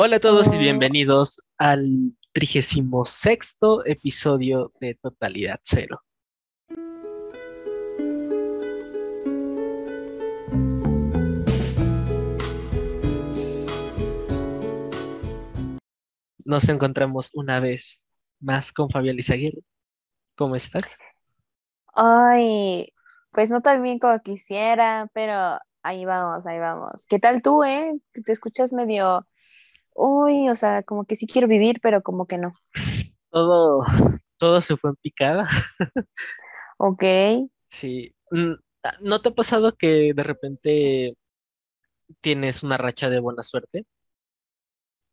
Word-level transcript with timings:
Hola 0.00 0.18
a 0.18 0.20
todos 0.20 0.46
y 0.54 0.56
bienvenidos 0.56 1.44
al 1.58 2.12
trigésimo 2.30 3.04
sexto 3.04 3.84
episodio 3.84 4.72
de 4.80 4.94
Totalidad 4.94 5.58
Cero. 5.64 6.02
Nos 16.46 16.68
encontramos 16.68 17.30
una 17.34 17.58
vez 17.58 18.08
más 18.38 18.70
con 18.70 18.90
Fabiola 18.90 19.18
Izaguirre. 19.18 19.64
¿Cómo 20.36 20.54
estás? 20.54 20.96
ay, 21.96 22.92
pues 23.32 23.50
no 23.50 23.62
tan 23.62 23.82
bien 23.82 23.98
como 23.98 24.16
quisiera, 24.20 25.10
pero 25.12 25.58
ahí 25.82 26.04
vamos, 26.04 26.46
ahí 26.46 26.60
vamos. 26.60 27.04
¿Qué 27.08 27.18
tal 27.18 27.42
tú, 27.42 27.64
eh? 27.64 27.98
Te 28.12 28.32
escuchas 28.32 28.72
medio, 28.72 29.26
uy, 29.98 30.48
o 30.50 30.54
sea, 30.54 30.82
como 30.82 31.04
que 31.04 31.16
sí 31.16 31.26
quiero 31.26 31.48
vivir, 31.48 31.80
pero 31.82 32.02
como 32.02 32.26
que 32.26 32.38
no. 32.38 32.54
Todo, 33.30 33.78
todo 34.38 34.60
se 34.60 34.76
fue 34.76 34.90
en 34.90 34.96
picada. 34.96 35.48
Ok, 36.78 37.02
Sí. 37.70 38.14
¿No 39.00 39.20
te 39.22 39.30
ha 39.30 39.34
pasado 39.34 39.76
que 39.76 40.12
de 40.14 40.22
repente 40.22 41.16
tienes 42.20 42.62
una 42.62 42.76
racha 42.76 43.10
de 43.10 43.18
buena 43.20 43.42
suerte? 43.42 43.84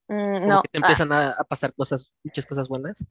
mm, 0.08 0.46
Como 0.46 0.60
no, 0.60 0.62
que 0.62 0.70
te 0.70 0.78
ah, 0.82 0.98
empiezan 0.98 1.12
a, 1.12 1.32
a 1.32 1.44
pasar 1.44 1.74
cosas, 1.74 2.14
muchas 2.24 2.46
cosas 2.46 2.68
buenas. 2.70 3.06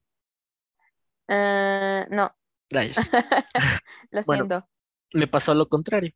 eh, 1.28 2.06
no, 2.10 2.34
Rayos. 2.70 3.12
lo 4.10 4.22
Bueno, 4.24 4.44
siento. 4.44 4.68
me 5.14 5.28
pasó 5.28 5.54
lo 5.54 5.68
contrario. 5.68 6.12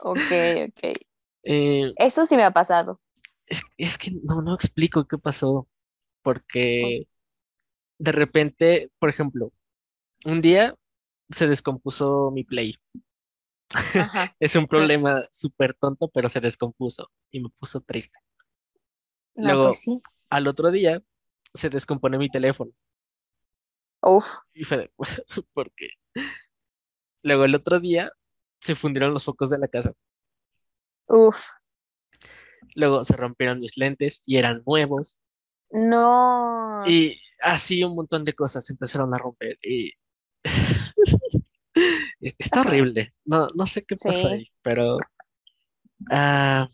Ok, 0.00 0.30
ok. 0.68 0.80
Eh, 1.44 1.94
Eso 1.96 2.26
sí 2.26 2.36
me 2.36 2.44
ha 2.44 2.52
pasado. 2.52 3.00
Es, 3.52 3.62
es 3.78 3.98
que 3.98 4.12
no, 4.24 4.42
no 4.42 4.54
explico 4.54 5.06
qué 5.06 5.18
pasó, 5.18 5.68
porque 6.22 7.08
de 7.98 8.12
repente, 8.12 8.92
por 8.98 9.10
ejemplo, 9.10 9.50
un 10.26 10.42
día 10.42 10.76
se 11.30 11.48
descompuso 11.48 12.30
mi 12.32 12.44
Play. 12.44 12.76
Es 14.40 14.56
un 14.56 14.66
problema 14.66 15.26
súper 15.32 15.72
tonto, 15.74 16.08
pero 16.08 16.28
se 16.28 16.40
descompuso 16.40 17.10
y 17.30 17.40
me 17.40 17.48
puso 17.50 17.80
triste. 17.80 18.18
no, 19.36 19.60
pues 19.60 19.76
Luego, 19.76 19.80
sí. 19.80 19.98
al 20.30 20.46
otro 20.48 20.70
día, 20.70 21.02
se 21.54 21.68
descompone 21.70 22.16
mi 22.18 22.30
teléfono 22.30 22.72
Uf, 24.02 24.38
y 24.54 24.64
fue 24.64 24.76
de, 24.78 24.90
¿por 25.52 25.72
qué? 25.72 25.88
Luego, 27.24 27.44
el 27.44 27.56
otro 27.56 27.80
día, 27.80 28.12
se 28.60 28.76
fundieron 28.76 29.12
los 29.12 29.24
focos 29.24 29.50
de 29.50 29.58
la 29.58 29.66
casa. 29.66 29.92
uf, 31.08 31.52
Luego, 32.74 33.04
se 33.04 33.16
rompieron 33.16 33.60
mis 33.60 33.76
lentes 33.76 34.22
y 34.26 34.36
eran 34.36 34.62
nuevos. 34.66 35.18
no. 35.70 36.82
Y 36.86 37.18
así 37.42 37.82
un 37.84 37.94
montón 37.94 38.24
de 38.24 38.32
cosas 38.34 38.64
se 38.64 38.72
empezaron 38.72 39.14
a 39.14 39.18
romper. 39.18 39.58
Y 39.62 39.92
es- 42.20 42.34
está 42.38 42.60
horrible. 42.60 43.14
No, 43.24 43.48
no 43.54 43.66
sé 43.66 43.82
qué 43.84 43.94
pasó 43.94 44.10
Sí, 44.28 44.34
ahí, 44.34 44.48
pero 44.62 44.98
ah, 46.10 46.66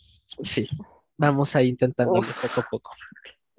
sí, 0.43 0.69
vamos 1.17 1.55
a 1.57 1.63
ir 1.63 1.69
intentándole 1.69 2.21
poco 2.41 2.61
a 2.61 2.63
uf. 2.63 2.71
poco. 2.71 2.93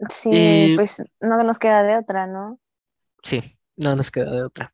Sí, 0.09 0.29
Y 0.35 0.75
pues 0.75 1.03
no 1.19 1.43
nos 1.43 1.59
queda 1.59 1.83
de 1.83 1.97
otra, 1.97 2.25
¿no? 2.27 2.59
sí, 3.23 3.41
no 3.75 3.95
nos 3.95 4.11
queda 4.11 4.31
de 4.31 4.43
otra. 4.43 4.73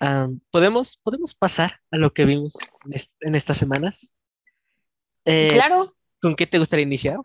Ah, 0.00 0.28
¿podemos, 0.52 0.96
podemos 0.98 1.34
pasar 1.34 1.80
a 1.90 1.96
lo 1.96 2.12
que 2.12 2.24
vimos 2.24 2.56
en, 2.84 2.92
est- 2.94 3.16
en 3.20 3.34
estas 3.34 3.56
semanas? 3.56 4.14
Eh, 5.24 5.48
Claro, 5.50 5.82
¿con 6.20 6.36
qué 6.36 6.46
te 6.46 6.58
gustaría 6.58 6.84
iniciar? 6.86 7.18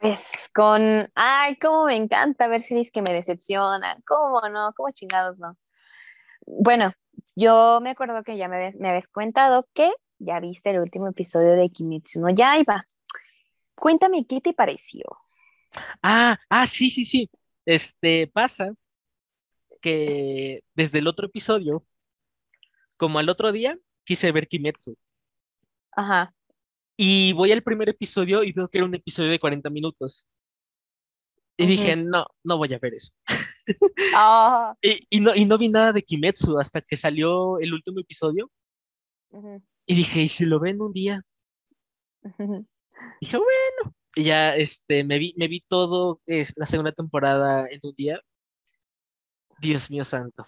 pues 0.00 0.50
con, 0.54 0.82
ay, 1.14 1.56
cómo 1.58 1.84
me 1.86 1.96
encanta 1.96 2.48
ver 2.48 2.60
series 2.62 2.90
que 2.90 3.02
me 3.02 3.12
decepcionan, 3.12 4.02
cómo 4.06 4.40
no, 4.48 4.72
cómo 4.76 4.90
chingados 4.92 5.38
no. 5.38 5.56
Bueno, 6.46 6.92
yo 7.36 7.80
me 7.82 7.90
acuerdo 7.90 8.22
que 8.24 8.36
ya 8.36 8.48
me, 8.48 8.56
habías- 8.56 8.76
me 8.76 8.90
habías 8.90 9.08
comentado 9.08 9.68
que 9.74 9.92
ya 10.18 10.40
viste 10.40 10.70
el 10.70 10.80
último 10.80 11.08
episodio 11.08 11.52
de 11.54 11.70
Kimetsu 11.70 12.20
no 12.20 12.30
Yaiba. 12.30 12.88
Cuéntame 13.76 14.26
qué 14.26 14.40
te 14.40 14.54
pareció. 14.54 15.04
Ah, 16.02 16.38
ah, 16.50 16.66
sí, 16.66 16.90
sí, 16.90 17.04
sí. 17.04 17.30
Este 17.64 18.26
pasa 18.28 18.74
que 19.80 20.62
desde 20.74 20.98
el 21.00 21.06
otro 21.08 21.26
episodio, 21.26 21.84
como 22.96 23.18
al 23.18 23.28
otro 23.28 23.52
día, 23.52 23.78
quise 24.04 24.32
ver 24.32 24.48
Kimetsu. 24.48 24.96
Ajá, 25.92 26.34
Y 27.04 27.32
voy 27.32 27.50
al 27.50 27.64
primer 27.64 27.88
episodio 27.88 28.44
y 28.44 28.52
veo 28.52 28.68
que 28.68 28.78
era 28.78 28.84
un 28.86 28.94
episodio 28.94 29.28
de 29.30 29.40
40 29.40 29.70
minutos. 29.70 30.24
Y 31.56 31.66
dije, 31.66 31.96
ujú. 31.96 31.96
no, 31.96 32.26
no 32.44 32.56
voy 32.58 32.72
a 32.74 32.78
ver 32.78 32.94
eso. 32.94 33.12
Ah, 34.12 34.76
Y, 34.82 35.06
y 35.10 35.20
no, 35.20 35.34
y 35.34 35.44
no 35.44 35.58
vi 35.58 35.68
nada 35.68 35.92
de 35.92 36.02
Kimetsu 36.02 36.58
hasta 36.58 36.80
que 36.80 36.96
salió 36.96 37.58
el 37.58 37.72
último 37.74 38.00
episodio. 38.00 38.50
ujú, 39.30 39.62
Y 39.86 39.94
dije, 39.94 40.22
¿y 40.22 40.28
si 40.28 40.44
lo 40.44 40.58
ven 40.58 40.80
un 40.80 40.92
día? 40.92 41.22
ujú. 42.24 42.66
dije, 43.20 43.36
bueno. 43.36 43.94
Y 44.14 44.24
ya 44.24 44.54
este, 44.56 45.04
me 45.04 45.18
vi, 45.18 45.34
me 45.38 45.48
vi 45.48 45.60
todo 45.60 46.20
es, 46.26 46.52
la 46.56 46.66
segunda 46.66 46.92
temporada 46.92 47.66
en 47.70 47.80
un 47.82 47.92
día. 47.94 48.20
Dios 49.60 49.90
mío 49.90 50.04
santo. 50.04 50.44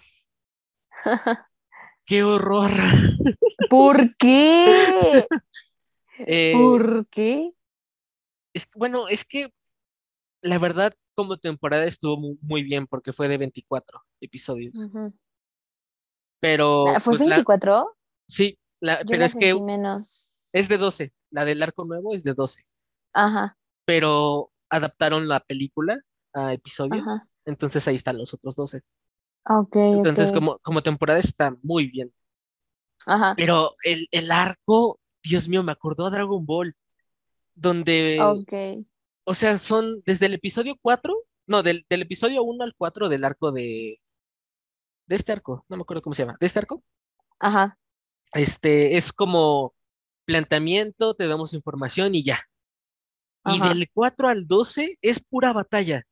¡Qué 2.07 2.23
horror! 2.23 2.71
¿Por 3.69 4.17
qué? 4.17 5.27
Eh, 6.19 6.53
¿Por 6.53 7.07
qué? 7.09 7.55
es, 8.53 8.69
bueno, 8.75 9.09
es 9.09 9.25
que 9.25 9.53
la 10.43 10.59
verdad, 10.59 10.95
como 11.15 11.39
temporada 11.39 11.85
estuvo 11.85 12.19
mu- 12.19 12.39
muy, 12.43 12.63
bien 12.63 12.87
porque 12.87 13.13
fue 13.13 13.29
de 13.29 13.39
24 13.39 14.03
episodios. 14.21 14.75
Ujú. 14.87 14.99
Ah, 15.07 15.13
Pero, 16.41 16.85
¿Fue 17.01 17.17
pues 17.17 17.29
la, 17.29 17.37
24? 17.37 17.97
sí, 18.29 18.59
la, 18.81 18.99
pero 19.07 19.19
la 19.19 19.25
es 19.27 19.35
que 19.35 19.55
menos. 19.55 20.29
es 20.53 20.69
de 20.69 20.79
12. 20.79 21.13
La 21.31 21.45
del 21.45 21.63
arco 21.63 21.85
nuevo 21.85 22.15
es 22.15 22.23
de 22.25 22.35
12. 22.35 22.65
Ajá, 23.13 23.57
Pero 23.87 24.53
adaptaron 24.69 25.29
la 25.29 25.41
película 25.41 25.99
a 26.33 26.53
episodios. 26.53 27.05
ajá. 27.05 27.29
Entonces 27.47 27.87
ahí 27.89 27.97
están 27.97 28.19
los 28.19 28.33
otros 28.35 28.57
12. 28.57 28.83
Ok, 29.47 29.77
ok. 29.77 29.77
Entonces, 29.77 30.33
como, 30.33 30.59
como 30.61 30.83
temporada 30.83 31.19
está 31.19 31.55
muy 31.63 31.87
bien. 31.89 32.13
Ajá, 33.07 33.35
Pero 33.37 33.75
el, 33.85 34.07
el 34.11 34.31
arco, 34.31 34.99
Dios 35.25 35.49
mío, 35.49 35.63
me 35.63 35.73
acordó 35.73 36.07
a 36.07 36.11
Dragon 36.11 36.45
Ball, 36.47 36.77
donde, 37.55 38.21
ok. 38.23 38.87
o 39.25 39.35
sea, 39.35 39.59
son 39.59 40.03
desde 40.07 40.27
el 40.27 40.35
episodio 40.35 40.77
4, 40.81 41.15
no, 41.47 41.63
del, 41.63 41.87
del 41.89 42.03
episodio 42.03 42.43
1 42.43 42.65
al 42.65 42.75
4 42.77 43.09
del 43.09 43.25
arco 43.25 43.53
de, 43.53 44.01
de 45.07 45.17
este 45.17 45.33
arco, 45.33 45.65
no 45.69 45.77
me 45.77 45.83
acuerdo 45.83 46.03
cómo 46.03 46.15
se 46.15 46.23
llama, 46.23 46.37
de 46.41 46.47
este 46.47 46.59
arco, 46.59 46.83
Ajá. 47.39 47.79
este, 48.33 48.97
es 48.97 49.13
como 49.13 49.75
planteamiento, 50.25 51.15
te 51.15 51.29
damos 51.29 51.55
información 51.55 52.15
y 52.15 52.25
ya. 52.25 52.41
Y 53.47 53.61
Ajá. 53.61 53.69
del 53.69 53.89
4 53.93 54.29
al 54.29 54.47
12 54.47 54.99
es 55.03 55.21
pura 55.21 55.53
batalla, 55.53 56.05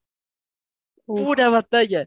pura 1.07 1.49
batalla. 1.49 2.07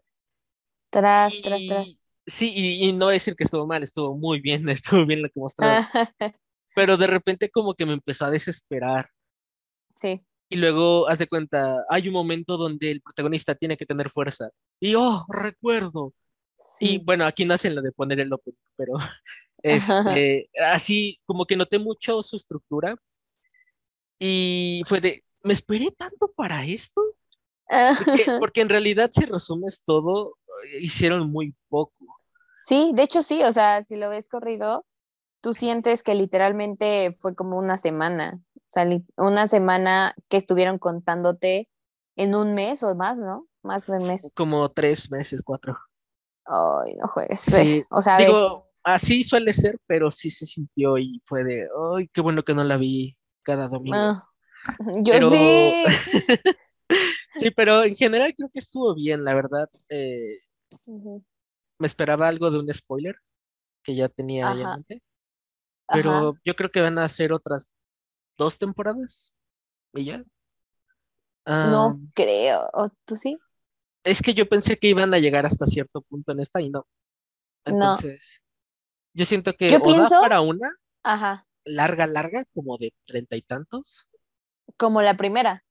Tras, 0.90 1.42
tras, 1.42 1.62
Y 1.62 1.68
tras. 1.68 2.06
sí, 2.28 2.52
y, 2.56 2.90
y 2.90 2.94
no 2.94 3.08
decir 3.08 3.36
que 3.36 3.44
estuvo 3.44 3.66
mal, 3.68 3.84
estuvo 3.84 4.16
muy 4.18 4.40
bien, 4.40 4.68
estuvo 4.70 5.06
bien 5.06 5.22
lo 5.24 5.30
que 5.30 5.40
mostraron. 5.40 5.86
Pero 6.76 6.98
de 6.98 7.08
repente 7.08 7.50
como 7.50 7.74
que 7.74 7.86
me 7.86 7.94
empezó 7.94 8.26
a 8.26 8.30
desesperar. 8.30 9.10
Sí. 9.94 10.22
Y 10.50 10.58
luego, 10.58 11.08
haz 11.08 11.20
de 11.20 11.28
cuenta, 11.28 11.84
hay 11.90 12.08
un 12.08 12.14
momento 12.14 12.58
donde 12.58 12.92
el 12.92 13.02
protagonista 13.02 13.56
tiene 13.56 13.78
que 13.78 13.86
tener 13.86 14.10
fuerza. 14.10 14.50
Y, 14.80 14.94
oh, 14.96 15.26
recuerdo. 15.30 16.14
Y 16.80 16.88
Sí. 16.88 17.02
bueno, 17.04 17.26
aquí 17.26 17.46
no 17.46 17.54
hacen 17.54 17.76
lo 17.76 17.82
de 17.82 17.92
poner 17.92 18.20
el 18.20 18.34
opening, 18.34 18.58
pero 18.76 18.94
este, 19.64 20.50
así 20.74 21.20
como 21.26 21.46
que 21.46 21.56
noté 21.56 21.80
mucho 21.80 22.22
su 22.22 22.36
estructura. 22.36 22.96
Y 24.20 24.84
fue 24.86 25.02
de, 25.02 25.22
¿me 25.44 25.54
esperé 25.54 25.92
tanto 25.92 26.32
para 26.36 26.64
esto? 26.66 27.02
Porque, 28.06 28.26
porque 28.40 28.62
en 28.62 28.70
realidad, 28.70 29.10
si 29.14 29.26
resumes 29.26 29.84
todo, 29.84 30.38
eh, 30.66 30.80
hicieron 30.82 31.30
muy 31.32 31.54
poco. 31.70 31.94
Sí, 32.62 32.92
de 32.96 33.04
hecho 33.04 33.22
sí, 33.24 33.44
o 33.44 33.52
sea, 33.52 33.84
si 33.84 33.96
lo 33.96 34.10
ves 34.10 34.28
corrido, 34.30 34.86
tú 35.46 35.54
sientes 35.54 36.02
que 36.02 36.16
literalmente 36.16 37.16
fue 37.20 37.36
como 37.36 37.60
una 37.60 37.78
semana, 37.78 38.42
o 38.56 38.60
sea, 38.68 38.84
li- 38.84 39.06
una 39.16 39.46
semana 39.46 40.16
que 40.28 40.38
estuvieron 40.38 40.80
contándote 40.80 41.70
en 42.16 42.34
un 42.34 42.56
mes 42.56 42.82
o 42.82 42.96
más, 42.96 43.16
¿no? 43.16 43.48
Más 43.62 43.86
de 43.86 43.98
un 44.00 44.08
mes. 44.08 44.32
Como 44.34 44.72
tres 44.72 45.12
meses, 45.12 45.44
cuatro. 45.46 45.78
Ay, 46.46 46.96
no 46.96 47.08
juegues, 47.08 47.42
Sí, 47.42 47.52
ves, 47.52 47.88
o 47.92 48.02
sea, 48.02 48.18
digo, 48.18 48.72
así 48.84 49.22
suele 49.22 49.54
ser, 49.54 49.78
pero 49.86 50.10
sí 50.10 50.32
se 50.32 50.48
sintió 50.48 50.98
y 50.98 51.22
fue 51.26 51.44
de, 51.44 51.68
ay, 51.96 52.08
qué 52.08 52.22
bueno 52.22 52.42
que 52.42 52.56
no 52.56 52.64
la 52.64 52.78
vi 52.78 53.16
cada 53.44 53.68
domingo. 53.68 53.98
ah, 53.98 54.28
yo 55.04 55.14
Pero 55.14 55.30
sí. 55.30 55.86
sí, 57.36 57.52
pero 57.52 57.84
en 57.84 57.96
general 57.96 58.34
creo 58.36 58.50
que 58.52 58.62
estuvo 58.62 58.96
bien, 58.96 59.24
la 59.24 59.36
verdad. 59.36 59.70
Eh, 59.90 60.38
me 61.78 61.86
esperaba 61.88 62.28
algo 62.28 62.50
de 62.50 62.60
un 62.60 62.74
spoiler 62.74 63.16
que 63.84 63.96
ya 63.96 64.10
tenía 64.10 64.48
ahí 64.48 64.62
en 64.62 64.68
Ajá, 64.68 64.80
ajá. 65.88 65.98
pero 65.98 66.38
yo 66.44 66.56
creo 66.56 66.70
que 66.72 66.82
van 66.82 66.98
a 66.98 67.06
hacer 67.06 67.32
otras 67.32 67.72
dos 68.38 68.58
temporadas 68.58 69.34
y 69.94 70.06
ya. 70.06 70.24
no 71.46 72.00
creo. 72.14 72.70
¿O 72.74 72.90
tú 73.06 73.16
sí? 73.16 73.38
Es 74.04 74.22
que 74.22 74.34
yo 74.34 74.48
pensé 74.48 74.78
que 74.78 74.88
iban 74.88 75.14
a 75.14 75.20
llegar 75.20 75.46
hasta 75.46 75.66
cierto 75.66 76.02
punto 76.02 76.32
en 76.32 76.40
esta 76.40 76.62
y 76.62 76.70
no. 76.70 76.86
Entonces, 77.66 78.42
yo 79.14 79.26
siento 79.26 79.54
que 79.54 79.70
yo 79.70 79.82
pienso... 79.82 80.22
para 80.22 80.42
una 80.42 80.70
Ajá. 81.04 81.48
larga, 81.64 82.06
larga, 82.06 82.46
como 82.54 82.78
de 82.78 82.94
treinta 83.06 83.36
y 83.36 83.42
tantos. 83.42 84.08
Como 84.78 85.02
la 85.02 85.18
primera. 85.18 85.64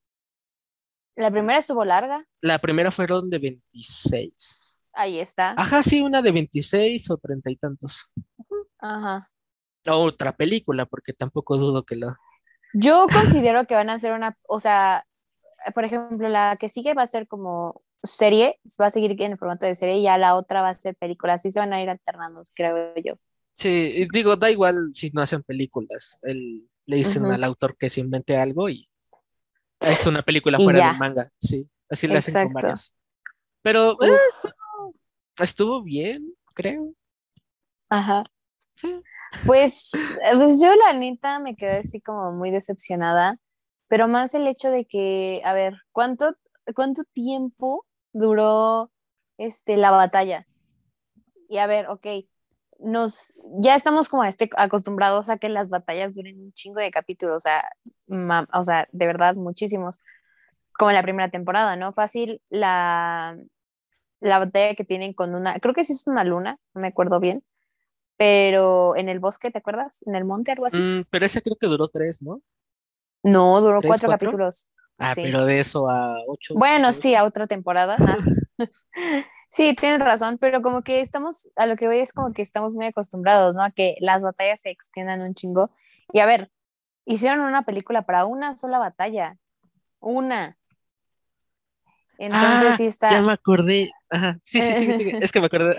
La 1.16 1.30
primera 1.30 1.58
estuvo 1.60 1.84
larga. 1.84 2.26
La 2.40 2.58
primera 2.58 2.90
fueron 2.90 3.30
de 3.30 3.38
26. 3.38 4.88
Ahí 4.92 5.18
está. 5.18 5.54
Ajá, 5.56 5.82
sí, 5.82 6.00
una 6.00 6.22
de 6.22 6.32
26 6.32 7.10
o 7.10 7.16
treinta 7.18 7.50
y 7.50 7.56
tantos. 7.56 8.10
Ajá. 8.78 9.30
Otra 9.86 10.32
película, 10.32 10.86
porque 10.86 11.12
tampoco 11.12 11.56
dudo 11.58 11.84
que 11.84 11.96
lo. 11.96 12.16
Yo 12.72 13.06
considero 13.12 13.66
que 13.66 13.74
van 13.74 13.90
a 13.90 13.98
ser 13.98 14.12
una, 14.12 14.36
o 14.48 14.58
sea, 14.58 15.06
por 15.74 15.84
ejemplo, 15.84 16.28
la 16.28 16.56
que 16.58 16.68
sigue 16.68 16.94
va 16.94 17.02
a 17.02 17.06
ser 17.06 17.28
como 17.28 17.82
serie, 18.02 18.60
va 18.80 18.86
a 18.86 18.90
seguir 18.90 19.12
en 19.22 19.32
el 19.32 19.38
formato 19.38 19.66
de 19.66 19.74
serie 19.74 19.98
y 19.98 20.02
ya 20.02 20.18
la 20.18 20.36
otra 20.36 20.62
va 20.62 20.70
a 20.70 20.74
ser 20.74 20.94
película, 20.96 21.34
así 21.34 21.50
se 21.50 21.60
van 21.60 21.72
a 21.72 21.82
ir 21.82 21.88
alternando, 21.88 22.44
creo 22.54 22.94
yo. 23.02 23.14
Sí, 23.56 24.08
digo, 24.12 24.36
da 24.36 24.50
igual 24.50 24.90
si 24.92 25.10
no 25.10 25.22
hacen 25.22 25.42
películas, 25.42 26.18
Él, 26.22 26.68
le 26.86 26.96
dicen 26.96 27.24
al 27.26 27.44
autor 27.44 27.76
que 27.76 27.88
se 27.88 28.00
invente 28.00 28.36
algo 28.36 28.68
y 28.68 28.88
es 29.80 30.06
una 30.06 30.22
película 30.22 30.58
fuera 30.58 30.88
del 30.88 30.98
manga, 30.98 31.30
sí, 31.38 31.68
así 31.88 32.06
le 32.06 32.18
hacen 32.18 32.44
con 32.44 32.52
varias. 32.52 32.94
Pero 33.62 33.92
eh, 34.02 34.18
estuvo 35.38 35.82
bien, 35.82 36.34
creo. 36.52 36.92
Ajá. 37.88 38.22
Pues, 39.46 39.90
pues 40.34 40.60
yo 40.60 40.74
la 40.74 40.92
neta 40.92 41.38
me 41.38 41.56
quedé 41.56 41.78
así 41.78 42.00
como 42.00 42.32
muy 42.32 42.50
decepcionada, 42.50 43.38
pero 43.88 44.08
más 44.08 44.34
el 44.34 44.46
hecho 44.46 44.70
de 44.70 44.86
que, 44.86 45.42
a 45.44 45.52
ver, 45.54 45.74
¿cuánto, 45.92 46.36
cuánto 46.74 47.04
tiempo 47.12 47.86
duró 48.12 48.90
este, 49.38 49.76
la 49.76 49.90
batalla? 49.90 50.46
Y 51.48 51.58
a 51.58 51.66
ver, 51.66 51.88
ok, 51.88 52.06
nos, 52.78 53.34
ya 53.60 53.74
estamos 53.74 54.08
como 54.08 54.24
este, 54.24 54.50
acostumbrados 54.56 55.28
a 55.28 55.38
que 55.38 55.48
las 55.48 55.70
batallas 55.70 56.14
duren 56.14 56.40
un 56.40 56.52
chingo 56.52 56.80
de 56.80 56.90
capítulos, 56.90 57.36
o 57.36 57.38
sea, 57.38 57.64
o 58.52 58.62
sea, 58.62 58.88
de 58.92 59.06
verdad 59.06 59.34
muchísimos, 59.36 60.00
como 60.72 60.90
en 60.90 60.96
la 60.96 61.02
primera 61.02 61.30
temporada, 61.30 61.76
¿no? 61.76 61.92
Fácil 61.92 62.42
la, 62.50 63.36
la 64.20 64.38
batalla 64.38 64.74
que 64.74 64.84
tienen 64.84 65.12
con 65.12 65.34
una, 65.34 65.58
creo 65.60 65.74
que 65.74 65.84
sí 65.84 65.92
es 65.92 66.06
una 66.06 66.24
luna, 66.24 66.58
no 66.74 66.80
me 66.80 66.88
acuerdo 66.88 67.20
bien, 67.20 67.44
pero 68.16 68.96
en 68.96 69.08
el 69.08 69.18
bosque, 69.18 69.50
¿te 69.50 69.58
acuerdas? 69.58 70.02
En 70.06 70.14
el 70.14 70.24
monte, 70.24 70.52
algo 70.52 70.66
así. 70.66 70.78
Mm, 70.78 71.04
pero 71.10 71.26
ese 71.26 71.42
creo 71.42 71.56
que 71.56 71.66
duró 71.66 71.88
tres, 71.88 72.22
¿no? 72.22 72.40
No, 73.22 73.60
duró 73.60 73.80
cuatro, 73.82 74.08
capítulos. 74.08 74.68
Ah, 74.98 75.12
pero 75.14 75.44
de 75.44 75.60
eso 75.60 75.88
a 75.90 76.16
ocho. 76.26 76.54
Bueno, 76.54 76.92
sí, 76.92 77.14
a 77.14 77.24
otra 77.24 77.46
temporada. 77.46 77.96
sí, 79.48 79.74
tienes 79.74 80.00
razón, 80.00 80.38
pero 80.38 80.62
como 80.62 80.82
que 80.82 81.00
estamos, 81.00 81.50
a 81.56 81.66
lo 81.66 81.76
que 81.76 81.86
voy 81.86 81.98
es 81.98 82.12
como 82.12 82.32
que 82.32 82.42
estamos 82.42 82.72
muy 82.72 82.86
acostumbrados, 82.86 83.54
¿no? 83.54 83.62
A 83.62 83.70
que 83.70 83.96
las 84.00 84.22
batallas 84.22 84.60
se 84.60 84.70
extiendan 84.70 85.22
un 85.22 85.34
chingo. 85.34 85.70
Y 86.12 86.20
a 86.20 86.26
ver, 86.26 86.50
hicieron 87.04 87.40
una 87.40 87.64
película 87.64 88.02
para 88.02 88.26
una 88.26 88.56
sola 88.56 88.78
batalla. 88.78 89.38
Una. 90.00 90.58
Entonces 92.18 92.68
ah, 92.70 92.76
sí 92.76 92.86
está. 92.86 93.10
Ya 93.10 93.22
me 93.22 93.32
acordé. 93.32 93.90
Ajá. 94.10 94.38
Sí, 94.42 94.60
sí, 94.60 94.72
sí, 94.74 94.92
sí, 94.92 95.12
es 95.20 95.32
que 95.32 95.40
me 95.40 95.46
acordé. 95.46 95.76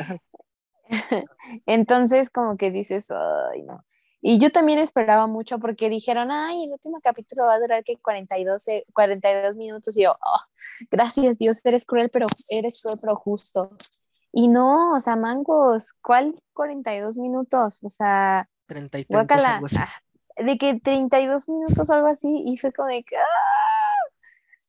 Entonces, 1.66 2.30
como 2.30 2.58
que 2.58 2.72
dices, 2.72 3.10
ay, 3.12 3.64
no. 3.64 3.84
Y 4.28 4.40
yo 4.40 4.52
también 4.52 4.80
esperaba 4.80 5.28
mucho 5.28 5.60
porque 5.60 5.88
dijeron, 5.88 6.32
ay, 6.32 6.64
el 6.64 6.72
último 6.72 7.00
capítulo 7.00 7.46
va 7.46 7.54
a 7.54 7.60
durar 7.60 7.84
que 7.84 7.98
42, 7.98 8.66
42 8.92 9.56
minutos. 9.56 9.96
Y 9.98 10.04
yo, 10.04 10.14
oh, 10.14 10.40
gracias 10.90 11.38
Dios, 11.38 11.64
eres 11.64 11.86
cruel, 11.86 12.10
pero 12.10 12.26
eres 12.50 12.82
cruel, 12.82 12.98
pero 13.00 13.16
justo. 13.16 13.70
Y 14.32 14.48
no, 14.48 14.94
o 14.94 15.00
sea, 15.00 15.16
mangos, 15.16 15.94
¿cuál 16.02 16.34
42 16.54 17.18
minutos? 17.18 17.78
O 17.84 17.90
sea, 17.92 18.50
30 18.66 19.00
y 19.00 19.06
guácala, 19.08 19.62
ah, 19.78 20.44
de 20.44 20.58
que 20.58 20.80
32 20.80 21.48
minutos, 21.48 21.90
algo 21.92 22.08
así, 22.08 22.42
y 22.46 22.58
fue 22.58 22.74
como 22.74 22.88
de 22.88 23.04
que, 23.04 23.16
ah, 23.18 23.22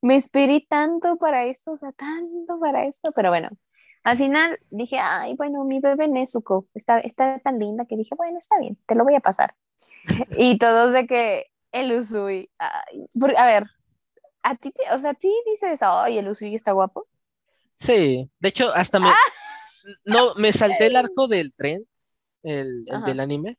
me 0.03 0.17
esperé 0.17 0.67
tanto 0.69 1.17
para 1.17 1.47
esto, 1.47 1.73
o 1.73 1.77
sea, 1.77 1.93
tanto 1.93 2.61
para 2.61 2.85
esto, 2.85 3.11
pero 3.13 3.31
bueno, 3.31 3.49
al 4.07 4.17
final 4.17 4.57
dije, 4.71 5.01
ay, 5.01 5.35
bueno, 5.35 5.65
mi 5.65 5.81
bebé 5.81 6.07
Nezuko 6.07 6.69
está, 6.75 7.01
está 7.01 7.41
tan 7.41 7.59
linda 7.59 7.87
que 7.87 7.97
dije, 7.97 8.15
bueno, 8.15 8.39
está 8.39 8.57
bien, 8.61 8.79
te 8.87 8.95
lo 8.95 9.03
voy 9.03 9.17
a 9.17 9.21
pasar. 9.21 9.57
y 10.39 10.59
todos 10.59 10.93
de 10.93 11.09
que 11.09 11.47
el 11.73 11.91
Usui, 11.91 12.49
a 12.57 13.47
ver, 13.47 13.67
a 14.45 14.55
ti, 14.55 14.73
o 14.93 14.99
sea, 14.99 15.11
a 15.11 15.15
ti 15.15 15.35
dices, 15.45 15.81
ay, 15.83 16.19
el 16.19 16.29
Usui 16.29 16.55
está 16.55 16.71
guapo. 16.71 17.09
Sí, 17.75 18.31
de 18.39 18.49
hecho, 18.49 18.73
hasta 18.73 19.01
me, 19.01 19.09
¡Ah! 19.09 19.17
no, 20.05 20.37
me 20.37 20.53
salté 20.53 20.87
el 20.87 20.95
arco 20.95 21.27
del 21.29 21.53
tren, 21.53 21.85
el, 22.45 22.85
del 22.85 23.19
anime. 23.19 23.59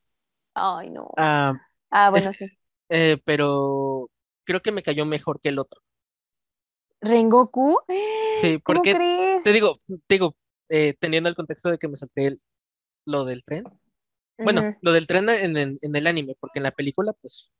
Ay, 0.54 0.92
no. 0.92 1.10
Ah, 1.18 1.56
ah 1.92 2.10
bueno, 2.10 2.32
sí. 2.32 2.46
Eh, 2.88 3.18
pero 3.26 4.10
creo 4.46 4.62
que 4.62 4.72
me 4.72 4.82
cayó 4.82 5.06
mejor 5.06 5.42
que 5.42 5.50
el 5.50 5.60
otro. 5.60 5.82
¿Rengoku? 7.02 7.80
Sí, 8.40 8.60
porque 8.60 8.96
te 9.48 9.54
digo, 9.54 9.78
te 9.88 10.16
digo, 10.16 10.36
eh, 10.68 10.94
teniendo 11.00 11.30
el 11.30 11.36
contexto 11.36 11.70
de 11.70 11.78
que 11.78 11.88
me 11.88 11.96
salté 11.96 12.36
lo 13.06 13.24
del 13.24 13.46
tren. 13.46 13.64
Bueno, 14.38 14.76
lo 14.82 14.92
del 14.92 15.08
tren 15.08 15.30
en, 15.30 15.78
el 15.82 16.08
anime, 16.08 16.36
porque 16.38 16.60
en 16.60 16.64
la 16.64 16.72
película, 16.72 17.14
pues. 17.14 17.54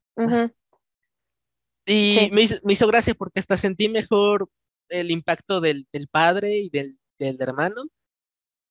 Y 1.86 2.30
me, 2.34 2.42
hizo, 2.42 2.88
gracia 2.88 3.14
porque 3.16 3.40
hasta 3.40 3.56
sentí 3.56 3.88
mejor 3.88 4.50
el 4.90 5.12
impacto 5.12 5.62
del, 5.62 5.88
padre 6.12 6.58
y 6.58 6.70
del, 6.70 7.00
del, 7.18 7.38
hermano 7.40 7.86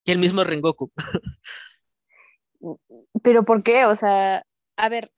que 0.05 0.13
el 0.13 0.19
mismo 0.19 0.45
Rengoku. 0.45 0.93
pero 3.23 3.47
¿por 3.47 3.63
qué? 3.63 3.87
O 3.87 3.95
sea, 3.95 4.45
a 4.77 4.89
ver, 4.91 5.11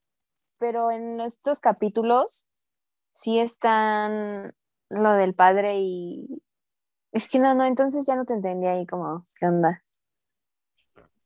pero 0.58 0.92
en 0.92 1.20
estos 1.20 1.58
capítulos 1.58 2.46
sí 3.10 3.40
están 3.40 4.54
lo 4.88 5.14
del 5.14 5.34
padre 5.34 5.80
y... 5.80 6.42
Es 7.12 7.28
que 7.28 7.38
no, 7.38 7.54
no, 7.54 7.64
entonces 7.64 8.06
ya 8.06 8.16
no 8.16 8.24
te 8.24 8.34
entendí 8.34 8.66
ahí 8.66 8.86
como, 8.86 9.24
¿qué 9.38 9.46
onda? 9.46 9.82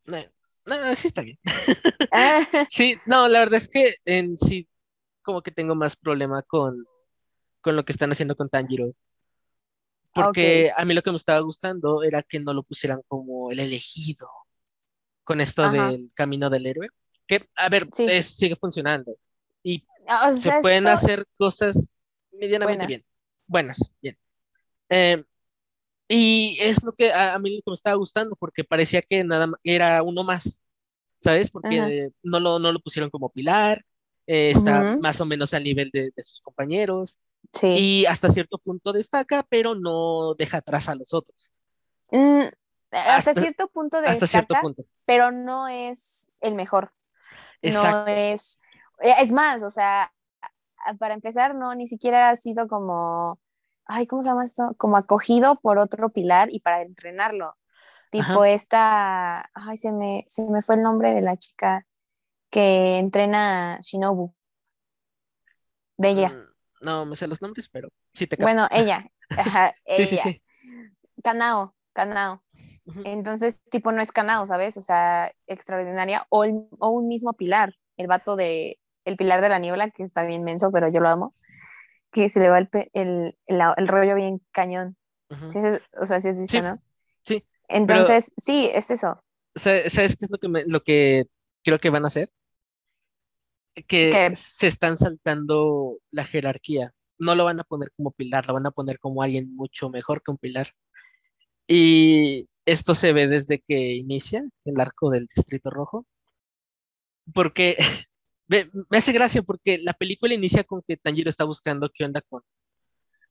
No, 0.05 0.19
no 0.67 0.95
sí 0.95 1.09
está 1.09 1.23
bien. 1.23 1.39
Ah. 2.13 2.41
sí, 2.69 2.97
no, 3.07 3.29
la 3.29 3.41
verdad 3.41 3.57
es 3.57 3.69
que 3.69 3.97
en 4.05 4.37
sí 4.37 4.69
como 5.23 5.43
que 5.43 5.51
tengo 5.51 5.75
más 5.75 5.97
problema 5.97 6.43
con, 6.43 6.85
con 7.61 7.77
lo 7.77 7.85
que 7.85 7.93
están 7.93 8.13
haciendo 8.13 8.37
con 8.37 8.49
Tanjiro. 8.49 8.93
Porque 10.15 10.71
a 10.77 10.85
mí 10.85 10.93
lo 10.93 11.03
que 11.03 11.11
me 11.11 11.17
estaba 11.17 11.41
gustando 11.41 12.03
era 12.03 12.23
que 12.23 12.39
no 12.39 12.53
lo 12.53 12.65
pusieran 12.65 13.01
como 13.09 13.51
el 13.51 13.61
elegido 13.61 14.29
con 15.25 15.41
esto 15.41 15.71
del 15.71 16.13
camino 16.15 16.51
del 16.51 16.67
héroe. 16.67 16.89
Que, 17.27 17.49
a 17.57 17.69
ver, 17.71 17.89
sigue 18.23 18.57
funcionando. 18.57 19.17
Y 19.63 19.87
ah, 20.07 20.33
se 20.33 20.53
pueden 20.61 20.87
hacer 20.87 21.25
cosas 21.39 21.89
medianamente 22.33 22.87
bien 22.87 23.01
buenas, 23.53 23.93
bien. 24.01 24.19
Em, 24.89 25.25
y 26.09 26.59
es 26.61 26.83
lo 26.83 26.93
que 26.93 27.13
a, 27.13 27.39
mí 27.39 27.63
me 27.65 27.75
estaba 27.75 27.97
gustando, 27.97 28.37
porque 28.37 28.65
parecía 28.65 29.03
que 29.03 29.25
nada 29.25 29.47
más 29.47 29.61
era 29.65 30.03
uno 30.03 30.25
más, 30.25 30.61
¿sabes? 31.21 31.51
Porque 31.51 32.11
no, 32.23 32.41
lo, 32.41 32.59
no 32.59 32.73
lo 32.73 32.81
pusieron 32.81 33.11
como 33.11 33.31
pilar, 33.31 33.85
eh, 34.27 34.51
está 34.51 34.97
más 35.01 35.21
o 35.21 35.27
menos 35.27 35.55
al 35.55 35.65
nivel 35.65 35.91
de, 35.93 36.13
sus 36.19 36.41
compañeros, 36.41 37.21
y 37.63 38.05
hasta 38.07 38.31
cierto 38.31 38.59
punto 38.59 38.93
destaca, 38.93 39.45
pero 39.49 39.75
no 39.75 40.35
deja 40.35 40.59
atrás 40.59 40.89
a 40.89 40.95
los 40.95 41.13
otros. 41.13 41.53
Mm, 42.11 42.45
hasta, 42.91 43.35
cierto 43.35 43.69
punto 43.69 43.99
destaca, 43.99 44.13
hasta 44.13 44.27
cierto 44.27 44.55
punto. 44.61 44.85
pero 45.07 45.31
no 45.31 45.69
es 45.69 46.31
el 46.41 46.55
mejor. 46.55 46.93
No 47.63 48.07
es, 48.07 48.61
es 48.99 49.33
más, 49.33 49.63
o 49.63 49.71
sea, 49.71 50.13
para 50.99 51.15
empezar, 51.15 51.55
no, 51.55 51.75
ni 51.75 51.87
siquiera 51.87 52.31
ha 52.31 52.37
sido 52.37 52.69
como, 52.69 53.39
ay, 53.93 54.07
¿cómo 54.07 54.23
se 54.23 54.31
llama 54.31 54.45
esto? 54.45 54.75
Como 54.79 54.97
acogido 54.97 55.57
por 55.61 55.79
otro 55.79 56.11
pilar 56.11 56.49
y 56.51 56.61
para 56.61 56.83
entrenarlo. 56.83 57.57
Tipo 58.11 58.45
esta, 58.45 59.51
ay, 59.55 59.77
se 59.77 59.93
me, 59.93 60.25
se 60.29 60.45
me 60.45 60.63
fue 60.63 60.77
el 60.77 60.83
nombre 60.83 61.13
de 61.13 61.23
la 61.23 61.37
chica 61.37 61.87
que 62.51 62.99
entrena 62.99 63.79
Shinobu. 63.83 64.35
De 65.97 66.11
ella. 66.11 66.29
Mm, 66.29 66.85
no, 66.85 67.07
me 67.07 67.17
sé 67.17 67.27
los 67.27 67.41
nombres, 67.41 67.69
pero 67.69 67.89
sí 68.13 68.27
te 68.27 68.37
Bueno, 68.37 68.67
ella. 68.71 69.07
Ajá, 69.31 69.75
sí, 69.87 70.07
sí, 70.07 70.17
sí. 70.17 70.43
Kanao, 71.23 71.75
Kanao. 71.93 72.43
Entonces, 73.05 73.63
tipo, 73.71 73.93
no 73.93 74.03
es 74.03 74.11
Kanao, 74.11 74.47
¿sabes? 74.47 74.77
O 74.77 74.83
sea, 74.83 75.33
extraordinaria. 75.47 76.27
O, 76.31 76.45
o 76.45 76.89
un 76.89 77.09
mismo 77.09 77.33
pilar, 77.35 77.75
el 77.97 78.09
vato 78.09 78.37
de, 78.37 78.79
el 79.05 79.17
Pilar 79.17 79.41
de 79.41 79.49
la 79.49 79.59
Niebla, 79.59 79.91
que 79.91 80.03
está 80.03 80.25
bien 80.25 80.45
menso, 80.45 80.71
pero 80.71 80.89
yo 80.89 81.01
lo 81.01 81.09
amo, 81.09 81.35
que 82.13 82.29
se 82.29 82.41
le 82.41 82.49
va 82.49 82.59
el, 82.59 82.69
el, 82.93 83.37
el, 83.47 83.89
rollo 83.89 84.15
bien 84.15 84.41
cañón. 84.53 84.97
o 85.31 86.07
sea, 86.07 86.21
si 86.21 86.29
es 86.29 86.39
visto, 86.39 86.63
¿no? 86.63 86.77
Sí. 87.25 87.45
Entonces, 87.69 88.33
sí, 88.37 88.71
es 88.73 88.91
eso. 88.91 89.23
¿Sabes 89.55 90.17
qué 90.17 90.27
es 90.27 90.31
lo 90.31 90.39
que, 90.39 90.65
lo 90.67 90.83
que 90.83 91.25
creo 91.65 91.79
que 91.79 91.91
van 91.91 92.05
a 92.05 92.09
hacer? 92.09 92.31
Que 93.87 94.31
se 94.35 94.67
están 94.67 94.99
saltando 94.99 95.99
la 96.11 96.25
jerarquía. 96.25 96.93
no 97.19 97.35
lo 97.35 97.45
van 97.45 97.61
a 97.61 97.65
poner 97.65 97.91
como 97.97 98.11
Pilar, 98.11 98.47
lo 98.47 98.55
van 98.55 98.67
a 98.67 98.71
poner 98.71 98.99
como 98.99 99.23
alguien 99.23 99.55
mucho 99.57 99.89
mejor 99.89 100.23
que 100.23 100.31
un 100.31 100.39
Pilar. 100.39 100.69
Y 101.67 102.47
esto 102.67 102.95
se 102.95 103.13
ve 103.13 103.29
desde 103.29 103.61
que 103.61 103.93
inicia 103.95 104.45
el 104.65 104.81
arco 104.81 105.11
del 105.11 105.27
Distrito 105.35 105.71
Rojo, 105.71 106.07
porque 107.33 107.77
me, 108.47 108.69
hace 108.91 109.13
gracia 109.13 109.43
porque 109.43 109.79
la 109.79 109.93
película 109.95 110.35
inicia 110.35 110.65
con 110.65 110.83
que 110.87 110.97
Tanjiro 110.97 111.31
está 111.31 111.45
buscando 111.45 111.91
qué 111.93 112.05
onda 112.05 112.21
con 112.23 112.43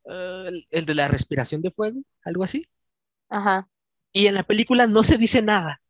eh, 0.10 0.66
el, 0.70 0.86
de 0.86 0.96
la 0.96 1.08
respiración 1.08 1.62
de 1.62 1.72
fuego, 1.72 2.02
algo 2.24 2.44
así. 2.44 2.68
Ajá. 3.30 3.70
Y 4.14 4.28
en 4.28 4.36
la 4.36 4.44
película 4.44 4.88
no 4.88 5.04
se 5.04 5.18
dice 5.18 5.42
nada. 5.42 5.82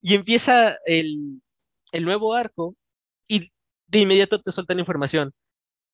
Y 0.00 0.14
empieza 0.14 0.76
el, 0.86 1.42
el 1.92 2.04
nuevo 2.04 2.34
arco 2.34 2.76
y 3.28 3.50
de 3.88 4.00
inmediato 4.00 4.40
te 4.40 4.52
sueltan 4.52 4.78
información. 4.78 5.32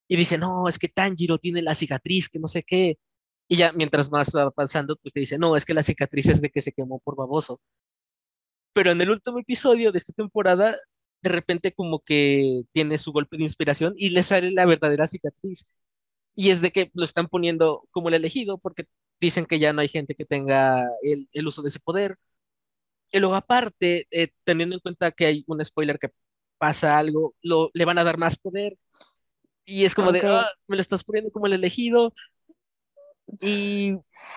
Y 0.09 0.17
dice, 0.17 0.39
no, 0.39 0.69
es 0.69 0.79
que 0.79 0.89
Tanjiro 0.89 1.39
tiene 1.39 1.63
la 1.63 1.75
cicatriz, 1.75 2.29
que 2.29 2.39
no 2.39 2.49
sé 2.49 2.63
qué. 2.63 2.99
Y 3.49 3.57
ya 3.57 3.73
mientras 3.73 4.11
más 4.11 4.31
va 4.37 4.51
pasando, 4.51 4.97
pues 4.97 5.13
te 5.13 5.21
dice, 5.21 5.39
no, 5.39 5.57
es 5.57 5.65
que 5.65 5.75
la 5.75 5.83
cicatriz 5.83 6.29
es 6.29 6.41
de 6.41 6.51
que 6.51 6.63
se 6.63 6.73
quemó 6.73 7.01
por 7.01 7.17
baboso. 7.17 7.61
Pero 8.75 8.91
en 8.93 9.01
el 9.01 9.11
último 9.11 9.39
episodio 9.39 9.93
de 9.93 9.99
esta 9.99 10.13
temporada, 10.13 10.77
de 11.23 11.31
repente 11.31 11.73
como 11.73 12.01
que 12.01 12.63
tiene 12.73 12.99
su 12.99 13.13
golpe 13.13 13.37
de 13.37 13.45
inspiración 13.45 13.95
y 13.97 14.11
le 14.11 14.23
sale 14.23 14.51
la 14.51 14.67
verdadera 14.67 15.07
cicatriz. 15.07 15.67
Y 16.35 16.51
es 16.51 16.63
de 16.63 16.73
que 16.73 16.91
lo 16.95 17.05
están 17.05 17.29
poniendo 17.29 17.85
como 17.91 18.09
el 18.09 18.15
elegido 18.15 18.59
porque 18.59 18.87
dicen 19.21 19.47
que 19.47 19.59
ya 19.59 19.73
no 19.73 19.83
hay 19.83 19.89
gente 19.89 20.15
que 20.15 20.25
tenga 20.25 20.89
el, 21.03 21.29
el 21.33 21.47
uso 21.47 21.63
de 21.63 21.69
ese 21.69 21.81
poder. 21.81 22.19
Y 23.13 23.21
luego 23.21 23.35
aparte, 23.37 24.07
eh, 24.11 24.29
teniendo 24.45 24.75
en 24.77 24.81
cuenta 24.81 25.13
que 25.13 25.27
hay 25.27 25.45
un 25.47 25.65
spoiler 25.65 25.99
que 25.99 26.11
pasa 26.59 26.99
algo, 26.99 27.35
lo, 27.43 27.71
le 27.75 27.85
van 27.85 27.99
a 27.99 28.05
dar 28.05 28.19
más 28.19 28.37
poder. 28.39 28.77
Y 29.65 29.85
es 29.85 29.95
como 29.95 30.13
de, 30.13 30.27
ah, 30.27 30.49
me 30.67 30.77
lo 30.77 30.83
estás 30.83 31.05
poniendo 31.05 31.31
como 31.31 31.47
el 31.47 31.53
elegido. 31.53 32.13
Y... 33.41 33.93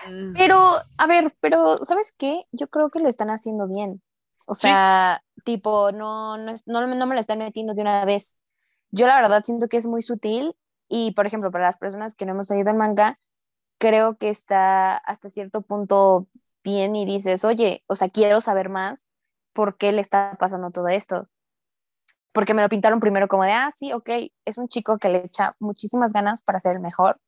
Mm. 0.08 0.34
Pero, 0.34 0.76
a 0.98 1.06
ver, 1.06 1.34
pero, 1.40 1.78
¿sabes 1.84 2.14
qué? 2.16 2.44
Yo 2.52 2.68
creo 2.68 2.90
que 2.90 3.00
lo 3.00 3.08
están 3.08 3.30
haciendo 3.30 3.66
bien. 3.66 4.02
O 4.44 4.54
sea, 4.54 5.22
tipo, 5.44 5.92
no, 5.92 6.36
no, 6.38 6.54
no, 6.66 6.86
no 6.86 7.06
me 7.06 7.14
lo 7.14 7.20
están 7.20 7.38
metiendo 7.38 7.74
de 7.74 7.82
una 7.82 8.04
vez. 8.04 8.38
Yo 8.90 9.06
la 9.06 9.16
verdad 9.20 9.42
siento 9.44 9.68
que 9.68 9.76
es 9.76 9.86
muy 9.86 10.02
sutil 10.02 10.56
y, 10.88 11.12
por 11.12 11.26
ejemplo, 11.26 11.50
para 11.50 11.64
las 11.66 11.78
personas 11.78 12.14
que 12.14 12.26
no 12.26 12.32
hemos 12.32 12.50
leído 12.50 12.70
el 12.70 12.76
manga, 12.76 13.18
creo 13.78 14.16
que 14.16 14.28
está 14.30 14.96
hasta 14.96 15.28
cierto 15.28 15.62
punto 15.62 16.28
bien 16.64 16.96
y 16.96 17.06
dices, 17.06 17.44
oye, 17.44 17.84
o 17.86 17.94
sea, 17.94 18.08
quiero 18.08 18.40
saber 18.40 18.68
más 18.68 19.06
por 19.52 19.76
qué 19.76 19.92
le 19.92 20.00
está 20.00 20.36
pasando 20.38 20.70
todo 20.70 20.88
esto. 20.88 21.28
Porque 22.32 22.54
me 22.54 22.62
lo 22.62 22.68
pintaron 22.68 23.00
primero 23.00 23.28
como 23.28 23.44
de, 23.44 23.52
ah, 23.52 23.70
sí, 23.72 23.92
ok, 23.92 24.10
es 24.44 24.58
un 24.58 24.68
chico 24.68 24.98
que 24.98 25.08
le 25.08 25.24
echa 25.24 25.56
muchísimas 25.58 26.12
ganas 26.12 26.42
para 26.42 26.60
ser 26.60 26.80
mejor, 26.80 27.18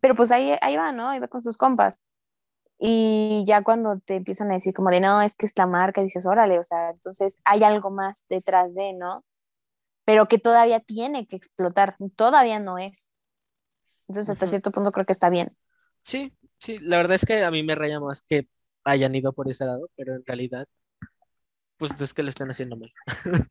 pero 0.00 0.14
pues 0.14 0.30
ahí, 0.32 0.56
ahí 0.60 0.76
va, 0.76 0.92
¿no? 0.92 1.08
Ahí 1.08 1.20
va 1.20 1.28
con 1.28 1.42
sus 1.42 1.56
compas. 1.56 2.02
Y 2.78 3.44
ya 3.46 3.62
cuando 3.62 3.98
te 4.00 4.16
empiezan 4.16 4.50
a 4.50 4.54
decir 4.54 4.74
como 4.74 4.90
de, 4.90 5.00
no, 5.00 5.22
es 5.22 5.34
que 5.34 5.46
es 5.46 5.52
la 5.56 5.66
marca, 5.66 6.02
dices, 6.02 6.26
órale, 6.26 6.58
o 6.58 6.64
sea, 6.64 6.90
entonces 6.90 7.38
hay 7.44 7.64
algo 7.64 7.90
más 7.90 8.26
detrás 8.28 8.74
de, 8.74 8.92
¿no? 8.92 9.24
Pero 10.04 10.26
que 10.28 10.38
todavía 10.38 10.80
tiene 10.80 11.26
que 11.26 11.36
explotar, 11.36 11.96
todavía 12.16 12.58
no 12.60 12.78
es. 12.78 13.12
Entonces, 14.08 14.30
hasta 14.30 14.46
cierto 14.46 14.70
punto 14.70 14.92
creo 14.92 15.06
que 15.06 15.12
está 15.12 15.30
bien. 15.30 15.56
Sí, 16.02 16.32
sí, 16.58 16.78
la 16.78 16.98
verdad 16.98 17.16
es 17.16 17.24
que 17.24 17.42
a 17.42 17.50
mí 17.50 17.62
me 17.62 17.74
raya 17.74 17.98
más 17.98 18.22
que 18.22 18.48
hayan 18.84 19.14
ido 19.14 19.32
por 19.32 19.50
ese 19.50 19.64
lado, 19.64 19.88
pero 19.96 20.14
en 20.14 20.24
realidad, 20.24 20.68
pues 21.78 21.92
es 22.00 22.14
que 22.14 22.22
lo 22.22 22.30
están 22.30 22.48
haciendo 22.50 22.76
mal. 22.76 22.90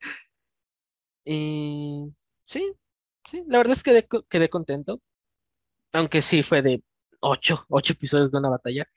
y 1.26 2.14
sí, 2.46 2.74
sí, 3.26 3.44
la 3.48 3.58
verdad 3.58 3.76
es 3.76 3.84
que 3.84 4.08
quedé 4.30 4.50
contento, 4.50 5.02
aunque 5.94 6.22
sí 6.22 6.44
fue 6.44 6.62
de 6.62 6.84
ocho, 7.26 7.66
ocho 7.70 7.94
episodios 7.94 8.32
de 8.32 8.38
una 8.38 8.50
batalla. 8.50 8.88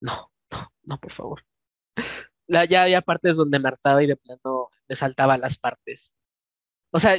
No, 0.00 0.30
no, 0.50 0.72
no, 0.84 0.98
por 0.98 1.12
favor. 1.12 1.44
Ya 2.48 2.82
había 2.82 3.02
partes 3.02 3.36
donde 3.36 3.58
me 3.58 3.68
hartaba 3.68 4.02
y 4.02 4.06
de 4.06 4.16
plano 4.16 4.68
me 4.88 4.96
saltaba 4.96 5.36
las 5.36 5.58
partes. 5.58 6.14
O 6.90 6.98
sea, 6.98 7.16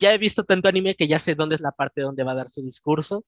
ya 0.00 0.12
he 0.12 0.18
visto 0.18 0.44
tanto 0.44 0.68
anime 0.68 0.96
que 0.96 1.06
ya 1.06 1.18
sé 1.18 1.34
dónde 1.34 1.54
es 1.54 1.60
la 1.60 1.72
parte 1.72 2.02
donde 2.02 2.24
va 2.24 2.32
a 2.32 2.36
dar 2.36 2.50
su 2.50 2.62
discurso 2.62 3.24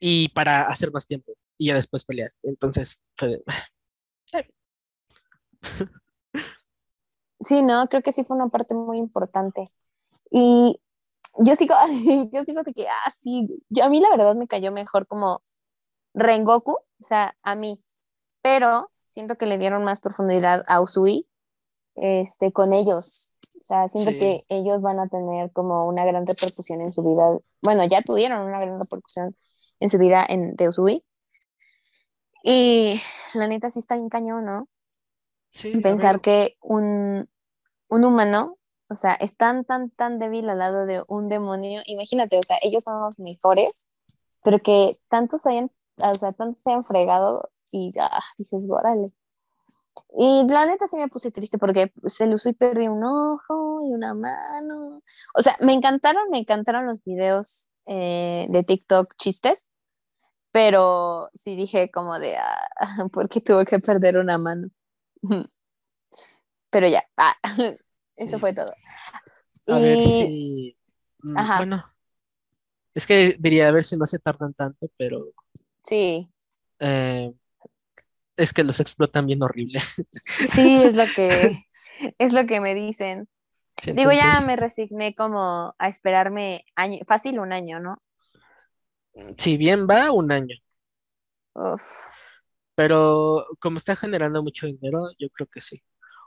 y 0.00 0.28
para 0.30 0.62
hacer 0.62 0.92
más 0.92 1.06
tiempo 1.06 1.34
y 1.58 1.66
ya 1.66 1.74
después 1.74 2.04
pelear. 2.04 2.32
Entonces, 2.42 3.00
fue 3.16 3.42
Sí, 7.40 7.62
no, 7.62 7.86
creo 7.88 8.02
que 8.02 8.12
sí 8.12 8.24
fue 8.24 8.36
una 8.36 8.48
parte 8.48 8.74
muy 8.74 8.98
importante. 8.98 9.64
Y 10.30 10.80
yo 11.38 11.54
sigo, 11.56 11.74
yo 12.32 12.44
sigo 12.44 12.62
de 12.62 12.72
que, 12.72 12.88
ah, 12.88 13.10
sí, 13.18 13.48
yo, 13.68 13.84
a 13.84 13.88
mí 13.88 14.00
la 14.00 14.10
verdad 14.10 14.34
me 14.34 14.48
cayó 14.48 14.72
mejor 14.72 15.06
como 15.06 15.42
Rengoku, 16.14 16.72
o 16.72 17.02
sea, 17.02 17.36
a 17.42 17.54
mí, 17.54 17.78
pero 18.42 18.90
siento 19.02 19.36
que 19.36 19.46
le 19.46 19.58
dieron 19.58 19.84
más 19.84 20.00
profundidad 20.00 20.64
a 20.66 20.80
Usui 20.80 21.26
este, 21.94 22.52
con 22.52 22.72
ellos. 22.72 23.34
O 23.60 23.64
sea, 23.68 23.88
siento 23.88 24.12
que 24.12 24.44
ellos 24.48 24.80
van 24.80 24.98
a 24.98 25.08
tener 25.08 25.52
como 25.52 25.86
una 25.86 26.04
gran 26.04 26.26
repercusión 26.26 26.80
en 26.80 26.90
su 26.90 27.02
vida. 27.02 27.38
Bueno, 27.60 27.84
ya 27.84 28.00
tuvieron 28.02 28.40
una 28.46 28.60
gran 28.60 28.80
repercusión 28.80 29.36
en 29.80 29.90
su 29.90 29.98
vida 29.98 30.24
en, 30.26 30.56
de 30.56 30.68
Usui. 30.68 31.04
Y 32.42 33.00
la 33.34 33.46
neta 33.46 33.68
sí 33.68 33.78
está 33.78 33.96
bien 33.96 34.08
cañón, 34.08 34.44
¿no? 34.46 34.68
Sí, 35.50 35.76
Pensar 35.78 36.20
que 36.20 36.56
un, 36.60 37.28
un 37.88 38.04
humano 38.04 38.57
o 38.90 38.94
sea, 38.94 39.14
es 39.14 39.36
tan, 39.36 39.64
tan, 39.64 40.18
débil 40.18 40.48
al 40.48 40.58
lado 40.58 40.86
de 40.86 41.02
un 41.08 41.28
demonio. 41.28 41.82
Imagínate, 41.86 42.38
o 42.38 42.42
sea, 42.42 42.56
ellos 42.62 42.84
son 42.84 43.00
los 43.00 43.20
mejores, 43.20 43.88
pero 44.42 44.58
que 44.58 44.92
tantos 45.08 45.46
hayan, 45.46 45.70
o 45.98 46.14
sea, 46.14 46.32
tantos 46.32 46.62
se 46.62 46.72
han 46.72 46.84
fregado 46.84 47.50
y 47.70 47.92
ah, 48.00 48.22
dices, 48.38 48.68
órale. 48.70 49.08
Y 50.16 50.46
la 50.48 50.66
neta 50.66 50.86
sí 50.88 50.96
me 50.96 51.08
puse 51.08 51.30
triste 51.30 51.58
porque 51.58 51.92
se 52.06 52.26
lo 52.26 52.36
usó 52.36 52.48
y 52.48 52.54
perdí 52.54 52.88
un 52.88 53.04
ojo 53.04 53.82
y 53.84 53.92
una 53.92 54.14
mano. 54.14 55.02
O 55.34 55.42
sea, 55.42 55.56
me 55.60 55.72
encantaron, 55.74 56.30
me 56.30 56.38
encantaron 56.38 56.86
los 56.86 57.02
videos 57.04 57.70
eh, 57.86 58.46
de 58.50 58.62
TikTok 58.64 59.14
chistes, 59.16 59.72
pero 60.52 61.30
sí 61.34 61.56
dije 61.56 61.90
como 61.90 62.18
de, 62.18 62.36
ah, 62.36 62.68
¿por 63.12 63.28
qué 63.28 63.40
tuvo 63.40 63.64
que 63.64 63.80
perder 63.80 64.18
una 64.18 64.38
mano? 64.38 64.68
pero 66.70 66.88
ya, 66.88 67.04
ah, 67.16 67.34
eso 68.18 68.38
fue 68.38 68.52
todo. 68.52 68.72
A 69.68 69.78
ver 69.78 70.00
si. 70.00 70.76
Mm, 71.22 71.56
bueno. 71.58 71.94
Es 72.94 73.06
que 73.06 73.36
diría 73.38 73.68
a 73.68 73.72
ver 73.72 73.84
si 73.84 73.96
no 73.96 74.06
se 74.06 74.18
tardan 74.18 74.54
tanto, 74.54 74.88
pero. 74.96 75.26
Sí. 75.84 76.28
Eh, 76.80 77.32
es 78.36 78.52
que 78.52 78.64
los 78.64 78.80
explotan 78.80 79.26
bien 79.26 79.42
horrible. 79.42 79.80
Sí, 80.52 80.82
es 80.82 80.96
lo 80.96 81.04
que, 81.14 81.66
es 82.18 82.32
lo 82.32 82.46
que 82.46 82.60
me 82.60 82.74
dicen. 82.74 83.28
Digo, 83.84 84.10
ya 84.10 84.40
me 84.44 84.56
resigné 84.56 85.14
como 85.14 85.74
a 85.78 85.88
esperarme 85.88 86.64
año, 86.74 86.98
fácil 87.06 87.38
un 87.38 87.52
año, 87.52 87.78
¿no? 87.78 88.02
Si 89.36 89.56
bien 89.56 89.86
va, 89.88 90.10
un 90.10 90.32
año. 90.32 90.56
Uf. 91.54 92.06
Pero 92.74 93.46
como 93.60 93.78
está 93.78 93.94
generando 93.94 94.42
mucho 94.42 94.66
dinero, 94.66 95.10
yo 95.18 95.28
creo 95.30 95.46
que 95.46 95.60
sí 95.60 95.80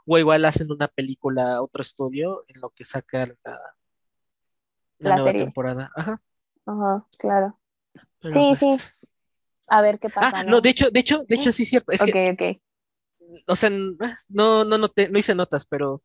o 0.06 0.18
igual 0.18 0.44
hacen 0.44 0.70
una 0.70 0.88
película, 0.88 1.62
otro 1.62 1.82
estudio, 1.82 2.44
en 2.48 2.60
lo 2.60 2.70
que 2.70 2.84
sacan 2.84 3.36
la, 3.44 3.60
la, 4.98 5.16
nueva 5.16 5.32
temporada. 5.32 5.90
Ajá. 5.96 6.22
Ajá, 6.66 7.06
claro. 7.18 7.58
sí, 8.24 8.52
pues 8.58 8.58
sí. 8.58 9.06
A 9.68 9.80
ver 9.80 9.98
qué 9.98 10.08
pasa. 10.08 10.40
Ah, 10.40 10.44
¿no? 10.44 10.60
de 10.60 10.70
hecho, 10.70 10.90
de 10.90 11.00
hecho, 11.00 11.24
de 11.24 11.34
hecho, 11.34 11.52
sí 11.52 11.62
es 11.62 11.70
cierto. 11.70 11.92
Es 11.92 12.02
ok, 12.02 12.16
ok. 12.32 12.60
O 13.46 13.56
sea, 13.56 13.70
no, 13.70 14.64
no, 14.64 14.78
no 14.78 15.18
hice 15.18 15.34
notas, 15.34 15.64
pero 15.66 16.02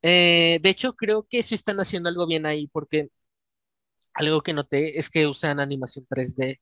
eh, 0.00 0.58
de 0.62 0.70
hecho 0.70 0.94
creo 0.94 1.26
que 1.28 1.42
sí 1.42 1.54
están 1.54 1.80
haciendo 1.80 2.08
algo 2.08 2.26
bien 2.26 2.46
ahí, 2.46 2.66
porque 2.68 3.10
algo 4.14 4.42
que 4.42 4.52
noté 4.52 4.98
es 4.98 5.10
que 5.10 5.26
usan 5.26 5.60
animación 5.60 6.06
3D 6.08 6.60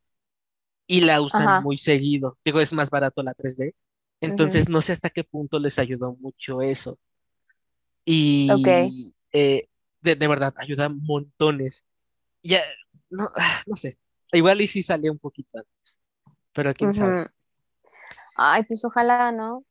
y 0.86 1.00
la 1.02 1.20
usan 1.20 1.62
muy 1.62 1.76
seguido. 1.76 2.38
Digo, 2.44 2.60
es 2.60 2.72
más 2.72 2.90
barato 2.90 3.22
la 3.22 3.34
3D. 3.34 3.74
Entonces, 4.22 4.68
no 4.68 4.80
sé 4.80 4.92
hasta 4.92 5.10
qué 5.10 5.24
punto 5.24 5.58
les 5.58 5.78
ayudó 5.78 6.14
mucho 6.14 6.62
eso. 6.62 6.98
Y 8.04 8.48
eh, 9.32 9.68
de, 10.00 10.28
verdad, 10.28 10.54
ayuda 10.58 10.88
montones. 10.88 11.84
Ya, 12.42 12.60
no, 13.10 13.28
no 13.66 13.76
sé. 13.76 13.98
Igual 14.32 14.60
y 14.60 14.66
sí 14.68 14.82
salió 14.82 15.12
un 15.12 15.18
poquito 15.18 15.58
antes. 15.58 16.00
Pero 16.52 16.72
quién 16.72 16.92
sabe. 16.92 17.28
Ay, 18.36 18.64
pues 18.64 18.84
ojalá, 18.84 19.32
¿no? 19.32 19.64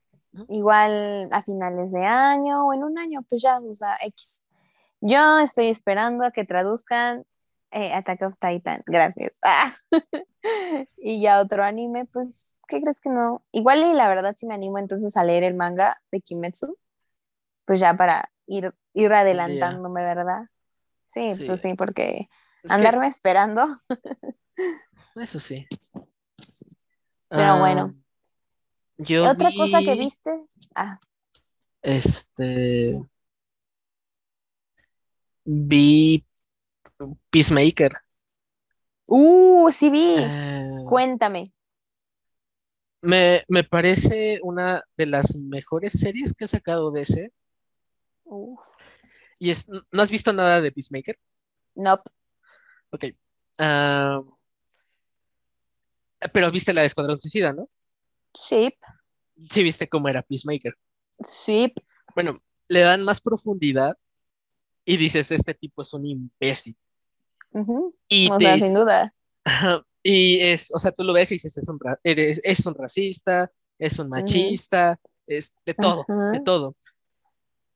Igual 0.49 1.29
a 1.31 1.43
finales 1.43 1.91
de 1.91 2.05
año 2.05 2.65
o 2.65 2.73
en 2.73 2.83
un 2.83 2.97
año, 2.97 3.21
pues 3.29 3.41
ya, 3.41 3.59
o 3.59 3.73
sea, 3.73 3.97
X. 4.01 4.43
Yo 4.99 5.39
estoy 5.39 5.67
esperando 5.67 6.25
a 6.25 6.31
que 6.31 6.45
traduzcan 6.45 7.25
eh, 7.71 7.93
Attack 7.93 8.21
of 8.23 8.37
Titan, 8.39 8.83
gracias. 8.85 9.39
y 10.97 11.21
ya 11.21 11.41
otro 11.41 11.63
anime, 11.63 12.05
pues, 12.05 12.57
¿qué 12.67 12.81
crees 12.81 12.99
que 12.99 13.09
no? 13.09 13.43
Igual 13.51 13.79
y 13.83 13.93
la 13.93 14.09
verdad 14.09 14.35
sí 14.35 14.45
me 14.45 14.53
animo 14.53 14.77
entonces 14.77 15.17
a 15.17 15.23
leer 15.23 15.43
el 15.43 15.55
manga 15.55 16.01
de 16.11 16.21
Kimetsu, 16.21 16.77
pues 17.65 17.79
ya 17.79 17.93
para 17.95 18.31
ir, 18.47 18.73
ir 18.93 19.13
adelantándome, 19.13 20.03
¿verdad? 20.03 20.43
Sí, 21.05 21.33
pues 21.45 21.61
sí, 21.61 21.73
porque 21.75 22.29
Andarme 22.69 23.07
esperando. 23.07 23.65
Eso 25.15 25.39
sí. 25.39 25.67
Pero 27.29 27.59
bueno. 27.59 27.95
Ah, 28.99 29.31
¿Otra 29.31 29.51
cosa 29.55 29.79
que 29.79 29.95
viste? 29.95 30.31
Ah. 30.75 30.99
Este. 31.81 33.01
Vi 35.43 36.23
Peacemaker. 37.29 37.91
Uh, 39.07 39.69
sí 39.71 39.89
vi. 39.89 40.15
Eh, 40.19 40.83
Cuéntame. 40.87 41.51
Me, 43.01 43.43
parece 43.69 44.39
una 44.43 44.83
de 44.95 45.07
las 45.07 45.35
mejores 45.35 45.93
series 45.93 46.33
que 46.33 46.45
ha 46.45 46.47
sacado 46.47 46.91
DC. 46.91 47.31
¿Y 49.39 49.49
es, 49.49 49.67
no 49.67 50.01
has 50.01 50.11
visto 50.11 50.31
nada 50.33 50.61
de 50.61 50.71
Peacemaker? 50.71 51.17
Nope. 51.75 52.11
Ok. 52.91 53.05
Ah, 53.57 54.21
pero 56.31 56.51
viste 56.51 56.73
la 56.73 56.81
de 56.81 56.87
Escuadrón 56.87 57.19
Suicida, 57.19 57.53
¿no? 57.53 57.69
Sí. 58.33 58.77
Sí, 59.49 59.63
viste 59.63 59.89
cómo 59.89 60.07
era 60.07 60.21
Peacemaker. 60.21 60.77
Sí. 61.25 61.73
Bueno, 62.13 62.41
le 62.67 62.81
dan 62.81 63.03
más 63.03 63.19
profundidad 63.19 63.97
y 64.85 64.97
dices, 64.97 65.31
este 65.31 65.53
tipo 65.53 65.81
es 65.81 65.93
un 65.93 66.05
imbécil. 66.05 66.77
Y 68.07 68.29
o 68.31 68.39
sea, 68.39 68.57
sin 68.57 68.73
duda. 68.73 69.11
y 70.03 70.39
es, 70.39 70.73
o 70.73 70.79
sea, 70.79 70.91
tú 70.91 71.03
lo 71.03 71.13
ves 71.13 71.31
y 71.31 71.35
dices, 71.35 71.57
es 71.57 71.67
un, 71.67 71.79
es 72.03 72.65
un 72.65 72.75
racista, 72.75 73.51
es 73.77 73.99
un 73.99 74.09
machista, 74.09 74.99
es 75.27 75.53
de 75.65 75.73
todo, 75.73 76.05
de 76.31 76.39
todo. 76.39 76.75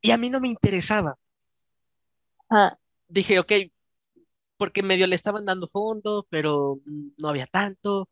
Y 0.02 0.12
a 0.12 0.18
mí 0.18 0.30
no 0.30 0.40
me 0.40 0.50
interesaba. 0.50 1.18
Dije, 3.08 3.40
ok, 3.40 3.52
porque 4.58 4.84
medio 4.84 5.08
le 5.08 5.16
estaban 5.16 5.44
dando 5.44 5.68
fondo, 5.68 6.26
pero 6.30 6.80
no 7.18 7.30
había 7.30 7.48
tanto. 7.48 8.10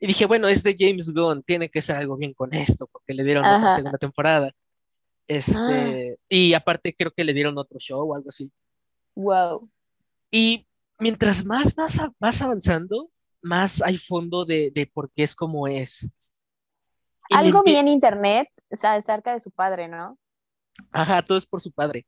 Y 0.00 0.06
dije, 0.08 0.26
bueno, 0.26 0.48
es 0.48 0.62
de 0.62 0.76
James 0.76 1.12
Gunn, 1.14 1.42
tiene 1.44 1.70
que 1.70 1.80
ser 1.80 1.96
algo 1.96 2.16
bien 2.16 2.34
con 2.34 2.52
esto, 2.54 2.88
porque 2.88 3.14
le 3.14 3.24
dieron 3.24 3.44
otra 3.44 3.74
segunda 3.74 3.98
temporada. 3.98 4.50
Este, 5.28 6.18
ah. 6.18 6.24
y 6.28 6.54
aparte 6.54 6.94
creo 6.94 7.12
que 7.12 7.24
le 7.24 7.32
dieron 7.32 7.56
otro 7.56 7.78
show 7.78 8.10
o 8.10 8.14
algo 8.14 8.28
así. 8.28 8.50
Wow. 9.14 9.60
Y 10.30 10.66
mientras 11.02 11.44
más 11.44 11.74
vas, 11.74 11.98
vas 12.18 12.40
avanzando, 12.40 13.10
más 13.42 13.82
hay 13.82 13.98
fondo 13.98 14.44
de, 14.44 14.70
de 14.74 14.86
por 14.86 15.10
qué 15.12 15.24
es 15.24 15.34
como 15.34 15.68
es. 15.68 16.10
algo 17.30 17.62
vi 17.62 17.76
en 17.76 17.88
internet, 17.88 18.48
o 18.70 18.76
sea, 18.76 19.00
cerca 19.00 19.32
de 19.32 19.40
su 19.40 19.50
padre, 19.50 19.88
¿no? 19.88 20.18
Ajá, 20.90 21.22
todo 21.22 21.36
es 21.36 21.46
por 21.46 21.60
su 21.60 21.70
padre. 21.70 22.06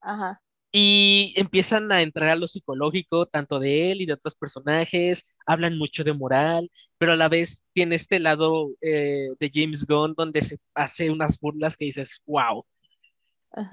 Ajá 0.00 0.40
y 0.76 1.32
empiezan 1.36 1.92
a 1.92 2.02
entrar 2.02 2.30
a 2.30 2.34
lo 2.34 2.48
psicológico, 2.48 3.26
tanto 3.26 3.60
de 3.60 3.92
él 3.92 4.00
y 4.00 4.06
de 4.06 4.14
otros 4.14 4.34
personajes, 4.34 5.24
hablan 5.46 5.78
mucho 5.78 6.02
de 6.02 6.12
moral, 6.12 6.68
pero 6.98 7.12
a 7.12 7.16
la 7.16 7.28
vez 7.28 7.64
tiene 7.72 7.94
este 7.94 8.18
lado 8.18 8.70
eh, 8.80 9.28
de 9.38 9.52
James 9.54 9.86
Gunn 9.86 10.14
donde 10.16 10.40
se 10.40 10.58
hace 10.74 11.12
unas 11.12 11.38
burlas 11.38 11.76
que 11.76 11.84
dices, 11.84 12.20
wow. 12.26 12.64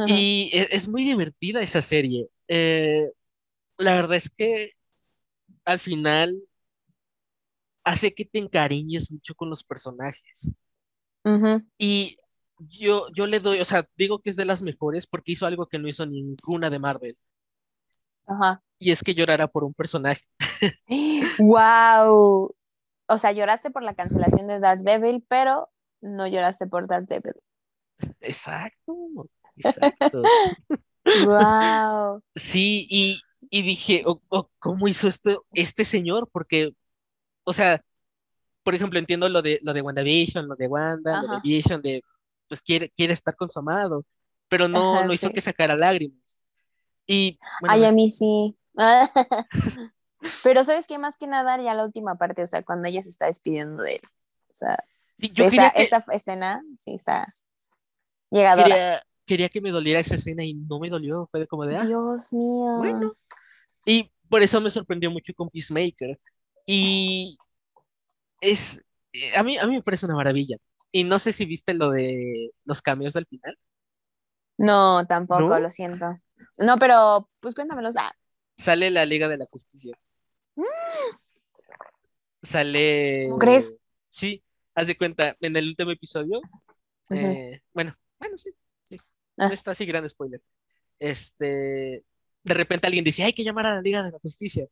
Y 0.05 0.51
e, 0.53 0.67
es, 0.69 0.87
muy 0.87 1.03
divertida 1.03 1.61
esa 1.61 1.81
serie. 1.81 2.27
Eh, 2.47 3.09
la 3.77 3.93
verdad 3.93 4.15
es 4.15 4.29
que 4.29 4.71
al 5.65 5.79
final 5.79 6.41
hace 7.83 8.13
que 8.13 8.25
te 8.25 8.39
encariñes 8.39 9.11
mucho 9.11 9.35
con 9.35 9.49
los 9.49 9.63
personajes. 9.63 10.51
Y 11.77 12.17
yo, 12.57 13.07
yo 13.13 13.27
le 13.27 13.39
doy, 13.39 13.59
o 13.59 13.65
sea, 13.65 13.87
digo 13.95 14.19
que 14.19 14.29
es 14.29 14.35
de 14.35 14.45
las 14.45 14.61
mejores 14.61 15.07
porque 15.07 15.33
hizo 15.33 15.45
algo 15.45 15.67
que 15.67 15.79
no 15.79 15.87
hizo 15.87 16.05
ninguna 16.05 16.69
de 16.69 16.79
Marvel. 16.79 17.17
Ajá. 18.27 18.63
Y 18.79 18.91
es 18.91 19.03
que 19.03 19.13
llorara 19.13 19.47
por 19.47 19.63
un 19.63 19.73
personaje. 19.73 20.23
¡Wow! 21.39 22.55
O 23.07 23.17
sea, 23.17 23.31
lloraste 23.31 23.71
por 23.71 23.83
la 23.83 23.93
cancelación 23.93 24.47
de 24.47 24.59
Daredevil, 24.59 25.25
pero 25.27 25.69
no 26.01 26.27
lloraste 26.27 26.67
por 26.67 26.87
Daredevil. 26.87 27.35
Exacto, 28.21 28.95
exacto. 29.55 30.21
¡Wow! 31.25 32.23
Sí, 32.35 32.87
y, 32.89 33.19
dije, 33.51 34.03
¿cómo 34.59 34.87
hizo 34.87 35.09
esto 35.09 35.45
este 35.53 35.83
señor? 35.83 36.29
Porque, 36.31 36.71
o 37.43 37.51
sea, 37.51 37.83
por 38.63 38.75
ejemplo, 38.75 38.97
entiendo 38.97 39.27
lo 39.27 39.41
de 39.41 39.59
lo 39.61 39.73
de 39.73 39.81
WandaVision, 39.81 40.47
lo 40.47 40.55
de 40.55 40.67
Wanda, 40.67 41.21
lo 41.23 41.33
de 41.35 41.39
Vision, 41.43 41.81
de 41.81 42.01
pues 42.47 42.61
quiere, 42.61 42.89
quiere 42.89 43.13
estar 43.13 43.35
con 43.35 43.49
su 43.49 43.59
amado, 43.59 44.05
pero 44.49 44.67
no, 44.67 45.05
no 45.05 45.13
hizo 45.13 45.29
que 45.31 45.41
sacara 45.41 45.75
lágrimas. 45.75 46.37
Y, 47.07 47.39
Ay, 47.67 47.85
a 47.85 47.91
mí 47.91 48.09
sí. 48.09 48.57
pero 50.43 50.63
sabes 50.63 50.87
qué, 50.87 50.97
más 50.97 51.17
que 51.17 51.27
nada 51.27 51.61
ya 51.61 51.73
la 51.73 51.85
última 51.85 52.15
parte, 52.15 52.43
o 52.43 52.47
sea, 52.47 52.63
cuando 52.63 52.87
ella 52.87 53.01
se 53.01 53.09
está 53.09 53.25
despidiendo 53.25 53.83
de 53.83 53.95
él. 53.95 54.01
O 54.49 54.53
sea, 54.53 54.77
esa, 55.17 55.67
esa, 55.69 56.05
escena, 56.11 56.61
sí, 56.77 56.95
está 56.95 57.31
llegadora. 58.29 58.67
Quería, 58.67 59.01
quería, 59.25 59.49
que 59.49 59.61
me 59.61 59.71
doliera 59.71 59.99
esa 59.99 60.15
escena 60.15 60.43
y 60.43 60.53
no 60.53 60.79
me 60.79 60.89
dolió, 60.89 61.25
fue 61.27 61.47
como 61.47 61.65
de, 61.65 61.77
ah, 61.77 61.85
Dios 61.85 62.33
mío. 62.33 62.77
Bueno. 62.77 63.13
Y 63.85 64.11
por 64.29 64.41
eso 64.41 64.61
me 64.61 64.69
sorprendió 64.69 65.11
mucho 65.11 65.33
con 65.33 65.49
Peacemaker. 65.49 66.19
Y 66.65 67.37
es, 68.39 68.91
eh, 69.13 69.35
a 69.35 69.43
mí, 69.43 69.57
a 69.57 69.65
mí 69.65 69.73
me 69.73 69.83
parece 69.83 70.05
una 70.05 70.15
maravilla. 70.15 70.57
Y 70.91 71.03
no 71.03 71.19
sé 71.19 71.31
si 71.31 71.45
viste 71.45 71.73
lo 71.73 71.91
de 71.91 72.51
los 72.65 72.81
cambios 72.81 73.13
del 73.13 73.25
final. 73.25 73.57
No, 74.57 75.05
tampoco, 75.05 75.57
lo 75.59 75.69
siento. 75.69 76.19
No, 76.57 76.77
pero 76.77 77.29
pues 77.39 77.55
cuéntamelos. 77.55 77.95
Ah. 77.97 78.13
Sale 78.57 78.91
la 78.91 79.05
Liga 79.05 79.27
de 79.27 79.37
la 79.37 79.45
Justicia. 79.45 79.93
Mm. 80.55 80.63
Sale. 82.43 83.25
¿Cómo 83.27 83.39
crees? 83.39 83.77
Sí, 84.09 84.43
haz 84.75 84.87
de 84.87 84.97
cuenta, 84.97 85.35
en 85.39 85.55
el 85.55 85.69
último 85.69 85.91
episodio. 85.91 86.41
Eh, 87.09 87.61
bueno, 87.73 87.95
bueno, 88.19 88.37
sí, 88.37 88.51
sí. 88.83 88.95
No 89.37 89.45
ah. 89.45 89.53
está 89.53 89.71
así 89.71 89.85
gran 89.85 90.07
spoiler. 90.07 90.41
Este. 90.99 92.03
De 92.43 92.53
repente 92.53 92.87
alguien 92.87 93.03
dice, 93.03 93.23
hay 93.23 93.33
que 93.33 93.43
llamar 93.43 93.67
a 93.67 93.75
la 93.75 93.81
Liga 93.81 94.03
de 94.03 94.11
la 94.11 94.19
Justicia. 94.19 94.67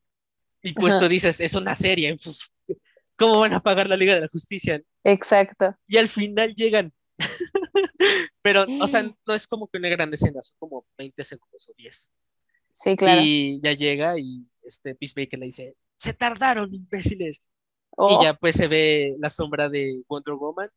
Y 0.61 0.73
pues 0.73 0.99
tú 0.99 1.07
dices, 1.07 1.39
es 1.39 1.53
una 1.55 1.75
serie. 1.75 2.15
¿Cómo 3.15 3.39
van 3.39 3.53
a 3.53 3.59
pagar 3.59 3.87
la 3.87 3.97
Liga 3.97 4.15
de 4.15 4.21
la 4.21 4.27
Justicia? 4.27 4.81
Exacto. 5.03 5.75
Y 5.87 5.97
al 5.97 6.07
final 6.07 6.53
llegan. 6.55 6.93
Pero, 8.41 8.65
o 8.81 8.87
sea, 8.87 9.03
no 9.27 9.33
es 9.33 9.47
como 9.47 9.67
que 9.67 9.77
una 9.77 9.89
gran 9.89 10.13
escena, 10.13 10.41
son 10.41 10.55
como 10.57 10.85
20 10.97 11.23
segundos 11.23 11.67
o 11.69 11.73
10. 11.75 12.09
Sí, 12.71 12.95
claro. 12.95 13.21
Y 13.23 13.59
ya 13.63 13.73
llega 13.73 14.17
y 14.17 14.45
este 14.63 14.95
Peacemaker 14.95 15.39
le 15.39 15.47
dice, 15.47 15.75
se 15.97 16.13
tardaron, 16.13 16.73
imbéciles. 16.73 17.43
Y 17.91 17.95
oh. 17.97 18.23
ya 18.23 18.33
pues 18.33 18.55
se 18.55 18.67
ve 18.67 19.15
la 19.19 19.29
sombra 19.29 19.67
de 19.67 20.01
Wonder 20.07 20.35
Woman, 20.35 20.69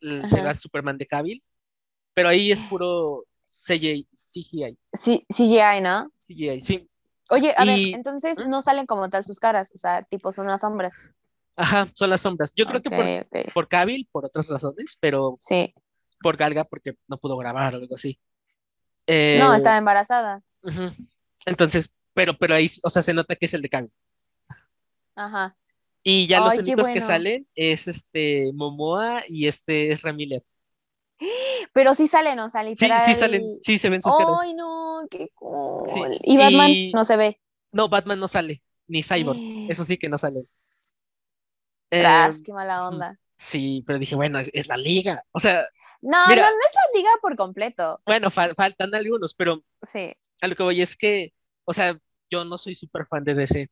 se 0.00 0.40
ve 0.40 0.48
a 0.48 0.54
Superman 0.54 0.96
de 0.96 1.06
Cavill, 1.06 1.42
pero 2.14 2.28
ahí 2.28 2.52
es 2.52 2.62
puro 2.70 3.24
CGI. 3.52 4.08
Sí, 4.92 5.26
CGI, 5.28 5.80
¿no? 5.82 6.10
CGI, 6.26 6.60
sí. 6.60 6.88
Oye, 7.30 7.54
a 7.56 7.64
ver, 7.64 7.78
entonces 7.94 8.38
¿Mm? 8.38 8.50
no 8.50 8.62
salen 8.62 8.86
como 8.86 9.08
tal 9.08 9.24
sus 9.24 9.38
caras, 9.38 9.70
o 9.74 9.78
sea, 9.78 10.02
tipo 10.02 10.32
son 10.32 10.46
las 10.46 10.62
sombras. 10.62 11.02
Ajá, 11.56 11.88
son 11.94 12.10
las 12.10 12.20
sombras. 12.20 12.52
Yo 12.54 12.66
creo 12.66 12.82
que 12.82 12.90
por, 12.90 13.52
por 13.52 13.68
Cavill, 13.68 14.08
por 14.10 14.24
otras 14.24 14.48
razones, 14.48 14.96
pero 15.00 15.36
sí. 15.38 15.74
por 16.20 16.36
Galga 16.36 16.64
porque 16.64 16.94
no 17.08 17.18
pudo 17.18 17.36
grabar 17.36 17.74
o 17.74 17.78
algo 17.78 17.94
así. 17.94 18.18
no, 19.06 19.14
eh, 19.14 19.56
estaba 19.56 19.76
embarazada. 19.76 20.42
Entonces, 21.46 21.90
pero, 22.14 22.36
pero 22.36 22.54
ahí, 22.54 22.70
o 22.82 22.90
sea, 22.90 23.02
se 23.02 23.14
nota 23.14 23.36
que 23.36 23.46
es 23.46 23.54
el 23.54 23.62
de 23.62 23.68
Cavill. 23.68 23.92
Ajá. 25.14 25.56
Y 26.02 26.26
ya 26.26 26.40
los 26.40 26.56
únicos 26.56 26.88
que 26.88 27.00
salen 27.00 27.46
es 27.54 27.86
este 27.86 28.50
Momoa 28.54 29.22
y 29.28 29.46
este 29.46 29.92
es 29.92 30.02
Ramírez. 30.02 30.42
Pero 31.72 31.94
sí 31.94 32.08
salen, 32.08 32.38
o 32.40 32.48
sea, 32.48 32.62
literal. 32.62 33.00
Sí, 33.04 33.14
sí 33.14 33.20
salen, 33.20 33.42
sí 33.60 33.78
se 33.78 33.88
ven 33.88 34.02
sus 34.02 34.14
caras. 34.16 34.36
Ay, 34.40 34.54
no, 34.54 35.06
qué 35.10 35.28
cool. 35.34 35.88
Y 36.22 36.36
Batman 36.36 36.70
no 36.92 37.04
se 37.04 37.16
ve. 37.16 37.40
No, 37.72 37.88
Batman 37.88 38.20
no 38.20 38.28
sale, 38.28 38.62
ni 38.86 39.02
Cyborg, 39.02 39.38
eso 39.70 39.84
sí 39.84 39.96
que 39.96 40.08
no 40.08 40.18
sale. 40.18 40.40
Tras, 41.88 42.42
qué 42.42 42.52
mala 42.52 42.88
onda. 42.88 43.18
Sí, 43.36 43.82
pero 43.86 43.98
dije, 43.98 44.14
bueno, 44.14 44.38
es, 44.38 44.66
la 44.68 44.76
liga. 44.76 45.24
O 45.32 45.40
sea. 45.40 45.64
No, 46.00 46.26
no, 46.26 46.34
no 46.34 46.42
es 46.42 46.74
la 46.74 46.98
liga 46.98 47.10
por 47.20 47.36
completo. 47.36 48.00
Bueno, 48.06 48.30
faltan 48.30 48.94
algunos, 48.94 49.34
pero. 49.34 49.62
Sí. 49.82 50.14
A 50.40 50.46
lo 50.46 50.54
que 50.54 50.62
voy 50.62 50.80
es 50.80 50.96
que, 50.96 51.32
o 51.64 51.72
sea, 51.72 51.98
yo 52.30 52.44
no 52.44 52.56
soy 52.56 52.74
súper 52.74 53.06
fan 53.06 53.24
de 53.24 53.34
DC. 53.34 53.68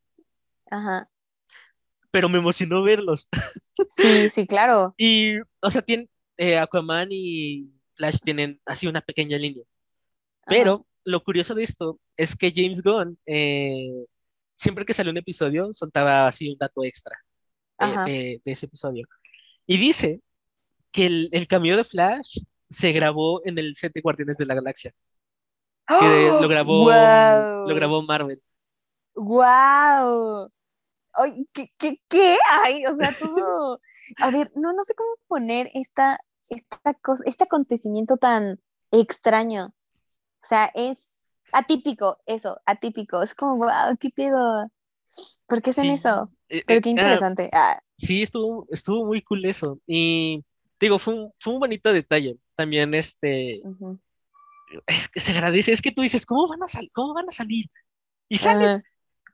Ajá. 0.70 1.08
Pero 2.10 2.28
me 2.28 2.38
emocionó 2.38 2.82
verlos. 2.82 3.28
Sí, 3.88 4.28
sí, 4.28 4.46
claro. 4.46 4.94
y, 4.98 5.38
o 5.60 5.70
sea, 5.70 5.82
tienen, 5.82 6.10
eh, 6.40 6.58
Aquaman 6.58 7.08
y 7.10 7.70
Flash 7.94 8.16
tienen 8.24 8.58
así 8.64 8.86
una 8.86 9.02
pequeña 9.02 9.36
línea. 9.36 9.64
Pero 10.46 10.86
lo 11.04 11.22
curioso 11.22 11.54
de 11.54 11.64
esto 11.64 12.00
es 12.16 12.34
que 12.34 12.50
James 12.54 12.82
Gunn, 12.82 13.18
eh, 13.26 14.06
siempre 14.56 14.86
que 14.86 14.94
salió 14.94 15.12
un 15.12 15.18
episodio, 15.18 15.70
soltaba 15.74 16.26
así 16.26 16.48
un 16.48 16.56
dato 16.56 16.82
extra 16.82 17.14
de, 18.06 18.40
ese 18.42 18.64
episodio. 18.64 19.06
Y 19.66 19.76
dice 19.76 20.22
que 20.90 21.06
el, 21.06 21.28
el 21.32 21.46
cameo 21.46 21.76
de 21.76 21.84
Flash 21.84 22.38
se 22.66 22.92
grabó 22.92 23.42
en 23.44 23.58
el 23.58 23.74
set 23.74 23.92
de 23.92 24.00
Guardianes 24.00 24.38
de 24.38 24.46
la 24.46 24.54
Galaxia. 24.54 24.94
Que 25.86 26.28
lo 26.40 26.48
grabó, 26.48 26.90
lo 26.90 27.74
grabó 27.74 28.02
Marvel. 28.02 28.40
¡Guau! 29.14 30.48
Ay, 31.12 31.46
¿qué, 31.52 31.70
qué, 31.78 31.96
qué 32.08 32.38
hay? 32.48 32.86
O 32.86 32.94
sea, 32.94 33.12
todo. 33.18 33.78
A 34.16 34.30
ver, 34.30 34.50
no, 34.54 34.72
no 34.72 34.84
sé 34.84 34.94
cómo 34.94 35.10
poner 35.26 35.70
esta, 35.74 36.18
esta 36.48 36.94
cosa, 36.94 37.22
este 37.26 37.44
acontecimiento 37.44 38.16
tan 38.16 38.60
extraño. 38.90 39.66
O 39.66 40.46
sea, 40.46 40.70
es 40.74 41.16
atípico, 41.52 42.18
eso, 42.26 42.60
atípico. 42.64 43.22
Es 43.22 43.34
como, 43.34 43.56
wow, 43.56 43.96
¿qué 43.98 44.10
pedo? 44.10 44.70
¿Por 45.46 45.62
qué 45.62 45.70
hacen 45.70 45.90
eso? 45.90 46.30
Eh, 46.48 46.62
Pero 46.66 46.78
eh, 46.78 46.82
qué 46.82 46.88
ah, 46.88 46.92
interesante. 46.92 47.50
Ah, 47.52 47.80
sí, 47.96 48.22
estuvo, 48.22 48.66
estuvo 48.70 49.04
muy 49.04 49.22
cool 49.22 49.44
eso. 49.44 49.80
Y 49.86 50.44
digo, 50.78 50.98
fue 50.98 51.14
un, 51.14 51.32
fue 51.38 51.54
un 51.54 51.60
bonito 51.60 51.92
detalle. 51.92 52.38
También 52.54 52.94
este, 52.94 53.62
es 54.86 55.08
que 55.08 55.20
se 55.20 55.32
agradece, 55.32 55.72
es 55.72 55.82
que 55.82 55.92
tú 55.92 56.02
dices, 56.02 56.26
¿cómo 56.26 56.46
van 56.48 56.62
a 56.62 56.68
salir? 56.68 56.90
¿Cómo 56.92 57.14
van 57.14 57.28
a 57.28 57.32
salir? 57.32 57.66
Y 58.28 58.38
salen. 58.38 58.82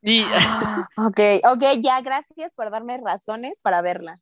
Y 0.02 0.22
Ah, 0.32 0.88
ok, 0.96 1.20
ok, 1.50 1.62
ya, 1.82 2.00
gracias 2.00 2.54
por 2.54 2.70
darme 2.70 2.98
razones 2.98 3.60
para 3.60 3.82
verla. 3.82 4.20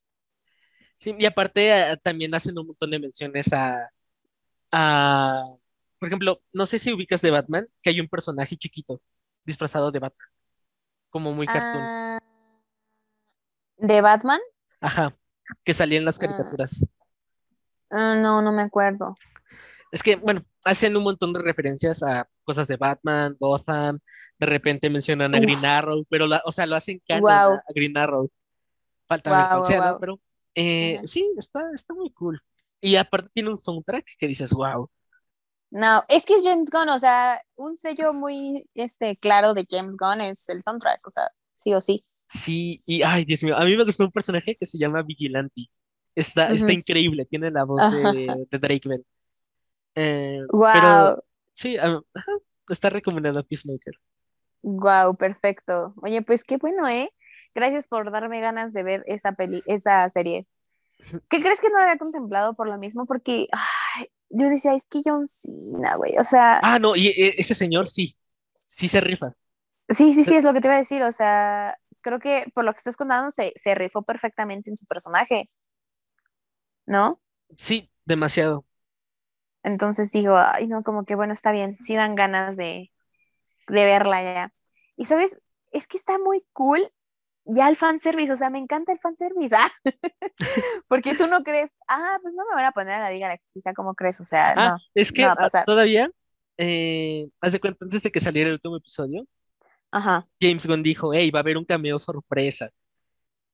Sí, 0.99 1.15
y 1.19 1.27
aparte 1.27 1.73
ah, 1.73 1.97
también 1.97 2.35
hacen 2.35 2.59
un 2.59 2.67
montón 2.69 2.91
de 2.91 2.99
menciones 2.99 3.53
a, 3.53 3.91
a, 4.73 5.43
por 5.99 6.09
ejemplo, 6.09 6.43
no 6.53 6.67
sé 6.67 6.79
si 6.79 6.93
ubicas 6.93 7.21
de 7.21 7.31
Batman, 7.31 7.67
que 7.83 7.91
hay 7.91 8.01
un 8.01 8.09
personaje 8.09 8.57
chiquito 8.57 9.01
disfrazado 9.45 9.91
de 9.91 9.99
Batman, 9.99 10.29
como 11.11 11.33
muy 11.33 11.47
cartoon. 11.47 11.85
Ah, 11.85 12.19
¿de 13.77 14.01
Batman? 14.01 14.41
Ajá, 14.81 15.17
que 15.65 15.75
salía 15.75 15.99
en 15.99 16.05
las 16.05 16.17
Ah, 16.17 16.21
caricaturas. 16.21 16.85
no, 17.91 18.43
no 18.43 18.53
me 18.53 18.63
acuerdo. 18.63 19.15
Es 19.93 20.03
que, 20.03 20.17
bueno, 20.17 20.41
hacen 20.65 20.97
un 20.97 21.05
montón 21.05 21.33
de 21.33 21.41
referencias 21.41 22.03
a 22.03 22.29
cosas 22.43 22.67
de 22.67 22.77
Batman, 22.77 23.37
Gotham, 23.39 24.01
de 24.39 24.47
repente 24.47 24.91
mencionan 24.91 25.35
a 25.35 25.39
Green 25.39 25.65
Arrow, 25.65 26.05
pero 26.09 26.27
la- 26.27 26.43
o 26.45 26.51
sea, 26.51 26.67
lo 26.67 26.75
hacen 26.75 27.01
canon 27.07 27.23
wow, 27.23 27.31
a, 27.31 27.63
Green 27.75 27.97
Arrow. 27.97 28.29
Falta 29.07 29.31
ver 29.31 29.49
wow, 29.53 29.65
sea, 29.65 29.93
¿no? 29.93 30.01
Pero 30.01 30.21
eh, 30.55 31.01
sí, 31.05 31.31
está, 31.39 31.71
está 31.75 31.95
muy 31.95 32.11
cool. 32.13 32.41
Y 32.81 32.97
aparte 32.97 33.31
tiene 33.33 33.51
un 33.51 33.59
soundtrack 33.59 34.07
que 34.19 34.27
dices, 34.29 34.53
wow. 34.53 34.91
No, 35.71 36.05
es 36.09 36.25
que 36.25 36.35
es 36.35 36.45
James 36.45 36.71
Gunn, 36.71 36.89
o 36.89 36.99
sea, 36.99 37.43
un 37.57 37.77
sello 37.77 38.13
muy 38.13 38.69
este, 38.75 39.17
claro 39.17 39.55
de 39.55 39.67
James 39.69 39.97
Gunn 39.97 40.21
es 40.21 40.49
el 40.49 40.63
soundtrack, 40.63 41.07
o 41.07 41.11
sea, 41.11 41.29
sí 41.57 41.75
o 41.75 41.81
sí. 41.81 42.05
Sí, 42.29 42.83
y 42.87 43.03
ay, 43.03 43.25
Dios 43.25 43.43
mío, 43.43 43.57
a 43.57 43.65
mí 43.65 43.77
me 43.77 43.85
gustó 43.85 44.05
un 44.05 44.13
personaje 44.13 44.57
que 44.57 44.67
se 44.67 44.79
llama 44.79 45.03
Vigilante. 45.03 45.67
Está, 46.15 46.53
está 46.53 46.73
increíble, 46.73 47.27
tiene 47.27 47.51
la 47.51 47.65
voz 47.65 47.91
de, 47.91 48.47
de 48.51 48.59
Drake 48.59 48.89
Bell. 48.89 49.05
Eh, 49.97 50.41
pero 50.73 50.93
Wow, 50.93 51.23
sí, 51.55 51.77
está 52.69 52.91
recomendado 52.91 53.45
Peacemaker. 53.47 53.95
wow, 54.63 55.17
perfecto. 55.17 55.95
Oye, 56.03 56.23
pues 56.23 56.45
qué 56.45 56.57
bueno, 56.57 56.89
¿eh? 56.89 57.11
Gracias 57.55 57.87
por 57.87 58.11
darme 58.11 58.41
ganas 58.41 58.73
de 58.73 58.83
ver 58.83 59.05
esa 59.07 59.33
peli, 59.33 59.63
esa 59.67 60.09
serie. 60.09 60.47
¿Qué 61.31 61.41
crees 61.43 61.61
que 61.61 61.71
no 61.71 61.79
lo 61.79 61.85
había 61.85 61.99
contemplado 61.99 62.55
por 62.55 62.69
lo 62.69 62.79
mismo? 62.79 63.07
Porque 63.07 63.49
ay, 63.53 64.09
yo 64.31 64.49
decía, 64.51 64.75
es 64.75 64.87
que 64.87 65.01
John 65.05 65.27
Cena, 65.27 65.97
güey. 65.97 66.19
O 66.19 66.25
sea, 66.25 66.63
Ah, 66.63 66.79
no, 66.79 66.97
y 66.97 67.09
e- 67.09 67.35
ese 67.39 67.55
señor 67.55 67.87
sí, 67.89 68.15
sí 68.53 68.89
se 68.89 69.01
rifa. 69.01 69.33
sí, 69.89 70.15
sí, 70.15 70.25
sí, 70.25 70.35
es 70.37 70.45
lo 70.45 70.53
que 70.53 70.61
te 70.61 70.69
iba 70.69 70.75
a 70.77 70.79
decir. 70.79 71.03
O 71.03 71.13
sea, 71.13 71.79
creo 72.01 72.19
que 72.21 72.47
por 72.55 72.65
lo 72.65 72.73
que 72.73 72.79
estás 72.79 72.97
contando 72.97 73.31
se, 73.31 73.53
se 73.57 73.75
rifó 73.75 74.03
perfectamente 74.03 74.71
en 74.71 74.77
su 74.77 74.87
personaje, 74.87 75.45
¿no? 76.87 77.21
Sí, 77.59 77.91
demasiado. 78.05 78.65
Entonces 79.63 80.13
digo, 80.13 80.37
ay, 80.37 80.67
no, 80.69 80.83
como 80.83 81.05
que 81.05 81.15
bueno, 81.15 81.33
está 81.33 81.51
bien, 81.53 81.75
sí 81.77 81.95
dan 81.95 82.15
ganas 82.15 82.57
de, 82.57 82.93
de 83.69 83.85
verla 83.85 84.23
ya. 84.23 84.55
Y 84.97 85.07
sabes, 85.07 85.41
es 85.73 85.89
que 85.89 85.99
está 85.99 86.19
muy 86.19 86.45
cool 86.53 86.81
ya 87.47 87.69
el 87.69 87.77
fanservice, 87.77 88.33
o 88.33 88.37
sea, 88.37 88.51
me 88.51 88.59
encanta 88.59 88.93
el 88.93 88.99
fanservice, 88.99 89.55
ah, 89.57 89.71
porque 90.89 91.15
tú 91.15 91.27
no 91.27 91.43
crees, 91.43 91.77
ah, 91.89 92.19
pues 92.23 92.35
no 92.35 92.45
me 92.49 92.55
van 92.57 92.65
a 92.67 92.73
poner 92.73 92.95
a 92.95 93.01
la 93.01 93.11
Liga 93.11 93.29
de 93.29 93.35
la 93.35 93.39
Justicia, 93.41 93.73
¿cómo 93.75 93.95
crees? 93.95 94.21
O 94.21 94.25
sea, 94.25 94.57
Ah, 94.57 94.71
no, 94.71 94.77
es 94.95 95.13
que 95.13 95.23
no 95.23 95.29
va 95.29 95.35
a 95.35 95.37
pasar. 95.37 95.65
todavía, 95.65 96.11
eh, 96.59 97.29
haz 97.41 97.53
de 97.53 97.61
cuenta, 97.61 97.85
antes 97.85 98.03
de 98.03 98.11
que 98.13 98.21
saliera 98.21 98.49
el 98.49 98.55
último 98.55 98.77
episodio, 98.77 99.27
Ajá. 99.93 100.27
James 100.41 100.65
Gunn 100.67 100.83
dijo, 100.85 101.13
hey, 101.13 101.31
va 101.33 101.41
a 101.41 101.43
haber 101.43 101.57
un 101.57 101.65
cameo 101.65 101.99
sorpresa. 101.99 102.69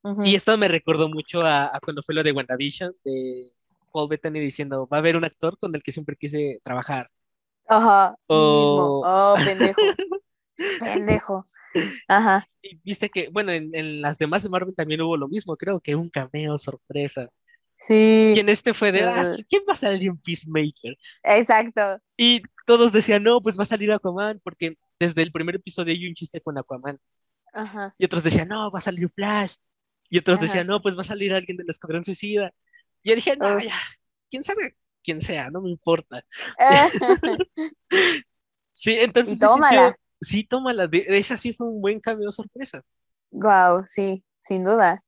ujú. 0.04 0.22
Y 0.22 0.34
esto 0.34 0.56
me 0.58 0.68
recordó 0.68 1.08
mucho 1.08 1.40
a, 1.42 1.74
a 1.74 1.80
cuando 1.80 2.02
fue 2.02 2.14
lo 2.14 2.22
de 2.22 2.32
WandaVision, 2.32 2.94
de 3.04 3.50
Paul 3.92 4.08
Bettany 4.08 4.38
diciendo, 4.40 4.86
va 4.92 4.98
a 4.98 5.00
haber 5.00 5.16
un 5.16 5.24
actor 5.24 5.58
con 5.58 5.74
el 5.74 5.82
que 5.82 5.92
siempre 5.92 6.16
quise 6.16 6.60
trabajar. 6.62 7.08
Ajá, 7.66 8.16
mí 8.28 8.36
mismo. 8.36 8.98
O, 9.00 9.02
Oh, 9.02 9.34
pendejo, 9.44 9.80
pendejo. 10.80 11.42
Ajá. 12.08 12.46
y 12.62 12.76
viste 12.84 13.08
que, 13.10 13.28
bueno, 13.30 13.52
en, 13.52 13.74
en 13.74 14.00
las 14.02 14.18
demás 14.18 14.42
de 14.42 14.48
Marvel 14.48 14.74
también 14.74 15.00
hubo 15.02 15.16
lo 15.16 15.28
mismo, 15.28 15.56
creo 15.56 15.80
que 15.80 15.94
un 15.94 16.10
cameo 16.10 16.58
sorpresa. 16.58 17.24
Y 17.24 17.82
Sí. 17.82 18.34
en 18.36 18.48
este 18.50 18.74
fue 18.74 18.92
de, 18.92 19.02
ah, 19.04 19.34
¿quién 19.48 19.62
va 19.68 19.72
a 19.72 19.76
salir 19.76 20.08
en 20.08 20.18
Peacemaker? 20.18 20.96
exacto. 21.24 21.98
Y 22.16 22.42
todos 22.66 22.92
decían, 22.92 23.22
no, 23.22 23.40
pues 23.40 23.58
va 23.58 23.62
a 23.62 23.66
salir 23.66 23.90
Aquaman, 23.90 24.40
porque 24.44 24.76
desde 24.98 25.22
el 25.22 25.32
primer 25.32 25.56
episodio 25.56 25.94
hay 25.94 26.06
un 26.06 26.14
chiste 26.14 26.40
con 26.42 26.58
Aquaman. 26.58 26.98
Ajá. 27.54 27.94
Y 27.98 28.04
otros 28.04 28.22
decían, 28.22 28.48
no, 28.48 28.70
va 28.70 28.78
a 28.80 28.82
salir 28.82 29.08
Flash. 29.08 29.54
Y 30.10 30.18
otros 30.18 30.36
Ajá. 30.38 30.46
decían, 30.46 30.66
no, 30.66 30.82
pues 30.82 30.96
va 30.96 31.02
a 31.02 31.04
salir 31.04 31.32
alguien 31.32 31.56
del 31.56 31.70
Escuadrón 31.70 32.04
Suicida. 32.04 32.52
Y 33.02 33.08
yo 33.10 33.14
dije, 33.16 33.36
no, 33.36 33.56
Uf. 33.56 33.64
ya, 33.64 33.78
quién 34.30 34.44
sabe 34.44 34.76
quién 35.02 35.20
sea, 35.22 35.48
no 35.50 35.62
me 35.62 35.70
importa. 35.70 36.22
Sí, 38.72 38.92
Y 38.92 38.98
entonces 38.98 39.38
se 39.38 39.46
sintió. 39.46 39.96
Sí, 40.20 40.44
tómala, 40.44 40.86
de, 40.86 41.04
esa 41.08 41.36
sí 41.36 41.52
fue 41.52 41.68
un 41.68 41.80
buen 41.80 42.00
cameo 42.00 42.30
sorpresa. 42.32 42.82
Wow, 43.30 43.84
sí, 43.86 44.24
sin 44.42 44.64
duda. 44.64 45.00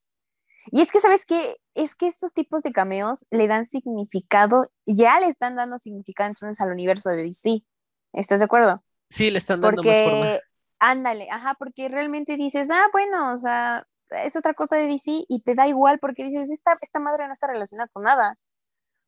Y 0.71 0.81
es 0.81 0.93
que, 0.93 1.01
¿sabes 1.01 1.27
qué? 1.27 1.57
Es 1.75 1.95
que 1.95 2.07
estos 2.07 2.33
tipos 2.33 2.63
de 2.63 2.73
cameos 2.73 3.27
le 3.31 3.49
dan 3.49 3.67
significado, 3.67 4.71
ya 4.87 5.19
le 5.21 5.27
están 5.27 5.57
dando 5.57 5.79
significado 5.79 6.29
entonces 6.29 6.61
al 6.61 6.71
universo 6.71 7.11
de 7.11 7.25
DC. 7.25 7.65
¿Estás 8.13 8.39
de 8.39 8.45
acuerdo? 8.45 8.85
Sí, 9.11 9.31
le 9.31 9.39
están 9.39 9.61
dando 9.61 9.83
más 9.83 9.95
forma. 10.05 10.19
Porque, 10.19 10.41
ándale, 10.79 11.29
ajá, 11.31 11.55
porque 11.59 11.89
realmente 11.89 12.37
dices, 12.37 12.71
ah, 12.71 12.87
bueno, 12.93 13.33
o 13.33 13.37
sea, 13.37 13.87
es 14.11 14.37
otra 14.37 14.55
cosa 14.55 14.77
de 14.77 14.87
DC 14.87 15.25
y 15.29 15.43
te 15.43 15.55
da 15.55 15.67
igual 15.67 15.99
porque 15.99 16.25
dices, 16.25 16.51
esta, 16.51 16.73
esta 16.81 17.01
madre 17.01 17.27
no 17.27 17.33
está 17.33 17.47
relacionada 17.49 17.89
con 17.93 18.05
nada. 18.05 18.39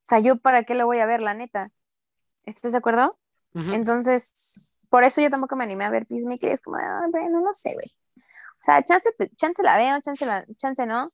O 0.02 0.06
sea, 0.06 0.18
yo 0.18 0.36
para 0.36 0.64
qué 0.64 0.74
lo 0.74 0.86
voy 0.86 0.98
a 0.98 1.06
ver, 1.06 1.22
la 1.22 1.34
neta. 1.34 1.70
¿Estás 2.44 2.72
de 2.72 2.78
acuerdo? 2.78 3.18
Entonces, 3.54 4.73
por 4.94 5.02
eso 5.02 5.20
yo 5.20 5.28
tampoco 5.28 5.56
me 5.56 5.64
animé 5.64 5.84
a 5.84 5.90
ver 5.90 6.06
Peacemaker, 6.06 6.52
es 6.52 6.60
como, 6.60 6.76
ah, 6.76 7.08
bueno, 7.10 7.40
no 7.40 7.52
sé, 7.52 7.74
güey. 7.74 7.96
O 8.16 8.60
sea, 8.60 8.80
chance, 8.84 9.10
chance 9.34 9.60
la 9.64 9.76
veo, 9.76 10.00
chance, 10.00 10.24
la, 10.24 10.46
chance 10.54 10.86
no. 10.86 11.08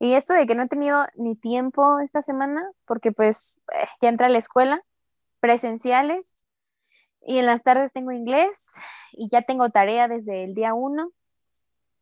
Y 0.00 0.14
esto 0.14 0.34
de 0.34 0.48
que 0.48 0.56
no 0.56 0.64
he 0.64 0.66
tenido 0.66 1.06
ni 1.14 1.36
tiempo 1.36 2.00
esta 2.00 2.22
semana, 2.22 2.68
porque 2.86 3.12
pues 3.12 3.60
eh, 3.72 3.86
ya 4.02 4.08
entré 4.08 4.26
a 4.26 4.30
la 4.30 4.38
escuela, 4.38 4.82
presenciales, 5.38 6.44
y 7.24 7.38
en 7.38 7.46
las 7.46 7.62
tardes 7.62 7.92
tengo 7.92 8.10
inglés, 8.10 8.72
y 9.12 9.28
ya 9.30 9.42
tengo 9.42 9.70
tarea 9.70 10.08
desde 10.08 10.42
el 10.42 10.56
día 10.56 10.74
uno. 10.74 11.12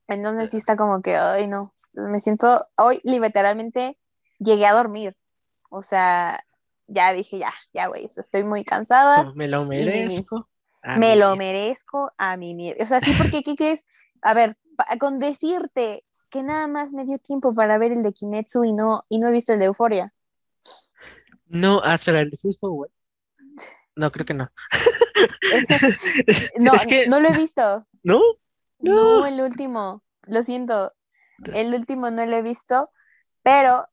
Entonces 0.06 0.52
sí 0.52 0.56
está 0.56 0.78
como 0.78 1.02
que, 1.02 1.14
ay, 1.16 1.46
no, 1.46 1.74
me 2.10 2.20
siento, 2.20 2.66
hoy 2.78 3.02
literalmente 3.04 3.98
llegué 4.38 4.64
a 4.64 4.72
dormir. 4.72 5.14
O 5.68 5.82
sea, 5.82 6.42
ya 6.86 7.12
dije, 7.12 7.38
ya, 7.38 7.52
ya, 7.74 7.88
güey, 7.88 8.06
estoy 8.06 8.44
muy 8.44 8.64
cansada 8.64 9.24
me 9.36 9.46
lo 9.46 9.66
merezco. 9.66 10.48
A 10.88 10.96
me 10.98 11.16
lo 11.16 11.36
merezco 11.36 12.10
a 12.18 12.36
mí 12.36 12.54
mismo. 12.54 12.82
O 12.82 12.86
sea, 12.86 13.00
sí, 13.00 13.12
porque, 13.16 13.42
¿qué 13.42 13.54
crees? 13.56 13.84
A 14.22 14.34
ver, 14.34 14.56
con 14.98 15.18
decirte 15.18 16.04
que 16.30 16.42
nada 16.42 16.66
más 16.66 16.92
me 16.92 17.04
dio 17.04 17.18
tiempo 17.18 17.54
para 17.54 17.78
ver 17.78 17.92
el 17.92 18.02
de 18.02 18.12
Kimetsu 18.12 18.64
y 18.64 18.72
no, 18.72 19.04
y 19.08 19.18
no 19.18 19.28
he 19.28 19.32
visto 19.32 19.52
el 19.52 19.58
de 19.58 19.66
Euforia. 19.66 20.12
No, 21.46 21.80
ah, 21.84 21.94
espera, 21.94 22.20
¿el 22.20 22.30
de 22.30 22.36
Fast 22.36 22.60
Forward? 22.60 22.90
No, 23.96 24.12
creo 24.12 24.26
que 24.26 24.34
no. 24.34 24.48
No, 26.58 26.74
es 26.74 26.86
que, 26.86 27.08
no 27.08 27.18
lo 27.18 27.28
he 27.28 27.36
visto. 27.36 27.86
¿no? 28.04 28.20
No, 28.78 29.20
No. 29.20 29.26
el 29.26 29.40
último. 29.40 30.04
Lo 30.26 30.42
siento. 30.42 30.92
El 31.52 31.74
último 31.74 32.10
no 32.10 32.24
lo 32.24 32.36
he 32.36 32.42
visto, 32.42 32.88
pero 33.42 33.86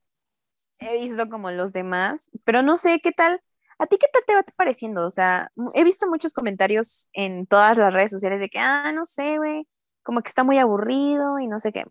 he 0.80 1.00
visto 1.00 1.30
como 1.30 1.50
los 1.50 1.74
demás. 1.74 2.30
Pero 2.44 2.62
no 2.62 2.78
sé 2.78 3.00
qué 3.02 3.12
tal. 3.12 3.42
¿A 3.80 3.88
ti 3.88 3.98
qué 4.00 4.08
tal 4.12 4.24
te 4.26 4.36
va 4.36 4.44
pareciendo? 4.56 5.06
O 5.06 5.12
sea, 5.12 5.52
he 5.74 5.84
visto 5.84 6.08
muchos 6.10 6.34
comentarios 6.34 7.10
en 7.14 7.46
todas 7.48 7.78
las 7.78 7.94
redes 7.94 8.12
sociales 8.12 8.40
de 8.40 8.50
que, 8.50 8.60
ah, 8.60 8.92
no 8.94 9.06
sé, 9.06 9.38
güey, 9.38 9.68
como 10.04 10.22
que 10.22 10.30
está 10.30 10.44
muy 10.44 10.58
aburrido 10.60 11.40
y 11.40 11.48
no 11.48 11.60
sé 11.60 11.72
qué. 11.74 11.84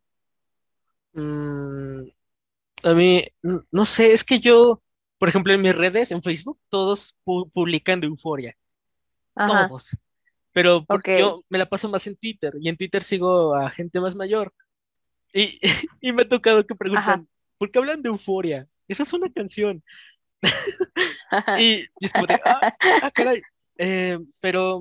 Mm, 1.13 2.09
a 2.85 2.95
mí, 2.95 3.25
no 3.73 3.85
sé, 3.87 4.13
es 4.13 4.25
que 4.25 4.41
yo, 4.41 4.83
por 5.19 5.29
ejemplo, 5.29 5.53
en 5.53 5.63
mis 5.63 5.77
redes, 5.77 6.13
en 6.13 6.23
Facebook, 6.23 6.61
todos 6.69 7.17
pu- 7.25 7.51
publican 7.53 8.01
de 8.01 8.09
Euforia, 8.09 8.57
Ajá, 9.37 9.71
todos. 9.71 9.99
Pero 10.53 10.89
porque 10.89 11.15
yo 11.15 11.45
me 11.51 11.59
la 11.59 11.69
paso 11.69 11.89
más 11.91 12.07
en 12.09 12.17
Twitter 12.17 12.55
y 12.61 12.69
en 12.69 12.77
Twitter 12.77 13.05
sigo 13.05 13.55
a 13.57 13.71
gente 13.71 14.01
más 14.01 14.17
mayor. 14.17 14.55
Y, 15.35 15.61
y 16.01 16.13
me 16.13 16.23
ha 16.23 16.29
tocado 16.29 16.67
que 16.67 16.75
Ajá. 16.93 17.15
preguntan, 17.15 17.29
¿por 17.59 17.71
qué 17.71 17.79
hablan 17.81 18.03
de 18.03 18.11
Euforia? 18.11 18.65
Esa 18.89 19.05
es 19.05 19.13
una 19.15 19.31
canción. 19.33 19.83
Y, 21.59 21.81
y 21.99 22.05
es 22.05 22.13
como 22.13 22.27
de, 22.27 22.41
ah, 22.45 22.77
ah, 23.03 23.11
caray. 23.11 23.43
Eh, 23.79 24.19
pero, 24.41 24.79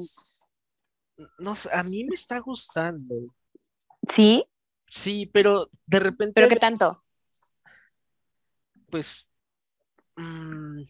no 1.40 1.56
sé, 1.56 1.70
a 1.74 1.84
mí 1.84 2.06
me 2.06 2.16
está 2.16 2.40
gustando. 2.40 3.16
¿Sí? 4.08 4.46
Sí, 4.88 5.26
pero 5.26 5.66
de 5.88 6.00
repente. 6.00 6.34
¿Pero 6.36 6.50
qué 6.50 6.58
tanto? 6.58 7.04
Pues. 8.90 9.30
Mm, 10.16 10.84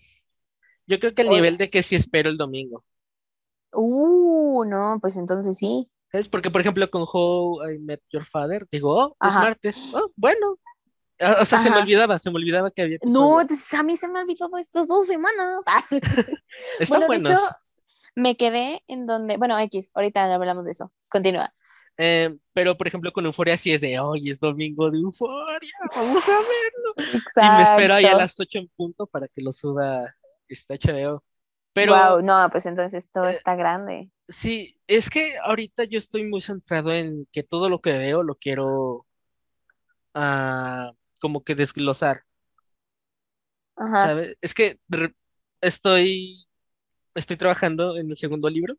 yo 0.87 0.99
creo 0.99 1.15
que 1.15 1.21
el 1.21 1.29
nivel 1.29 1.57
de 1.57 1.69
que 1.69 1.81
sí 1.81 1.95
espero 1.95 2.29
el 2.29 2.37
domingo. 2.37 2.83
Uh, 3.71 4.65
no, 4.65 4.97
pues 5.01 5.15
entonces 5.15 5.57
sí. 5.57 5.89
Es 6.11 6.27
porque, 6.27 6.51
por 6.51 6.61
ejemplo, 6.61 6.89
con 6.91 7.05
How 7.11 7.71
I 7.71 7.79
Met 7.79 8.03
Your 8.11 8.25
Father, 8.25 8.67
digo, 8.69 9.15
oh, 9.19 9.27
es 9.27 9.33
martes. 9.35 9.85
Oh, 9.93 10.11
bueno. 10.15 10.59
O 11.19 11.45
sea, 11.45 11.59
se 11.59 11.69
me 11.69 11.77
olvidaba, 11.77 12.19
se 12.19 12.29
me 12.31 12.37
olvidaba 12.37 12.71
que 12.71 12.81
había. 12.81 12.97
No, 13.03 13.41
entonces 13.41 13.71
a 13.73 13.83
mí 13.83 13.95
se 13.97 14.07
me 14.07 14.19
olvidó 14.19 14.49
estas 14.57 14.87
dos 14.87 15.07
semanas. 15.07 15.63
Está 16.79 17.05
bueno, 17.05 17.29
de 17.29 17.35
hecho, 17.35 17.41
me 18.15 18.35
quedé 18.35 18.83
en 18.87 19.05
donde. 19.05 19.37
Bueno, 19.37 19.57
X, 19.59 19.91
ahorita 19.93 20.33
hablamos 20.33 20.65
de 20.65 20.71
eso. 20.71 20.91
Continúa. 21.09 21.53
Eh, 21.97 22.35
pero, 22.53 22.75
por 22.75 22.87
ejemplo, 22.87 23.11
con 23.11 23.25
Euforia 23.25 23.55
sí 23.55 23.71
es 23.71 23.81
de 23.81 23.99
hoy 23.99 24.29
es 24.29 24.39
domingo 24.39 24.89
de 24.89 24.97
Euforia, 24.97 25.71
vamos 25.95 26.29
a 26.29 26.31
verlo. 26.31 26.93
Y 27.35 27.57
me 27.57 27.63
espero 27.63 27.93
ahí 27.93 28.05
a 28.05 28.15
las 28.15 28.39
8 28.39 28.59
en 28.59 28.67
punto 28.75 29.05
para 29.05 29.27
que 29.27 29.41
lo 29.41 29.51
suba 29.51 30.13
este 30.47 30.79
HBO. 30.79 31.23
Pero, 31.73 31.95
wow, 31.95 32.21
no, 32.21 32.49
pues 32.51 32.65
entonces 32.65 33.09
todo 33.11 33.29
eh, 33.29 33.33
está 33.33 33.55
grande. 33.55 34.09
Sí, 34.27 34.73
es 34.87 35.09
que 35.09 35.37
ahorita 35.43 35.83
yo 35.85 35.97
estoy 35.97 36.27
muy 36.27 36.41
centrado 36.41 36.91
en 36.91 37.27
que 37.31 37.43
todo 37.43 37.69
lo 37.69 37.81
que 37.81 37.91
veo 37.91 38.23
lo 38.23 38.35
quiero 38.35 39.05
uh, 40.15 40.93
como 41.23 41.41
que 41.41 41.55
desglosar. 41.55 42.25
Ajá. 43.77 44.07
¿sabes? 44.07 44.37
Es 44.41 44.53
que 44.53 44.77
estoy, 45.61 46.45
estoy 47.15 47.37
trabajando 47.37 47.95
en 47.95 48.09
el 48.09 48.17
segundo 48.17 48.49
libro. 48.49 48.75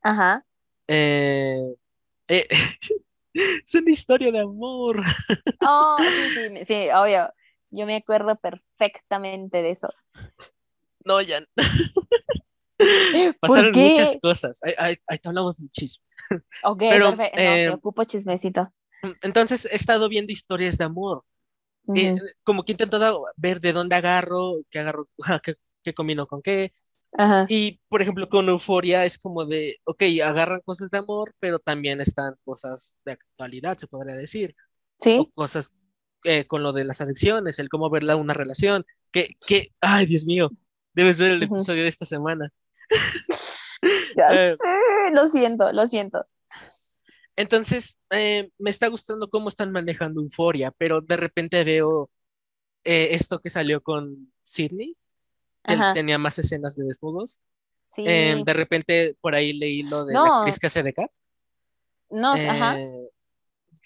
Ajá. 0.00 0.46
Eh, 0.86 1.74
eh, 2.28 2.46
es 3.34 3.74
una 3.74 3.90
historia 3.90 4.30
de 4.30 4.38
amor. 4.38 5.02
Oh, 5.66 5.96
sí, 5.98 6.58
sí, 6.58 6.64
sí, 6.64 6.88
obvio. 6.94 7.32
Yo 7.70 7.86
me 7.86 7.96
acuerdo 7.96 8.36
perfectamente 8.36 9.62
de 9.62 9.70
eso. 9.70 9.88
No, 11.04 11.20
ya. 11.22 11.44
Pasaron 13.40 13.72
muchas 13.72 14.16
cosas. 14.22 14.60
Ahí, 14.78 14.96
te 15.20 15.28
hablamos 15.28 15.56
de 15.58 15.68
chisme. 15.70 16.04
Ok, 16.62 16.78
Pero, 16.78 17.16
perfecto. 17.16 17.40
Eh, 17.40 17.70
ocupo 17.70 18.04
chismecito. 18.04 18.72
Entonces 19.22 19.64
he 19.64 19.74
estado 19.74 20.08
viendo 20.08 20.32
historias 20.32 20.78
de 20.78 20.84
amor. 20.84 21.24
Eh, 21.94 22.16
como 22.42 22.62
que 22.62 22.72
he 22.72 22.74
intentado 22.74 23.24
ver 23.36 23.60
de 23.60 23.72
dónde 23.72 23.96
agarro, 23.96 24.56
qué 24.70 24.78
agarro, 24.78 25.08
qué, 25.42 25.56
qué 25.82 25.94
combino 25.94 26.26
con 26.26 26.42
qué. 26.42 26.72
Y, 27.48 27.80
por 27.88 28.02
ejemplo, 28.02 28.28
con 28.28 28.48
Euforia 28.48 29.04
es 29.04 29.18
como 29.18 29.44
de, 29.44 29.76
ok, 29.84 30.02
agarran 30.24 30.60
cosas 30.64 30.90
de 30.90 30.98
amor, 30.98 31.34
pero 31.38 31.60
también 31.60 32.00
están 32.00 32.34
cosas 32.44 32.96
de 33.04 33.12
actualidad, 33.12 33.78
se 33.78 33.86
podría 33.86 34.16
decir. 34.16 34.56
Sí. 34.98 35.18
O 35.20 35.30
cosas 35.32 35.72
eh, 36.24 36.46
con 36.46 36.62
lo 36.62 36.72
de 36.72 36.84
las 36.84 37.00
adicciones, 37.00 37.58
el 37.58 37.68
cómo 37.68 37.88
verla 37.88 38.16
una 38.16 38.34
relación. 38.34 38.84
Que, 39.12 39.36
que, 39.46 39.68
ay, 39.80 40.06
Dios 40.06 40.26
mío, 40.26 40.50
debes 40.92 41.18
ver 41.18 41.32
el 41.32 41.42
episodio 41.42 41.82
de 41.82 41.88
esta 41.88 42.04
semana. 42.04 42.50
ya 44.16 44.28
eh, 44.32 44.56
sé, 44.56 45.14
lo 45.14 45.26
siento, 45.26 45.72
lo 45.72 45.86
siento. 45.86 46.26
Entonces, 47.36 47.98
eh, 48.10 48.50
me 48.58 48.70
está 48.70 48.88
gustando 48.88 49.28
cómo 49.28 49.48
están 49.48 49.72
manejando 49.72 50.20
Euforia, 50.20 50.72
pero 50.78 51.00
de 51.00 51.16
repente 51.16 51.64
veo 51.64 52.10
esto 52.84 53.40
que 53.40 53.48
salió 53.48 53.82
con 53.82 54.30
Sidney, 54.42 54.94
él 55.64 55.80
tenía 55.94 56.18
más 56.18 56.38
escenas 56.38 56.76
de 56.76 56.84
desnudos. 56.84 57.40
Sí. 57.86 58.04
Em, 58.06 58.42
de 58.44 58.52
repente 58.52 59.16
por 59.20 59.34
ahí 59.34 59.52
leí 59.52 59.82
lo 59.82 60.04
de 60.04 60.14
la 60.14 60.38
actriz 60.38 60.58
que 60.58 60.66
hace 60.66 60.82
de 60.82 60.92
Cap. 60.92 61.10
No, 62.10 62.32
ajá. 62.32 62.78
Eh, 62.78 63.10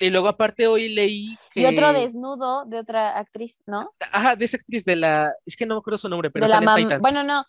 y 0.00 0.11
luego 0.11 0.28
aparte 0.28 0.66
hoy 0.66 0.94
leí 0.94 1.37
que... 1.50 1.61
Y 1.61 1.66
otro 1.66 1.92
desnudo 1.92 2.64
de 2.66 2.78
otra 2.78 3.18
actriz, 3.18 3.62
¿no? 3.66 3.92
Ajá, 4.12 4.37
de 4.37 4.44
esa 4.44 4.56
actriz 4.56 4.84
de 4.84 4.96
la... 4.96 5.32
Es 5.44 5.56
que 5.56 5.66
no 5.66 5.74
me 5.74 5.78
acuerdo 5.80 5.98
su 5.98 6.08
nombre, 6.08 6.30
pero 6.30 6.46
de 6.46 6.52
la 6.52 6.74
Titans. 6.76 7.00
Bueno, 7.00 7.24
no. 7.24 7.44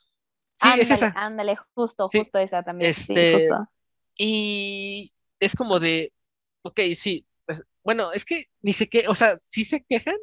Sí, 0.55 0.69
es 0.79 0.91
esa. 0.91 1.13
Ándale, 1.15 1.55
justo, 1.75 2.09
justo 2.11 2.39
esa 2.39 2.63
también. 2.63 2.89
Este... 2.89 3.13
Sí, 3.13 3.33
justo. 3.35 3.69
Y 4.17 5.11
es 5.39 5.55
como 5.55 5.79
de... 5.79 6.13
Ok, 6.61 6.79
sí. 6.95 7.25
Pues, 7.45 7.63
bueno, 7.83 8.11
es 8.11 8.25
que 8.25 8.45
ni 8.61 8.73
sé 8.73 8.87
qué... 8.89 9.07
O 9.07 9.15
sea, 9.15 9.37
sí 9.39 9.63
se 9.63 9.83
quejan, 9.83 10.17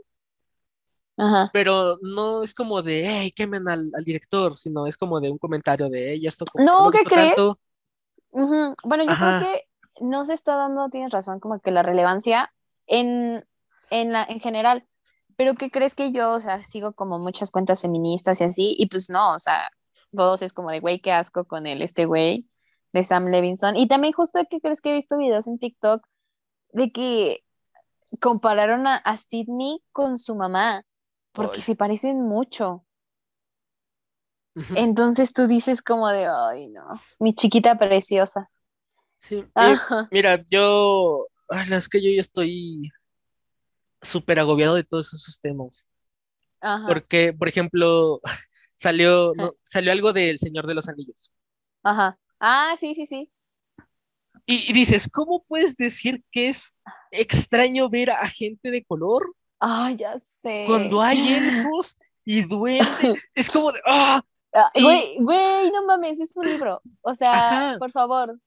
pero 1.52 1.98
no 2.02 2.42
es 2.42 2.54
como 2.54 2.82
de, 2.82 3.06
hey, 3.06 3.32
quemen 3.34 3.68
al, 3.68 3.90
director, 4.04 4.56
sino 4.56 4.86
es 4.86 4.96
como 4.96 5.20
de 5.20 5.30
un 5.30 5.38
comentario 5.38 5.88
de, 5.88 6.12
ella 6.12 6.28
esto 6.28 6.44
No, 6.56 6.90
¿qué 6.90 7.04
crees? 7.04 7.34
Bueno, 8.32 9.04
yo 9.04 9.14
creo 9.16 9.40
que 9.40 9.62
no 10.00 10.26
se 10.26 10.34
está 10.34 10.56
dando, 10.56 10.90
tienes 10.90 11.10
razón, 11.10 11.40
como 11.40 11.58
que 11.60 11.70
la 11.70 11.82
relevancia 11.82 12.52
en, 12.86 13.46
en, 13.90 14.12
la, 14.12 14.24
en 14.24 14.40
general. 14.40 14.86
Pero 15.36 15.54
¿qué 15.54 15.70
crees 15.70 15.94
que 15.94 16.12
yo, 16.12 16.32
o 16.32 16.40
sea, 16.40 16.64
sigo 16.64 16.92
como 16.92 17.18
muchas 17.18 17.50
cuentas 17.50 17.80
feministas 17.80 18.40
y 18.40 18.44
así? 18.44 18.76
Y 18.78 18.88
pues 18.88 19.08
no, 19.08 19.34
o 19.34 19.38
sea, 19.38 19.70
todos 20.14 20.42
es 20.42 20.52
como 20.52 20.70
de, 20.70 20.80
güey, 20.80 21.00
qué 21.00 21.12
asco 21.12 21.46
con 21.46 21.66
él, 21.66 21.80
este 21.80 22.04
güey 22.04 22.44
de 22.96 23.04
Sam 23.04 23.26
Levinson. 23.26 23.76
Y 23.76 23.86
también 23.88 24.14
justo 24.14 24.40
que 24.50 24.60
crees 24.60 24.80
que 24.80 24.90
he 24.90 24.94
visto 24.94 25.18
videos 25.18 25.46
en 25.46 25.58
TikTok 25.58 26.06
de 26.72 26.90
que 26.90 27.44
compararon 28.20 28.86
a, 28.86 28.96
a 28.96 29.16
Sidney 29.16 29.82
con 29.92 30.18
su 30.18 30.34
mamá 30.34 30.84
porque 31.32 31.60
se 31.60 31.76
parecen 31.76 32.22
mucho. 32.22 32.84
Entonces 34.74 35.34
tú 35.34 35.46
dices 35.46 35.82
como 35.82 36.08
de, 36.08 36.26
ay, 36.26 36.68
no, 36.68 36.98
mi 37.18 37.34
chiquita 37.34 37.76
preciosa. 37.76 38.50
Sí, 39.18 39.44
eh, 39.54 39.76
mira, 40.10 40.42
yo, 40.46 41.26
es 41.50 41.88
que 41.90 42.02
yo 42.02 42.08
ya 42.08 42.22
estoy 42.22 42.90
súper 44.00 44.40
agobiado 44.40 44.74
de 44.74 44.84
todos 44.84 45.12
esos 45.12 45.38
temas. 45.40 45.86
Porque, 46.88 47.34
por 47.34 47.48
ejemplo, 47.48 48.20
salió, 48.76 49.34
salió 49.62 49.92
algo 49.92 50.14
del 50.14 50.38
Señor 50.38 50.66
de 50.66 50.74
los 50.74 50.88
Anillos. 50.88 51.30
Ajá. 51.82 52.18
Ah, 52.40 52.74
sí, 52.78 52.94
sí, 52.94 53.06
sí. 53.06 53.30
Y, 54.46 54.70
y, 54.70 54.72
dices, 54.72 55.08
¿cómo 55.10 55.44
puedes 55.48 55.76
decir 55.76 56.22
que 56.30 56.48
es 56.48 56.76
extraño 57.10 57.88
ver 57.88 58.10
a 58.10 58.28
gente 58.28 58.70
de 58.70 58.84
color 58.84 59.34
Ay, 59.58 59.96
ya 59.96 60.18
sé. 60.18 60.64
Cuando 60.66 61.00
hay 61.00 61.18
elfos 61.34 61.96
y 62.24 62.42
duendes, 62.42 62.88
es 63.34 63.50
como 63.50 63.72
de, 63.72 63.80
¡ah! 63.86 64.22
ah 64.54 64.70
güey, 64.74 65.16
güey, 65.18 65.70
no 65.70 65.84
mames, 65.86 66.20
es 66.20 66.36
un 66.36 66.46
libro. 66.46 66.80
O 67.02 67.14
sea, 67.14 67.76
por 67.78 67.92
favor. 67.92 68.38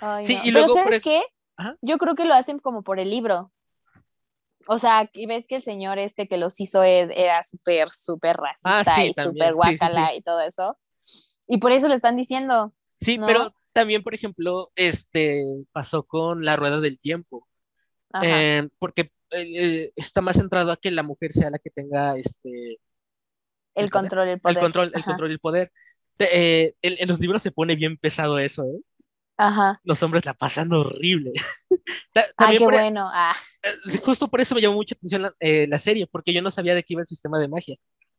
Ay, 0.00 0.24
sí, 0.24 0.38
y 0.44 0.50
luego, 0.50 0.74
Pero 0.74 0.84
¿sabes 0.84 1.02
qué? 1.02 1.22
Yo 1.82 1.98
creo 1.98 2.14
que 2.14 2.24
lo 2.24 2.34
hacen 2.34 2.58
como 2.58 2.82
por 2.82 2.98
el 2.98 3.10
libro. 3.10 3.52
O 4.66 4.78
sea, 4.78 5.10
y 5.12 5.26
ves 5.26 5.46
que 5.46 5.56
el 5.56 5.62
señor 5.62 5.98
este 5.98 6.28
que 6.28 6.36
los 6.36 6.58
hizo 6.60 6.82
e, 6.82 7.08
era 7.14 7.42
súper, 7.42 7.88
súper 7.90 8.36
racista 8.36 8.94
ah, 8.94 9.04
y 9.04 9.12
súper 9.14 9.54
guacala 9.54 10.14
y 10.14 10.22
todo 10.22 10.40
eso. 10.40 10.78
Y 11.50 11.58
por 11.58 11.72
eso 11.72 11.88
le 11.88 11.96
están 11.96 12.16
diciendo. 12.16 12.72
Sí, 13.00 13.18
pero 13.26 13.52
también, 13.72 14.04
por 14.04 14.14
ejemplo, 14.14 14.70
este 14.76 15.42
pasó 15.72 16.04
con 16.04 16.44
la 16.44 16.54
rueda 16.54 16.80
del 16.80 17.00
tiempo. 17.00 17.48
Eh, 18.22 18.68
porque 18.78 19.10
eh, 19.32 19.90
está 19.96 20.20
más 20.20 20.36
centrado 20.36 20.70
a 20.70 20.76
que 20.76 20.92
la 20.92 21.02
mujer 21.02 21.32
sea 21.32 21.50
la 21.50 21.58
que 21.58 21.70
tenga 21.70 22.16
este 22.16 22.78
el, 23.74 23.90
control, 23.90 24.28
el 24.28 24.40
poder. 24.40 24.56
El 24.56 24.62
control, 24.62 24.92
el 24.94 25.04
control 25.04 25.30
y 25.30 25.32
el 25.32 25.40
poder. 25.40 25.72
Eh, 26.20 26.74
en, 26.82 27.08
los 27.08 27.18
libros 27.18 27.42
se 27.42 27.50
pone 27.50 27.74
bien 27.74 27.96
pesado 27.96 28.38
eso, 28.38 28.64
¿eh? 28.64 28.80
Ajá. 29.36 29.80
Los 29.82 30.00
hombres 30.04 30.24
la 30.24 30.34
pasan 30.34 30.72
horrible. 30.72 31.32
ah, 32.36 32.50
qué 32.50 32.58
bueno. 32.60 33.08
Ah. 33.12 33.34
Justo 34.04 34.28
por 34.28 34.40
eso 34.40 34.54
me 34.54 34.60
llamó 34.60 34.76
mucha 34.76 34.94
atención 34.94 35.22
la, 35.22 35.34
la, 35.40 35.78
serie, 35.80 36.06
porque 36.06 36.32
yo 36.32 36.42
no 36.42 36.52
sabía 36.52 36.76
de 36.76 36.84
qué 36.84 36.92
iba 36.92 37.02
el 37.02 37.08
sistema 37.08 37.40
de 37.40 37.48
magia. 37.48 37.76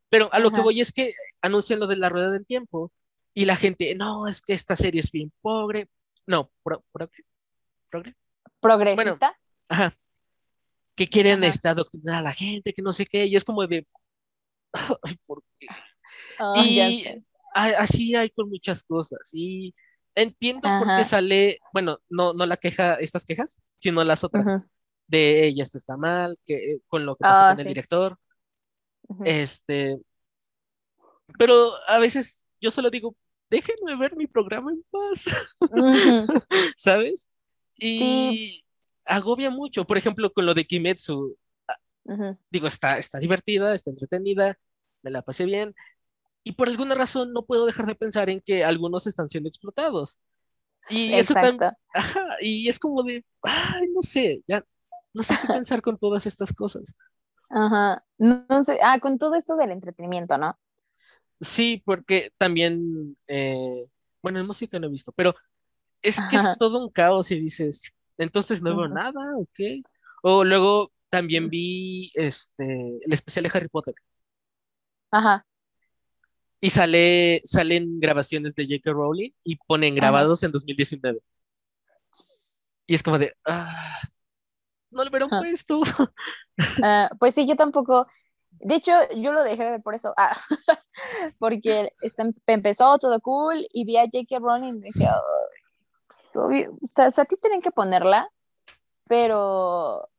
Pero 0.10 0.34
a 0.34 0.40
lo 0.40 0.52
que 0.52 0.60
voy 0.60 0.82
es 0.82 0.92
que 0.92 1.14
anuncian 1.42 1.80
lo 1.80 1.88
de 1.88 1.96
la 1.96 2.10
rueda 2.10 2.30
del 2.30 2.46
tiempo 2.46 2.92
y 3.34 3.46
la 3.46 3.56
gente, 3.56 3.96
no, 3.96 4.28
es 4.28 4.42
que 4.42 4.54
esta 4.54 4.76
serie 4.76 5.02
es 5.02 5.12
bien 5.12 5.32
pobre. 5.42 5.90
No, 6.28 6.52
pro, 6.64 6.84
progre. 6.92 8.16
¿Progresista? 8.60 9.38
ajá. 9.68 9.98
Que 10.96 11.08
quieren 11.08 11.44
este, 11.44 11.68
adoctrinar 11.68 12.16
a 12.16 12.22
la 12.22 12.34
gente, 12.34 12.74
que 12.74 12.82
no 12.82 12.94
sé 12.94 13.06
qué, 13.06 13.26
y 13.26 13.36
es 13.36 13.44
como 13.44 13.66
de, 13.66 13.88
¿por 15.28 15.44
qué? 15.58 15.68
y 16.58 17.06
así 17.54 18.16
hay 18.16 18.30
con 18.30 18.50
muchas 18.50 18.84
cosas, 18.84 19.30
y 19.34 19.74
entiendo 20.16 20.70
por 20.80 20.98
qué 20.98 21.06
sale, 21.06 21.60
bueno, 21.74 22.00
no, 22.10 22.34
no 22.34 22.46
la 22.46 22.58
queja, 22.58 22.96
estas 22.96 23.26
quejas, 23.26 23.62
sino 23.78 24.04
las 24.04 24.24
otras, 24.24 24.60
de 25.08 25.46
ella 25.48 25.64
esto 25.64 25.78
está 25.78 25.98
mal, 25.98 26.38
que 26.46 26.80
con 26.88 27.06
lo 27.06 27.16
que 27.16 27.22
pasa 27.22 27.50
ah, 27.50 27.54
con 27.54 27.62
el 27.62 27.68
director, 27.68 28.18
este, 29.24 29.98
pero 31.38 31.72
a 31.88 32.00
veces 32.00 32.48
yo 32.60 32.72
solo 32.72 32.90
digo, 32.90 33.16
déjenme 33.52 33.98
ver 33.98 34.16
mi 34.16 34.26
programa 34.26 34.72
en 34.72 34.84
paz, 34.90 35.26
¿sabes? 36.78 37.30
Y 37.78 38.64
agobia 39.06 39.50
mucho. 39.50 39.86
Por 39.86 39.98
ejemplo, 39.98 40.32
con 40.32 40.46
lo 40.46 40.54
de 40.54 40.66
Kimetsu, 40.66 41.38
ah, 41.68 42.36
digo, 42.50 42.68
está, 42.68 42.98
está 42.98 43.20
divertida, 43.20 43.76
está 43.76 43.90
entretenida, 43.90 44.58
me 45.04 45.12
la 45.12 45.22
pasé 45.22 45.46
bien. 45.46 45.76
Y 46.44 46.54
por 46.54 46.70
alguna 46.70 46.96
razón 46.96 47.34
no 47.34 47.46
puedo 47.46 47.66
dejar 47.66 47.86
de 47.86 47.96
pensar 47.96 48.30
en 48.30 48.40
que 48.40 48.64
algunos 48.64 49.06
están 49.06 49.28
siendo 49.28 49.50
explotados. 49.50 50.20
Y 50.90 51.14
eso 51.14 51.36
también, 51.36 51.74
y 52.42 52.68
es 52.68 52.80
como 52.80 53.04
de, 53.04 53.24
ay, 53.44 53.88
no 53.94 54.02
sé, 54.02 54.42
ya 54.48 54.66
no 55.14 55.22
sé 55.22 55.36
qué 55.40 55.48
pensar 55.54 55.82
con 55.82 55.98
todas 55.98 56.26
estas 56.26 56.52
cosas. 56.54 56.96
Ajá, 57.50 58.04
no, 58.18 58.64
sé, 58.64 58.80
ah, 58.82 59.00
con 59.00 59.20
todo 59.20 59.36
esto 59.36 59.58
del 59.58 59.72
entretenimiento, 59.72 60.38
¿no? 60.38 60.58
Sí, 61.42 61.82
porque 61.84 62.32
también, 62.38 63.18
eh, 63.28 63.88
bueno, 64.22 64.40
en 64.40 64.48
música 64.48 64.80
no 64.80 64.88
he 64.88 64.92
visto, 64.92 65.12
pero 65.12 65.36
es 66.02 66.18
que 66.30 66.36
es 66.36 66.44
todo 66.58 66.84
un 66.84 66.92
caos 66.92 67.32
y 67.32 67.40
dices, 67.40 67.92
entonces 68.18 68.62
no 68.62 68.78
veo 68.78 68.88
nada, 68.88 69.36
ok. 69.36 69.84
O 70.22 70.44
luego 70.44 70.92
también 71.10 71.50
vi 71.50 72.12
este, 72.14 73.00
el 73.04 73.12
especial 73.12 73.44
de 73.44 73.52
Harry 73.54 73.68
Potter. 73.68 73.96
Ajá. 75.12 75.46
Y 76.60 76.70
sale, 76.70 77.42
salen 77.44 78.00
grabaciones 78.00 78.54
de 78.54 78.66
J.K. 78.66 78.92
Rowling 78.92 79.32
y 79.44 79.58
ponen 79.58 79.96
grabados 79.96 80.44
en 80.44 80.52
2019. 80.52 81.20
Y 82.86 82.96
es 82.96 83.02
como 83.02 83.18
de, 83.18 83.36
ah, 83.46 84.00
no 84.92 85.04
lo 85.04 85.10
hubieran 85.10 85.30
puesto. 85.30 85.82
Ah, 86.84 87.10
pues 87.18 87.34
sí, 87.34 87.48
yo 87.48 87.56
tampoco. 87.56 88.06
De 88.52 88.76
hecho, 88.76 88.92
yo 89.16 89.34
lo 89.34 89.42
dejé 89.44 89.64
de 89.64 89.72
ver 89.72 89.82
por 89.82 89.96
eso. 89.96 90.14
Ah, 90.16 90.40
porque 91.40 91.94
empezó 92.48 92.98
todo 93.00 93.20
cool 93.22 93.68
y 93.72 93.86
vi 93.86 93.98
a 93.98 94.06
J.K. 94.06 94.40
Rowling 94.40 94.76
y 94.76 94.82
dije, 94.82 95.08
o 96.36 96.88
sea, 96.88 97.24
a 97.24 97.26
ti 97.26 97.36
tienen 97.42 97.62
que 97.62 97.72
ponerla, 97.72 98.30
pero 99.08 100.10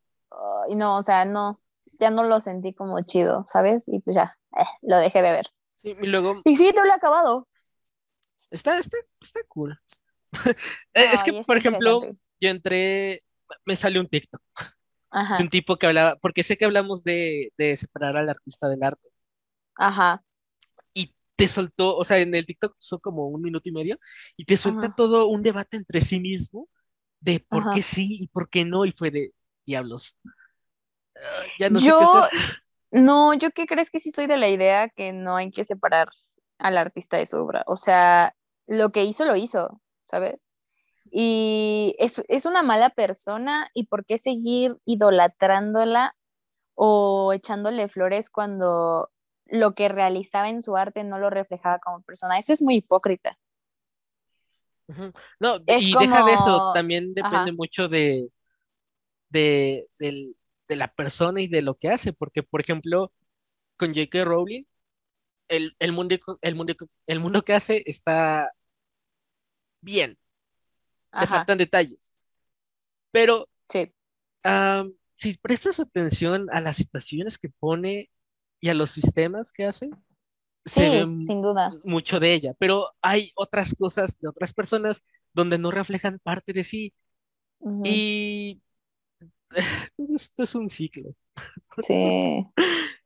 no, 0.71 0.97
o 0.97 1.03
sea, 1.03 1.25
no, 1.25 1.61
ya 1.99 2.11
no 2.11 2.25
lo 2.25 2.41
sentí 2.41 2.75
como 2.75 3.01
chido, 3.03 3.47
¿sabes? 3.53 3.85
Y 3.87 4.01
pues 4.01 4.17
ya, 4.17 4.37
eh, 4.59 4.65
lo 4.83 4.99
dejé 4.99 5.23
de 5.23 5.33
ver. 5.33 5.47
Sí, 5.79 5.97
y 6.01 6.07
luego. 6.07 6.41
Y 6.45 6.57
sí, 6.57 6.73
no 6.75 6.85
lo 6.85 6.91
he 6.91 6.95
acabado. 6.95 7.49
Está, 8.51 8.79
está, 8.79 8.97
está 9.21 9.41
cool. 9.49 9.79
Eh, 10.95 11.09
es 11.13 11.23
que, 11.23 11.43
por 11.47 11.57
ejemplo, 11.57 12.03
yo 12.41 12.49
entré, 12.49 13.23
me 13.67 13.77
salió 13.77 14.01
un 14.01 14.09
TikTok 14.09 14.43
Ajá. 15.11 15.39
un 15.41 15.49
tipo 15.51 15.77
que 15.77 15.87
hablaba, 15.87 16.17
porque 16.17 16.43
sé 16.43 16.57
que 16.57 16.65
hablamos 16.65 17.05
de, 17.05 17.53
de 17.59 17.77
separar 17.77 18.17
al 18.17 18.31
artista 18.31 18.69
del 18.69 18.83
arte. 18.83 19.09
Ajá 19.77 20.23
te 21.43 21.49
soltó, 21.49 21.97
o 21.97 22.05
sea, 22.05 22.19
en 22.19 22.33
el 22.37 22.47
TikTok 22.47 22.77
son 22.79 23.01
como 23.01 23.27
un 23.27 23.43
minuto 23.43 23.69
y 23.69 23.73
medio, 23.73 23.99
y 24.37 24.45
te 24.45 24.57
suelta 24.57 24.95
todo 24.95 25.27
un 25.27 25.43
debate 25.43 25.77
entre 25.77 26.01
sí 26.01 26.21
mismo 26.21 26.69
de 27.19 27.45
por 27.49 27.71
qué 27.75 27.83
sí 27.83 28.19
y 28.21 28.29
por 28.29 28.49
qué 28.49 28.65
no, 28.65 28.85
y 28.85 28.93
fue 28.93 29.11
de 29.11 29.35
diablos. 29.67 30.17
Ah, 31.17 31.43
ya 31.59 31.69
no 31.69 31.81
yo, 31.81 31.99
sé 31.99 32.29
qué 32.31 32.37
No, 32.93 33.35
yo 33.35 33.51
qué 33.51 33.67
crees 33.67 33.91
que 33.91 33.99
sí 33.99 34.13
soy 34.13 34.29
de 34.29 34.37
la 34.37 34.51
idea 34.51 34.89
que 34.89 35.13
no 35.13 35.35
hay 35.35 35.51
que 35.51 35.65
separar 35.65 36.11
al 36.59 36.79
artista 36.79 37.17
de 37.17 37.27
su 37.27 37.39
obra. 37.39 37.65
O 37.67 37.77
sea, 37.77 38.37
lo 38.69 38.93
que 38.93 39.03
hizo, 39.05 39.25
lo 39.25 39.35
hizo, 39.35 39.81
¿sabes? 40.05 40.47
Y 41.11 41.97
es, 41.99 42.23
es 42.29 42.47
una 42.47 42.63
mala 42.63 42.91
persona 42.91 43.69
y 43.75 43.87
por 43.87 44.05
qué 44.05 44.19
seguir 44.19 44.77
idolatrándola 44.85 46.15
o 46.75 47.33
echándole 47.33 47.89
flores 47.89 48.31
cuando 48.31 49.11
lo 49.53 49.75
que 49.75 49.89
realizaba 49.91 50.49
en 50.49 50.63
su 50.63 50.77
arte 50.77 51.05
no 51.05 51.19
lo 51.19 51.29
reflejaba 51.29 51.79
como 51.79 52.03
persona. 52.03 52.39
Eso 52.39 52.55
es 52.55 52.63
muy 52.63 52.77
hipócrita. 52.77 53.39
No, 55.39 55.57
y 55.67 55.93
deja 55.99 56.25
de 56.25 56.33
eso, 56.33 56.73
también 56.75 57.15
depende 57.15 57.53
mucho 57.53 57.89
de, 57.89 58.31
de, 59.29 59.87
la 60.69 60.89
persona 60.89 61.41
y 61.43 61.49
de 61.49 61.63
lo 61.63 61.77
que 61.77 61.91
hace, 61.91 62.13
porque 62.13 62.43
por 62.43 62.63
ejemplo, 62.63 63.13
con 63.77 63.95
J.K. 63.95 64.25
Rowling, 64.25 64.65
el, 65.49 65.93
mundo, 65.93 66.17
el, 66.41 66.55
mundo, 66.55 66.75
el 67.07 67.21
mundo 67.21 67.43
que 67.43 67.53
hace 67.53 67.83
está 67.87 68.51
bien, 69.81 70.19
le 71.13 71.27
faltan 71.27 71.59
detalles, 71.59 72.13
pero 73.11 73.49
sí. 73.69 73.93
si 75.15 75.37
prestas 75.37 75.79
atención 75.79 76.49
a 76.51 76.61
las 76.61 76.77
situaciones 76.77 77.39
que 77.39 77.51
pone 77.51 78.11
y 78.63 78.69
a 78.69 78.75
los 78.75 78.93
sistemas 78.93 79.53
que 79.53 79.65
hace, 79.67 79.91
sí, 80.65 81.03
sin 81.27 81.43
duda. 81.43 81.73
mucho 81.83 82.21
de 82.21 82.33
ella, 82.33 82.55
pero 82.59 82.91
hay 83.03 83.33
otras 83.35 83.75
cosas 83.75 84.19
de 84.21 84.29
otras 84.29 84.55
personas 84.55 85.05
donde 85.35 85.59
no 85.59 85.73
reflejan 85.73 86.21
parte 86.21 86.53
de 86.53 86.63
sí. 86.63 86.95
Y 87.85 88.63
todo 89.97 90.17
esto 90.17 90.45
es 90.45 90.55
un 90.55 90.71
ciclo. 90.71 91.11
Sí. 91.81 92.47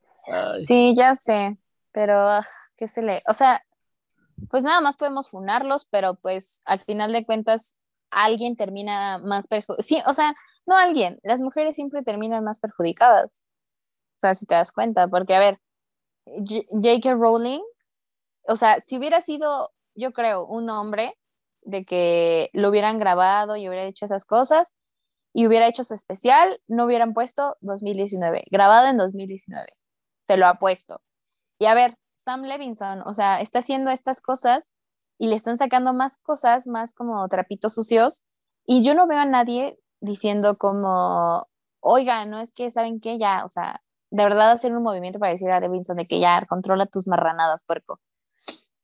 Sí, 0.61 0.93
ya 0.93 1.15
sé, 1.15 1.57
pero 1.93 2.19
ah, 2.19 2.45
¿qué 2.75 2.89
se 2.89 3.01
le? 3.01 3.23
O 3.29 3.33
sea, 3.33 3.63
pues 4.49 4.65
nada 4.65 4.81
más 4.81 4.97
podemos 4.97 5.29
funarlos, 5.29 5.85
pero 5.85 6.15
pues 6.15 6.59
al 6.65 6.81
final 6.81 7.13
de 7.13 7.25
cuentas 7.25 7.77
alguien 8.11 8.57
termina 8.57 9.19
más 9.19 9.47
perjudicado. 9.47 9.81
Sí, 9.81 10.01
o 10.05 10.13
sea, 10.13 10.35
no 10.65 10.75
alguien, 10.75 11.17
las 11.23 11.39
mujeres 11.39 11.77
siempre 11.77 12.03
terminan 12.03 12.43
más 12.43 12.59
perjudicadas. 12.59 13.41
O 14.17 14.19
sea, 14.19 14.33
si 14.33 14.45
te 14.45 14.55
das 14.55 14.71
cuenta, 14.71 15.07
porque 15.07 15.35
a 15.35 15.39
ver, 15.39 15.59
J.K. 16.25 17.13
Rowling, 17.13 17.61
o 18.47 18.55
sea, 18.55 18.79
si 18.79 18.97
hubiera 18.97 19.21
sido, 19.21 19.71
yo 19.95 20.11
creo, 20.11 20.45
un 20.45 20.69
hombre 20.69 21.13
de 21.61 21.85
que 21.85 22.49
lo 22.53 22.69
hubieran 22.69 22.99
grabado 22.99 23.55
y 23.55 23.67
hubiera 23.67 23.85
hecho 23.85 24.05
esas 24.05 24.25
cosas 24.25 24.73
y 25.33 25.45
hubiera 25.47 25.67
hecho 25.67 25.83
su 25.83 25.93
especial, 25.93 26.59
no 26.67 26.85
hubieran 26.85 27.13
puesto 27.13 27.57
2019, 27.61 28.45
grabado 28.49 28.87
en 28.87 28.97
2019. 28.97 29.67
Se 30.27 30.37
lo 30.37 30.47
ha 30.47 30.55
puesto. 30.55 31.01
Y 31.59 31.65
a 31.65 31.75
ver, 31.75 31.97
Sam 32.15 32.43
Levinson, 32.43 33.01
o 33.05 33.13
sea, 33.13 33.41
está 33.41 33.59
haciendo 33.59 33.91
estas 33.91 34.21
cosas 34.21 34.71
y 35.19 35.27
le 35.27 35.35
están 35.35 35.57
sacando 35.57 35.93
más 35.93 36.17
cosas, 36.17 36.67
más 36.67 36.93
como 36.93 37.27
trapitos 37.27 37.73
sucios, 37.75 38.23
y 38.65 38.83
yo 38.83 38.93
no 38.93 39.07
veo 39.07 39.19
a 39.19 39.25
nadie 39.25 39.79
diciendo 40.01 40.57
como, 40.57 41.47
oiga, 41.79 42.25
no 42.25 42.39
es 42.39 42.53
que, 42.53 42.71
¿saben 42.71 42.99
qué? 42.99 43.17
Ya, 43.17 43.45
o 43.45 43.49
sea, 43.49 43.81
de 44.09 44.23
verdad 44.23 44.51
hacer 44.51 44.75
un 44.75 44.83
movimiento 44.83 45.19
para 45.19 45.31
decir 45.31 45.49
a 45.49 45.59
Levinson 45.59 45.97
de 45.97 46.07
que 46.07 46.19
ya 46.19 46.45
controla 46.45 46.85
tus 46.85 47.07
marranadas, 47.07 47.63
puerco, 47.63 47.99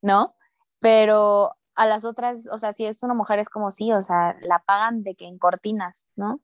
¿no? 0.02 0.36
Pero 0.80 1.56
a 1.76 1.86
las 1.86 2.06
otras, 2.06 2.48
o 2.52 2.58
sea, 2.58 2.74
si 2.74 2.86
es 2.86 3.04
una 3.04 3.14
mujer 3.14 3.40
es 3.40 3.50
como 3.50 3.72
sí, 3.72 3.92
o 3.94 4.02
sea, 4.02 4.36
la 4.42 4.60
pagan 4.60 5.04
de 5.04 5.16
que 5.16 5.26
en 5.26 5.40
cortinas, 5.40 6.08
¿no? 6.16 6.42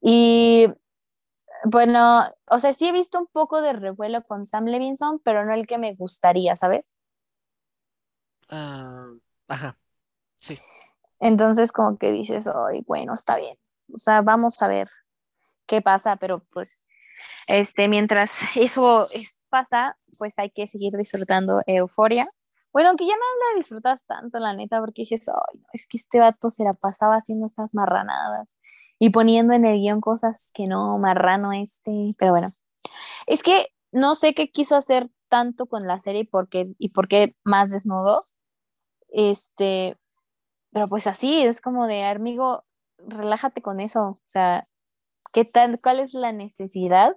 Y 0.00 0.68
bueno, 1.64 2.22
o 2.46 2.58
sea, 2.58 2.72
sí 2.72 2.88
he 2.88 2.92
visto 2.92 3.18
un 3.18 3.26
poco 3.26 3.62
de 3.62 3.72
revuelo 3.72 4.22
con 4.24 4.46
Sam 4.46 4.66
Levinson, 4.66 5.18
pero 5.20 5.44
no 5.44 5.54
el 5.54 5.66
que 5.66 5.78
me 5.78 5.94
gustaría, 5.94 6.56
¿sabes? 6.56 6.92
Ah, 8.48 9.08
ajá, 9.48 9.78
sí. 10.36 10.58
Entonces 11.20 11.72
como 11.72 11.96
que 11.98 12.12
dices, 12.12 12.48
ay, 12.48 12.82
bueno, 12.86 13.14
está 13.14 13.36
bien. 13.36 13.56
O 13.92 13.98
sea, 13.98 14.22
vamos 14.22 14.60
a 14.62 14.68
ver 14.68 14.88
qué 15.66 15.82
pasa, 15.82 16.16
pero 16.16 16.40
pues 16.52 16.84
este, 17.48 17.88
mientras 17.88 18.32
eso 18.56 19.06
pasa, 19.48 19.96
pues 20.18 20.38
hay 20.38 20.50
que 20.50 20.68
seguir 20.68 20.92
disfrutando 20.96 21.62
euforia. 21.66 22.26
Bueno, 22.72 22.88
aunque 22.88 23.06
ya 23.06 23.14
no 23.14 23.52
la 23.52 23.58
disfrutas 23.58 24.04
tanto, 24.06 24.38
la 24.40 24.52
neta, 24.52 24.80
porque 24.80 25.02
dices, 25.02 25.28
ay, 25.28 25.60
es 25.72 25.86
que 25.86 25.96
este 25.96 26.18
vato 26.18 26.50
se 26.50 26.64
la 26.64 26.74
pasaba 26.74 27.14
haciendo 27.16 27.46
estas 27.46 27.72
marranadas 27.74 28.56
y 28.98 29.10
poniendo 29.10 29.54
en 29.54 29.64
el 29.64 29.78
guion 29.78 30.00
cosas 30.00 30.50
que 30.54 30.66
no, 30.66 30.98
marrano 30.98 31.52
este, 31.52 32.14
pero 32.18 32.32
bueno. 32.32 32.48
Es 33.26 33.42
que 33.42 33.68
no 33.92 34.14
sé 34.14 34.34
qué 34.34 34.50
quiso 34.50 34.76
hacer 34.76 35.08
tanto 35.28 35.66
con 35.66 35.86
la 35.86 35.98
serie 35.98 36.22
y 36.22 36.24
por 36.24 36.48
qué, 36.48 36.74
y 36.78 36.90
por 36.90 37.08
qué 37.08 37.36
más 37.44 37.70
desnudos. 37.70 38.38
Este, 39.08 39.96
pero 40.72 40.86
pues 40.86 41.06
así, 41.06 41.42
es 41.42 41.60
como 41.60 41.86
de, 41.86 42.04
amigo, 42.04 42.64
relájate 42.98 43.62
con 43.62 43.80
eso. 43.80 44.00
O 44.00 44.16
sea, 44.24 44.66
¿Qué 45.34 45.44
tal, 45.44 45.80
¿Cuál 45.80 45.98
es 45.98 46.14
la 46.14 46.30
necesidad? 46.30 47.16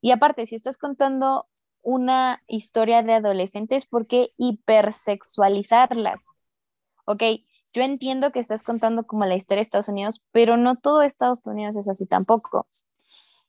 Y 0.00 0.10
aparte, 0.12 0.46
si 0.46 0.54
estás 0.54 0.78
contando 0.78 1.50
una 1.82 2.42
historia 2.46 3.02
de 3.02 3.12
adolescentes, 3.12 3.84
¿por 3.84 4.06
qué 4.06 4.30
hipersexualizarlas? 4.38 6.24
Ok, 7.04 7.22
yo 7.74 7.82
entiendo 7.82 8.32
que 8.32 8.38
estás 8.40 8.62
contando 8.62 9.06
como 9.06 9.26
la 9.26 9.34
historia 9.34 9.58
de 9.58 9.64
Estados 9.64 9.88
Unidos, 9.88 10.22
pero 10.32 10.56
no 10.56 10.76
todo 10.76 11.02
Estados 11.02 11.44
Unidos 11.44 11.76
es 11.76 11.88
así 11.90 12.06
tampoco. 12.06 12.66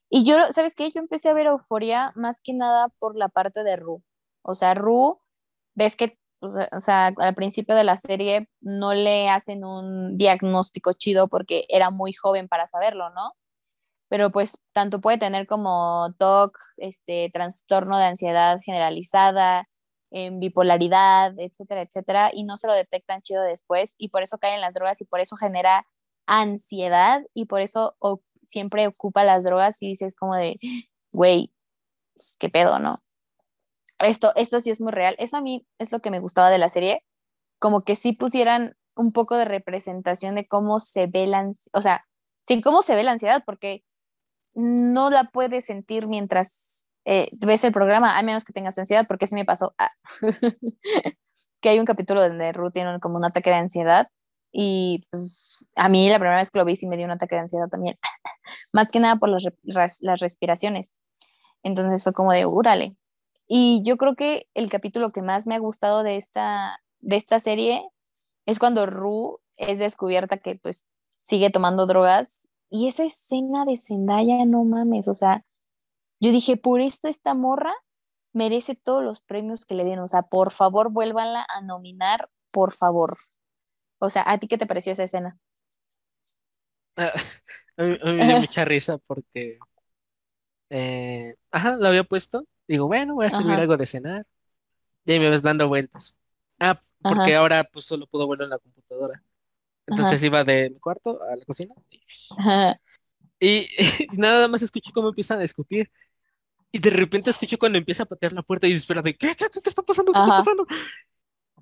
Y 0.09 0.25
yo, 0.25 0.35
¿sabes 0.51 0.75
qué? 0.75 0.91
Yo 0.91 0.99
empecé 0.99 1.29
a 1.29 1.33
ver 1.33 1.45
euforia 1.47 2.11
más 2.15 2.41
que 2.41 2.53
nada 2.53 2.89
por 2.99 3.17
la 3.17 3.29
parte 3.29 3.63
de 3.63 3.77
Ru. 3.77 4.03
O 4.41 4.53
sea, 4.53 4.73
Ru, 4.73 5.21
ves 5.75 5.95
que, 5.95 6.19
o 6.41 6.79
sea, 6.81 7.13
al 7.17 7.35
principio 7.35 7.73
de 7.73 7.85
la 7.85 7.95
serie 7.95 8.49
no 8.59 8.93
le 8.93 9.29
hacen 9.29 9.63
un 9.63 10.17
diagnóstico 10.17 10.91
chido 10.91 11.29
porque 11.29 11.65
era 11.69 11.89
muy 11.89 12.11
joven 12.11 12.49
para 12.49 12.67
saberlo, 12.67 13.09
¿no? 13.11 13.31
Pero 14.13 14.31
pues 14.31 14.59
tanto 14.73 15.01
puede 15.01 15.17
tener 15.17 15.47
como 15.47 16.13
TOC, 16.19 16.55
este, 16.77 17.31
trastorno 17.33 17.97
de 17.97 18.05
ansiedad 18.05 18.59
generalizada, 18.63 19.67
en 20.11 20.39
bipolaridad, 20.39 21.33
etcétera, 21.39 21.81
etcétera, 21.81 22.29
y 22.31 22.43
no 22.43 22.57
se 22.57 22.67
lo 22.67 22.73
detectan 22.73 23.23
chido 23.23 23.41
después, 23.41 23.95
y 23.97 24.09
por 24.09 24.21
eso 24.21 24.37
caen 24.37 24.61
las 24.61 24.75
drogas 24.75 25.01
y 25.01 25.05
por 25.05 25.19
eso 25.19 25.35
genera 25.35 25.87
ansiedad 26.27 27.23
y 27.33 27.45
por 27.45 27.61
eso 27.61 27.97
siempre 28.43 28.85
ocupa 28.85 29.23
las 29.23 29.45
drogas 29.45 29.81
y 29.81 29.87
dices 29.87 30.13
como 30.13 30.35
de, 30.35 30.59
güey, 31.11 31.51
pues, 32.13 32.37
qué 32.39 32.49
pedo, 32.49 32.77
¿no? 32.77 32.91
Esto, 33.97 34.31
esto 34.35 34.59
sí 34.59 34.69
es 34.69 34.79
muy 34.79 34.91
real. 34.91 35.15
Eso 35.17 35.37
a 35.37 35.41
mí 35.41 35.65
es 35.79 35.91
lo 35.91 36.01
que 36.01 36.11
me 36.11 36.19
gustaba 36.19 36.51
de 36.51 36.59
la 36.59 36.69
serie, 36.69 37.03
como 37.57 37.81
que 37.83 37.95
sí 37.95 38.13
pusieran 38.13 38.77
un 38.95 39.11
poco 39.11 39.37
de 39.37 39.45
representación 39.45 40.35
de 40.35 40.47
cómo 40.47 40.79
se 40.79 41.07
ve 41.07 41.25
la, 41.25 41.51
o 41.73 41.81
sea, 41.81 42.05
sí, 42.43 42.61
cómo 42.61 42.83
se 42.83 42.95
ve 42.95 43.01
la 43.01 43.13
ansiedad, 43.13 43.41
porque 43.43 43.83
no 44.53 45.09
la 45.09 45.25
puedes 45.25 45.65
sentir 45.65 46.07
mientras 46.07 46.87
eh, 47.05 47.29
ves 47.33 47.63
el 47.63 47.73
programa, 47.73 48.17
a 48.17 48.23
menos 48.23 48.43
que 48.45 48.53
tengas 48.53 48.77
ansiedad, 48.77 49.05
porque 49.07 49.27
sí 49.27 49.35
me 49.35 49.45
pasó. 49.45 49.73
Ah, 49.77 49.91
que 51.61 51.69
hay 51.69 51.79
un 51.79 51.85
capítulo 51.85 52.21
donde 52.27 52.51
Ruth 52.53 52.73
tiene 52.73 52.99
como 52.99 53.17
un 53.17 53.25
ataque 53.25 53.49
de 53.49 53.57
ansiedad 53.57 54.07
y 54.51 55.03
pues 55.09 55.65
a 55.75 55.89
mí 55.89 56.07
la 56.09 56.19
primera 56.19 56.37
vez 56.37 56.51
que 56.51 56.59
lo 56.59 56.65
vi 56.65 56.75
sí 56.75 56.87
me 56.87 56.95
dio 56.95 57.05
un 57.05 57.11
ataque 57.11 57.35
de 57.35 57.41
ansiedad 57.41 57.67
también, 57.69 57.97
más 58.73 58.89
que 58.91 58.99
nada 58.99 59.17
por 59.17 59.29
las, 59.29 59.99
respiraciones. 60.19 60.93
Entonces 61.63 62.03
fue 62.03 62.13
como 62.13 62.31
de, 62.31 62.45
úrale. 62.45 62.95
Y 63.47 63.81
yo 63.85 63.97
creo 63.97 64.15
que 64.15 64.47
el 64.53 64.69
capítulo 64.69 65.11
que 65.11 65.21
más 65.21 65.47
me 65.47 65.55
ha 65.55 65.59
gustado 65.59 66.03
de 66.03 66.17
esta, 66.17 66.79
de 67.01 67.15
esta 67.17 67.39
serie 67.39 67.83
es 68.45 68.59
cuando 68.59 68.85
Ru 68.85 69.39
es 69.57 69.79
descubierta 69.79 70.37
que 70.37 70.55
pues 70.61 70.85
sigue 71.23 71.49
tomando 71.49 71.85
drogas 71.87 72.47
y 72.73 72.87
esa 72.87 73.03
escena 73.03 73.65
de 73.65 73.77
Zendaya, 73.77 74.43
no 74.45 74.63
mames, 74.63 75.07
o 75.07 75.13
sea, 75.13 75.45
yo 76.19 76.31
dije, 76.31 76.57
por 76.57 76.81
esto 76.81 77.07
esta 77.07 77.35
morra 77.35 77.71
merece 78.31 78.73
todos 78.73 79.03
los 79.03 79.21
premios 79.21 79.63
que 79.63 79.75
le 79.75 79.83
den, 79.83 79.99
o 79.99 80.07
sea, 80.07 80.23
por 80.23 80.51
favor 80.51 80.89
vuélvanla 80.89 81.45
a 81.47 81.61
nominar, 81.61 82.31
por 82.51 82.73
favor. 82.73 83.19
O 83.99 84.09
sea, 84.09 84.23
¿a 84.25 84.39
ti 84.39 84.47
qué 84.47 84.57
te 84.57 84.65
pareció 84.65 84.91
esa 84.91 85.03
escena? 85.03 85.37
A, 87.77 87.83
mí, 87.83 87.97
me 88.03 88.25
dio 88.25 88.39
mucha 88.39 88.65
risa 88.65 88.97
porque, 88.97 89.59
eh, 90.69 91.35
ajá, 91.51 91.75
lo 91.77 91.87
había 91.87 92.03
puesto. 92.03 92.47
Digo, 92.67 92.87
bueno, 92.87 93.15
voy 93.15 93.27
a 93.27 93.29
servir 93.29 93.53
algo 93.53 93.77
de 93.77 93.85
cenar. 93.85 94.25
Y 95.05 95.13
ahí 95.13 95.19
me 95.19 95.29
ves 95.29 95.41
dando 95.41 95.67
vueltas. 95.67 96.15
Ah, 96.59 96.79
porque 97.01 97.35
ahora 97.35 97.63
pues 97.63 97.85
solo 97.85 98.05
puedo 98.07 98.27
verlo 98.27 98.43
en 98.43 98.51
la 98.51 98.59
computadora. 98.59 99.23
Entonces 99.87 100.23
iba 100.23 100.43
de 100.43 100.69
mi 100.69 100.79
cuarto 100.79 101.21
a 101.23 101.35
la 101.35 101.45
cocina. 101.45 101.73
Y, 103.39 103.67
nada 104.17 104.47
más 104.47 104.61
escucho 104.61 104.91
cómo 104.93 105.09
empiezan 105.09 105.39
a 105.39 105.41
discutir. 105.41 105.91
Y 106.71 106.79
de 106.79 106.89
repente 106.89 107.29
escucho 107.29 107.57
cuando 107.57 107.77
empieza 107.77 108.03
a 108.03 108.05
patear 108.07 108.33
la 108.33 108.41
puerta 108.41 108.67
y 108.67 108.73
espera 108.73 109.01
de, 109.01 109.15
¿qué, 109.15 109.35
qué, 109.35 109.45
qué 109.51 109.69
está 109.69 109.83
pasando? 109.83 110.11
¿Qué 110.11 110.19
está 110.19 110.37
pasando? 110.37 110.65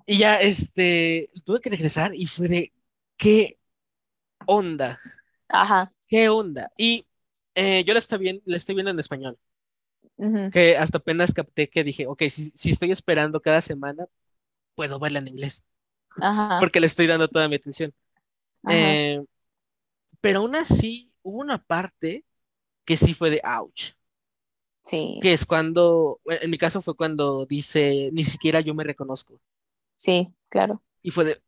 Y 0.06 0.18
ya, 0.18 0.40
este, 0.40 1.30
tuve 1.44 1.60
que 1.60 1.70
regresar 1.70 2.14
y 2.14 2.26
fue 2.26 2.48
de, 2.48 2.72
¿qué 3.16 3.54
onda? 4.46 4.98
Ajá. 5.48 5.88
¿Qué 6.08 6.28
onda? 6.28 6.70
Y 6.76 7.06
eh, 7.54 7.84
yo 7.84 7.92
la 7.92 7.98
estoy, 7.98 8.18
viendo, 8.18 8.42
la 8.46 8.56
estoy 8.56 8.74
viendo 8.74 8.90
en 8.90 8.98
español. 8.98 9.38
Que 10.52 10.76
hasta 10.76 10.98
apenas 10.98 11.34
capté 11.34 11.68
que 11.68 11.82
dije, 11.82 12.06
ok, 12.06 12.22
si, 12.30 12.50
si 12.54 12.70
estoy 12.70 12.92
esperando 12.92 13.40
cada 13.40 13.60
semana, 13.60 14.06
puedo 14.76 15.00
verla 15.00 15.18
en 15.18 15.26
inglés. 15.26 15.64
Ajá. 16.20 16.58
Porque 16.60 16.78
le 16.78 16.86
estoy 16.86 17.08
dando 17.08 17.26
toda 17.26 17.48
mi 17.48 17.56
atención. 17.56 17.92
Eh, 18.70 19.22
pero 20.20 20.40
aún 20.40 20.54
así, 20.54 21.10
hubo 21.22 21.38
una 21.38 21.58
parte 21.62 22.24
que 22.84 22.96
sí 22.96 23.14
fue 23.14 23.30
de 23.30 23.40
ouch. 23.44 23.92
Sí. 24.84 25.18
Que 25.22 25.32
es 25.32 25.46
cuando, 25.46 26.20
en 26.26 26.50
mi 26.50 26.58
caso 26.58 26.80
fue 26.80 26.96
cuando 26.96 27.46
dice, 27.46 28.10
ni 28.12 28.24
siquiera 28.24 28.60
yo 28.60 28.74
me 28.74 28.84
reconozco. 28.84 29.40
Sí, 29.96 30.32
claro. 30.48 30.82
Y 31.02 31.10
fue 31.10 31.24
de... 31.24 31.42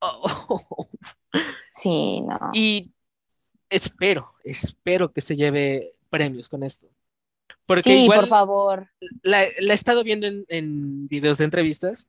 Oh. 0.00 0.88
Sí, 1.70 2.20
no. 2.20 2.50
Y 2.52 2.92
espero, 3.70 4.34
espero 4.44 5.10
que 5.10 5.22
se 5.22 5.36
lleve 5.36 5.94
premios 6.10 6.50
con 6.50 6.62
esto. 6.62 6.86
Porque 7.64 7.82
sí, 7.82 8.06
por 8.06 8.26
favor. 8.26 8.90
La, 9.22 9.44
he 9.44 9.72
estado 9.72 10.04
viendo 10.04 10.26
en, 10.26 11.08
videos 11.08 11.38
de 11.38 11.44
entrevistas. 11.44 12.06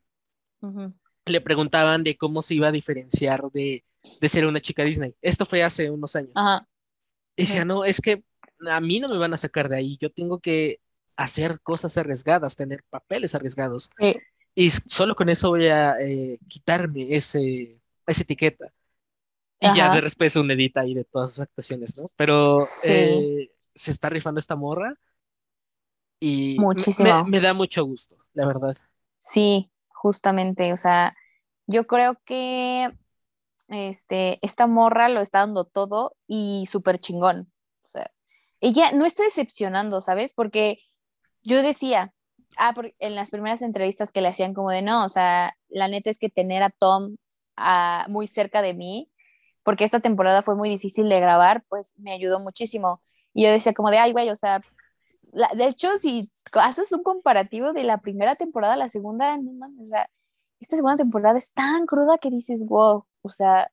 Le 1.25 1.39
preguntaban 1.39 2.03
de 2.03 2.17
cómo 2.17 2.41
se 2.41 2.55
iba 2.55 2.67
a 2.67 2.73
diferenciar 2.73 3.49
de, 3.51 3.85
ser 4.29 4.45
una 4.45 4.61
chica 4.61 4.83
Disney. 4.83 5.15
Esto 5.21 5.45
fue 5.45 5.63
hace 5.63 5.89
unos 5.89 6.15
años. 6.15 6.33
Y 7.35 7.43
decía, 7.43 7.65
no, 7.65 7.85
es 7.85 7.99
que 7.99 8.23
a 8.69 8.79
mí 8.79 8.99
no 8.99 9.07
me 9.07 9.17
van 9.17 9.33
a 9.33 9.37
sacar 9.37 9.69
de 9.69 9.77
ahí. 9.77 9.97
Yo 9.99 10.11
tengo 10.11 10.39
que 10.39 10.79
hacer 11.15 11.59
cosas 11.61 11.97
arriesgadas, 11.97 12.55
tener 12.55 12.83
papeles 12.89 13.35
arriesgados. 13.35 13.89
Sí. 13.99 14.15
Y 14.55 14.69
solo 14.69 15.15
con 15.15 15.29
eso 15.29 15.49
voy 15.49 15.67
a 15.67 15.99
eh, 15.99 16.39
quitarme 16.47 17.15
ese, 17.15 17.79
esa 18.05 18.21
etiqueta. 18.21 18.71
Y 19.59 19.77
ya 19.77 19.93
de 19.93 20.01
respeto 20.01 20.41
un 20.41 20.51
edita 20.51 20.81
ahí 20.81 20.93
de 20.93 21.05
todas 21.05 21.31
sus 21.31 21.39
actuaciones, 21.39 21.97
¿no? 21.97 22.03
Pero 22.17 22.57
eh, 22.83 23.49
se 23.73 23.91
está 23.91 24.09
rifando 24.09 24.39
esta 24.39 24.57
morra 24.57 24.93
y 26.19 26.57
Me, 26.99 27.23
me, 27.25 27.39
da 27.39 27.53
mucho 27.53 27.83
gusto, 27.85 28.17
la 28.33 28.45
verdad. 28.45 28.75
Sí, 29.17 29.71
justamente, 29.87 30.73
o 30.73 30.77
sea, 30.77 31.15
yo 31.65 31.87
creo 31.87 32.17
que 32.25 32.91
este, 33.73 34.39
esta 34.45 34.67
morra 34.67 35.09
lo 35.09 35.21
está 35.21 35.39
dando 35.39 35.65
todo 35.65 36.15
y 36.27 36.65
súper 36.67 36.99
chingón. 36.99 37.51
O 37.83 37.87
sea, 37.87 38.11
ella 38.61 38.91
no 38.93 39.05
está 39.05 39.23
decepcionando, 39.23 40.01
¿sabes? 40.01 40.33
Porque 40.33 40.79
yo 41.43 41.61
decía, 41.61 42.13
ah, 42.57 42.73
en 42.99 43.15
las 43.15 43.29
primeras 43.29 43.61
entrevistas 43.61 44.11
que 44.11 44.21
le 44.21 44.29
hacían 44.29 44.53
como 44.53 44.71
de 44.71 44.81
no, 44.81 45.05
o 45.05 45.09
sea, 45.09 45.55
la 45.69 45.87
neta 45.87 46.09
es 46.09 46.17
que 46.19 46.29
tener 46.29 46.63
a 46.63 46.69
Tom 46.69 47.17
ah, 47.57 48.05
muy 48.09 48.27
cerca 48.27 48.61
de 48.61 48.73
mí, 48.73 49.11
porque 49.63 49.83
esta 49.85 49.99
temporada 49.99 50.43
fue 50.43 50.55
muy 50.55 50.69
difícil 50.69 51.09
de 51.09 51.19
grabar, 51.19 51.63
pues 51.69 51.95
me 51.97 52.13
ayudó 52.13 52.39
muchísimo. 52.39 53.01
Y 53.33 53.43
yo 53.43 53.51
decía 53.51 53.73
como 53.73 53.91
de, 53.91 53.97
ay, 53.99 54.13
güey, 54.13 54.29
o 54.29 54.35
sea, 54.35 54.61
de 55.55 55.65
hecho, 55.67 55.97
si 55.97 56.29
haces 56.53 56.91
un 56.91 57.03
comparativo 57.03 57.73
de 57.73 57.83
la 57.83 57.99
primera 57.99 58.35
temporada 58.35 58.73
a 58.73 58.77
la 58.77 58.89
segunda, 58.89 59.37
no 59.37 59.53
mames, 59.53 59.87
o 59.87 59.89
sea, 59.89 60.09
esta 60.59 60.75
segunda 60.77 60.97
temporada 60.97 61.37
es 61.37 61.53
tan 61.53 61.85
cruda 61.85 62.17
que 62.17 62.29
dices, 62.29 62.65
wow, 62.65 63.05
o 63.23 63.29
sea, 63.29 63.71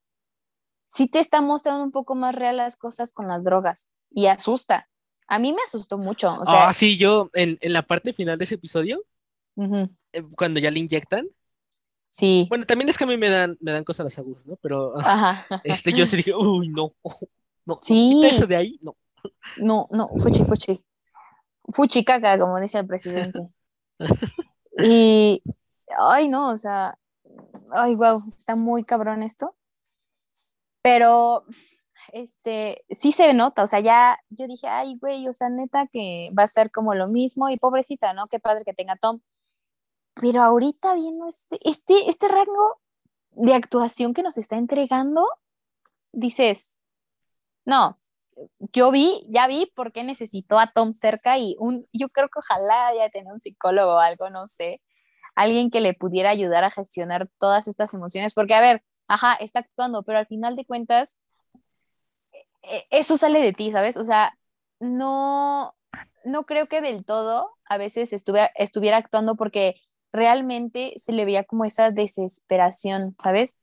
sí 0.87 1.07
te 1.07 1.21
está 1.21 1.41
mostrando 1.41 1.85
un 1.85 1.93
poco 1.93 2.15
más 2.15 2.35
real 2.35 2.57
las 2.57 2.77
cosas 2.77 3.13
con 3.13 3.29
las 3.29 3.45
drogas 3.45 3.91
y 4.11 4.27
asusta. 4.27 4.89
A 5.29 5.39
mí 5.39 5.53
me 5.53 5.63
asustó 5.65 5.99
mucho. 5.99 6.35
O 6.41 6.45
sea, 6.45 6.69
ah, 6.69 6.73
sí, 6.73 6.97
yo 6.97 7.31
en, 7.35 7.59
la 7.63 7.83
parte 7.83 8.13
final 8.13 8.39
de 8.39 8.45
ese 8.45 8.57
episodio, 8.57 9.05
eh, 9.57 10.23
cuando 10.37 10.59
ya 10.59 10.71
le 10.71 10.81
inyectan. 10.81 11.29
Sí. 12.09 12.47
Bueno, 12.49 12.67
también 12.67 12.89
es 12.89 12.99
que 12.99 13.05
a 13.05 13.07
mí 13.07 13.17
me 13.17 13.31
dan, 13.31 13.57
me 13.61 13.71
dan 13.71 13.85
cosas 13.85 14.05
las 14.05 14.19
aguas, 14.19 14.45
¿no? 14.47 14.57
Pero 14.57 14.95
este, 15.63 15.93
yo 15.93 16.05
sí 16.07 16.17
dije, 16.17 16.35
uy, 16.35 16.69
no, 16.69 16.93
no, 17.65 17.77
sí. 17.79 18.23
eso 18.25 18.47
de 18.47 18.57
ahí, 18.57 18.81
no. 18.83 18.97
No, 19.59 19.87
no, 19.93 20.09
fuchi, 20.19 20.45
fuchi. 20.45 20.85
Fuchi 21.73 22.05
caca, 22.05 22.39
como 22.39 22.59
dice 22.59 22.79
el 22.79 22.87
presidente. 22.87 23.39
y, 24.79 25.41
ay, 26.01 26.29
no, 26.29 26.51
o 26.51 26.57
sea, 26.57 26.99
ay, 27.73 27.95
wow, 27.95 28.23
está 28.29 28.57
muy 28.57 28.85
cabrón 28.85 29.23
esto. 29.23 29.55
Pero 30.83 31.45
este, 32.13 32.85
sí 32.91 33.13
se 33.13 33.33
nota, 33.35 33.63
o 33.63 33.67
sea, 33.67 33.81
ya 33.81 34.19
yo 34.31 34.47
dije, 34.47 34.69
ay, 34.69 34.97
güey, 35.01 35.29
o 35.29 35.33
sea, 35.33 35.49
neta 35.49 35.87
que 35.93 36.31
va 36.39 36.45
a 36.45 36.49
ser 36.49 36.71
como 36.71 36.95
lo 36.95 37.09
mismo 37.09 37.49
y 37.51 37.59
pobrecita, 37.59 38.13
¿no? 38.15 38.29
Qué 38.29 38.41
padre 38.41 38.65
que 38.65 38.75
tenga 38.75 38.97
Tom. 38.97 39.21
Pero 40.15 40.43
ahorita 40.43 40.95
viendo 40.95 41.29
este, 41.29 41.59
este, 41.65 42.11
este 42.11 42.29
rango 42.29 42.81
de 43.33 43.55
actuación 43.55 44.15
que 44.15 44.23
nos 44.23 44.39
está 44.39 44.57
entregando, 44.57 45.27
dices, 46.13 46.83
no, 47.65 47.95
yo 48.73 48.91
vi, 48.91 49.27
ya 49.29 49.47
vi 49.47 49.71
por 49.75 49.93
qué 49.93 50.05
necesitó 50.05 50.59
a 50.59 50.73
Tom 50.73 50.93
cerca 50.93 51.39
y 51.39 51.57
un, 51.59 51.87
yo 51.93 52.09
creo 52.09 52.29
que 52.29 52.41
ojalá 52.41 52.95
ya 52.95 53.11
tenga 53.11 53.33
un 53.33 53.41
psicólogo 53.41 53.95
o 53.95 53.99
algo, 53.99 54.31
no 54.31 54.47
sé, 54.47 54.81
alguien 55.43 55.71
que 55.71 55.81
le 55.81 55.95
pudiera 55.95 56.31
ayudar 56.31 56.65
a 56.65 56.71
gestionar 56.71 57.29
todas 57.39 57.69
estas 57.69 57.95
emociones, 57.95 58.35
porque 58.35 58.55
a 58.55 58.61
ver, 58.61 58.83
ajá, 59.09 59.35
está 59.35 59.61
actuando, 59.61 60.03
pero 60.03 60.19
al 60.19 60.27
final 60.27 60.57
de 60.57 60.65
cuentas, 60.65 61.19
e, 62.63 62.87
eso 62.91 63.17
sale 63.17 63.41
de 63.41 63.53
ti, 63.53 63.73
¿sabes? 63.73 63.97
O 63.97 64.05
sea, 64.05 64.37
no, 64.81 65.75
no 66.25 66.45
creo 66.45 66.67
que 66.67 66.81
del 66.81 67.05
todo 67.05 67.57
a 67.65 67.79
veces 67.79 68.13
estuve, 68.13 68.51
estuviera 68.57 68.97
actuando 68.99 69.37
porque 69.37 69.77
realmente 70.13 70.95
se 70.97 71.13
le 71.13 71.25
veía 71.25 71.45
como 71.45 71.65
esa 71.65 71.91
desesperación, 71.91 73.15
¿sabes? 73.23 73.61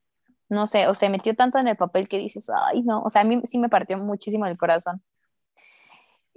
No 0.50 0.66
sé, 0.68 0.88
o 0.88 0.94
se 0.94 1.10
metió 1.10 1.36
tanto 1.36 1.60
en 1.60 1.68
el 1.68 1.76
papel 1.78 2.08
que 2.08 2.18
dices, 2.18 2.50
ay, 2.50 2.84
no, 2.84 3.02
o 3.04 3.10
sea, 3.10 3.22
a 3.22 3.26
mí 3.26 3.42
sí 3.44 3.58
me 3.60 3.70
partió 3.70 3.98
muchísimo 3.98 4.46
el 4.46 4.58
corazón. 4.58 5.02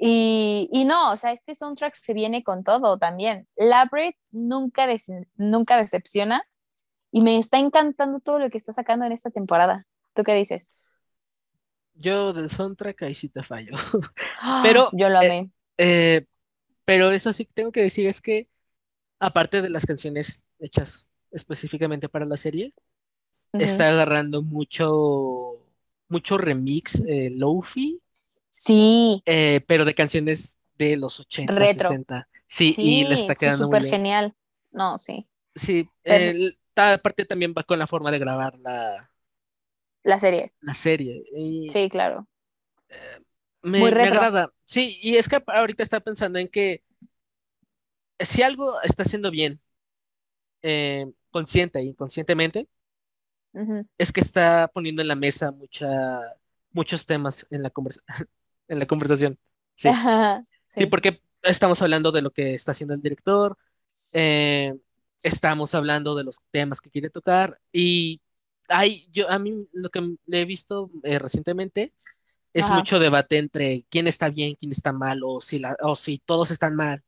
Y, 0.03 0.71
y 0.73 0.87
no, 0.87 1.13
o 1.13 1.17
sea, 1.17 1.33
este 1.33 1.55
soundtrack 1.55 1.95
se 1.95 2.15
viene 2.15 2.43
con 2.43 2.65
todo 2.65 2.99
también. 2.99 3.47
Labyrinth 3.57 4.17
nunca, 4.31 4.87
nunca 5.37 5.77
decepciona 5.77 6.43
y 7.13 7.21
me 7.21 7.37
está 7.37 7.59
encantando 7.59 8.19
todo 8.21 8.39
lo 8.39 8.49
que 8.49 8.57
está 8.57 8.73
sacando 8.73 9.05
en 9.05 9.13
esta 9.13 9.31
temporada. 9.31 9.87
¿Tú 10.15 10.23
qué 10.23 10.35
dices? 10.35 10.75
yo 12.01 12.33
del 12.33 12.49
soundtrack 12.49 13.03
ahí 13.03 13.15
sí 13.15 13.29
te 13.29 13.43
fallo. 13.43 13.73
pero 14.63 14.89
yo 14.93 15.09
lo 15.09 15.21
eh, 15.21 15.27
amé. 15.27 15.51
Eh, 15.79 16.25
pero 16.85 17.13
eso 17.13 17.33
sí 17.33 17.45
tengo 17.45 17.71
que 17.71 17.83
decir 17.83 18.07
es 18.07 18.21
que 18.21 18.49
aparte 19.19 19.63
de 19.63 19.71
las 19.71 19.87
canciones 19.87 20.43
hechas 20.59 21.07
específicamente 21.31 22.09
para 22.09 22.27
la 22.27 22.37
serie, 22.37 22.75
está 23.53 23.89
agarrando 23.89 24.43
mucho 24.43 25.65
mucho 26.09 26.39
remix 26.39 27.01
eh, 27.07 27.31
lofi. 27.31 28.01
Sí. 28.51 29.23
Eh, 29.25 29.63
pero 29.67 29.85
de 29.85 29.95
canciones 29.95 30.59
de 30.77 30.97
los 30.97 31.21
80, 31.21 31.57
60. 31.59 32.29
Sí, 32.47 32.75
y 32.77 33.05
le 33.05 33.15
está 33.15 33.35
quedando 33.35 33.65
súper 33.65 33.87
genial. 33.87 34.35
No, 34.71 34.99
sí. 34.99 35.27
Sí, 35.55 35.89
aparte 36.77 37.25
también 37.25 37.55
va 37.57 37.63
con 37.63 37.79
la 37.79 37.87
forma 37.87 38.11
de 38.11 38.19
grabar 38.19 38.59
la, 38.59 39.11
la 40.03 40.19
serie. 40.19 40.53
La 40.61 40.75
serie. 40.75 41.25
sí, 41.69 41.89
claro. 41.91 42.29
Eh, 42.89 43.19
me, 43.63 43.87
agrada. 43.87 44.53
Sí, 44.65 44.99
y 45.03 45.17
es 45.17 45.29
que 45.29 45.43
ahorita 45.47 45.83
está 45.83 46.01
pensando 46.01 46.39
en 46.39 46.49
que 46.49 46.83
si 48.19 48.43
algo 48.43 48.81
está 48.83 49.03
haciendo 49.03 49.31
bien, 49.31 49.61
eh, 50.63 51.07
consciente 51.31 51.79
e 51.79 51.85
inconscientemente, 51.85 52.69
es 53.99 54.13
que 54.13 54.21
está 54.21 54.71
poniendo 54.73 55.03
en 55.03 55.09
la 55.09 55.17
mesa 55.17 55.51
mucha, 55.51 56.21
muchos 56.71 57.05
temas 57.05 57.47
en 57.51 57.63
la, 57.63 57.71
conversa 57.71 58.01
en 58.71 58.79
la 58.79 58.87
conversación. 58.87 59.39
Sí. 59.75 59.91
sí. 60.67 60.87
porque 60.87 61.23
estamos 61.43 61.83
hablando 61.83 62.13
de 62.13 62.23
lo 62.23 62.31
que 62.31 62.55
está 62.55 62.73
haciendo 62.73 62.95
el 62.95 63.03
director, 63.03 63.59
eh, 64.15 64.75
estamos 65.23 65.75
hablando 65.75 66.15
de 66.15 66.25
los 66.25 66.41
temas 66.51 66.81
que 66.81 66.91
quiere 66.91 67.11
tocar 67.11 67.61
y 67.73 68.21
hay, 68.69 69.07
yo 69.11 69.29
a 69.29 69.39
mí 69.39 69.69
lo 69.73 69.91
que 69.91 70.17
le 70.27 70.41
he 70.41 70.45
visto 70.45 70.91
eh, 71.03 71.19
recientemente 71.19 71.93
es 72.53 72.69
mucho 72.69 72.99
debate 72.99 73.39
entre 73.39 73.85
quién 73.91 74.07
está 74.09 74.29
bien, 74.29 74.55
quién 74.55 74.73
está 74.73 74.93
mal 74.93 75.21
o 75.25 75.41
si, 75.41 75.59
la, 75.59 75.77
o 75.83 75.95
si 75.95 76.19
todos 76.19 76.51
están 76.51 76.75
mal 76.75 77.03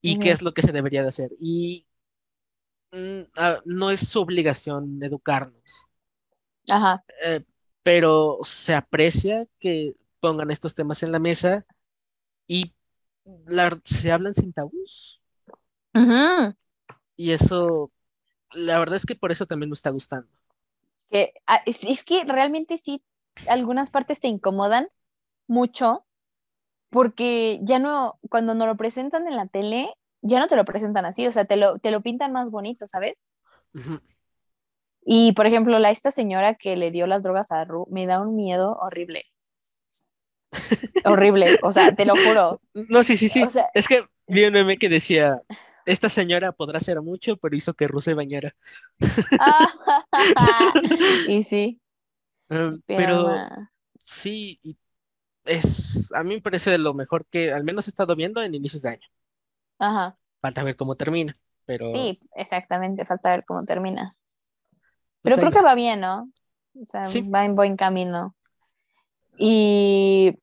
y 0.00 0.18
qué 0.18 0.30
es 0.30 0.42
lo 0.42 0.54
que 0.54 0.62
se 0.62 0.72
debería 0.72 1.02
de 1.02 1.08
hacer. 1.08 1.30
Y 1.38 1.86
mm, 2.92 3.20
ah, 3.36 3.60
no 3.64 3.90
es 3.90 4.08
su 4.08 4.20
obligación 4.20 4.98
educarnos. 5.02 5.86
Ajá. 6.68 7.04
Eh, 7.24 7.42
pero 7.82 8.38
se 8.44 8.74
aprecia 8.74 9.46
que 9.58 9.94
pongan 10.22 10.52
estos 10.52 10.76
temas 10.76 11.02
en 11.02 11.10
la 11.10 11.18
mesa 11.18 11.66
y 12.46 12.74
se 13.84 14.12
hablan 14.12 14.34
sin 14.34 14.52
tabús. 14.52 15.20
Y 17.16 17.32
eso, 17.32 17.90
la 18.52 18.78
verdad 18.78 18.96
es 18.96 19.04
que 19.04 19.16
por 19.16 19.32
eso 19.32 19.46
también 19.46 19.68
me 19.68 19.74
está 19.74 19.90
gustando. 19.90 20.30
Ah, 21.46 21.60
es, 21.66 22.04
que 22.04 22.24
realmente 22.24 22.78
sí, 22.78 23.02
algunas 23.48 23.90
partes 23.90 24.20
te 24.20 24.28
incomodan 24.28 24.88
mucho 25.48 26.06
porque 26.88 27.58
ya 27.62 27.80
no, 27.80 28.18
cuando 28.30 28.54
nos 28.54 28.68
lo 28.68 28.76
presentan 28.76 29.26
en 29.26 29.36
la 29.36 29.46
tele, 29.46 29.92
ya 30.22 30.38
no 30.38 30.46
te 30.46 30.56
lo 30.56 30.64
presentan 30.64 31.04
así, 31.04 31.26
o 31.26 31.32
sea, 31.32 31.46
te 31.46 31.56
lo, 31.56 31.78
te 31.80 31.90
lo 31.90 32.00
pintan 32.00 32.32
más 32.32 32.50
bonito, 32.50 32.86
¿sabes? 32.86 33.16
Y 35.04 35.32
por 35.32 35.46
ejemplo, 35.46 35.78
la, 35.80 35.90
esta 35.90 36.12
señora 36.12 36.54
que 36.54 36.76
le 36.76 36.92
dio 36.92 37.06
las 37.08 37.22
drogas 37.22 37.50
a 37.50 37.64
Ru 37.64 37.86
me 37.90 38.06
da 38.06 38.20
un 38.20 38.36
miedo 38.36 38.76
horrible. 38.80 39.24
Horrible, 41.04 41.58
o 41.62 41.72
sea, 41.72 41.94
te 41.94 42.04
lo 42.04 42.14
juro. 42.16 42.60
No, 42.88 43.02
sí, 43.02 43.16
sí, 43.16 43.28
sí. 43.28 43.42
es 43.74 43.88
que 43.88 44.04
vi 44.26 44.44
un 44.44 44.52
meme 44.52 44.76
que 44.76 44.88
decía, 44.88 45.40
esta 45.86 46.08
señora 46.08 46.52
podrá 46.52 46.78
hacer 46.78 47.00
mucho, 47.02 47.36
pero 47.36 47.56
hizo 47.56 47.74
que 47.74 47.88
Ru 47.88 48.00
se 48.00 48.14
bañara. 48.14 48.54
y 51.28 51.42
sí. 51.42 51.80
Um, 52.48 52.80
pero, 52.86 53.30
sí, 54.04 54.58
es, 55.44 56.12
a 56.12 56.22
mí 56.22 56.34
me 56.34 56.40
parece 56.40 56.76
lo 56.78 56.94
mejor 56.94 57.26
que 57.26 57.52
al 57.52 57.64
menos 57.64 57.86
he 57.86 57.90
estado 57.90 58.14
viendo 58.14 58.42
en 58.42 58.54
inicios 58.54 58.82
de 58.82 58.90
año. 58.90 59.08
Ajá. 59.78 60.16
Falta 60.40 60.62
ver 60.62 60.76
cómo 60.76 60.96
termina, 60.96 61.34
pero... 61.64 61.86
Sí, 61.86 62.20
exactamente, 62.34 63.04
falta 63.04 63.30
ver 63.30 63.44
cómo 63.44 63.64
termina. 63.64 64.12
Pero 65.22 65.36
creo 65.36 65.50
que 65.50 65.62
va 65.62 65.74
bien, 65.74 66.00
¿no? 66.00 66.30
O 66.80 66.84
sea, 66.84 67.04
va 67.32 67.44
en 67.44 67.54
buen 67.54 67.76
camino. 67.76 68.34
Y, 69.36 70.38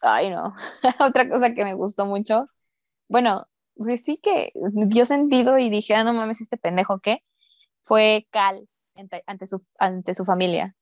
ay 0.00 0.30
no, 0.30 0.54
otra 1.00 1.28
cosa 1.28 1.54
que 1.54 1.64
me 1.64 1.74
gustó 1.74 2.06
mucho, 2.06 2.48
bueno, 3.08 3.46
pues 3.76 4.04
sí 4.04 4.18
que 4.18 4.52
dio 4.54 5.06
sentido 5.06 5.58
y 5.58 5.70
dije, 5.70 5.94
ah, 5.94 6.04
no 6.04 6.12
mames, 6.12 6.40
este 6.40 6.56
pendejo, 6.56 7.00
¿qué? 7.00 7.22
Fue 7.84 8.26
Cal 8.30 8.68
ante, 9.26 9.46
su, 9.46 9.64
ante 9.78 10.14
su 10.14 10.24
familia. 10.24 10.76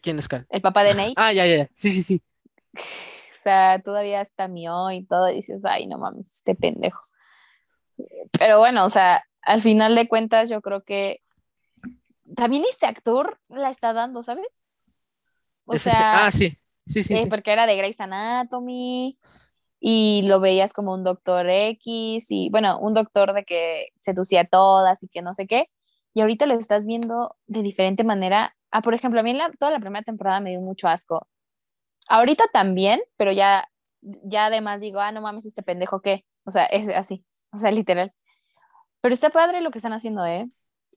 ¿Quién 0.00 0.18
es 0.18 0.28
Cal? 0.28 0.46
El 0.50 0.60
papá 0.60 0.84
de 0.84 0.94
Nate. 0.94 1.14
Ah, 1.16 1.32
ya, 1.32 1.46
ya, 1.46 1.68
sí, 1.74 1.90
sí, 1.90 2.02
sí. 2.02 2.22
O 2.74 3.40
sea, 3.40 3.80
todavía 3.82 4.20
está 4.20 4.48
mío 4.48 4.90
y 4.90 5.04
todo, 5.04 5.30
y 5.30 5.36
dices, 5.36 5.64
ay, 5.64 5.86
no 5.86 5.98
mames, 5.98 6.32
este 6.32 6.54
pendejo. 6.54 7.02
Pero 8.38 8.58
bueno, 8.58 8.84
o 8.84 8.88
sea, 8.88 9.24
al 9.42 9.62
final 9.62 9.94
de 9.94 10.08
cuentas, 10.08 10.48
yo 10.48 10.60
creo 10.60 10.82
que 10.84 11.22
también 12.36 12.64
este 12.68 12.86
actor 12.86 13.40
la 13.48 13.70
está 13.70 13.92
dando, 13.92 14.22
¿sabes? 14.22 14.67
O 15.68 15.78
sea, 15.78 16.26
ah, 16.26 16.30
sí, 16.30 16.58
sí, 16.86 17.02
sí, 17.02 17.26
Porque 17.28 17.52
era 17.52 17.66
de 17.66 17.76
Grey's 17.76 18.00
Anatomy 18.00 19.18
y 19.80 20.22
lo 20.26 20.40
veías 20.40 20.72
como 20.72 20.94
un 20.94 21.04
doctor 21.04 21.48
X 21.48 22.26
y, 22.30 22.48
bueno, 22.50 22.78
un 22.80 22.94
doctor 22.94 23.32
de 23.32 23.44
que 23.44 23.88
seducía 24.00 24.42
a 24.42 24.44
todas 24.44 25.02
y 25.02 25.08
que 25.08 25.22
no 25.22 25.34
sé 25.34 25.46
qué. 25.46 25.70
Y 26.14 26.20
ahorita 26.22 26.46
lo 26.46 26.54
estás 26.54 26.86
viendo 26.86 27.36
de 27.46 27.62
diferente 27.62 28.02
manera. 28.02 28.56
Ah, 28.70 28.82
por 28.82 28.94
ejemplo, 28.94 29.20
a 29.20 29.22
mí 29.22 29.32
la, 29.34 29.52
toda 29.58 29.70
la 29.70 29.78
primera 29.80 30.02
temporada 30.02 30.40
me 30.40 30.50
dio 30.50 30.60
mucho 30.60 30.88
asco. 30.88 31.28
Ahorita 32.08 32.44
también, 32.52 33.00
pero 33.16 33.32
ya, 33.32 33.68
ya 34.00 34.46
además 34.46 34.80
digo, 34.80 35.00
ah, 35.00 35.12
no 35.12 35.20
mames, 35.20 35.46
este 35.46 35.62
pendejo, 35.62 36.00
¿qué? 36.00 36.24
O 36.44 36.50
sea, 36.50 36.64
es 36.66 36.88
así, 36.88 37.24
o 37.52 37.58
sea, 37.58 37.70
literal. 37.70 38.12
Pero 39.00 39.12
está 39.12 39.30
padre 39.30 39.60
lo 39.60 39.70
que 39.70 39.78
están 39.78 39.92
haciendo, 39.92 40.24
¿eh? 40.26 40.48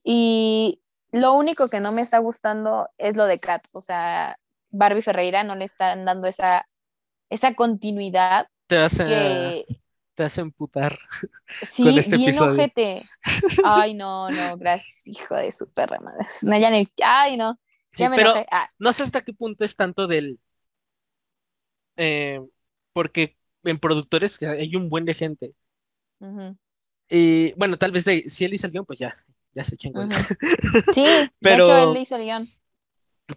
Y 0.04 0.82
lo 1.12 1.34
único 1.34 1.70
que 1.70 1.80
no 1.80 1.92
me 1.92 2.02
está 2.02 2.20
gustando 2.20 2.90
es 2.98 3.16
lo 3.16 3.26
de 3.26 3.40
Kat. 3.40 3.64
O 3.74 3.82
sea, 3.82 4.38
Barbie 4.72 5.02
Ferreira 5.02 5.44
no 5.44 5.56
le 5.56 5.66
están 5.66 6.06
dando 6.06 6.28
esa, 6.28 6.66
esa 7.30 7.54
continuidad. 7.54 8.48
Te 8.68 8.78
hace, 8.78 9.66
te 10.16 10.24
hace 10.24 10.42
emputar. 10.42 10.98
Sí, 11.64 11.84
con 11.84 12.00
este 12.00 12.16
bien 12.16 12.42
ojete. 12.42 13.04
Ay, 13.66 13.94
no, 13.94 14.30
no, 14.30 14.58
gracias, 14.58 15.06
hijo 15.06 15.36
de 15.36 15.52
su 15.52 15.70
perra 15.70 16.00
madre. 16.00 16.26
No, 16.44 16.58
ya 16.58 16.72
no, 16.72 16.78
ay, 17.04 17.36
no. 17.36 17.60
Ya 17.98 18.10
me 18.10 18.16
pero 18.16 18.34
ah. 18.52 18.70
no 18.80 18.94
sé 18.94 19.04
hasta 19.04 19.22
qué 19.22 19.34
punto 19.34 19.66
es 19.66 19.76
tanto 19.76 20.08
del. 20.08 20.40
Eh, 21.98 22.40
porque 22.94 23.38
en 23.66 23.80
productores 23.80 24.42
hay 24.42 24.76
un 24.78 24.88
buen 24.88 25.04
de 25.04 25.14
gente. 25.14 25.54
Y 27.10 27.52
bueno, 27.54 27.78
tal 27.78 27.92
vez 27.92 28.06
si 28.06 28.46
él 28.46 28.54
hizo 28.54 28.68
el 28.68 28.72
guion, 28.72 28.86
pues 28.86 29.00
ya, 29.00 29.12
ya 29.54 29.64
se 29.66 29.76
chingó. 29.76 30.04
Sí, 30.94 31.06
pero, 31.40 31.68
de 31.68 31.74
hecho 31.74 31.92
él 31.92 31.98
hizo 31.98 32.16
el 32.16 32.24
guion. 32.24 32.48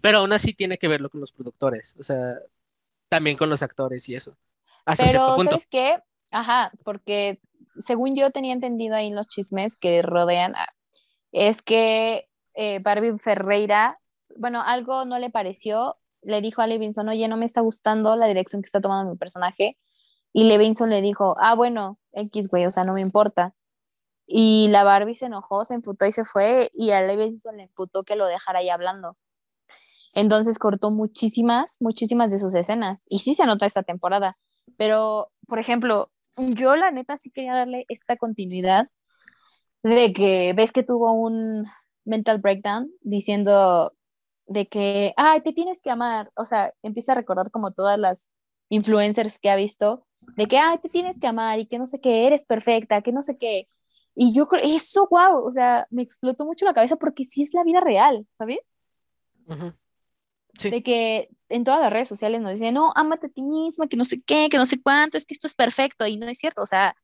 Pero 0.01 0.19
aún 0.19 0.33
así 0.33 0.53
tiene 0.53 0.77
que 0.77 0.87
verlo 0.87 1.09
con 1.09 1.21
los 1.21 1.31
productores, 1.31 1.95
o 1.99 2.03
sea, 2.03 2.39
también 3.09 3.37
con 3.37 3.49
los 3.49 3.63
actores 3.63 4.07
y 4.09 4.15
eso. 4.15 4.37
pero, 4.97 5.37
¿sabes 5.43 5.67
qué? 5.67 5.99
Ajá, 6.31 6.71
porque 6.83 7.39
según 7.77 8.15
yo 8.15 8.31
tenía 8.31 8.53
entendido 8.53 8.95
ahí 8.95 9.11
los 9.11 9.27
chismes 9.27 9.75
que 9.75 10.01
rodean, 10.01 10.53
es 11.31 11.61
que 11.61 12.29
eh, 12.53 12.79
Barbie 12.79 13.17
Ferreira, 13.19 13.99
bueno, 14.37 14.61
algo 14.61 15.05
no 15.05 15.19
le 15.19 15.29
pareció, 15.29 15.97
le 16.21 16.41
dijo 16.41 16.61
a 16.61 16.67
Levinson, 16.67 17.09
oye, 17.09 17.27
no 17.27 17.37
me 17.37 17.45
está 17.45 17.61
gustando 17.61 18.15
la 18.15 18.27
dirección 18.27 18.61
que 18.61 18.67
está 18.67 18.81
tomando 18.81 19.11
mi 19.11 19.17
personaje. 19.17 19.77
Y 20.33 20.45
Levinson 20.45 20.89
le 20.89 21.01
dijo, 21.01 21.35
ah, 21.39 21.55
bueno, 21.55 21.99
X, 22.11 22.49
güey, 22.49 22.65
o 22.65 22.71
sea, 22.71 22.83
no 22.83 22.93
me 22.93 23.01
importa. 23.01 23.53
Y 24.27 24.67
la 24.69 24.83
Barbie 24.83 25.15
se 25.15 25.27
enojó, 25.27 25.65
se 25.65 25.75
emputó 25.75 26.05
y 26.05 26.11
se 26.11 26.25
fue, 26.25 26.69
y 26.73 26.91
a 26.91 27.01
Levinson 27.01 27.57
le 27.57 27.63
emputó 27.63 28.03
que 28.03 28.15
lo 28.15 28.25
dejara 28.25 28.59
ahí 28.59 28.69
hablando. 28.69 29.17
Entonces 30.13 30.59
cortó 30.59 30.91
muchísimas, 30.91 31.77
muchísimas 31.79 32.31
de 32.31 32.39
sus 32.39 32.53
escenas. 32.53 33.05
Y 33.09 33.19
sí 33.19 33.33
se 33.33 33.45
nota 33.45 33.65
esta 33.65 33.83
temporada. 33.83 34.35
Pero, 34.77 35.31
por 35.47 35.59
ejemplo, 35.59 36.09
yo 36.53 36.75
la 36.75 36.91
neta 36.91 37.17
sí 37.17 37.31
quería 37.31 37.53
darle 37.53 37.85
esta 37.89 38.17
continuidad 38.17 38.89
de 39.83 40.13
que 40.13 40.53
ves 40.55 40.71
que 40.71 40.83
tuvo 40.83 41.13
un 41.13 41.65
mental 42.05 42.39
breakdown 42.39 42.91
diciendo 43.01 43.93
de 44.47 44.67
que, 44.67 45.13
ay, 45.17 45.41
te 45.41 45.53
tienes 45.53 45.81
que 45.81 45.91
amar. 45.91 46.31
O 46.35 46.45
sea, 46.45 46.73
empieza 46.83 47.13
a 47.13 47.15
recordar 47.15 47.51
como 47.51 47.71
todas 47.71 47.99
las 47.99 48.31
influencers 48.69 49.39
que 49.39 49.49
ha 49.49 49.55
visto, 49.55 50.05
de 50.37 50.47
que, 50.47 50.57
ay, 50.57 50.79
te 50.79 50.89
tienes 50.89 51.19
que 51.19 51.27
amar 51.27 51.59
y 51.59 51.67
que 51.67 51.79
no 51.79 51.85
sé 51.85 51.99
qué, 51.99 52.27
eres 52.27 52.45
perfecta, 52.45 53.01
que 53.01 53.11
no 53.11 53.21
sé 53.21 53.37
qué. 53.37 53.67
Y 54.15 54.33
yo 54.33 54.47
creo, 54.47 54.63
eso, 54.63 55.07
wow, 55.09 55.45
o 55.45 55.51
sea, 55.51 55.87
me 55.89 56.01
explotó 56.01 56.45
mucho 56.45 56.65
la 56.65 56.73
cabeza 56.73 56.95
porque 56.95 57.25
sí 57.25 57.43
es 57.43 57.53
la 57.53 57.63
vida 57.63 57.81
real, 57.81 58.25
¿sabes? 58.31 58.59
De 60.61 60.83
que 60.83 61.29
en 61.49 61.63
todas 61.63 61.81
las 61.81 61.91
redes 61.91 62.07
sociales 62.07 62.41
nos 62.41 62.51
dicen, 62.51 62.73
no, 62.73 62.91
ámate 62.95 63.27
a 63.27 63.29
ti 63.29 63.41
misma, 63.41 63.87
que 63.87 63.97
no 63.97 64.05
sé 64.05 64.21
qué, 64.21 64.47
que 64.49 64.57
no 64.57 64.65
sé 64.65 64.81
cuánto, 64.81 65.17
es 65.17 65.25
que 65.25 65.33
esto 65.33 65.47
es 65.47 65.53
perfecto 65.53 66.07
y 66.07 66.17
no 66.17 66.27
es 66.27 66.37
cierto, 66.37 66.61
o 66.61 66.65
sea, 66.65 66.95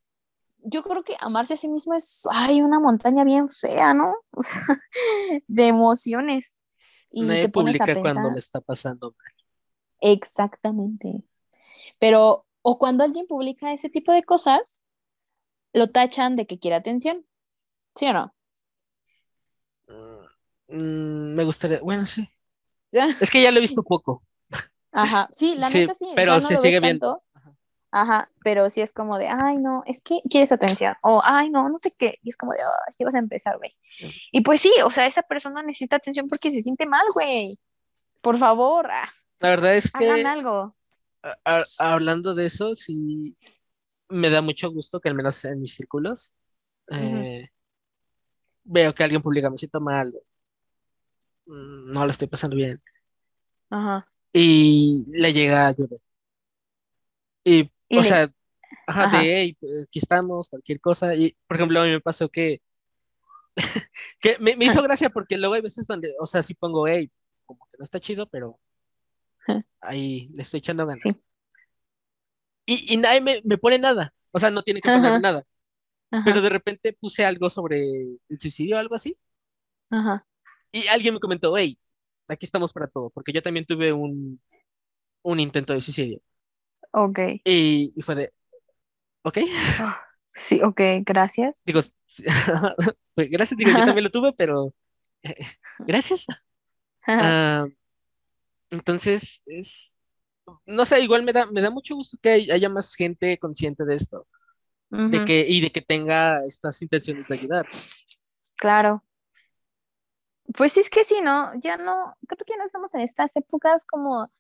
yo 0.64 0.84
creo 0.84 1.04
que 1.04 1.16
amarse 1.20 1.56
a 1.56 1.58
sí 1.58 1.68
mismo 1.68 1.94
es, 1.94 2.24
ay, 2.32 2.62
una 2.62 2.80
montaña 2.80 3.24
bien 3.24 3.50
fea, 3.50 3.94
¿no? 3.94 4.16
O 4.32 4.42
sea, 4.42 4.62
de 5.48 5.68
emociones. 5.68 6.56
Y 7.10 7.24
Nadie 7.24 7.44
te 7.44 7.50
publica 7.50 8.00
cuando 8.00 8.32
le 8.32 8.40
está 8.40 8.62
pasando 8.62 9.14
mal. 9.18 9.34
Exactamente. 10.00 11.24
Pero, 12.00 12.46
o 12.62 12.80
cuando 12.80 13.04
alguien 13.04 13.28
publica 13.28 13.74
ese 13.74 13.90
tipo 13.90 14.12
de 14.12 14.24
cosas, 14.24 14.84
lo 15.74 15.90
tachan 15.90 16.36
de 16.36 16.48
que 16.48 16.60
quiere 16.60 16.76
atención. 16.76 17.26
¿Sí 17.96 18.08
o 18.08 18.14
no? 18.14 18.34
Mm, 20.68 21.36
me 21.36 21.44
gustaría, 21.44 21.82
bueno, 21.82 22.06
sí. 22.06 22.28
Es 22.92 23.30
que 23.30 23.42
ya 23.42 23.52
lo 23.52 23.58
he 23.58 23.62
visto 23.62 23.84
poco. 23.84 24.24
Ajá, 24.92 25.30
sí, 25.32 25.56
la 25.58 25.70
neta 25.70 25.94
sí. 25.94 26.12
Pero 26.16 26.40
se 26.42 26.58
sigue 26.58 26.80
viendo. 26.80 27.24
Ajá, 27.94 28.30
pero 28.42 28.70
sí 28.70 28.80
es 28.80 28.94
como 28.94 29.18
de, 29.18 29.28
ay, 29.28 29.58
no, 29.58 29.84
es 29.86 30.02
que 30.02 30.22
quieres 30.30 30.54
atención, 30.54 30.96
o 31.04 31.22
ay, 31.26 31.50
no, 31.50 31.68
no 31.68 31.78
sé 31.78 31.92
qué, 31.98 32.20
y 32.24 32.30
es 32.30 32.38
como 32.38 32.54
de, 32.54 32.62
ay, 32.62 32.94
sí 32.98 33.04
vas 33.04 33.16
a 33.16 33.20
empezar, 33.20 33.58
güey. 33.58 33.76
Y 34.32 34.42
pues 34.42 34.62
sí, 34.62 34.72
o 34.86 34.92
sea, 34.92 35.08
esa 35.08 35.24
persona 35.24 35.62
necesita 35.62 35.98
atención 35.98 36.30
porque 36.30 36.52
se 36.52 36.62
siente 36.62 36.86
mal, 36.86 37.06
güey. 37.14 37.60
Por 38.22 38.40
favor, 38.40 38.90
ah, 38.90 39.10
la 39.42 39.50
verdad 39.50 39.76
es 39.76 39.92
que. 39.92 40.10
Hagan 40.10 40.26
algo. 40.26 40.76
hablando 41.80 42.34
de 42.34 42.46
eso, 42.46 42.76
sí 42.76 43.36
me 44.08 44.30
da 44.30 44.42
mucho 44.42 44.72
gusto 44.72 45.00
que 45.00 45.10
al 45.10 45.16
menos 45.16 45.44
en 45.46 45.60
mis 45.60 45.74
círculos 45.74 46.34
eh, 46.90 47.50
veo 48.64 48.94
que 48.94 49.04
alguien 49.04 49.22
publica, 49.22 49.50
me 49.50 49.58
siento 49.58 49.82
mal, 49.82 50.10
mm, 50.10 50.31
no 51.52 52.06
lo 52.06 52.12
estoy 52.12 52.28
pasando 52.28 52.56
bien. 52.56 52.82
Ajá. 53.70 54.08
Y 54.34 55.06
le 55.10 55.34
llega 55.34 55.68
a 55.68 55.76
Y 57.44 57.70
o 57.90 58.04
sea, 58.04 58.32
ajá, 58.88 59.20
de, 59.20 59.36
hey, 59.36 59.58
aquí 59.84 60.00
estamos, 60.00 60.50
cualquier 60.50 60.80
cosa. 60.80 61.14
Y, 61.16 61.36
por 61.48 61.58
ejemplo, 61.58 61.82
a 61.82 61.86
mí 61.86 61.92
me 61.92 62.00
pasó 62.00 62.30
que, 62.30 62.62
que 64.20 64.38
me, 64.40 64.56
hizo 64.60 64.82
gracia 64.82 65.10
porque 65.10 65.38
luego 65.38 65.56
hay 65.56 65.62
veces 65.62 65.86
donde, 65.88 66.14
o 66.20 66.28
sea, 66.28 66.42
sí 66.44 66.54
pongo, 66.54 66.88
hey, 66.88 67.12
como 67.46 67.66
que 67.66 67.78
no 67.78 67.84
está 67.84 68.00
chido, 68.00 68.28
pero 68.28 68.60
ahí 69.82 70.30
le 70.34 70.44
estoy 70.44 70.60
echando 70.60 70.86
ganas. 70.86 71.04
Y, 72.66 72.94
y, 72.94 72.98
nadie 72.98 73.20
me, 73.20 73.42
me, 73.44 73.58
pone 73.58 73.80
nada, 73.80 74.14
o 74.32 74.40
sea, 74.40 74.52
no 74.52 74.64
tiene 74.64 74.80
que 74.80 74.90
poner 74.90 75.20
nada. 75.20 75.44
Pero 76.26 76.42
de 76.42 76.50
repente 76.50 76.94
puse 76.94 77.26
algo 77.26 77.50
sobre 77.50 77.84
el 78.28 78.38
suicidio, 78.38 78.78
algo 78.78 78.96
así. 78.96 79.18
Ajá. 79.90 80.26
Y 80.72 80.88
alguien 80.88 81.14
me 81.14 81.20
comentó, 81.20 81.56
hey, 81.58 81.78
aquí 82.28 82.46
estamos 82.46 82.72
para 82.74 82.88
todo, 82.88 83.10
porque 83.10 83.34
yo 83.34 83.42
también 83.42 83.66
tuve 83.66 83.92
un, 83.92 84.42
un 85.22 85.40
intento 85.40 85.74
de 85.74 85.82
suicidio. 85.82 86.22
Ok. 86.92 87.20
Y, 87.46 87.94
fue 88.02 88.16
de, 88.16 88.34
ok. 89.24 89.38
Sí, 90.34 90.62
ok, 90.64 90.80
gracias. 91.06 91.62
Digo, 91.66 91.82
pues, 93.14 93.30
gracias, 93.30 93.58
digo, 93.58 93.72
yo 93.72 93.84
también 93.84 94.06
lo 94.06 94.10
tuve, 94.10 94.34
pero 94.34 94.74
gracias. 95.80 96.28
Uh, 97.08 97.70
entonces, 98.70 99.42
es, 99.48 100.00
no 100.66 100.86
sé, 100.86 101.02
igual 101.02 101.24
me 101.24 101.34
da, 101.34 101.46
me 101.48 101.62
da 101.62 101.70
mucho 101.70 101.96
gusto 101.96 102.18
que 102.22 102.30
haya 102.30 102.70
más 102.70 102.96
gente 102.96 103.38
consciente 103.38 103.84
de 103.84 103.96
esto, 103.96 104.28
de 104.90 105.26
que, 105.26 105.46
y 105.48 105.62
de 105.62 105.72
que 105.72 105.82
tenga 105.82 106.46
estas 106.46 106.82
intenciones 106.82 107.28
de 107.28 107.36
ayudar. 107.36 107.68
Claro. 108.56 109.04
Pues 110.54 110.78
es 110.78 110.90
que 110.90 111.04
sí, 111.04 111.16
¿no? 111.24 111.52
Ya 111.60 111.78
no, 111.78 112.16
creo 112.28 112.46
que 112.46 112.58
no 112.58 112.66
estamos 112.66 112.94
en 112.94 113.02
estas 113.02 113.36
épocas 113.36 113.86
como 113.86 114.32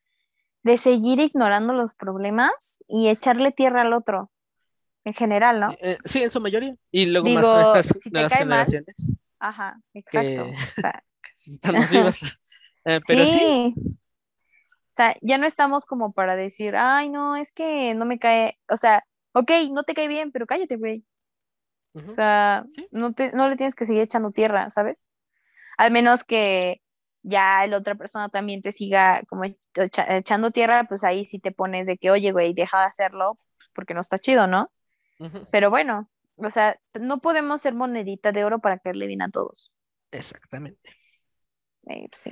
de 0.63 0.77
seguir 0.77 1.19
ignorando 1.19 1.73
los 1.73 1.95
problemas 1.95 2.83
y 2.87 3.07
echarle 3.07 3.51
tierra 3.51 3.81
al 3.81 3.93
otro, 3.93 4.31
en 5.03 5.13
general, 5.13 5.59
¿no? 5.59 5.71
Eh, 5.79 5.97
sí, 6.05 6.21
en 6.23 6.31
su 6.31 6.41
mayoría. 6.41 6.75
Y 6.91 7.07
luego 7.07 7.27
más 7.29 7.45
con 7.45 7.59
estas 7.61 7.99
nuevas 8.11 8.33
generaciones. 8.33 9.13
ajá, 9.39 9.79
exacto. 9.93 10.45
están 11.35 11.75
más 11.75 11.91
vivas. 11.91 12.21
Eh, 12.83 12.99
pero 13.05 13.23
sí. 13.25 13.75
O 13.77 14.93
sea, 14.93 15.15
ya 15.21 15.37
no 15.37 15.45
estamos 15.45 15.85
como 15.85 16.13
para 16.13 16.35
decir, 16.35 16.75
ay, 16.75 17.11
no, 17.11 17.35
es 17.35 17.51
que 17.51 17.93
no 17.93 18.07
me 18.07 18.17
cae, 18.17 18.57
o 18.67 18.75
sea, 18.75 19.05
ok, 19.33 19.51
no 19.71 19.83
te 19.83 19.93
cae 19.93 20.07
bien, 20.07 20.31
pero 20.31 20.47
cállate, 20.47 20.77
güey. 20.77 21.05
O 21.93 22.11
sea, 22.11 22.65
no, 22.89 23.13
te, 23.13 23.33
no 23.33 23.47
le 23.49 23.55
tienes 23.55 23.75
que 23.75 23.85
seguir 23.85 24.01
echando 24.01 24.31
tierra, 24.31 24.71
¿sabes? 24.71 24.97
Al 25.81 25.89
menos 25.89 26.23
que 26.23 26.79
ya 27.23 27.65
la 27.65 27.77
otra 27.77 27.95
persona 27.95 28.29
también 28.29 28.61
te 28.61 28.71
siga 28.71 29.23
como 29.27 29.45
echando 29.75 30.51
tierra, 30.51 30.83
pues 30.83 31.03
ahí 31.03 31.25
sí 31.25 31.39
te 31.39 31.51
pones 31.51 31.87
de 31.87 31.97
que, 31.97 32.11
oye, 32.11 32.31
güey, 32.31 32.53
deja 32.53 32.81
de 32.81 32.85
hacerlo 32.85 33.39
porque 33.73 33.95
no 33.95 34.01
está 34.01 34.19
chido, 34.19 34.45
¿no? 34.45 34.71
Pero 35.51 35.71
bueno, 35.71 36.07
o 36.35 36.51
sea, 36.51 36.79
no 36.93 37.17
podemos 37.19 37.61
ser 37.61 37.73
monedita 37.73 38.31
de 38.31 38.43
oro 38.43 38.59
para 38.59 38.77
caerle 38.77 39.07
bien 39.07 39.23
a 39.23 39.31
todos. 39.31 39.71
Exactamente. 40.11 40.91
Eh, 41.89 42.07
sí. 42.11 42.31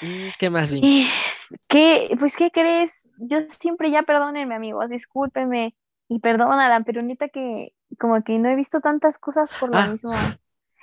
¿Y 0.00 0.32
qué 0.32 0.50
más, 0.50 0.72
¿Qué, 1.68 2.16
pues, 2.18 2.36
¿qué 2.36 2.50
crees? 2.50 3.08
Yo 3.18 3.38
siempre 3.48 3.92
ya 3.92 4.02
perdónenme, 4.02 4.56
amigos, 4.56 4.90
discúlpenme 4.90 5.76
y 6.08 6.18
perdónala, 6.18 6.80
pero 6.80 7.02
neta 7.02 7.28
que 7.28 7.72
como 8.00 8.20
que 8.24 8.36
no 8.40 8.48
he 8.48 8.56
visto 8.56 8.80
tantas 8.80 9.16
cosas 9.20 9.52
por 9.60 9.70
lo 9.70 9.78
ah. 9.78 9.86
mismo. 9.86 10.12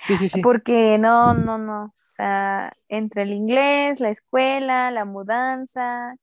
Sí, 0.06 0.16
sí, 0.16 0.30
sí. 0.30 0.42
Porque 0.42 0.98
no, 1.00 1.34
no, 1.34 1.58
no. 1.58 1.86
O 1.86 2.10
sea, 2.10 2.74
entre 2.88 3.24
el 3.24 3.34
inglés, 3.34 4.00
la 4.00 4.10
escuela, 4.10 4.92
la 4.92 5.06
mudanza 5.06 6.16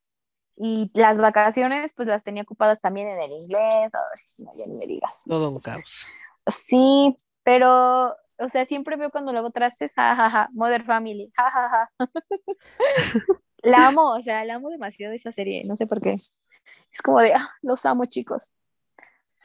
y 0.57 0.91
las 0.95 1.19
vacaciones, 1.19 1.93
pues 1.93 2.09
las 2.09 2.25
tenía 2.25 2.43
ocupadas 2.43 2.81
también 2.81 3.09
en 3.09 3.21
el 3.21 3.31
inglés. 3.31 3.93
Ay, 3.95 4.45
no, 4.45 4.53
ya 4.57 4.67
ni 4.67 4.79
me 4.79 4.87
digas. 4.87 5.25
Todo 5.27 5.51
un 5.51 5.61
caos. 5.61 6.07
Sí, 6.47 7.17
pero, 7.43 8.15
o 8.39 8.49
sea, 8.49 8.65
siempre 8.65 8.97
veo 8.97 9.11
cuando 9.11 9.33
luego 9.33 9.51
trastes, 9.51 9.95
jajaja, 9.95 10.31
ja, 10.31 10.45
ja, 10.45 10.49
Mother 10.53 10.85
Family, 10.85 11.33
jajaja. 11.35 11.91
Ja, 11.99 12.07
la 13.63 13.89
amo, 13.89 14.13
o 14.13 14.21
sea, 14.21 14.45
la 14.45 14.55
amo 14.55 14.71
demasiado 14.71 15.13
esa 15.13 15.33
serie, 15.33 15.63
no 15.69 15.77
sé 15.77 15.87
por 15.87 16.01
qué. 16.01 16.13
Es 16.13 17.03
como 17.03 17.21
de, 17.21 17.35
ah, 17.35 17.51
los 17.63 17.85
amo, 17.87 18.07
chicos. 18.07 18.53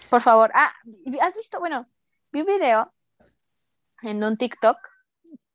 Por 0.10 0.22
favor. 0.22 0.52
Ah, 0.54 0.72
¿has 1.22 1.36
visto? 1.36 1.60
Bueno, 1.60 1.86
vi 2.32 2.42
un 2.42 2.46
video 2.46 2.94
en 4.02 4.24
un 4.24 4.38
TikTok 4.38 4.78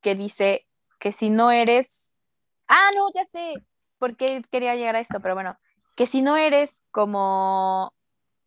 que 0.01 0.15
dice 0.15 0.67
que 0.99 1.11
si 1.11 1.29
no 1.29 1.51
eres, 1.51 2.15
ah, 2.67 2.89
no, 2.95 3.07
ya 3.13 3.25
sé 3.25 3.53
por 3.97 4.15
qué 4.15 4.41
quería 4.51 4.75
llegar 4.75 4.95
a 4.95 4.99
esto, 4.99 5.19
pero 5.21 5.33
bueno, 5.33 5.57
que 5.95 6.05
si 6.05 6.21
no 6.21 6.37
eres 6.37 6.85
como 6.91 7.93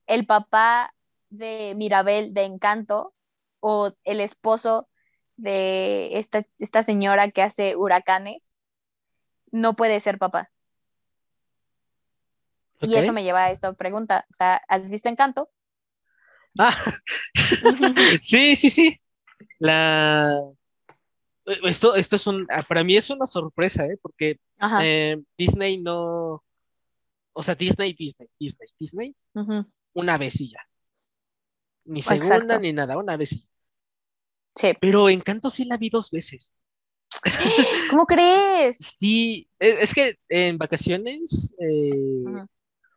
el 0.06 0.26
papá 0.26 0.94
de 1.30 1.74
Mirabel 1.76 2.34
de 2.34 2.44
Encanto 2.44 3.14
o 3.60 3.92
el 4.04 4.20
esposo 4.20 4.88
de 5.36 6.18
esta, 6.18 6.44
esta 6.58 6.82
señora 6.82 7.30
que 7.30 7.42
hace 7.42 7.76
huracanes, 7.76 8.56
no 9.50 9.74
puede 9.74 10.00
ser 10.00 10.18
papá. 10.18 10.50
Y 12.80 12.94
eso 12.94 13.12
me 13.12 13.24
lleva 13.24 13.44
a 13.44 13.50
esta 13.50 13.72
pregunta. 13.72 14.24
O 14.30 14.32
sea, 14.32 14.62
¿has 14.68 14.88
visto 14.88 15.08
Encanto? 15.08 15.50
Ah, 16.58 16.76
sí, 18.20 18.56
sí, 18.56 18.70
sí. 18.70 18.96
La... 19.58 20.40
Esto, 21.64 21.94
esto 21.94 22.16
es 22.16 22.26
un, 22.26 22.46
ah, 22.50 22.62
para 22.62 22.84
mí 22.84 22.96
es 22.96 23.08
una 23.08 23.24
sorpresa, 23.24 23.86
¿eh? 23.86 23.98
Porque 24.02 24.38
eh, 24.82 25.16
Disney 25.36 25.78
no, 25.78 26.44
o 27.32 27.42
sea, 27.42 27.54
Disney, 27.54 27.94
Disney, 27.94 28.28
Disney, 28.38 28.68
Disney, 28.78 29.16
una 29.94 30.18
vez 30.18 30.40
y 30.40 30.50
ya. 30.50 30.60
Ni 31.84 32.02
segunda 32.02 32.58
ni 32.58 32.72
nada, 32.72 32.98
una 32.98 33.16
vez 33.16 33.32
y 33.32 33.48
Sí. 34.54 34.72
Pero 34.80 35.08
Encanto 35.08 35.50
sí 35.50 35.64
la 35.64 35.76
vi 35.76 35.88
dos 35.88 36.10
veces. 36.10 36.54
¿Cómo 37.90 38.06
crees? 38.06 38.96
Sí, 38.98 39.48
e, 39.58 39.68
es, 39.82 39.94
que 39.94 40.18
en 40.28 40.58
vacaciones 40.58 41.54
eh, 41.60 41.90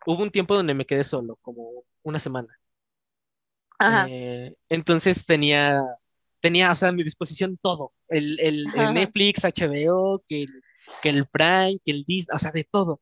hubo 0.08 0.24
un 0.24 0.32
tiempo 0.32 0.56
donde 0.56 0.74
me 0.74 0.86
quedé 0.88 1.04
solo, 1.04 1.38
como 1.44 1.84
una 2.02 2.18
semana. 2.18 2.58
Ajá. 3.78 4.08
Eh, 4.10 4.56
entonces 4.70 5.24
tenía 5.26 5.78
tenía, 6.42 6.72
o 6.72 6.76
sea, 6.76 6.90
a 6.90 6.92
mi 6.92 7.04
disposición 7.04 7.58
todo, 7.62 7.94
el, 8.10 8.40
el, 8.40 8.66
Netflix, 8.94 9.44
HBO, 9.44 10.24
que 10.28 10.44
el, 10.44 10.64
que 11.02 11.10
el 11.10 11.26
Prime, 11.28 11.80
que 11.86 11.92
el 11.92 12.04
Disney, 12.04 12.36
o 12.36 12.40
sea, 12.40 12.52
de 12.52 12.64
todo. 12.64 13.02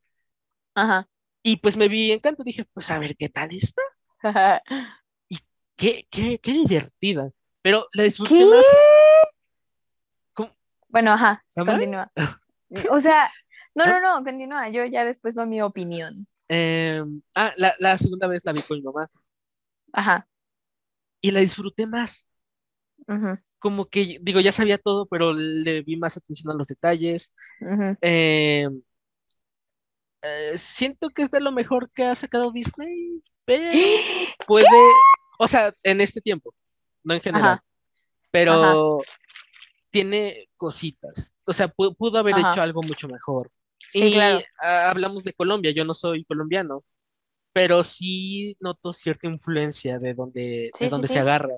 Ajá. 0.75 1.07
Y 1.41 1.57
pues 1.57 1.77
me 1.77 1.87
vi 1.87 2.11
encanto, 2.11 2.43
dije, 2.43 2.65
pues 2.73 2.91
a 2.91 2.99
ver 2.99 3.15
qué 3.15 3.29
tal 3.29 3.49
está. 3.51 3.81
y 5.29 5.39
qué, 5.75 6.05
qué, 6.11 6.39
qué 6.39 6.51
divertida. 6.51 7.31
Pero 7.61 7.87
la 7.93 8.03
disfruté 8.03 8.45
más. 8.45 8.65
Bueno, 10.89 11.11
ajá, 11.11 11.43
continúa. 11.55 12.11
o 12.89 12.99
sea, 12.99 13.31
no, 13.75 13.85
no, 13.85 13.99
no, 13.99 14.23
continúa. 14.23 14.69
Yo 14.69 14.85
ya 14.85 15.05
después 15.05 15.35
doy 15.35 15.47
mi 15.47 15.61
opinión. 15.61 16.27
Em, 16.47 17.21
ah, 17.35 17.53
la, 17.57 17.75
la 17.77 17.97
segunda 17.97 18.27
vez 18.27 18.43
la 18.43 18.53
vi 18.53 18.61
con 18.63 18.79
mi 18.79 18.83
mamá. 18.83 19.09
Ajá. 19.93 20.27
Y 21.21 21.31
la 21.31 21.41
disfruté 21.41 21.85
más 21.85 22.28
como 23.59 23.85
que, 23.87 24.17
digo, 24.21 24.39
ya 24.39 24.51
sabía 24.51 24.77
todo, 24.77 25.05
pero 25.05 25.33
le 25.33 25.81
vi 25.81 25.97
más 25.97 26.17
atención 26.17 26.51
a 26.51 26.55
los 26.55 26.67
detalles. 26.67 27.33
Eh, 28.01 28.67
eh, 30.21 30.57
siento 30.57 31.09
que 31.09 31.21
es 31.21 31.31
de 31.31 31.41
lo 31.41 31.51
mejor 31.51 31.91
que 31.91 32.05
ha 32.05 32.15
sacado 32.15 32.51
Disney, 32.51 33.21
pero 33.45 33.69
puede, 34.47 34.67
o 35.37 35.47
sea, 35.47 35.71
en 35.83 36.01
este 36.01 36.21
tiempo, 36.21 36.53
no 37.03 37.13
en 37.13 37.21
general, 37.21 37.59
pero 38.31 39.01
tiene 39.89 40.49
cositas, 40.57 41.37
o 41.45 41.53
sea, 41.53 41.67
pudo, 41.67 42.17
haber 42.17 42.37
hecho 42.37 42.61
algo 42.61 42.81
mucho 42.83 43.07
mejor. 43.07 43.51
y 43.93 44.15
hablamos 44.61 45.23
de 45.23 45.33
Colombia, 45.33 45.71
yo 45.71 45.85
no 45.85 45.93
soy 45.93 46.25
colombiano, 46.25 46.83
pero 47.53 47.83
sí 47.83 48.55
noto 48.59 48.93
cierta 48.93 49.27
influencia 49.27 49.99
de 49.99 50.13
donde, 50.13 50.69
de 50.79 50.89
donde 50.89 51.07
se 51.07 51.19
agarra. 51.19 51.55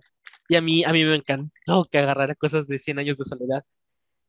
Y 0.52 0.58
a 0.58 0.62
mí, 0.62 0.84
a 0.84 0.92
mí 0.92 1.06
me 1.06 1.16
encantó 1.16 1.86
que 1.90 1.98
agarrara 1.98 2.36
cosas 2.36 2.68
de 2.68 2.78
100 2.78 3.00
años 3.00 3.16
de 3.16 3.24
soledad. 3.24 3.64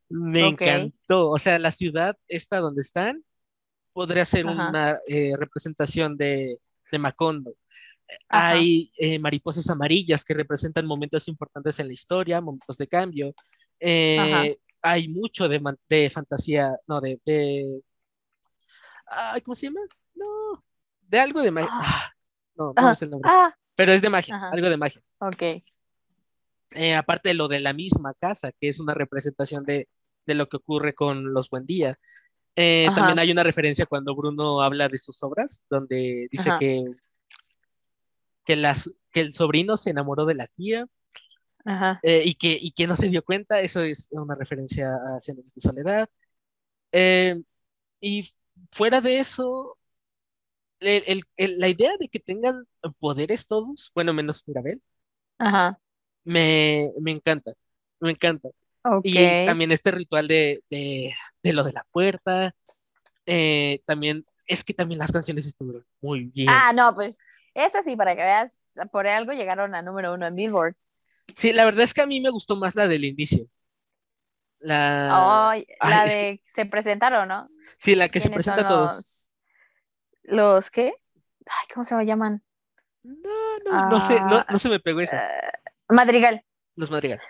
Me 0.09 0.47
encantó. 0.47 1.31
O 1.31 1.37
sea, 1.37 1.59
la 1.59 1.73
ciudad 1.73 2.17
esta 2.29 2.61
donde 2.61 2.81
están 2.81 3.25
podría 3.93 4.25
ser 4.25 4.47
una 4.47 5.01
eh, 5.09 5.33
representación 5.37 6.17
de, 6.17 6.61
de 6.93 6.99
Macondo. 7.01 7.57
hay 8.29 8.89
eh, 8.99 9.19
mariposas 9.19 9.69
amarillas 9.69 10.25
que 10.25 10.33
representan 10.33 10.87
momentos 10.87 11.27
importantes 11.27 11.81
en 11.81 11.89
la 11.89 11.93
historia, 11.93 12.41
momentos 12.41 12.79
de 12.79 12.87
cambio. 12.87 13.35
Eh, 13.81 14.57
hay 14.81 15.09
mucho 15.09 15.49
de, 15.49 15.61
de, 15.89 16.09
fantasía, 16.09 16.73
no, 16.87 17.01
de, 17.01 17.21
de... 17.27 17.83
¿Cómo 19.45 19.57
se 19.57 19.67
llama? 19.67 19.81
No, 20.15 20.65
de 21.01 21.19
algo 21.19 21.41
de 21.41 21.51
magia. 21.51 21.69
Ah. 21.73 22.05
Ah, 22.07 22.15
no, 22.55 22.73
no 22.77 22.93
es 22.93 23.03
el 23.03 23.11
nombre. 23.11 23.29
Ah. 23.29 23.53
Pero 23.75 23.91
es 23.91 24.01
de 24.01 24.09
magia, 24.09 24.51
algo 24.51 24.69
de 24.69 24.77
magia. 24.77 25.03
Ok. 25.19 25.65
Eh, 26.75 26.95
aparte 26.95 27.31
de 27.31 27.35
lo 27.35 27.49
de 27.49 27.61
la 27.61 27.73
misma 27.73 28.15
casa, 28.15 28.53
que 28.53 28.69
es 28.69 28.81
una 28.81 28.95
representación 28.95 29.65
de, 29.65 29.89
de 30.27 30.35
lo 30.35 30.49
que 30.49 30.57
ocurre 30.57 30.95
con 30.95 31.33
los 31.33 31.51
Buen 31.51 31.67
Día. 31.67 31.99
Eh, 32.55 32.87
también 32.95 33.19
hay 33.19 33.31
una 33.31 33.43
referencia 33.43 33.87
cuando 33.87 34.15
Bruno 34.15 34.61
habla 34.63 34.89
de 34.89 34.99
sus 34.99 35.23
obras, 35.23 35.65
donde 35.71 36.29
dice 36.31 36.51
que, 36.59 36.85
que, 38.45 38.57
las, 38.57 38.91
que 39.11 39.21
el 39.21 39.33
sobrino 39.33 39.77
se 39.77 39.91
enamoró 39.91 40.27
de 40.27 40.35
la 40.35 40.47
tía 40.49 40.87
eh, 42.03 42.23
y, 42.25 42.35
que, 42.35 42.59
y 42.61 42.73
que 42.73 42.87
no 42.87 42.97
se 42.97 43.09
dio 43.09 43.25
cuenta. 43.25 43.61
Eso 43.61 43.81
es 43.81 44.09
una 44.11 44.35
referencia 44.35 44.95
a 44.95 45.21
Cien 45.21 45.37
de 45.37 45.61
Soledad. 45.61 46.09
y 48.01 48.31
fuera 48.71 49.01
de 49.01 49.19
eso, 49.19 49.79
la 50.81 51.69
idea 51.69 51.93
de 51.99 52.09
que 52.09 52.21
tengan 52.21 52.67
poderes 52.99 53.47
todos, 53.47 53.91
bueno, 53.95 54.13
menos 54.13 54.43
Mirabel, 54.47 54.83
Me, 56.25 56.91
encanta, 57.07 57.53
me 58.01 58.11
encanta. 58.11 58.49
Y 59.03 59.47
también 59.47 59.73
este 59.73 59.91
ritual 59.91 60.29
de, 60.29 60.63
lo 61.43 61.65
de 61.65 61.73
la 61.73 61.85
puerta, 61.91 62.55
eh, 63.27 63.81
también, 63.87 64.27
es 64.47 64.65
que 64.65 64.75
también 64.75 64.99
las 64.99 65.13
canciones 65.13 65.47
estuvieron 65.47 65.87
muy 66.01 66.25
bien. 66.25 66.49
Ah, 66.51 66.73
no, 66.73 66.95
pues, 66.95 67.19
esa 67.55 67.83
sí, 67.83 67.97
para 67.97 68.17
que 68.17 68.23
veas, 68.23 68.65
por 68.91 69.07
algo 69.07 69.33
llegaron 69.33 69.75
a 69.75 69.83
número 69.83 70.15
uno 70.15 70.27
en 70.27 70.35
Billboard. 70.35 70.75
Sí, 71.35 71.53
la 71.53 71.65
verdad 71.65 71.85
es 71.85 71.95
que 71.95 72.03
a 72.03 72.07
mí 72.07 72.21
me 72.21 72.31
gustó 72.31 72.57
más 72.57 72.75
la 72.75 72.89
del 72.89 73.05
inicio. 73.05 73.47
La, 74.59 75.57
la 75.81 76.05
de 76.05 76.41
se 76.45 76.67
presentaron, 76.67 77.29
¿no? 77.29 77.49
Sí, 77.79 77.97
la 77.97 78.09
que 78.09 78.21
se 78.21 78.31
presenta 78.31 78.63
a 78.63 78.69
todos 78.69 79.23
los 80.25 80.71
qué? 80.71 80.95
Ay, 81.47 81.67
¿cómo 81.73 81.85
se 81.85 81.95
llaman? 82.05 82.43
No, 83.03 83.59
no, 83.65 83.89
no 83.89 84.01
sé, 84.01 84.21
no, 84.21 84.45
no, 84.49 84.59
se 84.59 84.69
me 84.69 84.81
pegó 84.81 85.01
esa. 85.01 85.27
Eh, 85.27 85.53
Madrigal. 85.93 86.45
Los 86.77 86.91
Madrigal. 86.91 87.21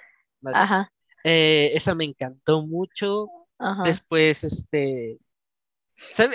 Ajá. 0.45 0.93
Eh, 1.25 1.71
esa 1.75 1.95
me 1.95 2.05
encantó 2.05 2.63
mucho. 2.63 3.29
Ajá. 3.59 3.83
Después, 3.85 4.45
este. 4.45 5.19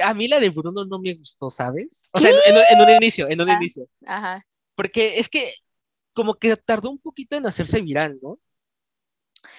A 0.04 0.14
mí 0.14 0.28
la 0.28 0.40
de 0.40 0.50
Bruno 0.50 0.86
no 0.86 1.00
me 1.00 1.16
gustó, 1.16 1.50
¿sabes? 1.50 2.08
O 2.12 2.20
sea, 2.20 2.32
en, 2.46 2.82
un 2.82 2.90
inicio, 2.90 3.28
en 3.30 3.42
un 3.42 3.50
ah, 3.50 3.54
inicio. 3.54 3.88
Ajá. 4.06 4.46
Porque 4.76 5.18
es 5.20 5.28
que 5.28 5.54
como 6.14 6.36
que 6.36 6.56
tardó 6.56 6.90
un 6.90 7.00
poquito 7.00 7.36
en 7.36 7.46
hacerse 7.48 7.82
viral, 7.82 8.20
¿no? 8.22 8.40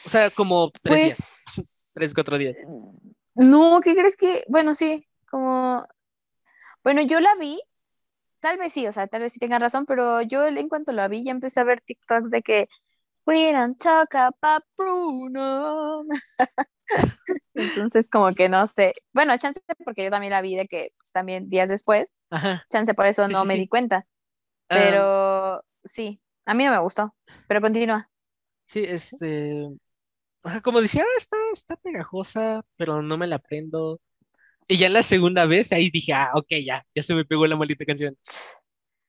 O 0.05 0.09
sea, 0.09 0.31
como 0.31 0.71
tres 0.83 0.97
días. 0.97 1.45
Pues, 1.55 1.93
tres, 1.95 2.15
cuatro 2.15 2.39
días. 2.39 2.57
No, 3.35 3.81
¿qué 3.83 3.95
crees 3.95 4.17
que? 4.17 4.45
Bueno, 4.49 4.75
sí, 4.75 5.07
como 5.31 5.87
bueno, 6.89 7.03
yo 7.03 7.21
la 7.21 7.35
vi, 7.37 7.61
tal 8.41 8.59
vez 8.59 8.73
sí, 8.73 8.87
o 8.87 8.93
sea, 8.93 9.07
tal 9.07 9.23
vez 9.23 9.33
sí 9.33 9.39
tengan 9.39 9.61
razón, 9.61 9.87
pero 9.87 10.23
yo 10.23 10.47
en 10.47 10.69
cuanto 10.69 10.93
la 10.93 11.09
vi 11.09 11.25
ya 11.25 11.33
empecé 11.33 11.61
a 11.61 11.65
ver 11.65 11.81
TikToks 11.81 12.31
de 12.31 12.43
que 12.43 12.69
we 13.27 13.53
don't 13.53 13.79
talk 13.79 14.15
about 14.15 14.65
Bruno. 14.77 16.05
Entonces, 17.55 18.09
como 18.09 18.35
que 18.35 18.49
no 18.49 18.67
sé. 18.67 18.95
Bueno, 19.13 19.37
chance 19.37 19.61
porque 19.85 20.05
yo 20.05 20.11
también 20.11 20.33
la 20.33 20.41
vi 20.41 20.57
de 20.57 20.67
que 20.67 20.93
pues, 20.99 21.13
también 21.13 21.51
días 21.51 21.69
después. 21.69 22.19
Chance 22.71 22.95
por 22.95 23.07
eso 23.07 23.29
no 23.29 23.45
me 23.45 23.55
di 23.55 23.69
cuenta. 23.69 24.07
Ah. 24.69 24.77
Pero 24.79 25.65
sí, 25.85 26.21
a 26.47 26.55
mí 26.55 26.65
no 26.65 26.71
me 26.71 26.79
gustó. 26.79 27.15
Pero 27.47 27.61
continúa. 27.61 28.11
Sí, 28.67 28.85
este. 28.87 29.69
Como 30.63 30.81
decía, 30.81 31.05
está, 31.19 31.37
está 31.53 31.77
pegajosa, 31.77 32.63
pero 32.77 33.03
no 33.03 33.19
me 33.19 33.27
la 33.27 33.37
aprendo. 33.37 34.01
Y 34.69 34.77
ya 34.77 34.87
en 34.87 34.93
la 34.93 35.03
segunda 35.03 35.47
vez, 35.47 35.73
ahí 35.73 35.91
dije, 35.91 36.13
ah, 36.13 36.31
ok, 36.35 36.49
ya, 36.65 36.85
ya 36.95 37.03
se 37.03 37.15
me 37.15 37.25
pegó 37.25 37.47
la 37.47 37.57
maldita 37.57 37.87
canción. 37.87 38.17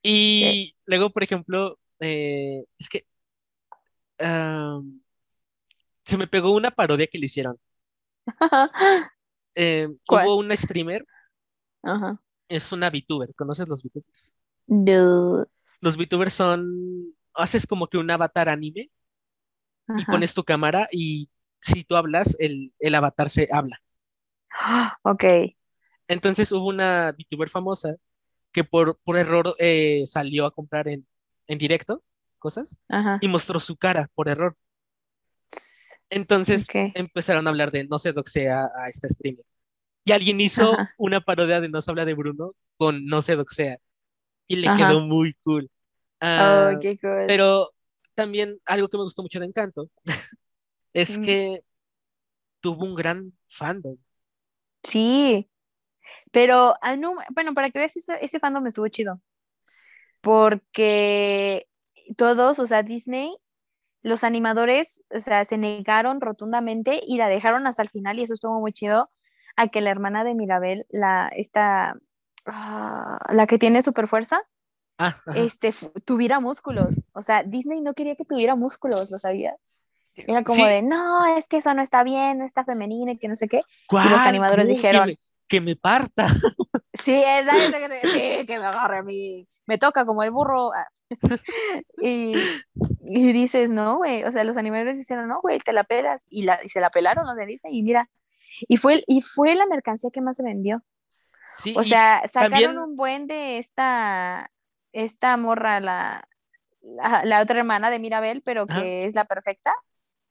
Y 0.02 0.74
luego, 0.86 1.10
por 1.10 1.24
ejemplo, 1.24 1.78
eh, 2.00 2.64
es 2.78 2.88
que 2.88 3.06
se 6.04 6.18
me 6.18 6.28
pegó 6.28 6.52
una 6.52 6.72
parodia 6.72 7.08
que 7.08 7.20
le 7.20 7.26
hicieron. 7.26 7.58
Eh, 9.56 9.90
hubo 10.08 10.38
una 10.38 10.56
streamer, 10.56 11.06
es 12.48 12.72
una 12.72 12.90
VTuber, 12.90 13.34
¿conoces 13.36 13.68
los 13.68 13.84
VTubers? 13.84 14.34
No. 14.68 15.46
Los 15.82 15.98
VTubers 15.98 16.34
son, 16.34 17.14
haces 17.34 17.68
como 17.68 17.88
que 17.88 17.98
un 17.98 18.10
avatar 18.10 18.48
anime 18.48 18.88
y 19.98 20.06
pones 20.06 20.34
tu 20.34 20.46
cámara 20.46 20.88
y 20.94 21.30
si 21.60 21.84
tú 21.84 21.98
hablas, 21.98 22.38
el, 22.40 22.74
el 22.80 22.96
avatar 22.96 23.30
se 23.30 23.50
habla. 23.52 23.82
Ok. 25.04 25.24
Entonces 26.08 26.52
hubo 26.52 26.68
una 26.68 27.12
VTuber 27.12 27.50
famosa 27.50 27.96
que 28.52 28.64
por, 28.64 28.98
por 29.04 29.18
error 29.18 29.56
eh, 29.60 30.04
salió 30.06 30.46
a 30.46 30.52
comprar 30.52 30.88
en, 30.88 31.06
directo 31.48 32.04
cosas 32.38 32.80
y 33.22 33.28
mostró 33.28 33.60
su 33.60 33.76
cara 33.76 34.10
por 34.14 34.30
error. 34.30 34.56
Entonces 36.10 36.68
empezaron 36.94 37.48
a 37.48 37.50
hablar 37.50 37.72
de 37.72 37.86
no 37.86 38.00
se 38.00 38.14
doxea 38.14 38.70
a 38.76 38.90
esta 38.90 39.08
streamer. 39.10 39.46
Y 40.04 40.12
alguien 40.12 40.40
hizo 40.40 40.78
una 40.98 41.22
parodia 41.22 41.60
de 41.60 41.70
No 41.70 41.82
se 41.82 41.92
habla 41.92 42.06
de 42.06 42.14
Bruno 42.14 42.54
con 42.78 43.06
No 43.06 43.22
se 43.22 43.36
doxea. 43.36 43.78
Y 44.48 44.56
le 44.58 44.76
quedó 44.76 45.02
muy 45.02 45.36
cool. 45.44 45.70
Ah, 46.20 46.72
oh, 46.74 46.80
qué 46.80 46.98
cool. 47.00 47.26
Pero 47.28 47.72
también 48.16 48.60
algo 48.66 48.90
que 48.90 48.98
me 48.98 49.04
gustó 49.04 49.22
mucho 49.22 49.40
de 49.40 49.46
Encanto 49.46 49.90
es 50.94 51.18
mm. 51.18 51.22
que 51.22 51.62
tuvo 52.60 52.86
un 52.86 52.96
gran 52.96 53.34
fandom. 53.48 53.98
Sí, 54.84 55.50
pero, 56.32 56.76
ah, 56.82 56.96
bueno, 57.32 57.54
para 57.54 57.70
que 57.72 57.80
veas, 57.80 57.96
ese, 57.98 58.18
ese 58.22 58.40
fandom 58.40 58.64
me 58.64 58.70
estuvo 58.70 58.88
chido. 58.88 59.22
Porque 60.22 61.68
todos, 62.18 62.60
o 62.60 62.66
sea, 62.66 62.84
Disney, 62.84 63.36
los 64.02 64.24
animadores, 64.24 65.04
o 65.16 65.20
sea, 65.20 65.46
se 65.46 65.58
negaron 65.58 66.22
rotundamente 66.22 67.02
y 67.08 67.18
la 67.18 67.30
dejaron 67.30 67.68
hasta 67.68 67.84
el 67.84 67.90
final 67.90 68.20
y 68.20 68.24
eso 68.24 68.34
estuvo 68.34 68.60
muy 68.60 68.74
chido 68.74 69.10
a 69.58 69.70
que 69.70 69.82
la 69.82 69.92
hermana 69.92 70.24
de 70.24 70.36
Mirabel, 70.36 70.86
la, 70.90 71.30
esta, 71.36 71.96
ah, 72.46 73.20
la 73.32 73.48
que 73.48 73.60
tiene 73.60 73.84
super 73.84 74.08
fuerza, 74.08 74.42
ah, 74.98 75.22
este, 75.36 75.74
tuviera 76.06 76.40
músculos. 76.40 77.06
O 77.14 77.22
sea, 77.22 77.44
Disney 77.44 77.82
no 77.82 77.94
quería 77.94 78.16
que 78.16 78.26
tuviera 78.26 78.56
músculos, 78.56 79.12
¿lo 79.12 79.18
sabías? 79.18 79.56
Era 80.28 80.44
como 80.44 80.66
de, 80.66 80.82
no, 80.82 81.26
es 81.38 81.48
que 81.48 81.58
eso 81.58 81.74
no 81.74 81.82
está 81.82 82.04
bien, 82.04 82.40
no 82.40 82.46
está 82.46 82.64
femenino 82.64 83.12
y 83.12 83.18
que 83.18 83.28
no 83.28 83.36
sé 83.36 83.48
qué. 83.48 83.62
Y 83.92 84.10
los 84.10 84.22
animadores 84.24 84.68
dijeron, 84.68 85.16
que 85.48 85.62
me 85.62 85.76
parta. 85.76 86.28
Sí, 87.02 87.16
sí, 87.16 88.46
que 88.46 88.60
me 88.60 88.66
agarre 88.66 88.98
a 88.98 89.04
mí. 89.04 89.48
Me 89.66 89.78
toca 89.78 90.06
como 90.06 90.24
el 90.24 90.32
burro. 90.32 90.72
Y, 92.02 92.34
y 93.02 93.34
dices, 93.34 93.72
no, 93.72 93.98
güey. 93.98 94.26
O 94.26 94.32
sea, 94.34 94.44
los 94.44 94.58
animadores 94.58 94.98
dijeron, 94.98 95.30
no, 95.30 95.40
güey, 95.40 95.60
te 95.60 95.72
la 95.72 95.86
pelas. 95.86 96.26
Y, 96.30 96.44
la, 96.44 96.60
y 96.62 96.68
se 96.68 96.82
la 96.82 96.90
pelaron 96.90 97.26
los 97.26 97.38
de 97.38 97.46
Disney. 97.46 97.78
Y 97.78 97.84
mira, 97.84 98.10
y 98.68 98.76
fue, 98.78 99.04
y 99.08 99.22
fue 99.22 99.56
la 99.56 99.66
mercancía 99.66 100.10
que 100.12 100.20
más 100.20 100.36
se 100.36 100.44
vendió. 100.44 100.84
Sí, 101.56 101.74
o 101.78 101.84
sea, 101.84 102.24
sacaron 102.28 102.78
un 102.78 102.96
buen 102.98 103.28
de 103.28 103.58
esta, 103.58 104.52
esta 104.92 105.38
morra, 105.38 105.80
la, 105.80 106.28
la, 106.82 107.42
otra 107.42 107.60
hermana 107.60 107.90
de 107.90 108.00
Mirabel, 108.00 108.42
pero 108.44 108.68
que 108.68 109.06
es 109.06 109.16
la 109.16 109.26
perfecta. 109.26 109.74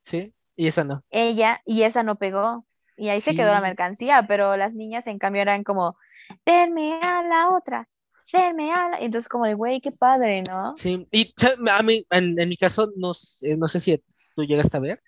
Sí, 0.09 0.33
y 0.57 0.69
esa 0.69 0.85
no. 0.85 1.05
Ella, 1.11 1.61
y 1.67 1.83
esa 1.83 2.03
no 2.03 2.17
pegó. 2.17 2.65
Y 2.97 3.11
ahí 3.11 3.21
se 3.21 3.35
quedó 3.35 3.53
la 3.53 3.61
mercancía, 3.61 4.25
pero 4.27 4.57
las 4.57 4.73
niñas 4.73 5.07
en 5.07 5.19
cambio 5.19 5.43
eran 5.43 5.65
como, 5.65 5.99
denme 6.47 6.99
a 7.03 7.23
la 7.23 7.51
otra, 7.51 7.89
denme 8.33 8.73
a 8.73 8.89
la... 8.89 8.99
Entonces 9.01 9.29
como 9.29 9.45
de, 9.45 9.53
güey, 9.53 9.83
qué 9.83 9.91
padre, 9.91 10.43
¿no? 10.51 10.75
Sí, 10.77 11.07
y 11.13 11.35
a 11.71 11.83
mí, 11.83 12.07
en, 12.11 12.35
mi 12.49 12.57
caso, 12.57 12.91
no, 12.97 13.13
no 13.59 13.69
sé 13.69 13.81
si 13.81 14.03
tú 14.35 14.45
llegaste 14.45 14.79
a 14.79 14.81
ver, 14.81 15.03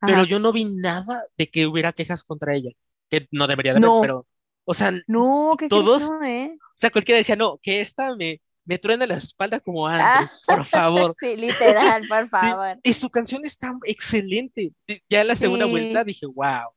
pero 0.00 0.24
yo 0.24 0.38
no 0.38 0.52
vi 0.52 0.64
nada 0.64 1.22
de 1.36 1.50
que 1.50 1.66
hubiera 1.66 1.92
quejas 1.92 2.24
contra 2.24 2.54
ella, 2.54 2.70
que 3.10 3.28
no 3.30 3.46
debería 3.46 3.74
de 3.74 3.78
haber, 3.78 4.00
pero, 4.00 4.26
o 4.64 4.74
sea, 4.74 4.90
no, 5.06 5.54
que 5.58 5.68
todos, 5.68 6.10
eh? 6.24 6.56
o 6.58 6.74
sea, 6.74 6.90
cualquiera 6.90 7.18
decía, 7.18 7.36
no, 7.36 7.58
que 7.62 7.80
esta 7.80 8.16
me, 8.16 8.40
me 8.64 8.78
truena 8.78 9.06
la 9.06 9.14
espalda 9.14 9.60
como 9.60 9.86
Andrew, 9.88 10.28
por 10.46 10.64
favor. 10.64 11.14
sí, 11.20 11.36
literal, 11.36 12.02
por 12.08 12.28
favor. 12.28 12.78
y 12.82 12.92
su 12.92 13.10
canción 13.10 13.44
está 13.44 13.72
excelente. 13.84 14.72
Ya 15.08 15.20
en 15.20 15.28
la 15.28 15.36
segunda 15.36 15.66
vuelta 15.66 16.04
dije, 16.04 16.26
wow. 16.26 16.72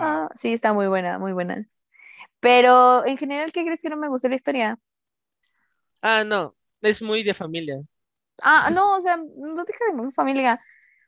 Ah, 0.00 0.28
sí, 0.34 0.52
está 0.52 0.72
muy 0.72 0.86
buena, 0.86 1.18
muy 1.18 1.32
buena. 1.32 1.66
Pero 2.40 3.04
en 3.06 3.16
general, 3.16 3.52
¿qué 3.52 3.64
crees 3.64 3.82
que 3.82 3.88
no 3.88 3.96
me 3.96 4.08
gustó 4.08 4.28
la 4.28 4.34
historia? 4.36 4.78
Ah, 6.02 6.22
no, 6.24 6.54
es 6.80 7.02
muy 7.02 7.22
de 7.22 7.34
familia. 7.34 7.80
Ah, 8.42 8.70
no, 8.72 8.96
o 8.96 9.00
sea, 9.00 9.16
no 9.16 9.64
deja 9.64 9.84
de 9.88 9.94
muy 9.94 10.12
familia. 10.12 10.60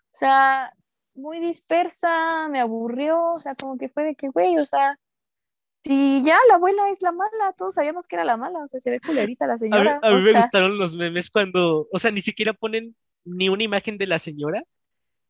O 0.07 0.17
sea, 0.17 0.73
muy 1.15 1.41
dispersa, 1.41 2.49
me 2.49 2.61
aburrió, 2.61 3.33
o 3.33 3.39
sea, 3.39 3.53
como 3.61 3.77
que 3.77 3.89
fue 3.89 4.05
de 4.05 4.15
que, 4.15 4.29
güey, 4.29 4.57
o 4.57 4.65
sea, 4.65 4.99
Sí, 5.89 6.21
ya 6.23 6.37
la 6.51 6.57
abuela 6.57 6.91
es 6.91 7.01
la 7.01 7.13
mala, 7.13 7.55
todos 7.57 7.77
sabíamos 7.77 8.07
que 8.07 8.17
era 8.17 8.25
la 8.27 8.37
mala, 8.37 8.59
o 8.59 8.67
sea, 8.67 8.79
se 8.79 8.91
ve 8.91 9.01
culerita 9.01 9.47
la 9.47 9.57
señora. 9.57 9.99
A 10.03 10.11
mí, 10.11 10.21
me 10.21 10.33
gustaron 10.35 10.77
los 10.77 10.95
memes 10.95 11.31
cuando, 11.31 11.89
o 11.91 11.99
sea, 11.99 12.11
ni 12.11 12.21
siquiera 12.21 12.53
ponen 12.53 12.95
ni 13.25 13.49
una 13.49 13.63
imagen 13.63 13.97
de 13.97 14.07
la 14.07 14.19
señora. 14.19 14.63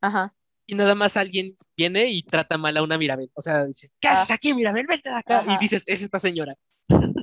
Ajá. 0.01 0.35
Y 0.67 0.75
nada 0.75 0.97
más 0.97 1.17
alguien 1.17 1.55
viene 1.77 2.09
y 2.11 2.25
trata 2.25 2.59
mal 2.59 2.77
a 2.77 2.83
una 2.83 2.99
Mirabel. 2.99 3.31
O 3.35 3.41
sea, 3.41 3.67
dice, 3.67 3.93
¿qué 4.01 4.09
haces 4.09 4.33
ah. 4.33 4.35
aquí, 4.35 4.53
Mirabel? 4.53 4.85
Vete 4.89 5.11
de 5.11 5.15
acá. 5.15 5.45
Y 5.47 5.59
dices, 5.59 5.85
es 5.87 6.03
esta 6.03 6.19
señora. 6.19 6.57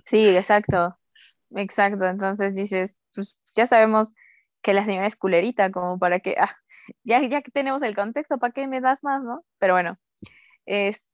Sí, 0.05 0.29
exacto. 0.29 0.97
Exacto. 1.57 2.05
Entonces 2.05 2.55
dices, 2.55 2.97
pues 3.13 3.37
ya 3.53 3.67
sabemos 3.67 4.13
que 4.61 4.73
la 4.73 4.85
señora 4.85 5.07
es 5.07 5.17
culerita, 5.17 5.71
como 5.71 5.99
para 5.99 6.21
que, 6.21 6.37
ah, 6.39 6.55
ya, 7.03 7.21
ya 7.21 7.41
que 7.41 7.51
tenemos 7.51 7.81
el 7.81 7.97
contexto, 7.97 8.37
¿para 8.37 8.53
qué 8.53 8.65
me 8.69 8.79
das 8.79 9.03
más, 9.03 9.21
no? 9.21 9.43
Pero 9.59 9.73
bueno, 9.73 9.99
este, 10.65 11.05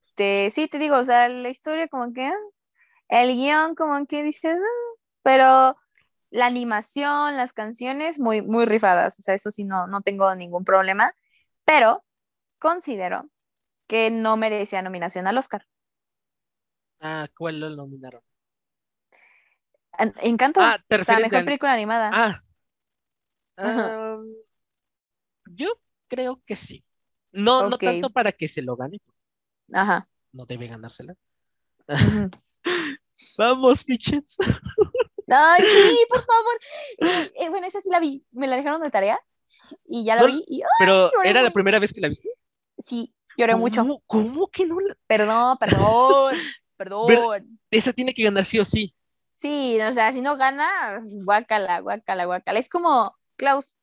sí, 0.51 0.67
te 0.67 0.80
digo, 0.80 0.97
o 0.97 1.03
sea, 1.03 1.30
la 1.30 1.49
historia 1.49 1.88
como 1.88 2.13
que, 2.13 2.32
el 3.09 3.36
guion 3.36 3.76
como 3.76 4.05
que 4.07 4.24
dices, 4.24 4.55
ah", 4.57 4.97
pero 5.24 5.76
la 6.32 6.47
animación, 6.47 7.38
las 7.38 7.53
canciones, 7.53 8.19
muy, 8.19 8.41
muy 8.41 8.65
rifadas, 8.65 9.19
o 9.19 9.24
sea, 9.24 9.36
eso 9.36 9.51
sí, 9.51 9.63
no, 9.65 9.88
no 9.88 10.01
tengo 10.01 10.34
ningún 10.36 10.65
problema, 10.65 11.13
pero 11.65 12.03
considero 12.59 13.30
que 13.88 14.11
no 14.11 14.38
merecía 14.38 14.82
nominación 14.84 15.28
al 15.28 15.38
Oscar. 15.38 15.67
Ah, 17.01 17.28
¿cuál 17.38 17.59
lo 17.59 17.69
nominaron? 17.69 18.22
Encanto. 20.22 20.61
Ah, 20.61 20.78
o 20.99 21.03
sea, 21.03 21.19
mejor 21.19 21.43
película 21.45 21.74
animada. 21.74 22.09
Ah, 23.57 24.19
yo 25.45 25.80
creo 26.07 26.41
que 26.45 26.55
sí. 26.55 26.84
No, 27.32 27.63
no 27.63 27.78
tanto 27.80 28.09
para 28.09 28.32
que 28.32 28.47
se 28.47 28.61
lo 28.61 28.76
gane. 28.76 28.99
Ajá. 29.74 30.07
No 30.34 30.46
debe 30.46 30.68
ganársela. 30.68 31.16
Vamos, 33.38 33.84
pichets. 33.84 34.38
Ay, 35.28 35.64
sí, 35.64 36.06
por 36.10 36.24
favor. 36.24 36.60
Eh, 37.36 37.50
bueno, 37.50 37.68
esa 37.68 37.82
sí 37.82 37.90
la 37.90 38.00
vi. 38.00 38.26
Me 38.32 38.48
la 38.48 38.56
dejaron 38.56 38.82
de 38.82 38.92
tarea 38.92 39.20
y 39.86 40.04
ya 40.04 40.16
la 40.16 40.26
vi. 40.26 40.44
pero, 40.80 41.12
¿era 41.24 41.42
la 41.42 41.52
primera 41.52 41.80
vez 41.80 41.94
que 41.94 42.02
la 42.02 42.10
viste? 42.10 42.30
Sí, 42.78 43.14
lloré 43.38 43.56
mucho. 43.56 43.86
¿Cómo 44.06 44.48
que 44.48 44.66
no? 44.66 44.78
Perdón, 45.08 45.58
perdón, 45.60 46.36
perdón. 46.78 47.60
esa 47.70 47.94
tiene 47.94 48.14
que 48.14 48.24
ganar 48.24 48.46
sí 48.46 48.60
o 48.60 48.66
sí. 48.66 48.96
Sí, 49.36 49.80
o 49.82 49.92
sea, 49.92 50.12
si 50.14 50.22
no 50.22 50.38
gana, 50.38 51.02
guácala, 51.24 51.80
guácala, 51.80 52.26
guácala. 52.26 52.60
Es 52.60 52.70
como 52.70 53.16
Klaus. 53.38 53.76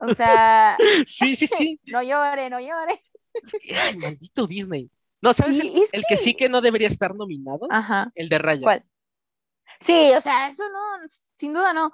O 0.00 0.14
sea. 0.14 0.76
sí, 1.06 1.36
sí, 1.36 1.46
sí. 1.46 1.80
no 1.86 2.02
llore, 2.02 2.50
no 2.50 2.58
llore. 2.60 3.00
Ay, 3.82 3.96
maldito 3.96 4.46
Disney. 4.46 4.90
No, 5.20 5.32
¿sabes? 5.32 5.58
el, 5.58 6.02
que... 6.08 6.16
sí 6.16 6.34
que 6.34 6.48
no 6.48 6.60
debería 6.60 6.88
estar 6.88 7.14
nominado. 7.14 7.66
Ajá. 7.70 8.12
El 8.14 8.28
de 8.28 8.38
Raya. 8.38 8.62
¿Cuál? 8.62 8.84
Sí, 9.80 10.12
o 10.16 10.20
sea, 10.20 10.48
eso 10.48 10.62
no, 10.68 11.08
sin 11.34 11.54
duda 11.54 11.72
no. 11.72 11.92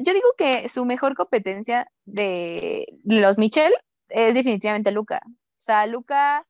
yo 0.00 0.14
digo 0.14 0.28
que 0.36 0.68
su 0.68 0.84
mejor 0.84 1.14
competencia 1.14 1.90
de 2.04 2.86
los 3.04 3.38
Michelle 3.38 3.74
es 4.08 4.34
definitivamente 4.34 4.92
Luca. 4.92 5.20
O 5.26 5.30
sea, 5.58 5.86
Luca. 5.86 6.46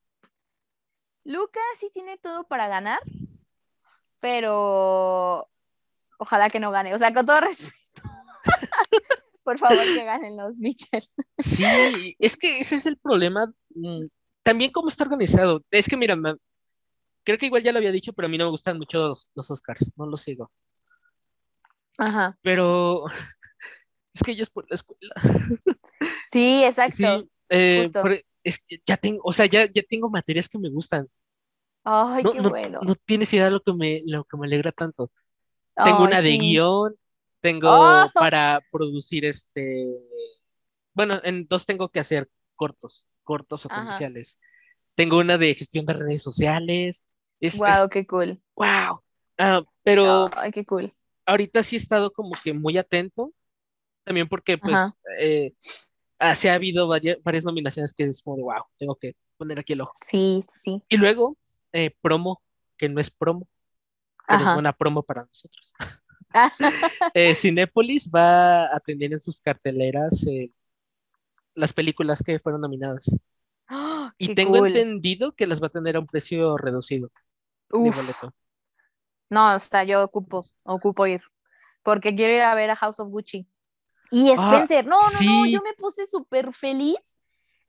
Luca 1.24 1.60
sí 1.78 1.90
tiene 1.92 2.18
todo 2.18 2.44
para 2.44 2.68
ganar, 2.68 3.00
pero 4.20 5.48
ojalá 6.18 6.50
que 6.50 6.60
no 6.60 6.70
gane. 6.70 6.94
O 6.94 6.98
sea, 6.98 7.14
con 7.14 7.24
todo 7.26 7.40
respeto. 7.40 7.74
Por 9.44 9.58
favor, 9.58 9.84
que 9.84 10.04
ganen 10.04 10.36
los 10.36 10.58
Mitchell. 10.58 11.04
Sí, 11.38 12.14
es 12.18 12.36
que 12.36 12.60
ese 12.60 12.76
es 12.76 12.86
el 12.86 12.96
problema. 12.96 13.52
Mm, 13.74 14.06
también 14.42 14.72
cómo 14.72 14.88
está 14.88 15.04
organizado. 15.04 15.62
Es 15.70 15.86
que, 15.86 15.96
mira, 15.96 16.16
creo 17.22 17.38
que 17.38 17.46
igual 17.46 17.62
ya 17.62 17.72
lo 17.72 17.78
había 17.78 17.92
dicho, 17.92 18.12
pero 18.12 18.26
a 18.26 18.28
mí 18.30 18.38
no 18.38 18.44
me 18.44 18.50
gustan 18.50 18.78
mucho 18.78 19.08
los, 19.34 19.50
Oscars. 19.50 19.92
No 19.96 20.06
los 20.06 20.22
sigo. 20.22 20.50
Ajá. 21.98 22.38
Pero 22.42 23.04
es 24.14 24.22
que 24.22 24.32
ellos 24.32 24.50
por 24.50 24.66
la 24.68 24.74
escuela. 24.74 25.14
Sí, 26.26 26.64
exacto. 26.64 27.28
Eh, 27.48 27.88
es 28.42 28.58
que 28.58 28.80
ya 28.84 28.96
tengo, 28.96 29.20
o 29.24 29.32
sea, 29.32 29.46
ya, 29.46 29.66
ya 29.70 29.82
tengo 29.82 30.08
materias 30.10 30.48
que 30.48 30.58
me 30.58 30.70
gustan. 30.70 31.06
Ay, 31.84 32.24
qué 32.24 32.40
bueno. 32.40 32.80
No 32.82 32.94
tienes 32.94 33.32
idea 33.32 33.44
de 33.44 33.50
lo 33.52 33.60
que 33.60 33.72
me, 33.72 34.02
lo 34.06 34.24
que 34.24 34.36
me 34.36 34.46
alegra 34.46 34.72
tanto. 34.72 35.12
Tengo 35.76 36.04
una 36.04 36.22
de 36.22 36.38
guion, 36.38 36.96
tengo 37.44 37.68
¡Oh! 37.70 38.10
para 38.14 38.64
producir 38.72 39.26
este, 39.26 39.86
bueno, 40.94 41.20
en 41.24 41.46
dos 41.46 41.66
tengo 41.66 41.90
que 41.90 42.00
hacer 42.00 42.30
cortos, 42.54 43.06
cortos 43.22 43.66
o 43.66 43.68
comerciales. 43.68 44.38
Tengo 44.94 45.18
una 45.18 45.36
de 45.36 45.54
gestión 45.54 45.84
de 45.84 45.92
redes 45.92 46.22
sociales. 46.22 47.04
Es, 47.40 47.58
wow, 47.58 47.90
qué 47.90 48.06
cool. 48.06 48.40
Wow. 48.56 49.02
Ah, 49.36 49.62
pero 49.82 50.30
Ay, 50.34 50.52
qué 50.52 50.64
cool. 50.64 50.94
Ahorita 51.26 51.62
sí 51.62 51.76
he 51.76 51.78
estado 51.78 52.14
como 52.14 52.30
que 52.42 52.54
muy 52.54 52.78
atento, 52.78 53.34
también 54.04 54.26
porque 54.26 54.56
pues 54.56 54.98
eh, 55.18 55.52
ah, 56.18 56.34
se 56.34 56.48
ha 56.48 56.54
habido 56.54 56.88
varias, 56.88 57.44
nominaciones 57.44 57.92
que 57.92 58.04
es 58.04 58.22
como 58.22 58.38
de 58.38 58.42
wow, 58.42 58.64
tengo 58.78 58.96
que 58.96 59.16
poner 59.36 59.58
aquí 59.58 59.74
el 59.74 59.82
ojo. 59.82 59.92
Sí, 59.94 60.42
sí. 60.48 60.82
Y 60.88 60.96
luego, 60.96 61.36
eh, 61.74 61.94
promo, 62.00 62.42
que 62.78 62.88
no 62.88 63.02
es 63.02 63.10
promo, 63.10 63.46
pero 64.26 64.40
es 64.40 64.54
buena 64.54 64.72
promo 64.72 65.02
para 65.02 65.26
nosotros. 65.26 65.74
eh, 67.14 67.34
Cinépolis 67.34 68.10
va 68.10 68.64
a 68.74 68.80
tener 68.80 69.12
en 69.12 69.20
sus 69.20 69.40
carteleras 69.40 70.26
eh, 70.26 70.50
las 71.54 71.72
películas 71.72 72.22
que 72.22 72.38
fueron 72.38 72.60
nominadas. 72.60 73.14
¡Ah! 73.68 74.12
y 74.18 74.34
tengo 74.34 74.66
entendido 74.66 75.34
que 75.34 75.46
las 75.46 75.62
va 75.62 75.68
a 75.68 75.70
tener 75.70 75.96
a 75.96 76.00
un 76.00 76.06
precio 76.06 76.56
reducido. 76.56 77.10
No, 79.30 79.56
o 79.56 79.58
sea, 79.58 79.84
yo 79.84 80.04
ocupo, 80.04 80.46
ocupo 80.62 81.06
ir. 81.06 81.22
Porque 81.82 82.14
quiero 82.14 82.32
ir 82.32 82.42
a 82.42 82.54
ver 82.54 82.70
a 82.70 82.76
House 82.76 83.00
of 83.00 83.10
Gucci. 83.10 83.46
Y 84.10 84.30
ah, 84.30 84.34
Spencer, 84.34 84.86
no, 84.86 84.98
no, 84.98 85.26
no, 85.26 85.46
yo 85.46 85.60
me 85.62 85.72
puse 85.74 86.06
súper 86.06 86.52
feliz 86.52 87.18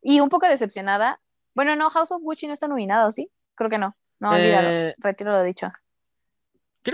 y 0.02 0.20
un 0.20 0.30
poco 0.30 0.48
decepcionada. 0.48 1.20
Bueno, 1.54 1.76
no, 1.76 1.90
House 1.90 2.12
of 2.12 2.22
Gucci 2.22 2.48
no 2.48 2.54
está 2.54 2.68
nominado, 2.68 3.12
¿sí? 3.12 3.32
Creo 3.56 3.70
que 3.70 3.78
no. 3.78 3.98
No, 4.20 4.32
olvídalo, 4.32 4.70
eh, 4.70 4.96
retiro 5.00 5.32
lo 5.32 5.44
dicho. 5.44 5.72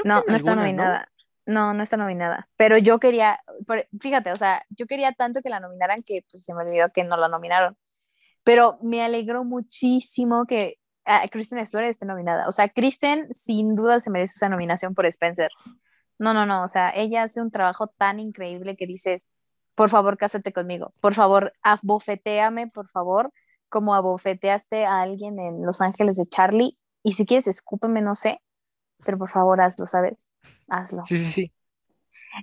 no, 0.05 0.23
no 0.27 0.35
está 0.35 0.55
nominada. 0.55 1.10
No, 1.51 1.73
no 1.73 1.83
está 1.83 1.97
nominada. 1.97 2.47
Pero 2.55 2.77
yo 2.77 2.99
quería, 2.99 3.41
fíjate, 3.99 4.31
o 4.31 4.37
sea, 4.37 4.65
yo 4.69 4.85
quería 4.87 5.11
tanto 5.11 5.41
que 5.41 5.49
la 5.49 5.59
nominaran 5.59 6.01
que 6.01 6.25
pues, 6.31 6.45
se 6.45 6.53
me 6.53 6.63
olvidó 6.63 6.89
que 6.93 7.03
no 7.03 7.17
la 7.17 7.27
nominaron. 7.27 7.77
Pero 8.43 8.79
me 8.81 9.03
alegró 9.03 9.43
muchísimo 9.43 10.45
que 10.45 10.77
uh, 11.05 11.27
Kristen 11.29 11.65
Stewart 11.67 11.87
esté 11.87 12.05
nominada. 12.05 12.47
O 12.47 12.53
sea, 12.53 12.69
Kristen 12.69 13.31
sin 13.33 13.75
duda 13.75 13.99
se 13.99 14.09
merece 14.09 14.33
esa 14.37 14.47
nominación 14.47 14.95
por 14.95 15.05
Spencer. 15.07 15.51
No, 16.17 16.33
no, 16.33 16.45
no. 16.45 16.63
O 16.63 16.69
sea, 16.69 16.91
ella 16.95 17.23
hace 17.23 17.41
un 17.41 17.51
trabajo 17.51 17.87
tan 17.87 18.19
increíble 18.19 18.77
que 18.77 18.87
dices, 18.87 19.27
por 19.75 19.89
favor, 19.89 20.17
cásate 20.17 20.53
conmigo. 20.53 20.89
Por 21.01 21.13
favor, 21.13 21.53
abofeteame, 21.63 22.67
por 22.67 22.87
favor, 22.89 23.31
como 23.67 23.93
abofeteaste 23.93 24.85
a 24.85 25.01
alguien 25.01 25.37
en 25.39 25.65
Los 25.65 25.81
Ángeles 25.81 26.15
de 26.15 26.25
Charlie. 26.25 26.77
Y 27.03 27.13
si 27.13 27.25
quieres, 27.25 27.47
escúpeme, 27.47 28.01
no 28.01 28.15
sé 28.15 28.39
pero 29.03 29.17
por 29.17 29.29
favor 29.29 29.61
hazlo, 29.61 29.87
¿sabes? 29.87 30.31
Hazlo. 30.71 31.03
Sí, 31.05 31.17
sí, 31.17 31.31
sí. 31.31 31.51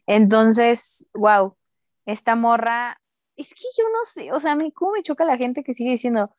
Entonces, 0.06 1.08
wow, 1.14 1.56
esta 2.04 2.36
morra, 2.36 3.00
es 3.36 3.54
que 3.54 3.64
yo 3.76 3.84
no 3.84 4.04
sé, 4.04 4.32
o 4.32 4.40
sea, 4.40 4.54
me, 4.54 4.70
¿cómo 4.72 4.92
me 4.92 5.02
choca 5.02 5.24
la 5.24 5.38
gente 5.38 5.64
que 5.64 5.72
sigue 5.72 5.92
diciendo, 5.92 6.30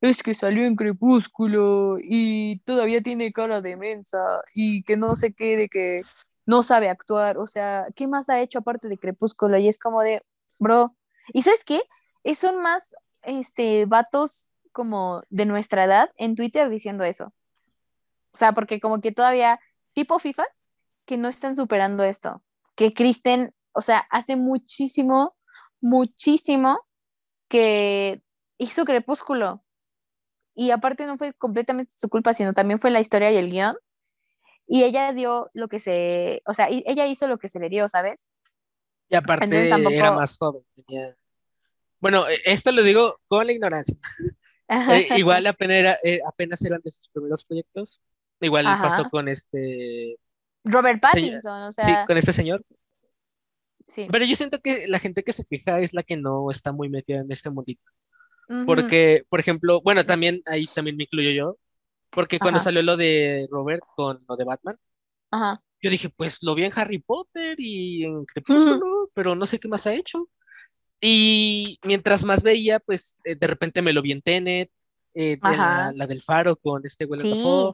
es 0.00 0.22
que 0.22 0.34
salió 0.34 0.64
en 0.64 0.76
Crepúsculo 0.76 1.96
y 2.00 2.60
todavía 2.60 3.02
tiene 3.02 3.32
cara 3.32 3.60
de 3.60 3.76
mensa 3.76 4.42
y 4.54 4.82
que 4.84 4.96
no 4.96 5.16
sé 5.16 5.34
qué, 5.34 5.56
de 5.56 5.68
que 5.68 6.02
no 6.46 6.62
sabe 6.62 6.88
actuar, 6.88 7.38
o 7.38 7.46
sea, 7.46 7.86
¿qué 7.94 8.06
más 8.06 8.28
ha 8.30 8.40
hecho 8.40 8.60
aparte 8.60 8.88
de 8.88 8.98
Crepúsculo? 8.98 9.58
Y 9.58 9.68
es 9.68 9.78
como 9.78 10.02
de, 10.02 10.22
bro, 10.58 10.96
¿y 11.32 11.42
sabes 11.42 11.64
qué? 11.64 11.82
Son 12.34 12.60
más, 12.60 12.94
este, 13.22 13.84
vatos 13.86 14.50
como 14.72 15.22
de 15.28 15.46
nuestra 15.46 15.84
edad 15.84 16.10
en 16.16 16.34
Twitter 16.34 16.68
diciendo 16.70 17.04
eso. 17.04 17.32
O 18.32 18.36
sea, 18.36 18.52
porque 18.52 18.80
como 18.80 19.00
que 19.00 19.12
todavía, 19.12 19.60
tipo 19.92 20.18
FIFAs, 20.18 20.63
que 21.06 21.16
no 21.16 21.28
están 21.28 21.56
superando 21.56 22.04
esto. 22.04 22.42
Que 22.74 22.90
Kristen, 22.90 23.54
o 23.72 23.80
sea, 23.80 24.06
hace 24.10 24.36
muchísimo, 24.36 25.36
muchísimo 25.80 26.80
que 27.48 28.22
hizo 28.58 28.84
Crepúsculo. 28.84 29.64
Y 30.54 30.70
aparte 30.70 31.06
no 31.06 31.18
fue 31.18 31.34
completamente 31.34 31.92
su 31.96 32.08
culpa, 32.08 32.32
sino 32.32 32.52
también 32.52 32.80
fue 32.80 32.90
la 32.90 33.00
historia 33.00 33.32
y 33.32 33.36
el 33.36 33.50
guion. 33.50 33.76
Y 34.66 34.84
ella 34.84 35.12
dio 35.12 35.50
lo 35.52 35.68
que 35.68 35.78
se, 35.78 36.42
o 36.46 36.54
sea, 36.54 36.68
ella 36.70 37.06
hizo 37.06 37.26
lo 37.26 37.38
que 37.38 37.48
se 37.48 37.58
le 37.58 37.68
dio, 37.68 37.88
¿sabes? 37.88 38.26
Y 39.08 39.16
aparte 39.16 39.68
era 39.68 40.12
más 40.12 40.38
joven. 40.38 40.62
Bueno, 42.00 42.28
e, 42.28 42.38
esto 42.44 42.72
lo 42.72 42.82
digo 42.82 43.20
con 43.26 43.46
la 43.46 43.52
ignorancia. 43.52 43.96
Eh, 44.66 45.08
igual 45.18 45.46
apenas, 45.46 45.98
eh, 46.02 46.20
apenas 46.26 46.64
eran 46.64 46.80
de 46.82 46.90
sus 46.90 47.08
primeros 47.10 47.44
proyectos, 47.44 48.00
Igual 48.40 48.64
pasó 48.64 49.08
con 49.10 49.28
este. 49.28 50.18
Robert 50.64 51.00
Pattinson, 51.00 51.62
o 51.62 51.72
sea. 51.72 51.84
Sí, 51.84 51.92
con 52.06 52.16
este 52.16 52.32
señor. 52.32 52.64
Sí. 53.86 54.06
Pero 54.10 54.24
yo 54.24 54.34
siento 54.34 54.60
que 54.60 54.88
la 54.88 54.98
gente 54.98 55.22
que 55.22 55.32
se 55.32 55.44
queja 55.44 55.78
es 55.78 55.92
la 55.92 56.02
que 56.02 56.16
no 56.16 56.50
está 56.50 56.72
muy 56.72 56.88
metida 56.88 57.18
en 57.20 57.30
este 57.30 57.50
mundito. 57.50 57.82
Porque, 58.66 59.24
por 59.30 59.40
ejemplo, 59.40 59.80
bueno, 59.80 60.04
también 60.04 60.42
ahí 60.44 60.66
también 60.66 60.96
me 60.96 61.04
incluyo 61.04 61.30
yo. 61.30 61.58
Porque 62.10 62.38
cuando 62.38 62.60
salió 62.60 62.82
lo 62.82 62.96
de 62.96 63.48
Robert 63.50 63.82
con 63.96 64.18
lo 64.28 64.36
de 64.36 64.44
Batman, 64.44 64.78
yo 65.82 65.90
dije, 65.90 66.08
pues 66.08 66.42
lo 66.42 66.54
vi 66.54 66.64
en 66.64 66.72
Harry 66.74 66.98
Potter 66.98 67.56
y 67.58 68.04
en 68.04 68.24
Crepúsculo, 68.24 69.10
pero 69.14 69.34
no 69.34 69.46
sé 69.46 69.58
qué 69.58 69.68
más 69.68 69.86
ha 69.86 69.94
hecho. 69.94 70.28
Y 71.00 71.78
mientras 71.84 72.24
más 72.24 72.42
veía, 72.42 72.80
pues 72.80 73.18
eh, 73.24 73.34
de 73.34 73.46
repente 73.46 73.82
me 73.82 73.92
lo 73.92 74.00
vi 74.00 74.12
en 74.12 74.22
Tenet, 74.22 74.70
eh, 75.12 75.38
la, 75.42 76.06
del 76.08 76.22
faro 76.22 76.56
con 76.56 76.84
este 76.86 77.04
Willem 77.04 77.34
sí. 77.34 77.70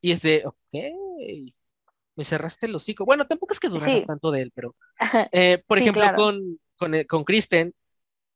y 0.00 0.12
es 0.12 0.20
de, 0.20 0.42
ok, 0.44 1.54
me 2.16 2.24
cerraste 2.24 2.66
el 2.66 2.74
hocico. 2.74 3.04
Bueno, 3.04 3.26
tampoco 3.26 3.52
es 3.52 3.60
que 3.60 3.68
durara 3.68 4.06
tanto 4.06 4.30
de 4.30 4.42
él, 4.42 4.52
pero, 4.54 4.74
eh, 5.32 5.62
por 5.66 5.78
ejemplo, 5.78 6.02
con, 6.14 6.58
con, 6.76 7.04
con 7.04 7.24
Kristen, 7.24 7.74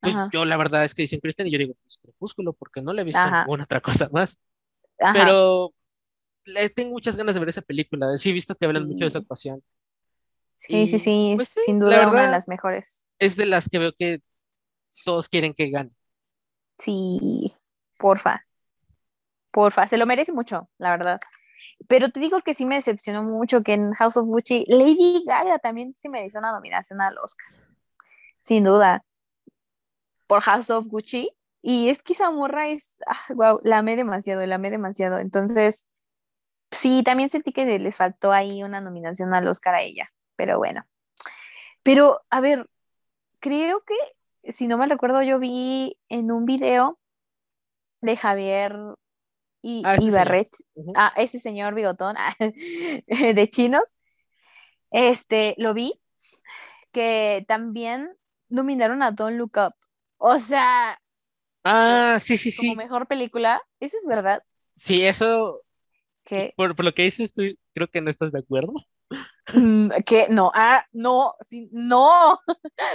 pues, 0.01 0.15
yo 0.33 0.45
la 0.45 0.57
verdad 0.57 0.85
es 0.85 0.95
que 0.95 1.03
dicen 1.03 1.21
Kristen 1.21 1.47
y 1.47 1.51
yo 1.51 1.59
digo, 1.59 1.75
pues 1.83 1.99
Crepúsculo, 2.01 2.53
porque 2.53 2.83
no 2.83 2.93
le 2.93 3.03
he 3.03 3.05
visto 3.05 3.31
ninguna 3.31 3.65
otra 3.65 3.81
cosa 3.81 4.09
más. 4.13 4.39
Pero 4.97 5.73
le 6.45 6.71
tengo 6.71 6.93
muchas 6.93 7.17
ganas 7.17 7.35
de 7.35 7.41
ver 7.41 7.49
esa 7.49 7.63
película. 7.63 8.17
Sí, 8.17 8.31
he 8.31 8.33
visto 8.33 8.55
que 8.55 8.67
hablan 8.67 8.87
mucho 8.87 9.05
de 9.05 9.09
esa 9.09 9.19
actuación. 9.19 9.63
Sí, 10.57 10.89
sí, 10.99 11.35
pues 11.37 11.49
sí, 11.51 11.61
sin 11.65 11.79
duda 11.79 12.09
una 12.09 12.25
de 12.25 12.31
las 12.33 12.49
mejores. 12.49 13.07
Es 13.19 13.37
de 13.37 13.47
las 13.47 13.69
que 13.69 13.79
veo 13.79 13.93
que 13.97 14.23
todos 15.05 15.29
quieren 15.29 15.55
que 15.55 15.71
gane. 15.71 15.91
Sí, 16.77 17.55
porfa. 17.99 18.45
Porfa, 19.53 19.87
se 19.87 19.97
lo 19.99 20.07
merece 20.07 20.33
mucho, 20.33 20.69
la 20.79 20.91
verdad. 20.91 21.21
Pero 21.87 22.11
te 22.11 22.21
digo 22.21 22.41
que 22.41 22.55
sí 22.55 22.67
me 22.67 22.77
decepcionó 22.77 23.23
mucho 23.23 23.63
que 23.63 23.75
en 23.75 23.93
House 23.93 24.17
of 24.17 24.27
Gucci 24.27 24.65
Lady 24.69 25.25
Gaga 25.27 25.59
también 25.59 25.95
sí 25.97 26.09
mereció 26.09 26.41
una 26.41 26.53
nominación 26.53 27.01
al 27.01 27.17
Oscar. 27.19 27.47
Sin 28.41 28.65
duda. 28.65 29.05
Por 30.27 30.43
House 30.43 30.71
of 30.71 30.87
Gucci. 30.87 31.31
Y 31.63 31.89
es 31.89 32.03
que 32.03 32.13
esa 32.13 32.31
es, 32.67 32.97
wow, 33.31 33.57
ah, 33.57 33.61
la 33.65 33.79
amé 33.79 33.97
demasiado, 33.97 34.45
la 34.47 34.57
amé 34.57 34.71
demasiado. 34.71 35.19
Entonces, 35.19 35.87
sí, 36.71 37.03
también 37.03 37.29
sentí 37.29 37.53
que 37.53 37.79
les 37.79 37.97
faltó 37.97 38.33
ahí 38.33 38.63
una 38.63 38.81
nominación 38.81 39.35
al 39.35 39.49
Oscar 39.49 39.75
a 39.75 39.83
ella. 39.83 40.13
Pero 40.37 40.59
bueno. 40.59 40.87
Pero, 41.83 42.21
a 42.31 42.41
ver, 42.41 42.69
creo 43.41 43.83
que, 43.85 44.53
si 44.53 44.69
no 44.69 44.79
me 44.79 44.87
recuerdo, 44.87 45.23
yo 45.23 45.39
vi 45.39 45.99
en 46.09 46.31
un 46.31 46.45
video 46.45 46.99
de 48.01 48.17
Javier 48.17 48.79
y, 49.63 49.83
ah, 49.85 49.97
Barret, 50.13 50.51
ah, 50.95 51.13
ese 51.17 51.41
señor 51.41 51.75
bigotón 51.75 52.17
de 53.07 53.51
chinos, 53.51 53.97
este, 54.91 55.55
lo 55.59 55.75
vi, 55.75 56.01
que 56.93 57.45
también 57.49 58.17
nominaron 58.49 59.03
a 59.03 59.13
Don't 59.13 59.37
Look 59.37 59.53
Up. 59.57 59.75
O 60.17 60.39
sea, 60.39 61.01
ah, 61.65 62.19
sí, 62.21 62.37
sí, 62.37 62.51
sí. 62.51 62.69
Como 62.69 62.83
mejor 62.83 63.07
película, 63.07 63.63
¿eso 63.81 63.97
es 63.99 64.07
verdad? 64.07 64.43
Sí, 64.77 65.05
eso. 65.05 65.63
Por, 66.57 66.85
lo 66.85 66.93
que 66.93 67.05
dices, 67.05 67.33
tú 67.33 67.43
creo 67.73 67.89
que 67.89 68.01
no 68.01 68.11
estás 68.11 68.33
de 68.33 68.41
acuerdo. 68.41 68.75
Mm, 69.55 69.89
que 70.05 70.29
no, 70.29 70.53
ah, 70.55 70.85
no, 70.93 71.35
sí, 71.41 71.69
no. 71.73 72.39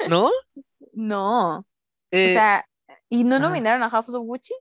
¿No? 0.07 0.29
No. 0.95 1.57
o 1.57 1.65
eh, 2.11 2.33
sea, 2.35 2.67
¿y 3.09 3.23
no 3.23 3.39
nominaron 3.39 3.81
a 3.81 3.89
House 3.89 4.13
of 4.13 4.27
Gucci? 4.27 4.53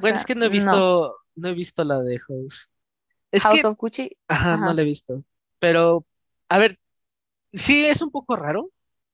Bueno, 0.00 0.16
es 0.16 0.24
que 0.24 0.34
no 0.34 0.44
he 0.46 0.48
visto, 0.48 1.16
no. 1.34 1.48
he 1.48 1.54
visto 1.54 1.84
la 1.84 2.00
de 2.00 2.18
House. 2.18 2.70
House 3.42 3.64
of 3.64 3.76
Gucci. 3.76 4.16
Ajá, 4.28 4.56
no 4.56 4.72
la 4.72 4.82
he 4.82 4.84
visto. 4.84 5.24
Pero, 5.58 6.06
a 6.48 6.58
ver, 6.58 6.78
sí 7.52 7.84
es 7.86 8.02
un 8.02 8.10
poco 8.10 8.36
raro 8.36 8.70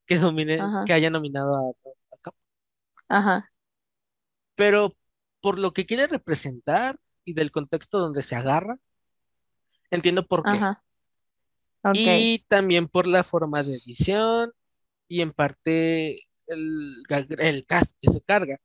que 0.07 0.19
domine, 0.19 0.59
que 0.87 0.93
haya 0.93 1.11
nominado 1.11 1.57
a, 1.57 1.71
a 3.11 3.19
Ajá. 3.19 3.53
Pero 4.55 4.95
por 5.41 5.59
lo 5.59 5.73
que 5.73 5.87
quiere 5.87 6.07
representar 6.07 6.99
y 7.25 7.35
del 7.35 7.51
contexto 7.51 7.99
donde 7.99 8.23
se 8.23 8.37
agarra, 8.37 8.77
entiendo 9.91 10.27
por 10.27 10.43
qué. 10.43 10.51
Ajá. 10.51 10.83
Y 11.95 12.45
también 12.49 12.89
por 12.89 13.07
la 13.07 13.25
forma 13.25 13.63
de 13.63 13.73
edición 13.73 14.53
y 15.09 15.23
en 15.23 15.33
parte 15.33 16.25
el, 16.47 17.03
el 17.39 17.67
cast 17.67 17.97
que 18.01 18.11
se 18.11 18.21
carga. 18.21 18.59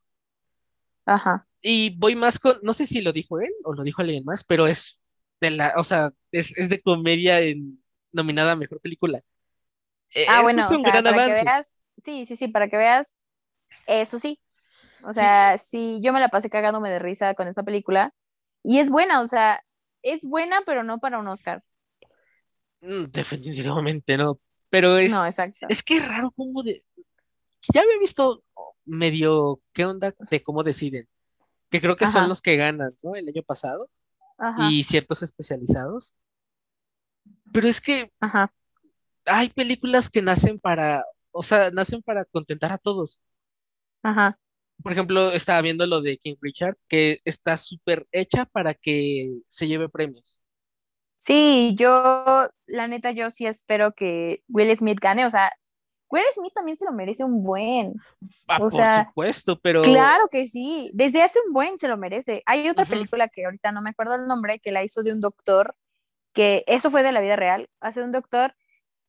Ajá. 1.06 1.46
Y 1.68 1.90
voy 1.98 2.14
más 2.14 2.38
con, 2.38 2.60
no 2.62 2.74
sé 2.74 2.86
si 2.86 3.00
lo 3.00 3.12
dijo 3.12 3.40
él 3.40 3.50
o 3.64 3.72
lo 3.72 3.82
dijo 3.82 4.00
alguien 4.00 4.24
más, 4.24 4.44
pero 4.44 4.68
es 4.68 5.04
de 5.40 5.50
la, 5.50 5.72
o 5.76 5.82
sea, 5.82 6.10
es, 6.30 6.54
de 6.54 6.80
comedia 6.80 7.40
en, 7.40 7.82
nominada 8.12 8.52
a 8.52 8.56
mejor 8.56 8.80
película. 8.80 9.20
E, 10.14 10.26
ah, 10.28 10.42
bueno, 10.42 10.60
es 10.60 10.70
un 10.70 10.84
gran 10.84 11.02
para 11.02 11.24
avance. 11.24 11.40
Que 11.40 11.44
veas, 11.44 11.82
sí, 12.04 12.24
sí, 12.24 12.36
sí, 12.36 12.46
para 12.46 12.68
que 12.68 12.76
veas, 12.76 13.16
eso 13.88 14.20
sí. 14.20 14.38
O 15.02 15.12
sea, 15.12 15.58
sí. 15.58 15.98
yo 16.00 16.12
me 16.12 16.20
la 16.20 16.28
pasé 16.28 16.48
cagándome 16.50 16.88
de 16.88 17.00
risa 17.00 17.34
con 17.34 17.48
esa 17.48 17.64
película. 17.64 18.14
Y 18.62 18.78
es 18.78 18.88
buena, 18.88 19.20
o 19.20 19.26
sea, 19.26 19.60
es 20.02 20.24
buena, 20.24 20.62
pero 20.64 20.84
no 20.84 21.00
para 21.00 21.18
un 21.18 21.26
Oscar. 21.26 21.64
Mm, 22.80 23.06
definitivamente 23.06 24.16
no. 24.16 24.38
Pero 24.68 24.98
es. 24.98 25.10
No, 25.10 25.26
exacto. 25.26 25.66
Es 25.68 25.82
que 25.82 25.96
es 25.96 26.06
raro 26.06 26.30
como 26.30 26.62
de. 26.62 26.80
Ya 27.74 27.80
había 27.80 27.98
visto 27.98 28.44
medio 28.84 29.60
qué 29.72 29.84
onda 29.84 30.14
de 30.30 30.42
cómo 30.44 30.62
deciden 30.62 31.08
que 31.70 31.80
creo 31.80 31.96
que 31.96 32.06
son 32.06 32.28
los 32.28 32.42
que 32.42 32.56
ganan, 32.56 32.92
¿no? 33.02 33.14
El 33.14 33.28
año 33.28 33.42
pasado. 33.42 33.90
Y 34.70 34.84
ciertos 34.84 35.22
especializados. 35.22 36.14
Pero 37.52 37.68
es 37.68 37.80
que 37.80 38.10
hay 39.24 39.48
películas 39.50 40.10
que 40.10 40.22
nacen 40.22 40.58
para, 40.58 41.04
o 41.30 41.42
sea, 41.42 41.70
nacen 41.70 42.02
para 42.02 42.24
contentar 42.24 42.72
a 42.72 42.78
todos. 42.78 43.20
Ajá. 44.02 44.38
Por 44.82 44.92
ejemplo, 44.92 45.32
estaba 45.32 45.60
viendo 45.62 45.86
lo 45.86 46.02
de 46.02 46.18
King 46.18 46.36
Richard, 46.40 46.76
que 46.86 47.18
está 47.24 47.56
súper 47.56 48.06
hecha 48.12 48.44
para 48.44 48.74
que 48.74 49.40
se 49.48 49.66
lleve 49.66 49.88
premios. 49.88 50.40
Sí, 51.16 51.74
yo, 51.78 52.50
la 52.66 52.88
neta, 52.88 53.10
yo 53.10 53.30
sí 53.30 53.46
espero 53.46 53.94
que 53.94 54.42
Will 54.48 54.76
Smith 54.76 54.98
gane, 55.00 55.24
o 55.24 55.30
sea, 55.30 55.50
Will 56.10 56.24
Smith 56.32 56.52
también 56.54 56.76
se 56.76 56.84
lo 56.84 56.92
merece 56.92 57.24
un 57.24 57.42
buen. 57.42 57.94
Ah, 58.46 58.58
por 58.58 58.72
supuesto, 58.72 59.58
pero. 59.60 59.82
Claro 59.82 60.28
que 60.28 60.46
sí. 60.46 60.90
Desde 60.94 61.22
hace 61.22 61.38
un 61.46 61.52
buen 61.52 61.78
se 61.78 61.88
lo 61.88 61.96
merece. 61.96 62.42
Hay 62.46 62.68
otra 62.68 62.84
película 62.84 63.28
que 63.28 63.44
ahorita 63.44 63.72
no 63.72 63.82
me 63.82 63.90
acuerdo 63.90 64.14
el 64.14 64.26
nombre, 64.26 64.60
que 64.60 64.70
la 64.70 64.84
hizo 64.84 65.02
de 65.02 65.12
un 65.12 65.20
doctor, 65.20 65.74
que 66.32 66.64
eso 66.66 66.90
fue 66.90 67.02
de 67.02 67.12
la 67.12 67.20
vida 67.20 67.36
real. 67.36 67.68
Hace 67.80 68.02
un 68.02 68.12
doctor 68.12 68.54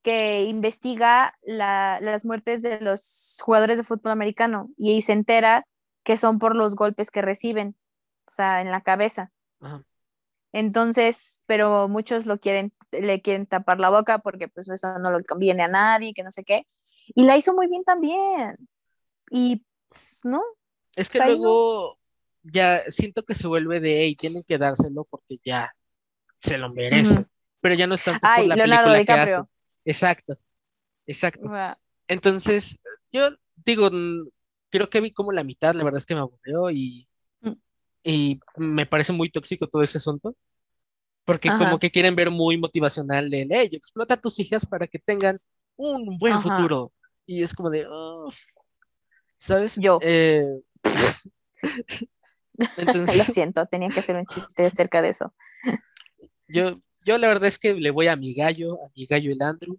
que 0.02 0.46
investiga 0.46 1.38
las 1.42 2.26
muertes 2.26 2.62
de 2.62 2.80
los 2.80 3.40
jugadores 3.44 3.78
de 3.78 3.84
fútbol 3.84 4.12
americano 4.12 4.70
y 4.78 4.92
ahí 4.92 5.02
se 5.02 5.14
entera 5.14 5.66
que 6.04 6.16
son 6.16 6.40
por 6.40 6.56
los 6.56 6.76
golpes 6.76 7.12
que 7.12 7.22
reciben, 7.22 7.76
o 8.26 8.32
sea, 8.32 8.62
en 8.62 8.72
la 8.72 8.82
cabeza. 8.82 9.32
Entonces, 10.54 11.44
pero 11.46 11.90
muchos 11.90 12.26
lo 12.26 12.40
quieren, 12.40 12.72
le 12.92 13.22
quieren 13.22 13.46
tapar 13.46 13.80
la 13.80 13.90
boca 13.90 14.20
porque 14.20 14.48
pues 14.48 14.70
eso 14.70 14.98
no 15.00 15.18
le 15.18 15.26
conviene 15.26 15.64
a 15.64 15.68
nadie, 15.68 16.14
que 16.14 16.24
no 16.24 16.32
sé 16.32 16.46
qué. 16.46 16.66
Y 17.16 17.24
la 17.24 17.38
hizo 17.38 17.54
muy 17.54 17.68
bien 17.68 17.84
también. 17.84 18.58
Y, 19.30 19.66
pues, 19.90 20.20
¿no? 20.24 20.42
Es 20.96 21.10
que 21.10 21.20
luego 21.20 22.00
ya 22.44 22.84
siento 22.90 23.24
que 23.24 23.36
se 23.36 23.48
vuelve 23.48 23.80
de, 23.80 24.02
hey, 24.02 24.16
tienen 24.16 24.44
que 24.44 24.58
dárselo 24.58 25.06
porque 25.06 25.40
ya 25.44 25.72
se 26.40 26.58
lo 26.58 26.74
merece. 26.74 27.26
Pero 27.62 27.76
ya 27.76 27.88
no 27.88 27.96
es 27.96 28.04
tanto 28.04 28.28
por 28.36 28.46
la 28.46 28.56
película 28.56 29.06
que 29.06 29.12
hace. 29.12 29.42
Exacto, 29.86 30.38
exacto. 31.06 31.50
Entonces, 32.08 32.80
yo 33.12 33.30
digo, 33.66 33.90
creo 34.70 34.90
que 34.90 35.02
vi 35.02 35.12
como 35.12 35.32
la 35.32 35.44
mitad, 35.44 35.74
la 35.76 35.84
verdad 35.84 36.00
es 36.00 36.06
que 36.06 36.16
me 36.16 36.22
aburrió 36.22 36.70
y, 36.72 37.08
mm. 37.42 37.54
y 38.04 38.40
me 38.58 38.86
parece 38.86 39.14
muy 39.14 39.30
tóxico 39.30 39.68
todo 39.68 39.84
ese 39.84 39.98
asunto. 39.98 40.36
Porque 41.26 41.50
como 41.50 41.78
que 41.78 41.92
quieren 41.92 42.16
ver 42.16 42.32
muy 42.32 42.58
motivacional 42.58 43.30
de, 43.30 43.46
hey, 43.50 43.70
explota 43.74 44.14
a 44.14 44.22
tus 44.22 44.40
hijas 44.40 44.66
para 44.66 44.88
que 44.88 44.98
tengan 44.98 45.42
un 45.78 46.18
buen 46.18 46.42
futuro. 46.42 46.92
Y 47.26 47.44
es 47.44 47.54
como 47.54 47.70
de, 47.70 47.88
¿sabes? 49.38 49.76
Yo. 49.78 50.00
Eh, 50.02 50.46
Lo 53.18 53.24
siento, 53.26 53.66
tenía 53.68 53.90
que 53.90 54.00
hacer 54.00 54.16
un 54.16 54.26
chiste 54.26 54.66
acerca 54.66 55.02
de 55.02 55.10
eso. 55.10 55.34
Yo, 56.48 56.80
yo 57.06 57.18
la 57.18 57.28
verdad 57.28 57.48
es 57.48 57.60
que 57.60 57.74
le 57.74 57.92
voy 57.92 58.08
a 58.08 58.16
mi 58.16 58.34
gallo, 58.34 58.84
a 58.84 58.90
mi 58.96 59.06
gallo 59.06 59.32
el 59.32 59.42
Andrew. 59.42 59.78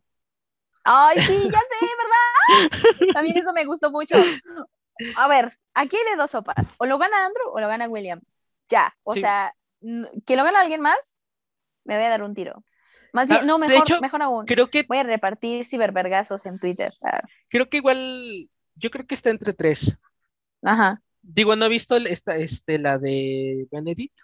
Ay, 0.85 1.21
sí, 1.21 1.35
ya 1.51 1.61
sé, 1.61 1.87
¿verdad? 1.99 3.13
También 3.15 3.37
eso 3.37 3.53
me 3.53 3.65
gustó 3.65 3.91
mucho. 3.91 4.15
A 5.17 5.29
ver, 5.29 5.59
aquí 5.75 5.97
hay 5.97 6.13
de 6.13 6.17
dos 6.17 6.31
sopas. 6.31 6.73
O 6.79 6.87
lo 6.87 6.99
gana 6.99 7.27
Andrew 7.27 7.51
o 7.51 7.61
lo 7.61 7.69
gana 7.69 7.89
William. 7.89 8.21
Ya, 8.69 8.95
o 9.03 9.15
sea, 9.15 9.55
que 10.27 10.37
lo 10.37 10.45
gana 10.45 10.61
alguien 10.61 10.81
más, 10.81 11.19
me 11.85 11.97
voy 11.97 12.05
a 12.05 12.11
dar 12.11 12.23
un 12.23 12.35
tiro. 12.35 12.65
Más 13.13 13.29
bien, 13.29 13.47
no, 13.47 13.59
mejor, 13.59 14.01
mejor 14.01 14.23
aún. 14.23 14.47
Creo 14.47 14.69
que... 14.69 14.83
Voy 14.83 14.99
a 14.99 15.03
repartir 15.03 15.65
cibervergazos 15.65 16.47
en 16.47 16.59
Twitter. 16.59 16.93
Ah. 17.03 17.23
Creo 17.49 17.69
que 17.69 17.79
igual, 17.79 18.49
yo 18.75 18.91
creo 18.91 19.07
que 19.07 19.15
está 19.15 19.31
entre 19.31 19.53
tres. 19.53 19.99
Ajá. 20.63 21.03
Digo, 21.23 21.57
no 21.57 21.67
he 21.67 21.69
visto 21.69 21.97
esta, 21.97 22.37
este, 22.37 22.79
la 22.79 22.99
de 22.99 23.67
Benedict. 23.71 24.19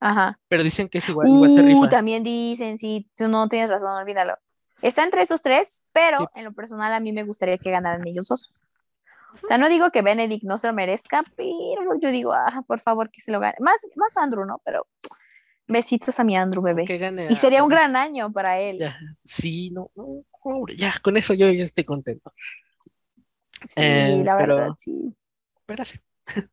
Ajá. 0.00 0.38
Pero 0.48 0.62
dicen 0.62 0.88
que 0.88 0.98
es 0.98 1.08
igual, 1.08 1.26
igual 1.26 1.52
se 1.52 1.62
rifa. 1.62 1.80
Uh, 1.80 1.88
también 1.88 2.22
dicen, 2.22 2.78
sí, 2.78 3.08
tú 3.16 3.28
no 3.28 3.48
tienes 3.48 3.70
razón, 3.70 3.88
olvídalo. 3.88 4.36
Está 4.82 5.04
entre 5.04 5.22
esos 5.22 5.42
tres, 5.42 5.84
pero 5.92 6.30
en 6.34 6.44
lo 6.44 6.52
personal 6.52 6.92
a 6.92 7.00
mí 7.00 7.12
me 7.12 7.24
gustaría 7.24 7.58
que 7.58 7.70
ganaran 7.70 8.06
ellos 8.06 8.28
dos. 8.28 8.54
O 9.42 9.46
sea, 9.46 9.58
no 9.58 9.68
digo 9.68 9.90
que 9.90 10.02
Benedict 10.02 10.44
no 10.44 10.58
se 10.58 10.66
lo 10.66 10.72
merezca, 10.72 11.24
pero 11.36 11.98
yo 12.00 12.10
digo, 12.10 12.32
ah, 12.32 12.62
por 12.66 12.80
favor, 12.80 13.10
que 13.10 13.20
se 13.20 13.32
lo 13.32 13.40
gane. 13.40 13.56
Más, 13.60 13.76
más 13.94 14.16
Andrew, 14.16 14.44
¿no? 14.44 14.60
Pero 14.64 14.86
besitos 15.66 16.18
a 16.20 16.24
mi 16.24 16.36
Andrew, 16.36 16.62
bebé. 16.62 16.84
y 17.30 17.36
sería 17.36 17.62
un 17.62 17.68
gran 17.68 17.96
año 17.96 18.32
para 18.32 18.58
él. 18.58 18.80
Sí, 19.24 19.70
no, 19.70 19.90
no, 19.94 20.24
ya, 20.76 20.94
con 21.02 21.16
eso 21.16 21.34
yo 21.34 21.50
ya 21.50 21.62
estoy 21.62 21.84
contento. 21.84 22.32
Sí, 23.66 23.74
eh, 23.76 24.22
la 24.24 24.36
verdad, 24.36 24.70
sí. 24.78 25.14
Espérate. 25.56 26.02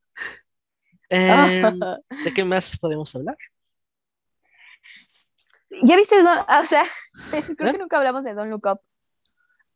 Em, 1.10 1.80
¿De 2.24 2.34
qué 2.34 2.44
más 2.44 2.76
podemos 2.80 3.16
hablar? 3.16 3.38
¿Ya 5.84 5.96
viste? 5.96 6.16
o 6.20 6.66
sea, 6.66 6.84
creo 7.30 7.56
que 7.56 7.70
¿Eh? 7.70 7.78
nunca 7.78 7.98
hablamos 7.98 8.24
de 8.24 8.34
Don't 8.34 8.50
Look 8.50 8.66
Up. 8.66 8.82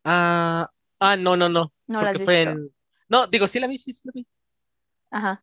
Ah, 0.02 0.68
ah 0.98 1.16
no, 1.16 1.36
no, 1.36 1.48
no. 1.48 1.72
No 1.86 2.00
fue 2.24 2.42
en... 2.42 2.74
No, 3.08 3.26
digo, 3.28 3.46
sí 3.46 3.60
la 3.60 3.68
vi, 3.68 3.78
sí, 3.78 3.92
sí 3.92 4.02
la 4.04 4.12
vi. 4.14 4.26
Ajá. 5.10 5.42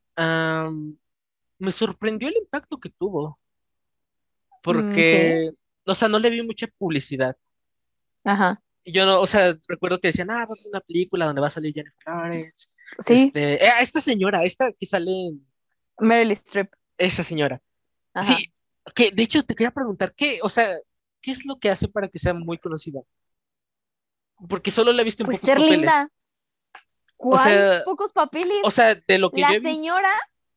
me 1.59 1.71
sorprendió 1.71 2.27
el 2.27 2.35
impacto 2.37 2.77
que 2.77 2.89
tuvo. 2.89 3.39
Porque, 4.65 5.51
mm, 5.53 5.91
o 5.91 5.95
sea, 5.95 6.09
no 6.09 6.17
le 6.17 6.31
vi 6.31 6.41
mucha 6.41 6.65
publicidad. 6.79 7.37
Ajá. 8.23 8.61
Yo 8.83 9.05
no, 9.05 9.21
o 9.21 9.27
sea, 9.27 9.55
recuerdo 9.67 9.99
que 10.01 10.07
decían, 10.07 10.31
ah, 10.31 10.45
una 10.67 10.81
película 10.81 11.25
donde 11.27 11.41
va 11.41 11.47
a 11.47 11.51
salir 11.51 11.73
Jennifer 11.73 12.03
Lawrence. 12.05 12.67
Sí. 12.99 13.25
Este, 13.27 13.63
eh, 13.63 13.71
esta 13.79 14.01
señora, 14.01 14.43
esta 14.43 14.71
que 14.73 14.85
sale 14.87 15.11
en... 15.11 15.47
Meryl 15.99 16.31
Streep. 16.31 16.73
Esa 16.97 17.21
señora. 17.21 17.61
Sí, 18.21 18.51
que 18.95 19.11
de 19.11 19.23
hecho 19.23 19.43
te 19.43 19.55
quería 19.55 19.71
preguntar, 19.71 20.13
¿qué, 20.15 20.39
o 20.41 20.49
sea, 20.49 20.75
qué 21.21 21.31
es 21.31 21.45
lo 21.45 21.59
que 21.59 21.69
hace 21.69 21.87
para 21.87 22.07
que 22.07 22.17
sea 22.17 22.33
muy 22.33 22.57
conocida? 22.57 23.01
Porque 24.49 24.71
solo 24.71 24.91
la 24.93 25.01
he 25.01 25.05
visto 25.05 25.23
en 25.23 25.27
pues 25.27 25.39
ser 25.39 25.59
linda. 25.59 26.09
¿Cuál? 27.17 27.83
pocos 27.83 28.11
papeles. 28.13 28.57
O 28.63 28.71
sea, 28.71 28.95
de 28.95 29.17
lo 29.19 29.31
que 29.31 29.41
la 29.41 29.59
señora, 29.59 30.11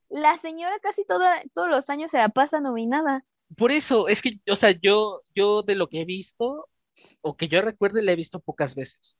la 0.08 0.36
señora 0.36 0.78
casi 0.80 1.04
toda, 1.04 1.42
todos 1.54 1.68
los 1.68 1.90
años 1.90 2.10
se 2.10 2.18
la 2.18 2.28
pasa 2.28 2.60
nominada. 2.60 3.24
Por 3.56 3.72
eso, 3.72 4.08
es 4.08 4.22
que, 4.22 4.40
o 4.50 4.56
sea, 4.56 4.70
yo, 4.70 5.20
yo 5.34 5.62
de 5.62 5.74
lo 5.74 5.88
que 5.88 6.02
he 6.02 6.04
visto, 6.04 6.68
o 7.20 7.36
que 7.36 7.48
yo 7.48 7.62
recuerde, 7.62 8.02
la 8.02 8.12
he 8.12 8.16
visto 8.16 8.40
pocas 8.40 8.74
veces. 8.74 9.18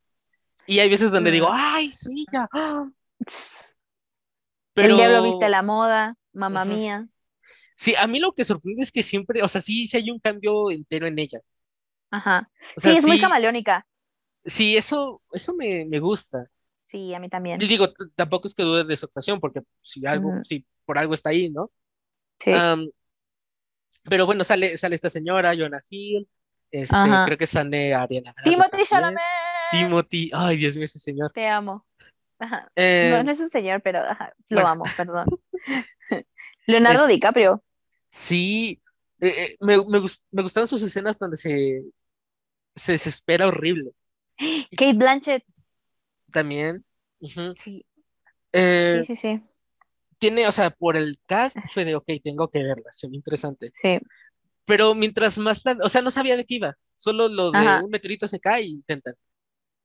Y 0.67 0.81
hay 0.81 0.89
veces 0.89 1.11
donde 1.11 1.31
digo, 1.31 1.49
mm. 1.49 1.55
ay, 1.55 1.91
sí, 1.91 2.27
ya. 2.33 2.49
Pero... 4.75 4.89
El 4.89 4.97
diablo 4.97 5.23
viste 5.23 5.49
la 5.49 5.63
moda, 5.63 6.17
mamá 6.33 6.65
mía. 6.65 7.09
Sí, 7.77 7.95
a 7.95 8.07
mí 8.07 8.19
lo 8.19 8.33
que 8.33 8.45
sorprende 8.45 8.83
es 8.83 8.93
que 8.93 9.03
siempre, 9.03 9.43
o 9.43 9.49
sea, 9.49 9.61
sí, 9.61 9.87
sí 9.87 9.97
hay 9.97 10.11
un 10.11 10.19
cambio 10.19 10.71
entero 10.71 11.07
en 11.07 11.19
ella. 11.19 11.41
Ajá. 12.11 12.51
sí, 12.77 12.91
es 12.91 13.07
muy 13.07 13.21
camaleónica. 13.21 13.87
Sí, 14.45 14.77
eso, 14.77 15.23
eso 15.33 15.55
me, 15.55 15.87
gusta. 16.01 16.47
Sí, 16.85 17.15
a 17.15 17.21
mí 17.21 17.29
también. 17.29 17.61
Y 17.61 17.67
digo, 17.67 17.93
tampoco 18.15 18.49
es 18.49 18.55
que 18.55 18.63
dude 18.63 18.85
de 18.85 18.97
su 18.97 19.07
actuación, 19.07 19.41
porque 19.41 19.61
si 19.81 20.05
algo, 20.07 20.33
si 20.43 20.67
por 20.85 20.99
algo 20.99 21.15
está 21.15 21.31
ahí, 21.31 21.51
¿no? 21.51 21.71
Sí. 22.39 22.53
Pero 24.05 24.27
bueno, 24.27 24.45
sale, 24.45 24.79
sale 24.79 24.95
esta 24.95 25.11
señora, 25.11 25.55
Jonah 25.57 25.81
Hill, 25.89 26.29
este, 26.71 26.97
creo 27.25 27.39
que 27.39 27.47
sale 27.47 27.95
Ariana 27.95 28.35
Timothy 28.45 28.85
Chalamet. 28.85 29.23
Timothy, 29.71 30.31
ay, 30.33 30.57
Dios 30.57 30.77
mío, 30.77 30.85
ese 30.85 30.99
señor. 30.99 31.33
Te 31.33 31.47
amo. 31.47 31.87
Ajá. 32.39 32.71
Eh, 32.77 33.21
no, 33.25 33.31
es 33.31 33.41
un 33.41 33.49
señor, 33.49 33.83
pero 33.83 34.03
lo 34.49 34.67
amo, 34.67 34.85
perdón. 34.97 35.27
Leonardo 36.67 37.07
DiCaprio. 37.07 37.63
Sí, 38.11 38.81
eh, 39.21 39.35
eh, 39.37 39.57
me, 39.61 39.77
me, 39.79 40.01
me, 40.31 40.43
gustaron 40.43 40.69
sus 40.69 40.83
escenas 40.83 41.19
donde 41.19 41.37
se, 41.37 41.83
se 42.77 42.93
desespera 42.93 43.49
horrible. 43.49 43.91
Kate 44.77 44.95
Blanchett. 44.95 45.45
También. 46.31 46.85
Sí. 47.55 47.85
Eh, 48.53 49.03
sí, 49.03 49.17
sí, 49.17 49.17
sí. 49.17 49.43
Tiene, 50.19 50.49
o 50.49 50.53
sea, 50.53 50.71
por 50.71 50.97
el 50.97 51.17
cast 51.27 51.59
fue 51.73 51.85
de, 51.85 51.95
ok, 51.95 52.07
tengo 52.23 52.49
que 52.49 52.63
verla, 52.63 52.91
se 52.93 53.09
ve 53.09 53.17
interesante. 53.17 53.71
Sí. 53.73 54.01
Pero 54.65 54.95
mientras 54.95 55.39
más 55.39 55.63
o 55.83 55.89
sea, 55.89 56.03
no 56.03 56.11
sabía 56.11 56.37
de 56.37 56.45
qué 56.45 56.57
iba, 56.57 56.77
solo 56.97 57.29
lo 57.29 57.51
de 57.51 57.83
un 57.83 57.91
meteorito 57.91 58.29
se 58.29 58.41
cae 58.41 58.63
y 58.65 58.71
intentan. 58.71 59.15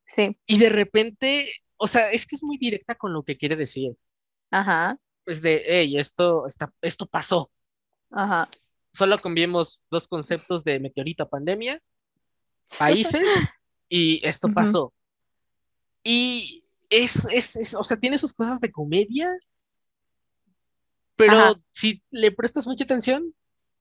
Sí. 0.05 0.37
Y 0.45 0.57
de 0.57 0.69
repente, 0.69 1.49
o 1.77 1.87
sea, 1.87 2.11
es 2.11 2.25
que 2.25 2.35
es 2.35 2.43
muy 2.43 2.57
directa 2.57 2.95
con 2.95 3.13
lo 3.13 3.23
que 3.23 3.37
quiere 3.37 3.55
decir. 3.55 3.95
Ajá. 4.51 4.97
Pues 5.23 5.41
de, 5.41 5.63
hey, 5.65 5.97
esto, 5.97 6.47
está, 6.47 6.73
esto 6.81 7.05
pasó. 7.05 7.49
Ajá. 8.11 8.47
Solo 8.93 9.19
cambiamos 9.19 9.81
dos 9.89 10.07
conceptos 10.07 10.63
de 10.63 10.79
meteorito 10.79 11.29
pandemia, 11.29 11.81
países, 12.79 13.23
y 13.87 14.25
esto 14.27 14.49
pasó. 14.53 14.93
Y 16.03 16.61
es, 16.89 17.25
es, 17.31 17.73
o 17.73 17.83
sea, 17.83 17.97
tiene 17.97 18.19
sus 18.19 18.33
cosas 18.33 18.59
de 18.59 18.71
comedia, 18.71 19.31
pero 21.15 21.61
si 21.71 22.03
le 22.09 22.31
prestas 22.31 22.67
mucha 22.67 22.83
atención, 22.83 23.33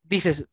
dices, 0.03 0.49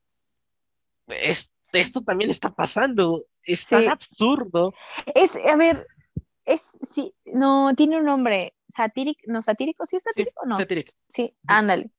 esto 1.73 2.01
también 2.01 2.29
está 2.29 2.53
pasando, 2.53 3.25
es 3.43 3.67
tan 3.67 3.89
absurdo. 3.89 4.73
Es, 5.15 5.35
a 5.35 5.55
ver, 5.55 5.87
es, 6.45 6.79
sí, 6.81 7.13
no, 7.25 7.73
tiene 7.75 7.97
un 7.97 8.05
nombre, 8.05 8.53
satírico, 8.67 9.21
no, 9.27 9.41
satírico, 9.41 9.85
¿sí 9.85 9.97
es 9.97 10.03
satírico 10.03 10.45
no? 10.45 10.55
Satírico. 10.55 10.93
Sí, 11.07 11.35
ándale. 11.47 11.91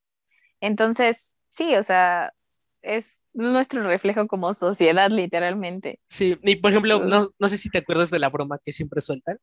Entonces, 0.59 1.41
sí, 1.49 1.75
o 1.75 1.83
sea, 1.83 2.33
es 2.81 3.29
nuestro 3.33 3.83
reflejo 3.83 4.27
como 4.27 4.53
sociedad, 4.53 5.09
literalmente. 5.09 5.99
Sí, 6.09 6.37
y 6.43 6.55
por 6.57 6.71
ejemplo, 6.71 6.99
no, 7.05 7.29
no 7.37 7.49
sé 7.49 7.57
si 7.57 7.69
te 7.69 7.79
acuerdas 7.79 8.09
de 8.09 8.19
la 8.19 8.29
broma 8.29 8.59
que 8.63 8.71
siempre 8.71 9.01
sueltan, 9.01 9.39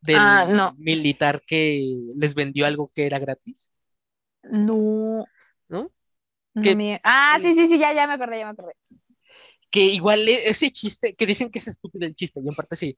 del 0.00 0.16
ah, 0.18 0.74
militar 0.76 1.42
que 1.46 1.82
les 2.16 2.34
vendió 2.34 2.66
algo 2.66 2.90
que 2.94 3.06
era 3.06 3.18
gratis. 3.18 3.72
No. 4.50 5.24
¿No? 5.68 5.90
Ah, 7.02 7.38
sí, 7.40 7.54
sí, 7.54 7.68
sí, 7.68 7.78
ya, 7.78 7.92
ya 7.92 8.06
me 8.06 8.14
acordé, 8.14 8.38
ya 8.38 8.46
me 8.46 8.52
acordé. 8.52 8.72
Que 9.70 9.80
igual 9.80 10.26
e, 10.26 10.48
ese 10.48 10.70
chiste, 10.70 11.14
que 11.14 11.26
dicen 11.26 11.50
que 11.50 11.58
es 11.58 11.68
estúpido 11.68 12.06
el 12.06 12.14
chiste, 12.14 12.40
y 12.42 12.48
en 12.48 12.54
parte 12.54 12.76
sí, 12.76 12.96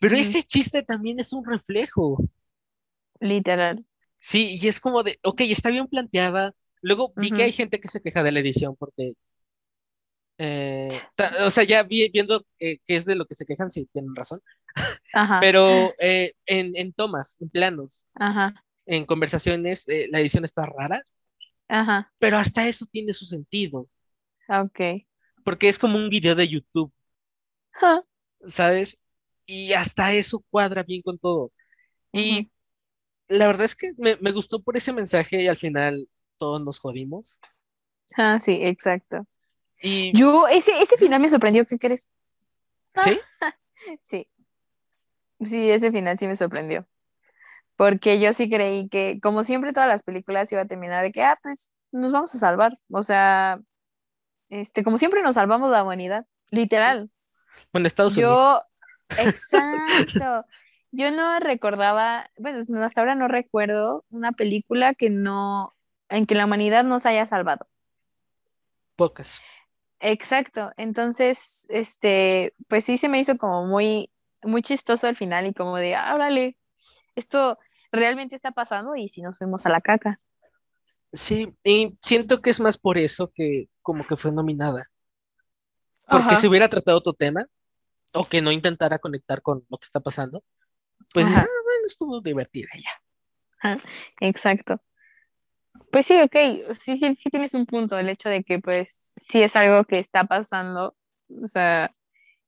pero 0.00 0.16
ese 0.16 0.42
chiste 0.42 0.82
también 0.82 1.20
es 1.20 1.32
un 1.32 1.44
reflejo. 1.44 2.18
Literal. 3.20 3.84
Sí, 4.20 4.58
y 4.60 4.68
es 4.68 4.80
como 4.80 5.02
de, 5.02 5.18
ok, 5.22 5.42
está 5.42 5.70
bien 5.70 5.86
planteada, 5.86 6.54
Luego 6.80 7.12
vi 7.16 7.30
que 7.30 7.42
hay 7.42 7.52
gente 7.52 7.80
que 7.80 7.88
se 7.88 8.00
queja 8.00 8.22
de 8.22 8.32
la 8.32 8.40
edición 8.40 8.76
porque, 8.76 9.14
eh, 10.38 10.88
o 11.44 11.50
sea, 11.50 11.64
ya 11.64 11.82
vi, 11.82 12.08
viendo 12.08 12.44
qué 12.58 12.80
es 12.86 13.04
de 13.04 13.16
lo 13.16 13.26
que 13.26 13.34
se 13.34 13.44
quejan, 13.44 13.70
sí, 13.70 13.88
tienen 13.92 14.14
razón. 14.14 14.40
Pero 15.40 15.92
eh, 15.98 16.32
en, 16.46 16.76
en, 16.76 16.92
tomas, 16.92 17.38
en 17.40 17.48
planos, 17.48 18.06
en 18.88 19.04
conversaciones, 19.04 19.86
eh, 19.88 20.08
la 20.10 20.18
edición 20.18 20.44
está 20.44 20.64
rara. 20.66 21.04
Ajá. 21.68 22.10
Pero 22.18 22.38
hasta 22.38 22.66
eso 22.66 22.86
tiene 22.90 23.12
su 23.12 23.26
sentido. 23.26 23.86
Ok. 24.48 24.80
Porque 25.44 25.68
es 25.68 25.78
como 25.78 25.98
un 25.98 26.08
video 26.08 26.34
de 26.34 26.48
YouTube. 26.48 26.92
¿Sabes? 28.46 28.98
Y 29.44 29.74
hasta 29.74 30.12
eso 30.14 30.42
cuadra 30.50 30.82
bien 30.82 31.02
con 31.02 31.18
todo. 31.18 31.52
Y 32.12 32.50
la 33.28 33.46
verdad 33.46 33.66
es 33.66 33.76
que 33.76 33.92
me, 33.98 34.16
me, 34.16 34.32
gustó 34.32 34.62
por 34.62 34.76
ese 34.76 34.92
mensaje 34.92 35.42
y 35.42 35.48
al 35.48 35.56
final 35.56 36.08
todos 36.38 36.62
nos 36.62 36.78
jodimos. 36.78 37.40
Ah, 38.16 38.40
sí, 38.40 38.58
exacto. 38.62 39.26
Y... 39.82 40.16
Yo, 40.16 40.48
ese, 40.48 40.72
ese 40.80 40.96
final 40.96 41.20
me 41.20 41.28
sorprendió, 41.28 41.66
¿qué 41.66 41.78
crees? 41.78 42.08
¿Sí? 43.04 43.20
sí. 44.00 44.28
Sí, 45.44 45.70
ese 45.70 45.92
final 45.92 46.16
sí 46.16 46.26
me 46.26 46.36
sorprendió. 46.36 46.88
Porque 47.78 48.18
yo 48.18 48.32
sí 48.32 48.50
creí 48.50 48.88
que, 48.88 49.20
como 49.22 49.44
siempre, 49.44 49.72
todas 49.72 49.88
las 49.88 50.02
películas 50.02 50.50
iba 50.50 50.62
a 50.62 50.66
terminar 50.66 51.00
de 51.04 51.12
que, 51.12 51.22
ah, 51.22 51.38
pues 51.40 51.70
nos 51.92 52.10
vamos 52.10 52.34
a 52.34 52.38
salvar. 52.38 52.74
O 52.90 53.04
sea, 53.04 53.60
este, 54.48 54.82
como 54.82 54.98
siempre 54.98 55.22
nos 55.22 55.36
salvamos 55.36 55.70
la 55.70 55.84
humanidad, 55.84 56.26
literal. 56.50 57.08
Bueno, 57.72 57.86
Estados 57.86 58.16
Unidos. 58.16 58.64
Yo, 59.10 59.22
exacto. 59.22 60.44
Yo 60.90 61.12
no 61.12 61.38
recordaba, 61.38 62.28
bueno, 62.36 62.58
hasta 62.84 63.00
ahora 63.00 63.14
no 63.14 63.28
recuerdo 63.28 64.04
una 64.10 64.32
película 64.32 64.94
que 64.94 65.08
no, 65.08 65.72
en 66.08 66.26
que 66.26 66.34
la 66.34 66.46
humanidad 66.46 66.82
nos 66.82 67.06
haya 67.06 67.28
salvado. 67.28 67.68
Pocas. 68.96 69.40
Exacto. 70.00 70.72
Entonces, 70.76 71.68
este, 71.70 72.54
pues 72.66 72.84
sí 72.84 72.98
se 72.98 73.08
me 73.08 73.20
hizo 73.20 73.38
como 73.38 73.66
muy, 73.66 74.10
muy 74.42 74.62
chistoso 74.62 75.06
al 75.06 75.16
final 75.16 75.46
y 75.46 75.54
como 75.54 75.76
de, 75.76 75.94
ah, 75.94 76.12
órale, 76.12 76.56
esto 77.14 77.56
realmente 77.92 78.34
está 78.34 78.52
pasando 78.52 78.96
y 78.96 79.08
si 79.08 79.22
nos 79.22 79.38
fuimos 79.38 79.66
a 79.66 79.70
la 79.70 79.80
caca. 79.80 80.20
Sí, 81.12 81.54
y 81.64 81.96
siento 82.02 82.42
que 82.42 82.50
es 82.50 82.60
más 82.60 82.78
por 82.78 82.98
eso 82.98 83.32
que 83.32 83.68
como 83.82 84.06
que 84.06 84.16
fue 84.16 84.32
nominada. 84.32 84.90
Porque 86.10 86.36
si 86.36 86.46
hubiera 86.46 86.68
tratado 86.68 86.98
otro 86.98 87.12
tema, 87.12 87.46
o 88.14 88.24
que 88.24 88.40
no 88.40 88.52
intentara 88.52 88.98
conectar 88.98 89.42
con 89.42 89.64
lo 89.68 89.78
que 89.78 89.84
está 89.84 90.00
pasando, 90.00 90.42
pues 91.12 91.26
ah, 91.26 91.46
bueno, 91.64 91.86
estuvo 91.86 92.20
divertida 92.20 92.68
ya. 92.74 93.78
Exacto. 94.20 94.80
Pues 95.90 96.06
sí, 96.06 96.20
ok, 96.20 96.36
sí, 96.78 96.98
sí, 96.98 97.14
sí 97.14 97.30
tienes 97.30 97.54
un 97.54 97.66
punto, 97.66 97.98
el 97.98 98.08
hecho 98.08 98.28
de 98.28 98.42
que 98.42 98.58
pues 98.58 99.14
sí 99.16 99.42
es 99.42 99.56
algo 99.56 99.84
que 99.84 99.98
está 99.98 100.24
pasando, 100.24 100.96
o 101.42 101.48
sea, 101.48 101.94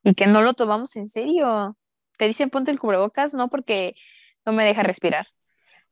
y 0.03 0.15
que 0.15 0.27
no 0.27 0.43
lo 0.43 0.55
tomamos 0.55 0.97
en 0.97 1.09
serio. 1.09 1.77
Te 2.19 2.27
dicen 2.27 2.51
ponte 2.51 2.71
el 2.71 2.79
cubrebocas, 2.79 3.35
no 3.35 3.49
porque 3.49 3.95
no 4.47 4.53
me 4.53 4.65
deja 4.65 4.83
respirar. 4.83 5.27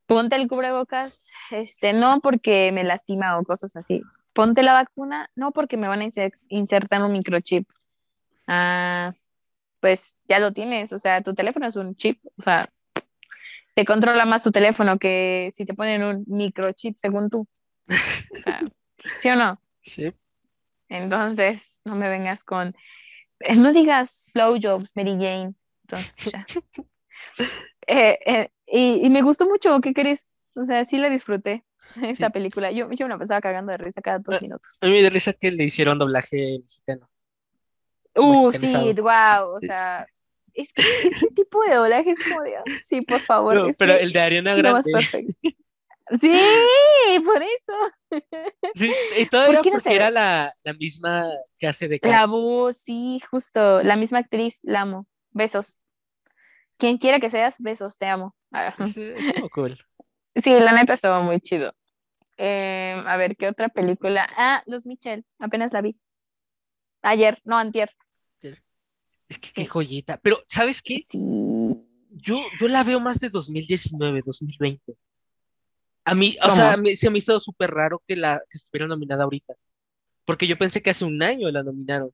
ponte 0.06 0.36
el 0.36 0.48
cubrebocas, 0.48 1.30
este, 1.50 1.92
no 1.92 2.20
porque 2.20 2.72
me 2.72 2.84
lastima 2.84 3.38
o 3.38 3.44
cosas 3.44 3.76
así. 3.76 4.02
Ponte 4.32 4.62
la 4.62 4.72
vacuna, 4.72 5.30
no 5.34 5.52
porque 5.52 5.76
me 5.76 5.88
van 5.88 6.00
a 6.00 6.08
insertar 6.48 7.02
un 7.02 7.12
microchip. 7.12 7.68
Ah, 8.46 9.12
pues 9.80 10.16
ya 10.28 10.38
lo 10.38 10.52
tienes, 10.52 10.92
o 10.92 10.98
sea, 10.98 11.22
tu 11.22 11.34
teléfono 11.34 11.66
es 11.66 11.76
un 11.76 11.94
chip, 11.96 12.18
o 12.38 12.42
sea, 12.42 12.68
te 13.74 13.84
controla 13.84 14.24
más 14.24 14.42
tu 14.42 14.50
teléfono 14.50 14.98
que 14.98 15.50
si 15.52 15.64
te 15.64 15.74
ponen 15.74 16.02
un 16.02 16.24
microchip 16.26 16.96
según 16.96 17.30
tú. 17.30 17.46
O 17.88 18.40
sea, 18.40 18.60
¿sí 19.04 19.28
o 19.28 19.36
no? 19.36 19.60
Sí. 19.82 20.12
Entonces, 20.90 21.80
no 21.84 21.94
me 21.94 22.10
vengas 22.10 22.44
con, 22.44 22.74
eh, 23.40 23.56
no 23.56 23.72
digas 23.72 24.30
slow 24.32 24.58
jobs, 24.60 24.92
Mary 24.94 25.12
Jane. 25.12 25.54
Eh, 27.88 28.18
eh, 28.26 28.48
y, 28.66 29.08
me 29.08 29.22
gustó 29.22 29.46
mucho, 29.46 29.80
¿qué 29.80 29.94
querés? 29.94 30.28
O 30.54 30.62
sea, 30.62 30.84
sí 30.84 30.98
la 30.98 31.08
disfruté, 31.08 31.64
esa 32.02 32.30
película. 32.30 32.70
Yo, 32.70 32.90
yo 32.92 33.08
me 33.08 33.18
pasaba 33.18 33.40
cagando 33.40 33.72
de 33.72 33.78
risa 33.78 34.02
cada 34.02 34.18
dos 34.18 34.36
ah, 34.36 34.38
minutos. 34.42 34.78
A 34.82 34.86
mí 34.86 34.92
me 34.92 35.02
da 35.02 35.10
risa 35.10 35.32
que 35.32 35.50
le 35.50 35.64
hicieron 35.64 35.98
doblaje 35.98 36.58
mexicano. 36.60 37.08
Uh, 38.14 38.52
sí, 38.52 38.74
wow, 39.00 39.50
o 39.54 39.60
sea, 39.60 40.06
es 40.52 40.72
que 40.72 40.82
ese 41.08 41.28
tipo 41.34 41.62
de 41.62 41.76
doblaje 41.76 42.10
es 42.10 42.18
como 42.28 42.42
de, 42.42 42.54
sí, 42.82 43.00
por 43.02 43.20
favor. 43.20 43.70
pero 43.78 43.94
el 43.94 44.12
de 44.12 44.20
Ariana 44.20 44.54
Grande. 44.54 44.92
Sí, 46.18 46.32
por 47.22 47.42
eso. 47.42 48.24
Sí, 48.74 48.90
y 49.18 49.26
todavía 49.26 49.60
porque 49.60 49.94
era 49.94 50.10
la, 50.10 50.54
la, 50.64 50.72
misma 50.72 51.28
que 51.58 51.66
hace 51.66 51.86
de 51.86 52.00
La 52.02 52.24
voz, 52.24 52.78
sí, 52.78 53.20
justo, 53.30 53.82
la 53.82 53.94
misma 53.94 54.20
actriz, 54.20 54.60
la 54.62 54.80
amo. 54.80 55.06
Besos. 55.32 55.78
Quien 56.78 56.96
quiera 56.96 57.20
que 57.20 57.28
seas, 57.28 57.56
besos, 57.60 57.98
te 57.98 58.06
amo. 58.06 58.34
Estuvo 58.78 59.50
cool. 59.50 59.78
Sí, 60.34 60.58
la 60.58 60.72
neta 60.72 60.94
estaba 60.94 61.22
muy 61.22 61.40
chido. 61.40 61.72
Em, 62.36 63.06
a 63.06 63.16
ver, 63.16 63.36
¿qué 63.36 63.48
otra 63.48 63.68
película? 63.68 64.28
Ah, 64.36 64.62
Los 64.66 64.86
Michel, 64.86 65.24
apenas 65.38 65.72
la 65.72 65.82
vi. 65.82 65.98
Ayer, 67.02 67.40
no, 67.44 67.58
antier. 67.58 67.90
Es 69.28 69.38
que 69.38 69.50
qué 69.54 69.66
joyita. 69.66 70.18
Pero, 70.18 70.38
¿sabes 70.48 70.80
qué? 70.80 71.00
Sí. 71.06 71.18
Yo, 72.10 72.40
yo 72.58 72.68
la 72.68 72.82
veo 72.82 72.98
más 72.98 73.20
de 73.20 73.28
2019, 73.28 74.22
2020. 74.24 74.96
A 76.04 76.14
mí, 76.14 76.34
o 76.42 76.50
sea, 76.50 76.78
se 76.94 77.10
me 77.10 77.18
hizo 77.18 77.38
súper 77.38 77.70
raro 77.70 78.02
que, 78.06 78.16
la, 78.16 78.40
que 78.48 78.56
estuviera 78.56 78.86
nominada 78.86 79.24
ahorita. 79.24 79.54
Porque 80.24 80.46
yo 80.46 80.56
pensé 80.56 80.80
que 80.80 80.90
hace 80.90 81.04
un 81.04 81.22
año 81.22 81.50
la 81.50 81.62
nominaron. 81.62 82.10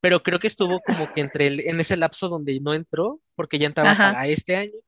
Pero 0.00 0.22
creo 0.22 0.38
que 0.38 0.46
estuvo 0.46 0.80
como 0.80 1.12
que 1.12 1.20
entre 1.20 1.46
el, 1.46 1.60
en 1.60 1.78
ese 1.80 1.96
lapso 1.96 2.28
donde 2.28 2.58
no 2.60 2.74
entró, 2.74 3.20
porque 3.34 3.58
ya 3.58 3.66
entraba 3.66 3.94
para 3.94 4.26
este 4.26 4.56
año. 4.56 4.78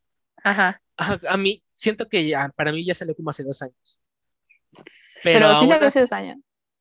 Ajá. 0.42 0.80
A 0.96 1.36
mí, 1.36 1.62
siento 1.72 2.08
que 2.08 2.26
ya, 2.26 2.50
para 2.56 2.72
mí 2.72 2.84
ya 2.84 2.94
salió 2.94 3.14
como 3.14 3.30
hace 3.30 3.44
dos 3.44 3.60
años. 3.62 3.98
Pero, 5.22 5.54
sí 5.56 5.66
salió 5.66 5.88
hace 5.88 6.00
dos 6.00 6.12
años. 6.12 6.38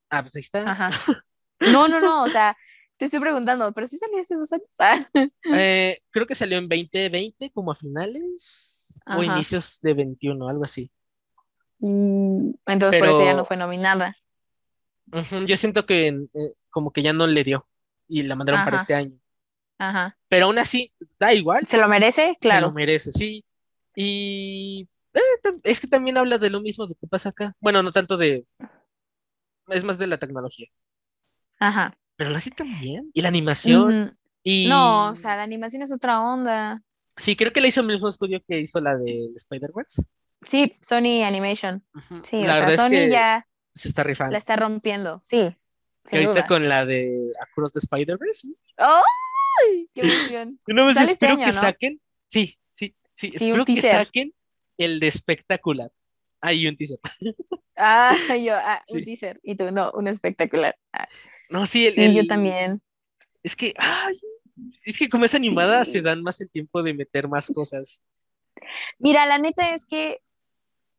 Ah, 0.10 0.22
pues 0.22 0.36
ahí 0.36 0.42
está. 0.42 0.64
Ajá. 0.70 0.90
No, 1.62 1.88
no, 1.88 2.00
no, 2.00 2.24
o 2.24 2.28
sea, 2.28 2.58
te 2.98 3.06
estoy 3.06 3.20
preguntando, 3.20 3.72
pero 3.72 3.86
sí 3.86 3.96
salió 3.96 4.20
hace 4.20 4.36
dos 4.36 4.52
años. 4.52 4.68
Ah. 4.80 5.06
Eh, 5.54 6.02
creo 6.10 6.26
que 6.26 6.34
salió 6.34 6.58
en 6.58 6.66
2020, 6.66 7.52
como 7.52 7.70
a 7.70 7.76
finales 7.76 9.00
o 9.06 9.22
inicios 9.22 9.80
de 9.82 9.94
21, 9.94 10.50
algo 10.50 10.64
así. 10.64 10.90
Mm, 11.78 12.52
entonces 12.66 13.00
por 13.00 13.10
eso 13.10 13.24
ya 13.24 13.34
no 13.34 13.46
fue 13.46 13.58
nominada. 13.58 14.16
yo 15.46 15.58
siento 15.58 15.86
que 15.86 16.08
eh, 16.08 16.54
como 16.72 16.92
que 16.92 17.04
ya 17.04 17.14
no 17.14 17.28
le 17.28 17.44
dio 17.44 17.68
y 18.12 18.24
la 18.24 18.36
mandaron 18.36 18.64
para 18.64 18.78
este 18.78 18.94
año. 18.94 19.18
Ajá. 19.78 20.18
Pero 20.28 20.46
aún 20.46 20.60
así, 20.60 20.94
da 21.20 21.34
igual. 21.34 21.66
¿Se 21.66 21.78
lo 21.78 21.88
merece? 21.88 22.38
Claro. 22.40 22.68
Se 22.68 22.70
lo 22.70 22.74
merece, 22.74 23.12
sí. 23.12 23.44
Y 23.96 24.88
eh, 25.14 25.20
es 25.64 25.80
que 25.80 25.88
también 25.88 26.18
habla 26.18 26.38
de 26.38 26.50
lo 26.50 26.62
mismo 26.62 26.86
de 26.86 26.96
qué 26.96 27.08
pasa 27.08 27.30
acá. 27.30 27.56
Bueno, 27.60 27.82
no 27.82 27.92
tanto 27.92 28.18
de... 28.18 28.46
Es 29.68 29.84
más 29.84 29.98
de 29.98 30.08
la 30.08 30.18
tecnología. 30.18 30.68
Ajá 31.60 31.96
pero 32.22 32.30
lo 32.30 32.38
hace 32.38 32.52
también. 32.52 33.10
Y 33.16 33.24
la 33.24 33.30
animación. 33.30 34.16
y... 34.44 34.68
No, 34.70 35.10
o 35.10 35.16
sea, 35.16 35.36
la 35.38 35.42
animación 35.42 35.82
es 35.82 35.92
otra 35.92 36.22
onda. 36.22 36.80
Sí, 37.18 37.36
creo 37.36 37.52
que 37.52 37.62
la 37.62 37.68
hizo 37.68 37.82
el 37.82 37.88
mismo 37.88 38.10
estudio 38.10 38.40
que 38.48 38.60
hizo 38.60 38.80
la 38.80 38.96
de 38.96 39.32
Spider-Verse. 39.36 40.04
Sí, 40.44 40.72
Sony 40.82 41.24
Animation. 41.26 41.84
Sí, 42.22 42.42
o 42.42 42.44
sea, 42.44 42.72
Sony 42.74 43.10
ya 43.10 43.48
se 43.74 43.88
está 43.88 44.04
rifando. 44.04 44.34
La 44.34 44.38
está 44.38 44.56
rompiendo, 44.56 45.20
sí. 45.24 45.58
Ahorita 46.12 46.48
con 46.48 46.68
la 46.68 46.86
de 46.86 47.32
Across 47.40 47.74
the 47.74 47.80
Spider-Verse. 47.80 48.48
¡Ay! 48.78 49.90
¡Qué 49.94 50.02
emoción! 50.02 50.60
Una 50.68 50.86
vez 50.86 50.98
este 50.98 51.14
espero 51.14 51.38
que 51.38 51.52
saquen. 51.52 52.02
Sí, 52.28 52.58
sí, 52.70 52.96
sí. 53.14 53.32
espero 53.34 53.66
que 53.66 53.82
saquen 53.82 54.34
el 54.78 55.00
de 55.00 55.08
espectacular. 55.08 55.92
Ahí 56.40 56.68
un 56.68 56.76
teaser. 56.76 57.00
Ah, 57.76 58.16
yo, 58.44 58.56
ah, 58.56 58.84
un 58.90 59.04
teaser. 59.04 59.40
Y 59.44 59.56
tú, 59.56 59.72
no, 59.72 59.92
un 59.92 60.08
espectacular. 60.08 60.76
Ah. 60.92 61.08
No, 61.50 61.66
sí, 61.66 61.88
el, 61.88 61.94
sí 61.94 62.16
yo 62.16 62.26
también. 62.28 62.82
Es 63.44 63.56
que, 63.56 63.74
ay, 63.78 64.20
es 64.86 64.98
que 64.98 65.10
como 65.10 65.26
es 65.26 65.36
animada, 65.36 65.86
se 65.86 66.02
dan 66.02 66.24
más 66.24 66.42
el 66.42 66.50
tiempo 66.50 66.84
de 66.84 66.94
meter 66.94 67.28
más 67.28 67.52
cosas. 67.54 68.02
Mira, 69.00 69.26
la 69.26 69.38
neta 69.38 69.74
es 69.74 69.86
que 69.86 70.22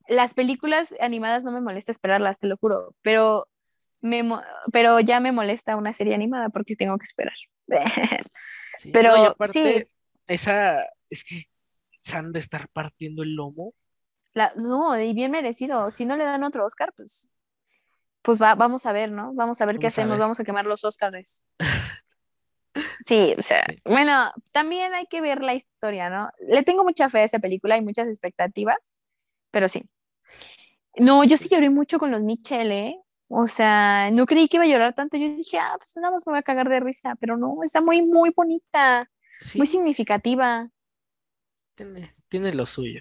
las 0.09 0.35
películas 0.35 0.95
animadas 1.01 1.45
no 1.45 1.53
me 1.53 1.61
molesta 1.61 1.93
esperarlas, 1.93 2.39
te 2.39 2.47
lo 2.47 2.57
juro, 2.57 2.95
pero, 3.03 3.49
me, 4.03 4.23
pero 4.71 5.01
ya 5.01 5.21
me 5.21 5.33
molesta 5.33 5.77
una 5.77 5.93
serie 5.93 6.15
animada 6.15 6.51
porque 6.51 6.77
tengo 6.77 6.99
que 6.99 7.05
esperar. 7.05 7.37
pero 8.93 9.15
aparte, 9.15 9.87
esa, 10.27 10.85
es 11.09 11.25
que 11.25 11.45
se 12.01 12.17
han 12.17 12.33
de 12.33 12.41
estar 12.41 12.69
partiendo 12.69 13.23
el 13.23 13.35
lomo 13.35 13.75
no, 14.57 14.99
y 14.99 15.13
bien 15.13 15.31
merecido. 15.31 15.91
Si 15.91 16.05
no 16.05 16.17
le 16.17 16.25
dan 16.25 16.45
otro 16.45 16.65
Oscar, 16.65 16.93
pues, 16.97 17.29
pues 18.23 18.41
va, 18.41 18.55
vamos 18.55 18.87
a 18.87 18.93
ver, 18.93 19.11
¿no? 19.11 19.33
Vamos 19.35 19.61
a 19.61 19.67
ver 19.67 19.79
qué 19.79 19.89
hacemos, 19.89 20.19
vamos 20.19 20.41
a 20.41 20.45
quemar 20.45 20.67
los 20.67 20.85
Oscars. 20.85 21.45
Sí, 23.05 23.35
o 23.39 23.43
sea, 23.43 23.67
bueno, 23.85 24.33
también 24.51 24.95
hay 24.95 25.05
que 25.05 25.21
ver 25.21 25.43
la 25.43 25.53
historia, 25.53 26.09
¿no? 26.09 26.31
Le 26.49 26.63
tengo 26.63 26.85
mucha 26.85 27.11
fe 27.11 27.19
a 27.19 27.25
esa 27.25 27.39
película, 27.39 27.75
hay 27.75 27.83
muchas 27.83 28.07
expectativas, 28.07 28.95
pero 29.51 29.69
sí. 29.69 29.83
No, 30.97 31.23
yo 31.23 31.37
sí 31.37 31.51
lloré 31.51 31.69
mucho 31.69 31.99
con 31.99 32.11
los 32.11 32.23
Michelle, 32.23 32.79
¿eh? 32.79 33.01
O 33.35 33.47
sea, 33.47 34.11
no 34.13 34.27
creí 34.27 34.47
que 34.47 34.59
iba 34.59 34.65
a 34.65 34.69
llorar 34.69 34.95
tanto. 34.95 35.17
Yo 35.17 35.27
dije, 35.35 35.59
ah, 35.59 35.75
pues 35.79 35.97
nada 35.97 36.11
más 36.11 36.27
me 36.27 36.33
voy 36.33 36.39
a 36.39 36.43
cagar 36.43 36.69
de 36.69 36.81
risa, 36.81 37.15
pero 37.19 37.39
no, 37.39 37.63
está 37.63 37.81
muy, 37.81 38.03
muy 38.03 38.31
bonita, 38.37 39.11
muy 39.55 39.67
significativa. 39.67 40.69
Tiene, 41.75 42.15
tiene 42.29 42.53
lo 42.53 42.67
suyo. 42.67 43.01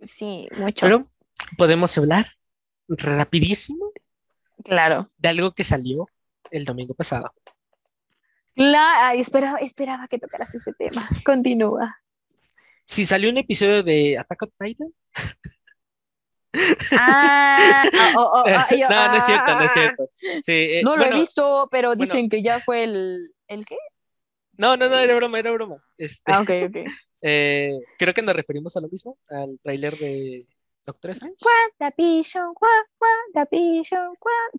Sí, 0.00 0.48
mucho. 0.56 0.86
Pero 0.86 1.10
podemos 1.58 1.98
hablar 1.98 2.24
rapidísimo. 2.86 3.90
Claro. 4.62 5.10
De 5.16 5.28
algo 5.28 5.50
que 5.50 5.64
salió 5.64 6.06
el 6.52 6.64
domingo 6.64 6.94
pasado. 6.94 7.34
Claro, 8.54 9.18
esperaba, 9.18 9.58
esperaba 9.58 10.06
que 10.06 10.20
tocaras 10.20 10.54
ese 10.54 10.72
tema. 10.74 11.08
Continúa. 11.26 12.00
Si 12.86 13.04
salió 13.06 13.28
un 13.28 13.38
episodio 13.38 13.82
de 13.82 14.18
Attack 14.18 14.42
on 14.44 14.52
Titan. 14.56 14.94
Ah, 16.92 17.84
oh, 18.16 18.20
oh, 18.20 18.42
oh, 18.42 18.44
ah 18.46 18.66
no, 18.70 19.08
no 19.08 19.16
es 19.16 19.24
cierto, 19.24 19.54
no 19.54 19.62
es 19.62 19.70
ah. 19.70 19.74
cierto. 19.74 20.10
Eh, 20.46 20.80
no 20.84 20.96
lo 20.96 21.04
he 21.04 21.12
visto, 21.12 21.68
pero 21.70 21.96
dicen 21.96 22.28
que 22.28 22.42
ya 22.42 22.60
fue 22.60 22.84
el. 22.84 23.32
¿El 23.46 23.66
qué? 23.66 23.76
No, 24.56 24.76
no, 24.76 24.88
no, 24.88 24.98
era 24.98 25.14
broma, 25.16 25.38
era 25.38 25.50
broma. 25.50 25.76
Este, 25.98 26.32
ah, 26.32 26.40
ok, 26.40 26.50
ok. 26.68 26.76
Eh, 27.26 27.72
creo 27.98 28.12
que 28.12 28.20
nos 28.20 28.36
referimos 28.36 28.76
a 28.76 28.82
lo 28.82 28.88
mismo, 28.88 29.16
al 29.30 29.58
tráiler 29.62 29.96
de 29.96 30.46
Doctor 30.84 31.12
Strange. 31.12 31.36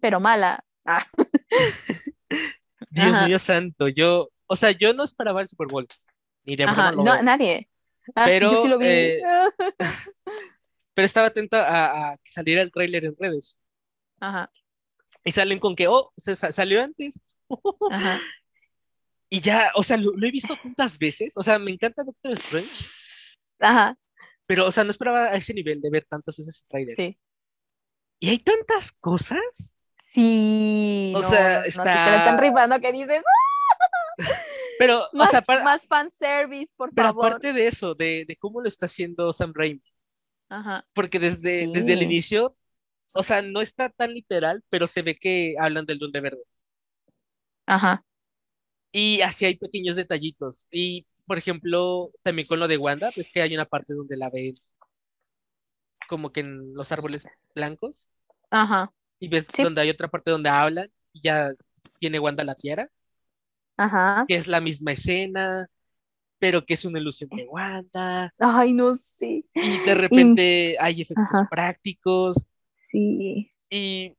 pero 0.02 0.20
mala. 0.20 0.64
Ah. 0.84 1.06
Dios 2.90 3.28
mío 3.28 3.38
santo, 3.38 3.88
yo, 3.88 4.30
o 4.48 4.56
sea, 4.56 4.72
yo 4.72 4.96
no 4.96 5.04
esperaba 5.04 5.42
el 5.42 5.48
Super 5.48 5.68
Bowl. 5.68 5.88
Ni 6.44 6.56
de 6.56 6.66
no, 6.66 7.22
nadie. 7.22 7.70
Ah, 8.16 8.24
pero, 8.26 8.52
yo 8.52 8.58
sí 8.58 8.68
lo 8.68 8.78
vi. 8.80 8.86
Eh, 8.86 9.22
pero 10.96 11.06
estaba 11.06 11.28
atento 11.28 11.58
a, 11.58 12.18
que 12.24 12.32
saliera 12.32 12.64
el 12.64 12.72
tráiler 12.72 13.06
en 13.06 13.16
redes. 13.20 13.60
Ajá. 14.20 14.50
Y 15.24 15.32
salen 15.32 15.60
con 15.60 15.76
que, 15.76 15.88
oh, 15.88 16.12
se 16.18 16.36
salió 16.36 16.82
antes. 16.82 17.22
Ajá. 17.92 18.20
Y 19.28 19.42
ya, 19.42 19.72
o 19.74 19.84
sea, 19.84 19.98
lo, 19.98 20.12
he 20.22 20.32
visto 20.32 20.56
tantas 20.62 20.98
veces. 21.00 21.34
O 21.36 21.42
sea, 21.42 21.58
me 21.58 21.72
encanta 21.72 22.04
Doctor 22.04 22.34
Strange. 22.34 23.40
Ajá. 23.60 23.98
Pero, 24.46 24.68
o 24.68 24.72
sea, 24.72 24.84
no 24.84 24.92
esperaba 24.92 25.26
a 25.26 25.34
ese 25.34 25.54
nivel 25.54 25.82
de 25.82 25.90
ver 25.90 26.06
tantas 26.08 26.38
veces 26.38 26.62
el 26.62 26.68
trailer. 26.70 26.96
Sí. 26.96 27.20
Y 28.20 28.30
hay 28.30 28.38
tantas 28.38 28.92
cosas. 28.94 29.80
Sí. 30.02 31.12
O 31.16 31.24
sea, 31.24 31.66
está... 31.66 31.84
No, 31.84 31.92
si 31.92 32.10
te 32.12 32.16
están 32.18 32.40
rifando 32.40 32.80
que 32.80 32.92
dices. 32.94 33.24
¡Ah! 33.26 34.24
Pero, 34.80 35.10
más, 35.12 35.30
o 35.30 35.32
sea, 35.32 35.42
para... 35.42 35.64
más 35.64 35.88
fanservice, 35.88 36.72
por 36.78 36.94
favor. 36.94 36.96
Pero 36.96 37.08
aparte 37.28 37.52
de 37.52 37.68
eso, 37.68 37.96
de, 37.96 38.26
de, 38.28 38.38
cómo 38.38 38.62
lo 38.62 38.70
está 38.70 38.86
haciendo 38.86 39.34
Sam 39.34 39.54
Raimi. 39.56 39.82
Ajá. 40.50 40.86
Porque 40.94 41.20
desde, 41.20 41.68
desde 41.72 41.94
el 41.94 42.04
inicio, 42.04 42.56
o 43.14 43.24
sea, 43.24 43.42
no 43.42 43.62
está 43.62 43.90
tan 43.90 44.14
literal, 44.14 44.64
pero 44.70 44.88
se 44.88 45.02
ve 45.02 45.16
que 45.16 45.56
hablan 45.60 45.86
del 45.86 46.00
Duende 46.00 46.22
Verde. 46.22 46.44
Ajá. 47.66 48.06
Y 48.92 49.22
así 49.22 49.46
hay 49.46 49.58
pequeños 49.58 49.96
detallitos. 49.96 50.68
Y, 50.72 51.06
por 51.26 51.38
ejemplo, 51.38 52.12
también 52.22 52.48
con 52.48 52.60
lo 52.60 52.68
de 52.68 52.78
Wanda, 52.78 53.12
pues 53.14 53.30
que 53.30 53.42
hay 53.42 53.54
una 53.54 53.66
parte 53.66 53.94
donde 53.94 54.18
la 54.18 54.30
ven 54.30 54.54
como 56.08 56.32
que 56.32 56.42
en 56.42 56.74
los 56.74 56.92
árboles 56.92 57.28
blancos. 57.54 58.10
Ajá. 58.52 58.94
Y 59.20 59.28
ves 59.28 59.48
donde 59.58 59.82
hay 59.82 59.90
otra 59.90 60.08
parte 60.08 60.32
donde 60.32 60.50
hablan 60.50 60.92
y 61.12 61.22
ya 61.22 61.50
tiene 62.00 62.20
Wanda 62.20 62.44
la 62.44 62.56
tierra. 62.56 62.90
Ajá. 63.78 64.26
Que 64.28 64.36
es 64.36 64.48
la 64.48 64.62
misma 64.62 64.94
escena, 64.94 65.68
pero 66.46 66.64
que 66.64 66.76
es 66.76 66.86
una 66.86 67.00
ilusión 67.00 67.28
de 67.32 67.48
Wanda. 67.48 68.32
Ay, 68.38 68.72
no 68.72 68.94
sé. 68.94 69.44
Y 69.56 69.80
de 69.84 69.96
repente 69.96 70.78
hay 70.80 71.02
efectos 71.02 71.42
prácticos. 71.50 72.46
Sí. 72.78 73.50
Y, 73.68 74.16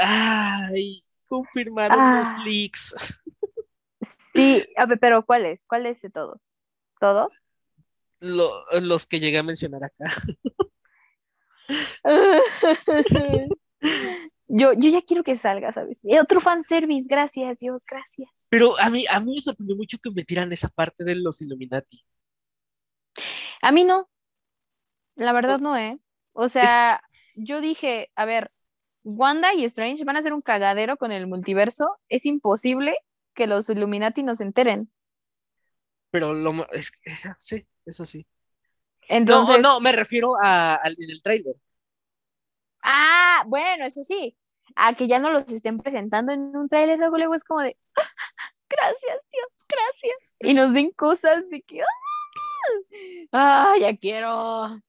ay, 0.00 1.02
confirmaron 1.28 1.98
los 1.98 2.28
ah. 2.28 2.42
leaks. 2.46 2.94
Sí, 4.32 4.66
a 4.74 4.86
ver, 4.86 4.98
pero 4.98 5.26
¿cuáles? 5.26 5.66
¿Cuáles 5.66 6.00
de 6.00 6.08
todos? 6.08 6.40
¿Todos? 6.98 7.42
los 8.20 9.06
que 9.06 9.20
llegué 9.20 9.36
a 9.36 9.42
mencionar 9.42 9.84
acá. 9.84 10.10
yo, 14.48 14.72
yo 14.74 14.90
ya 14.90 15.02
quiero 15.02 15.24
que 15.24 15.36
salga, 15.36 15.72
¿sabes? 15.72 16.00
Y 16.04 16.18
otro 16.18 16.40
fanservice, 16.40 17.06
gracias, 17.08 17.58
Dios, 17.58 17.84
gracias. 17.88 18.30
Pero 18.50 18.78
a 18.78 18.90
mí, 18.90 19.04
a 19.10 19.20
mí 19.20 19.34
me 19.34 19.40
sorprendió 19.40 19.76
mucho 19.76 19.98
que 19.98 20.10
metieran 20.10 20.52
esa 20.52 20.68
parte 20.68 21.04
de 21.04 21.16
los 21.16 21.40
Illuminati. 21.42 22.04
A 23.62 23.72
mí 23.72 23.84
no. 23.84 24.08
La 25.16 25.32
verdad 25.32 25.60
no, 25.60 25.76
¿eh? 25.76 25.98
O 26.32 26.48
sea, 26.48 27.02
yo 27.34 27.60
dije, 27.60 28.10
a 28.14 28.26
ver, 28.26 28.52
Wanda 29.02 29.54
y 29.54 29.64
Strange 29.64 30.04
van 30.04 30.16
a 30.16 30.18
hacer 30.18 30.32
un 30.32 30.42
cagadero 30.42 30.96
con 30.96 31.10
el 31.10 31.26
multiverso. 31.26 31.96
Es 32.08 32.26
imposible 32.26 32.96
que 33.34 33.46
los 33.46 33.68
Illuminati 33.70 34.22
nos 34.22 34.40
enteren. 34.40 34.90
Pero 36.10 36.34
lo 36.34 36.70
es, 36.72 36.92
sí, 37.38 37.66
eso 37.84 38.04
sí. 38.04 38.26
Entonces, 39.08 39.60
no, 39.60 39.74
no, 39.74 39.80
me 39.80 39.92
refiero 39.92 40.36
a, 40.40 40.74
al 40.74 40.96
en 40.98 41.10
el 41.10 41.22
trailer. 41.22 41.54
Ah, 42.88 43.42
bueno, 43.48 43.84
eso 43.84 44.04
sí. 44.04 44.36
A 44.76 44.94
que 44.94 45.08
ya 45.08 45.18
no 45.18 45.30
los 45.30 45.50
estén 45.50 45.78
presentando 45.78 46.32
en 46.32 46.54
un 46.56 46.68
trailer, 46.68 46.98
luego, 46.98 47.18
luego 47.18 47.34
es 47.34 47.42
como 47.42 47.60
de 47.60 47.76
gracias, 48.68 49.18
Dios, 49.32 49.66
gracias. 49.68 50.36
Y 50.40 50.54
nos 50.54 50.72
den 50.72 50.92
cosas 50.92 51.48
de 51.50 51.62
que 51.62 51.80
ah, 53.32 53.74
ya 53.80 53.96
quiero. 53.96 54.80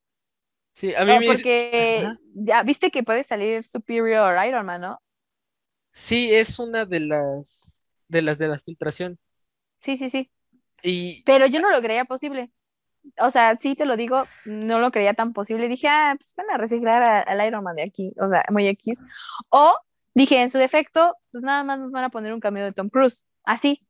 Sí, 0.73 0.93
a 0.93 1.05
mí 1.05 1.19
me 1.19 1.25
Porque 1.25 2.07
ya 2.35 2.61
viste 2.61 2.91
que 2.91 3.01
puede 3.01 3.23
salir 3.23 3.63
Superior 3.63 4.37
Iron 4.47 4.65
Man, 4.67 4.81
¿no? 4.81 5.01
Sí, 5.91 6.33
es 6.35 6.59
una 6.59 6.85
de 6.85 6.99
las 6.99 7.87
de 8.07 8.21
las 8.21 8.37
de 8.37 8.47
la 8.47 8.59
filtración. 8.59 9.17
Sí, 9.79 9.97
sí, 9.97 10.11
sí. 10.11 10.29
Y... 10.83 11.23
Pero 11.23 11.47
yo 11.47 11.59
no 11.61 11.71
lo 11.71 11.81
creía 11.81 12.05
posible. 12.05 12.51
O 13.19 13.29
sea, 13.29 13.55
sí 13.55 13.75
te 13.75 13.85
lo 13.85 13.97
digo, 13.97 14.25
no 14.45 14.79
lo 14.79 14.91
creía 14.91 15.13
tan 15.13 15.33
posible. 15.33 15.67
Dije, 15.67 15.87
ah, 15.87 16.15
pues 16.17 16.33
van 16.35 16.49
a 16.51 16.57
reciclar 16.57 17.25
al 17.27 17.47
Iron 17.47 17.63
Man 17.63 17.75
de 17.75 17.83
aquí, 17.83 18.13
o 18.19 18.29
sea, 18.29 18.43
muy 18.49 18.67
X. 18.67 19.03
O 19.49 19.77
dije, 20.13 20.41
en 20.41 20.49
su 20.49 20.57
defecto, 20.57 21.15
pues 21.31 21.43
nada 21.43 21.63
más 21.63 21.79
nos 21.79 21.91
van 21.91 22.03
a 22.03 22.09
poner 22.09 22.33
un 22.33 22.39
cambio 22.39 22.63
de 22.63 22.73
Tom 22.73 22.89
Cruise. 22.89 23.25
Así. 23.43 23.85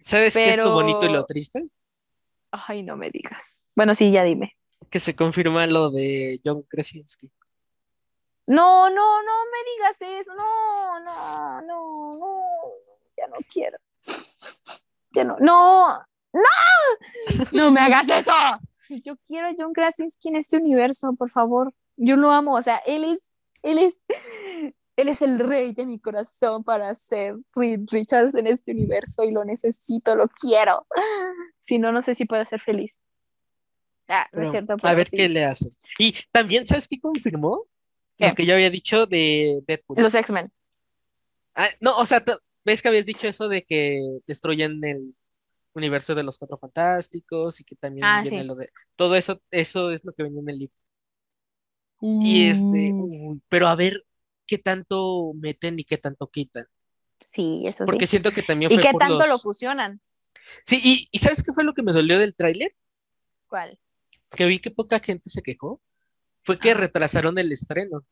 ¿Sabes 0.00 0.34
qué 0.34 0.50
es 0.50 0.56
lo 0.56 0.72
bonito 0.72 1.04
y 1.04 1.08
lo 1.10 1.24
triste? 1.24 1.64
Ay, 2.50 2.82
no 2.82 2.96
me 2.96 3.10
digas. 3.10 3.62
Bueno, 3.74 3.94
sí, 3.94 4.10
ya 4.10 4.24
dime 4.24 4.56
que 4.92 5.00
se 5.00 5.16
confirma 5.16 5.66
lo 5.66 5.90
de 5.90 6.38
John 6.44 6.62
Krasinski. 6.62 7.30
No, 8.46 8.90
no, 8.90 9.22
no 9.22 9.44
me 9.50 9.72
digas 9.72 10.20
eso, 10.20 10.34
no, 10.34 11.00
no, 11.00 11.62
no, 11.62 12.16
no, 12.18 12.42
ya 13.16 13.26
no 13.28 13.36
quiero. 13.50 13.78
Ya 15.12 15.24
no, 15.24 15.36
no, 15.40 16.04
no, 16.32 17.46
no 17.52 17.72
me 17.72 17.80
hagas 17.80 18.08
eso. 18.08 18.32
Yo 19.04 19.16
quiero 19.26 19.48
a 19.48 19.54
John 19.56 19.72
Krasinski 19.72 20.28
en 20.28 20.36
este 20.36 20.56
universo, 20.56 21.14
por 21.14 21.30
favor. 21.30 21.72
Yo 21.96 22.16
lo 22.16 22.30
amo, 22.30 22.56
o 22.56 22.62
sea, 22.62 22.76
él 22.86 23.04
es, 23.04 23.30
él 23.62 23.78
es, 23.78 23.94
él 24.96 25.08
es 25.08 25.22
el 25.22 25.38
rey 25.38 25.72
de 25.72 25.86
mi 25.86 25.98
corazón 25.98 26.64
para 26.64 26.94
ser 26.94 27.36
Reed 27.54 27.82
Richards 27.90 28.34
en 28.34 28.46
este 28.46 28.72
universo 28.72 29.24
y 29.24 29.30
lo 29.30 29.44
necesito, 29.44 30.16
lo 30.16 30.28
quiero. 30.28 30.86
Si 31.58 31.78
no, 31.78 31.92
no 31.92 32.02
sé 32.02 32.14
si 32.14 32.24
puedo 32.24 32.44
ser 32.44 32.60
feliz. 32.60 33.04
Ah, 34.08 34.26
no 34.32 34.42
es 34.42 34.50
cierto. 34.50 34.74
A 34.82 34.94
ver 34.94 35.08
qué 35.08 35.28
le 35.28 35.44
hace. 35.44 35.70
Y 35.96 36.14
también, 36.32 36.66
¿sabes 36.66 36.88
qué 36.88 37.00
confirmó? 37.00 37.66
Lo 38.18 38.34
que 38.34 38.44
yo 38.46 38.54
había 38.54 38.70
dicho 38.70 39.06
de 39.06 39.62
Deadpool. 39.66 40.02
Los 40.02 40.14
X-Men. 40.14 40.52
Ah, 41.54 41.68
no, 41.80 41.96
o 41.98 42.06
sea, 42.06 42.22
ves 42.64 42.82
que 42.82 42.88
habías 42.88 43.06
dicho 43.06 43.28
eso 43.28 43.48
de 43.48 43.62
que 43.62 44.00
destruyen 44.26 44.82
el 44.84 45.14
universo 45.74 46.14
de 46.14 46.22
los 46.22 46.38
Cuatro 46.38 46.56
Fantásticos 46.56 47.60
y 47.60 47.64
que 47.64 47.76
también 47.76 48.04
ah, 48.04 48.22
viene 48.22 48.44
lo 48.44 48.54
de. 48.54 48.70
Todo 48.96 49.16
eso, 49.16 49.40
eso 49.50 49.90
es 49.90 50.04
lo 50.04 50.12
que 50.12 50.22
venía 50.22 50.40
en 50.40 50.48
el 50.48 50.58
libro. 50.58 50.74
Y 52.00 52.48
este, 52.48 52.92
mm. 52.92 53.40
pero 53.48 53.68
a 53.68 53.76
ver 53.76 54.04
qué 54.46 54.58
tanto 54.58 55.32
meten 55.34 55.78
y 55.78 55.84
qué 55.84 55.98
tanto 55.98 56.28
quitan. 56.28 56.66
Sí, 57.26 57.62
eso 57.64 57.84
sí. 57.84 57.90
Porque 57.90 58.06
siento 58.06 58.32
que 58.32 58.42
también 58.42 58.70
fue 58.70 58.80
¿Y 58.80 58.84
qué 58.84 58.92
tanto 58.98 59.26
lo 59.26 59.38
fusionan? 59.38 60.00
Sí, 60.66 60.80
y, 60.82 61.08
y, 61.12 61.18
¿sabes 61.20 61.42
qué 61.42 61.52
fue 61.52 61.62
lo 61.62 61.72
que 61.72 61.82
me 61.82 61.92
dolió 61.92 62.18
del 62.18 62.34
tráiler? 62.34 62.72
¿Cuál? 63.46 63.78
que 64.34 64.46
vi 64.46 64.58
que 64.58 64.70
poca 64.70 65.00
gente 65.00 65.30
se 65.30 65.42
quejó 65.42 65.80
fue 66.44 66.58
que 66.58 66.74
retrasaron 66.74 67.38
el 67.38 67.52
estreno. 67.52 68.04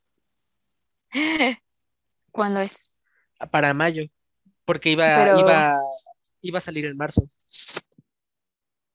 ¿Cuándo 2.31 2.61
es? 2.61 2.95
Para 3.51 3.73
mayo, 3.73 4.05
porque 4.63 4.91
iba, 4.91 5.39
iba, 5.39 5.75
iba 6.41 6.57
a 6.57 6.61
salir 6.61 6.85
en 6.85 6.97
marzo. 6.97 7.27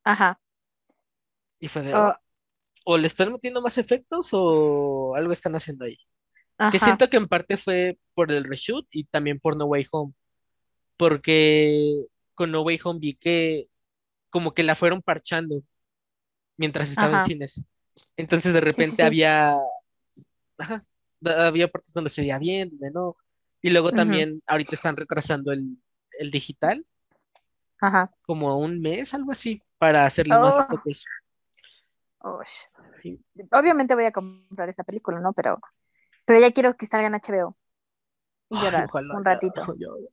Ajá. 0.05 0.40
Y 1.59 1.68
fue 1.68 1.82
de, 1.82 1.94
oh. 1.94 2.14
o 2.85 2.98
le 2.98 3.06
están 3.06 3.32
metiendo 3.32 3.62
más 3.62 3.78
efectos 3.78 4.28
o 4.32 5.14
algo 5.16 5.32
están 5.32 5.55
haciendo 5.56 5.85
ahí. 5.85 5.98
Que 6.70 6.78
siento 6.78 7.10
que 7.10 7.18
en 7.18 7.28
parte 7.28 7.59
fue 7.59 7.98
por 8.14 8.32
el 8.32 8.44
reshoot 8.44 8.86
y 8.90 9.05
también 9.05 9.39
por 9.39 9.56
No 9.56 9.66
Way 9.66 9.86
Home. 9.93 10.14
Porque 10.97 12.06
con 12.35 12.51
No 12.51 12.62
Way 12.62 12.81
Home 12.82 12.98
vi 13.01 13.14
que 13.14 13.66
como 14.31 14.55
que 14.55 14.62
la 14.62 14.74
fueron 14.74 15.02
parchando 15.02 15.62
mientras 16.56 16.89
estaba 16.89 17.20
en 17.20 17.24
cines. 17.24 17.66
Entonces 18.16 18.52
de 18.52 18.60
repente 18.60 19.02
había, 19.02 19.55
había 21.24 21.68
partes 21.68 21.93
donde 21.93 22.10
se 22.10 22.23
veía 22.23 22.39
bien, 22.39 22.70
donde 22.70 22.90
no. 22.90 23.16
Y 23.62 23.70
luego 23.70 23.90
también 23.90 24.43
ahorita 24.47 24.74
están 24.74 24.97
retrasando 24.97 25.52
el, 25.52 25.78
digital. 26.31 26.86
Ajá. 27.81 28.11
Como 28.23 28.59
un 28.59 28.81
mes, 28.81 29.12
algo 29.15 29.32
así, 29.32 29.62
para 29.78 30.05
hacerle 30.05 30.35
más 30.35 30.55
oh. 32.20 32.43
Obviamente 33.53 33.94
voy 33.94 34.05
a 34.05 34.12
comprar 34.12 34.69
esa 34.69 34.85
película, 34.85 35.20
¿no? 35.20 35.32
Pero, 35.32 35.61
pero 36.24 36.40
ya 36.40 36.51
quiero 36.53 36.77
que 36.77 36.86
salga 36.86 37.07
en 37.07 37.15
HBO. 37.15 37.57
Y 38.51 38.59
llorar 38.61 38.89
un 38.93 39.24
ratito. 39.24 39.62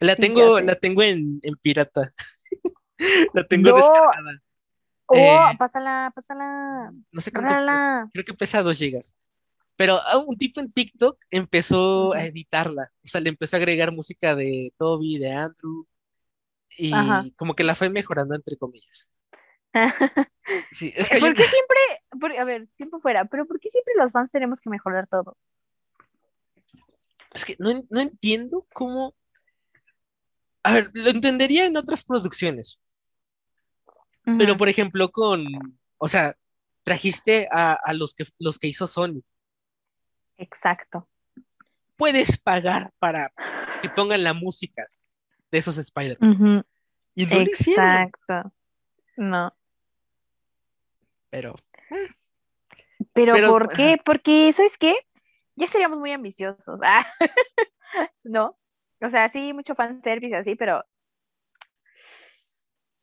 La 0.00 0.16
tengo, 0.16 0.60
la 0.60 0.74
tengo 0.74 1.02
en, 1.02 1.40
pirata. 1.62 2.10
la 3.32 3.44
tengo 3.44 3.76
descargada. 3.76 4.42
Oh, 5.06 5.16
eh, 5.16 5.56
pásala, 5.56 6.12
pásala. 6.14 6.92
No 7.12 7.20
sé 7.20 7.30
cuánto 7.30 8.10
creo 8.12 8.24
que 8.24 8.34
pesa 8.34 8.62
2 8.62 8.76
gigas. 8.76 9.14
Pero 9.76 10.00
ah, 10.02 10.18
un 10.18 10.36
tipo 10.36 10.60
en 10.60 10.72
TikTok 10.72 11.18
empezó 11.30 12.12
a 12.12 12.24
editarla. 12.24 12.90
O 13.04 13.08
sea, 13.08 13.20
le 13.20 13.30
empezó 13.30 13.56
a 13.56 13.58
agregar 13.58 13.92
música 13.92 14.34
de 14.34 14.72
Toby, 14.76 15.18
de 15.18 15.32
Andrew. 15.32 15.86
Y 16.76 17.30
como 17.32 17.54
que 17.54 17.64
la 17.64 17.74
fue 17.74 17.90
mejorando, 17.90 18.34
entre 18.34 18.56
comillas. 18.56 19.10
sí, 20.72 20.92
es 20.94 21.08
que 21.08 21.18
¿Por 21.18 21.34
qué 21.34 21.44
siempre, 21.44 22.38
a 22.38 22.44
ver, 22.44 22.68
tiempo 22.76 23.00
fuera, 23.00 23.24
pero 23.24 23.46
¿por 23.46 23.58
qué 23.58 23.68
siempre 23.68 23.94
los 23.96 24.12
fans 24.12 24.30
tenemos 24.30 24.60
que 24.60 24.70
mejorar 24.70 25.08
todo? 25.08 25.36
Es 27.32 27.44
que 27.44 27.56
no, 27.58 27.84
no 27.90 28.00
entiendo 28.00 28.66
cómo. 28.72 29.14
A 30.62 30.74
ver, 30.74 30.90
lo 30.94 31.10
entendería 31.10 31.66
en 31.66 31.76
otras 31.76 32.04
producciones. 32.04 32.80
Pero, 34.24 34.56
por 34.56 34.70
ejemplo, 34.70 35.10
con, 35.12 35.44
o 35.98 36.08
sea, 36.08 36.34
trajiste 36.82 37.46
a, 37.50 37.92
los, 37.92 38.14
que, 38.14 38.24
los 38.38 38.58
que 38.58 38.68
hizo 38.68 38.86
Sony. 38.86 39.22
Exacto. 40.38 41.06
Puedes 41.96 42.38
pagar 42.38 42.92
para 42.98 43.32
que 43.82 43.90
pongan 43.90 44.22
la 44.24 44.32
música 44.32 44.86
de 45.54 45.60
esos 45.60 45.78
spider 45.78 46.18
Y 47.14 47.26
no 47.26 47.36
Exacto. 47.36 48.52
No. 49.16 49.54
Pero. 51.30 51.54
Pero, 53.12 53.34
¿por 53.48 53.72
qué? 53.72 54.00
Porque, 54.04 54.52
¿sabes 54.52 54.76
qué? 54.76 54.96
Ya 55.54 55.68
seríamos 55.68 56.00
muy 56.00 56.10
ambiciosos. 56.10 56.80
¿No? 58.24 58.58
O 59.00 59.08
sea, 59.08 59.28
sí, 59.28 59.52
mucho 59.52 59.76
fanservice 59.76 60.34
así, 60.34 60.56
pero 60.56 60.84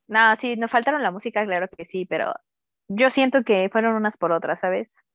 no, 0.07 0.35
sí, 0.35 0.57
nos 0.57 0.69
faltaron 0.69 1.01
la 1.03 1.11
música, 1.11 1.45
claro 1.45 1.69
que 1.69 1.85
sí, 1.85 2.05
pero 2.05 2.33
yo 2.89 3.09
siento 3.09 3.45
que 3.45 3.69
fueron 3.71 3.95
unas 3.95 4.17
por 4.17 4.33
otras, 4.33 4.59
¿sabes? 4.59 5.05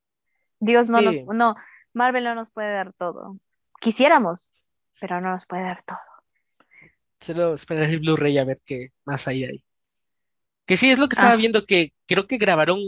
Dios 0.58 0.88
no 0.88 1.02
nos, 1.02 1.16
no, 1.26 1.54
Marvel 1.92 2.24
no 2.24 2.34
nos 2.34 2.50
puede 2.50 2.72
dar 2.72 2.94
todo. 2.94 3.38
Quisiéramos, 3.78 4.54
pero 4.98 5.20
no 5.20 5.32
nos 5.32 5.44
puede 5.44 5.64
dar 5.64 5.82
todo. 5.84 6.15
Solo 7.20 7.54
esperar 7.54 7.90
el 7.90 8.00
Blu-ray 8.00 8.38
a 8.38 8.44
ver 8.44 8.60
qué 8.64 8.88
más 9.04 9.26
hay 9.28 9.44
ahí. 9.44 9.62
Que 10.66 10.76
sí, 10.76 10.90
es 10.90 10.98
lo 10.98 11.08
que 11.08 11.14
estaba 11.14 11.32
ah. 11.32 11.36
viendo, 11.36 11.64
que 11.64 11.92
creo 12.06 12.26
que 12.26 12.38
grabaron 12.38 12.80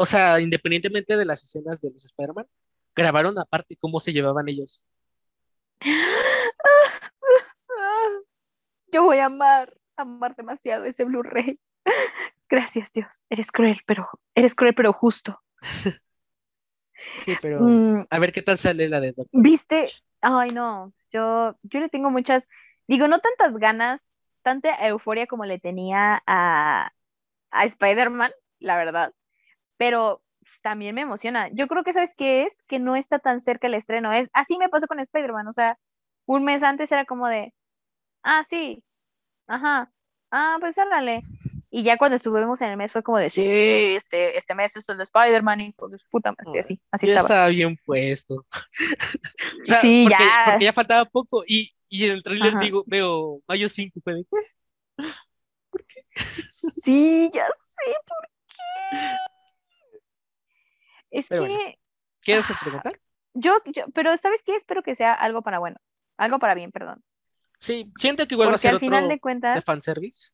o 0.00 0.06
sea, 0.06 0.40
independientemente 0.40 1.16
de 1.16 1.24
las 1.24 1.42
escenas 1.42 1.80
de 1.80 1.90
los 1.90 2.04
Spider-Man, 2.04 2.46
grabaron 2.94 3.36
aparte 3.36 3.76
cómo 3.76 3.98
se 3.98 4.12
llevaban 4.12 4.48
ellos. 4.48 4.86
Yo 8.92 9.02
voy 9.02 9.18
a 9.18 9.24
amar, 9.24 9.76
amar 9.96 10.36
demasiado 10.36 10.84
ese 10.84 11.02
Blu-ray. 11.02 11.58
Gracias, 12.48 12.92
Dios. 12.92 13.24
Eres 13.28 13.50
cruel, 13.50 13.80
pero 13.86 14.08
eres 14.36 14.54
cruel, 14.54 14.72
pero 14.72 14.92
justo. 14.92 15.42
sí, 17.24 17.32
pero 17.42 17.58
mm. 17.60 18.06
a 18.08 18.18
ver 18.20 18.30
qué 18.30 18.42
tal 18.42 18.56
sale 18.56 18.88
la 18.88 19.00
de 19.00 19.14
Doctor. 19.14 19.42
¿Viste? 19.42 19.90
Ay, 20.20 20.52
no. 20.52 20.92
Yo, 21.10 21.58
yo 21.64 21.80
le 21.80 21.88
tengo 21.88 22.08
muchas, 22.12 22.46
digo, 22.88 23.06
no 23.06 23.20
tantas 23.20 23.56
ganas, 23.58 24.16
tanta 24.42 24.74
euforia 24.86 25.26
como 25.26 25.44
le 25.44 25.60
tenía 25.60 26.22
a, 26.26 26.90
a 27.50 27.64
Spider-Man, 27.64 28.32
la 28.58 28.76
verdad. 28.76 29.12
Pero 29.76 30.22
pues, 30.40 30.60
también 30.62 30.94
me 30.94 31.02
emociona. 31.02 31.48
Yo 31.52 31.68
creo 31.68 31.84
que 31.84 31.92
sabes 31.92 32.14
qué 32.16 32.44
es, 32.44 32.62
que 32.64 32.78
no 32.78 32.96
está 32.96 33.18
tan 33.18 33.40
cerca 33.40 33.66
el 33.66 33.74
estreno. 33.74 34.12
Es 34.12 34.28
así 34.32 34.58
me 34.58 34.68
pasó 34.70 34.86
con 34.86 34.98
Spider-Man, 34.98 35.46
o 35.46 35.52
sea, 35.52 35.78
un 36.26 36.44
mes 36.44 36.62
antes 36.62 36.90
era 36.90 37.04
como 37.04 37.28
de, 37.28 37.54
ah, 38.22 38.42
sí, 38.48 38.82
ajá, 39.46 39.92
ah, 40.30 40.56
pues 40.60 40.78
árale. 40.78 41.22
Y 41.70 41.82
ya 41.82 41.98
cuando 41.98 42.16
estuvimos 42.16 42.62
en 42.62 42.70
el 42.70 42.76
mes 42.78 42.92
fue 42.92 43.02
como 43.02 43.18
de, 43.18 43.28
sí, 43.28 43.44
este, 43.44 44.38
este 44.38 44.54
mes 44.54 44.74
es 44.76 44.88
el 44.88 44.96
de 44.96 45.02
Spider-Man 45.02 45.60
y 45.60 45.72
pues 45.72 46.02
puta 46.10 46.30
madre, 46.32 46.60
así, 46.60 46.80
así 46.90 47.06
ya 47.06 47.18
estaba. 47.18 47.48
bien 47.48 47.76
puesto. 47.84 48.46
sí, 49.82 50.08
ya. 50.08 50.44
Porque 50.46 50.64
ya 50.64 50.72
faltaba 50.72 51.04
poco 51.04 51.44
y, 51.46 51.70
y 51.88 52.04
en 52.04 52.12
el 52.12 52.22
trailer 52.22 52.58
digo, 52.58 52.84
veo 52.86 53.42
mayo 53.46 53.68
5 53.68 54.00
fue 54.02 54.14
de, 54.14 54.26
¿por 55.70 55.86
qué? 55.86 56.04
Sí, 56.48 57.30
ya 57.32 57.46
sé, 57.46 57.94
¿por 58.06 58.28
qué? 58.46 59.16
Es 61.10 61.28
que. 61.28 61.78
¿Quieres 62.20 62.46
preguntar? 62.60 63.00
Yo, 63.34 63.58
yo, 63.66 63.84
pero 63.94 64.16
¿sabes 64.16 64.42
qué? 64.42 64.56
Espero 64.56 64.82
que 64.82 64.94
sea 64.94 65.14
algo 65.14 65.42
para 65.42 65.58
bueno. 65.58 65.76
Algo 66.16 66.38
para 66.38 66.54
bien, 66.54 66.72
perdón. 66.72 67.02
Sí, 67.58 67.90
siento 67.96 68.26
que 68.26 68.34
igual 68.34 68.50
va 68.50 68.54
a 68.54 68.58
ser 68.58 68.72
al 68.74 68.80
final 68.80 69.08
de, 69.08 69.20
cuentas, 69.20 69.54
de 69.54 69.62
fanservice. 69.62 70.32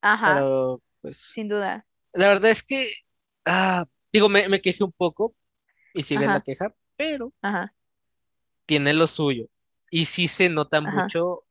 Ajá. 0.00 0.34
Pero, 0.34 0.82
pues. 1.00 1.18
Sin 1.18 1.48
duda. 1.48 1.86
La 2.12 2.28
verdad 2.28 2.50
es 2.50 2.62
que. 2.62 2.92
Ah, 3.44 3.86
digo, 4.12 4.28
me, 4.28 4.48
me 4.48 4.60
quejé 4.60 4.84
un 4.84 4.92
poco. 4.92 5.34
Y 5.94 6.02
sigue 6.02 6.26
la 6.26 6.40
queja, 6.40 6.72
pero. 6.96 7.32
Ajá. 7.42 7.74
Tiene 8.66 8.92
lo 8.94 9.06
suyo. 9.06 9.48
Y 9.90 10.04
sí 10.04 10.28
se 10.28 10.48
nota 10.48 10.80
mucho, 10.80 11.44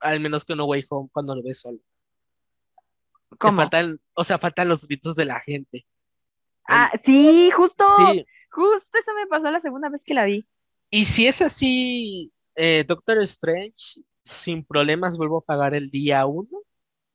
al 0.00 0.20
menos 0.20 0.44
que 0.44 0.56
No 0.56 0.64
Way 0.64 0.84
Home, 0.88 1.10
cuando 1.12 1.34
lo 1.36 1.42
ves 1.42 1.60
solo. 1.60 1.78
¿Cómo? 3.38 3.56
faltan, 3.56 4.00
o 4.14 4.24
sea, 4.24 4.38
faltan 4.38 4.68
los 4.68 4.86
gritos 4.86 5.16
de 5.16 5.24
la 5.24 5.40
gente. 5.40 5.86
Ah, 6.68 6.90
sí, 7.00 7.50
justo. 7.50 7.84
Justo 8.50 8.98
eso 8.98 9.12
me 9.14 9.26
pasó 9.26 9.50
la 9.50 9.60
segunda 9.60 9.88
vez 9.88 10.04
que 10.04 10.14
la 10.14 10.24
vi. 10.24 10.46
Y 10.90 11.04
si 11.04 11.26
es 11.26 11.42
así, 11.42 12.32
eh, 12.54 12.84
Doctor 12.86 13.18
Strange, 13.22 14.02
sin 14.24 14.64
problemas 14.64 15.16
vuelvo 15.16 15.38
a 15.38 15.44
pagar 15.44 15.74
el 15.74 15.90
día 15.90 16.24
uno 16.26 16.60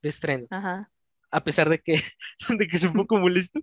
de 0.02 0.10
estreno. 0.10 0.48
Ajá. 0.50 0.92
A 1.32 1.44
pesar 1.44 1.70
de 1.70 1.80
que, 1.80 1.94
de 2.60 2.68
que 2.68 2.76
es 2.76 2.84
un 2.84 2.94
poco 3.08 3.18
molesto, 3.18 3.60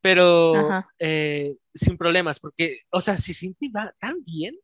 pero 0.00 0.84
eh, 0.98 1.56
sin 1.74 1.96
problemas, 1.96 2.40
porque, 2.40 2.80
o 2.90 3.00
sea, 3.00 3.16
si 3.16 3.34
Cinti 3.34 3.68
va 3.68 3.92
tan 4.00 4.24
bien, 4.24 4.56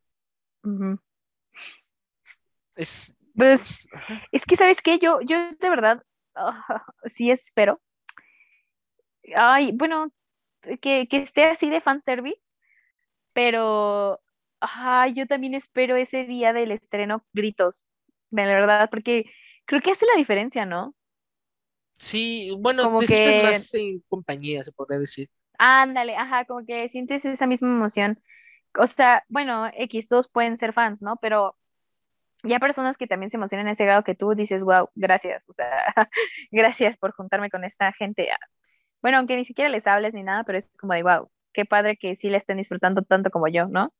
es... 2.77 3.15
Pues, 3.35 3.87
es 4.31 4.45
que, 4.45 4.55
¿sabes 4.55 4.81
qué? 4.81 4.97
Yo, 4.97 5.19
yo 5.21 5.37
de 5.51 5.69
verdad, 5.69 6.01
ah, 6.35 6.63
sí 7.05 7.29
espero. 7.29 7.81
Ay, 9.35 9.71
bueno, 9.73 10.11
que, 10.81 11.07
que 11.07 11.17
esté 11.17 11.45
así 11.45 11.69
de 11.69 11.81
fanservice, 11.81 12.53
pero 13.33 14.19
yo 15.13 15.27
también 15.27 15.53
espero 15.53 15.95
ese 15.95 16.25
día 16.25 16.53
del 16.53 16.71
estreno 16.71 17.23
gritos, 17.33 17.85
de 18.31 18.45
verdad, 18.45 18.89
porque 18.89 19.25
creo 19.65 19.81
que 19.81 19.91
hace 19.91 20.05
la 20.05 20.17
diferencia, 20.17 20.65
¿no? 20.65 20.95
Sí, 21.97 22.51
bueno, 22.59 22.83
como 22.83 22.99
te 22.99 23.07
que... 23.07 23.25
sientes 23.25 23.43
más 23.43 23.73
en 23.75 24.03
compañía, 24.07 24.63
se 24.63 24.71
podría 24.71 24.99
decir. 24.99 25.29
Ándale, 25.57 26.15
ajá, 26.15 26.45
como 26.45 26.65
que 26.65 26.87
sientes 26.89 27.25
esa 27.25 27.47
misma 27.47 27.69
emoción. 27.69 28.21
O 28.77 28.85
sea, 28.85 29.23
bueno, 29.27 29.67
X2 29.67 30.29
pueden 30.31 30.57
ser 30.57 30.73
fans, 30.73 31.01
¿no? 31.01 31.17
Pero 31.17 31.57
ya 32.43 32.59
personas 32.59 32.97
que 32.97 33.07
también 33.07 33.29
se 33.29 33.37
emocionan 33.37 33.67
en 33.67 33.73
ese 33.73 33.85
grado 33.85 34.03
que 34.03 34.15
tú 34.15 34.33
dices, 34.35 34.63
wow, 34.63 34.89
gracias, 34.95 35.47
o 35.49 35.53
sea, 35.53 35.69
gracias 36.51 36.97
por 36.97 37.11
juntarme 37.11 37.49
con 37.49 37.63
esta 37.63 37.91
gente. 37.93 38.29
Bueno, 39.01 39.17
aunque 39.17 39.35
ni 39.35 39.45
siquiera 39.45 39.69
les 39.69 39.87
hables 39.87 40.13
ni 40.13 40.23
nada, 40.23 40.43
pero 40.43 40.57
es 40.57 40.69
como 40.79 40.93
de, 40.93 41.03
wow, 41.03 41.29
qué 41.53 41.65
padre 41.65 41.97
que 41.97 42.15
sí 42.15 42.29
la 42.29 42.37
estén 42.37 42.57
disfrutando 42.57 43.01
tanto 43.01 43.29
como 43.29 43.47
yo, 43.47 43.67
¿no? 43.67 43.93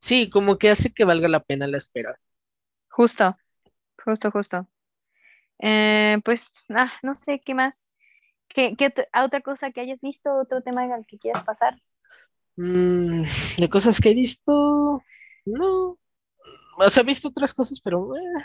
Sí, 0.00 0.30
como 0.30 0.58
que 0.58 0.70
hace 0.70 0.92
que 0.92 1.04
valga 1.04 1.28
la 1.28 1.40
pena 1.40 1.66
la 1.66 1.78
espera. 1.78 2.18
Justo, 2.88 3.36
justo, 4.04 4.30
justo. 4.30 4.68
Eh, 5.60 6.18
pues, 6.24 6.50
ah, 6.70 6.92
no 7.02 7.14
sé, 7.14 7.40
¿qué 7.44 7.54
más? 7.54 7.90
¿Qué, 8.48 8.76
qué 8.76 8.92
otra 9.22 9.40
cosa 9.40 9.70
que 9.72 9.80
hayas 9.80 10.00
visto? 10.00 10.32
¿Otro 10.34 10.62
tema 10.62 10.82
al 10.82 11.06
que 11.06 11.18
quieras 11.18 11.44
pasar? 11.44 11.80
Mm, 12.56 13.22
de 13.58 13.68
cosas 13.68 14.00
que 14.00 14.10
he 14.10 14.14
visto, 14.14 15.02
no. 15.44 15.98
O 16.78 16.90
sea, 16.90 17.02
he 17.02 17.06
visto 17.06 17.28
otras 17.28 17.52
cosas, 17.52 17.80
pero 17.80 18.14
eh, 18.16 18.44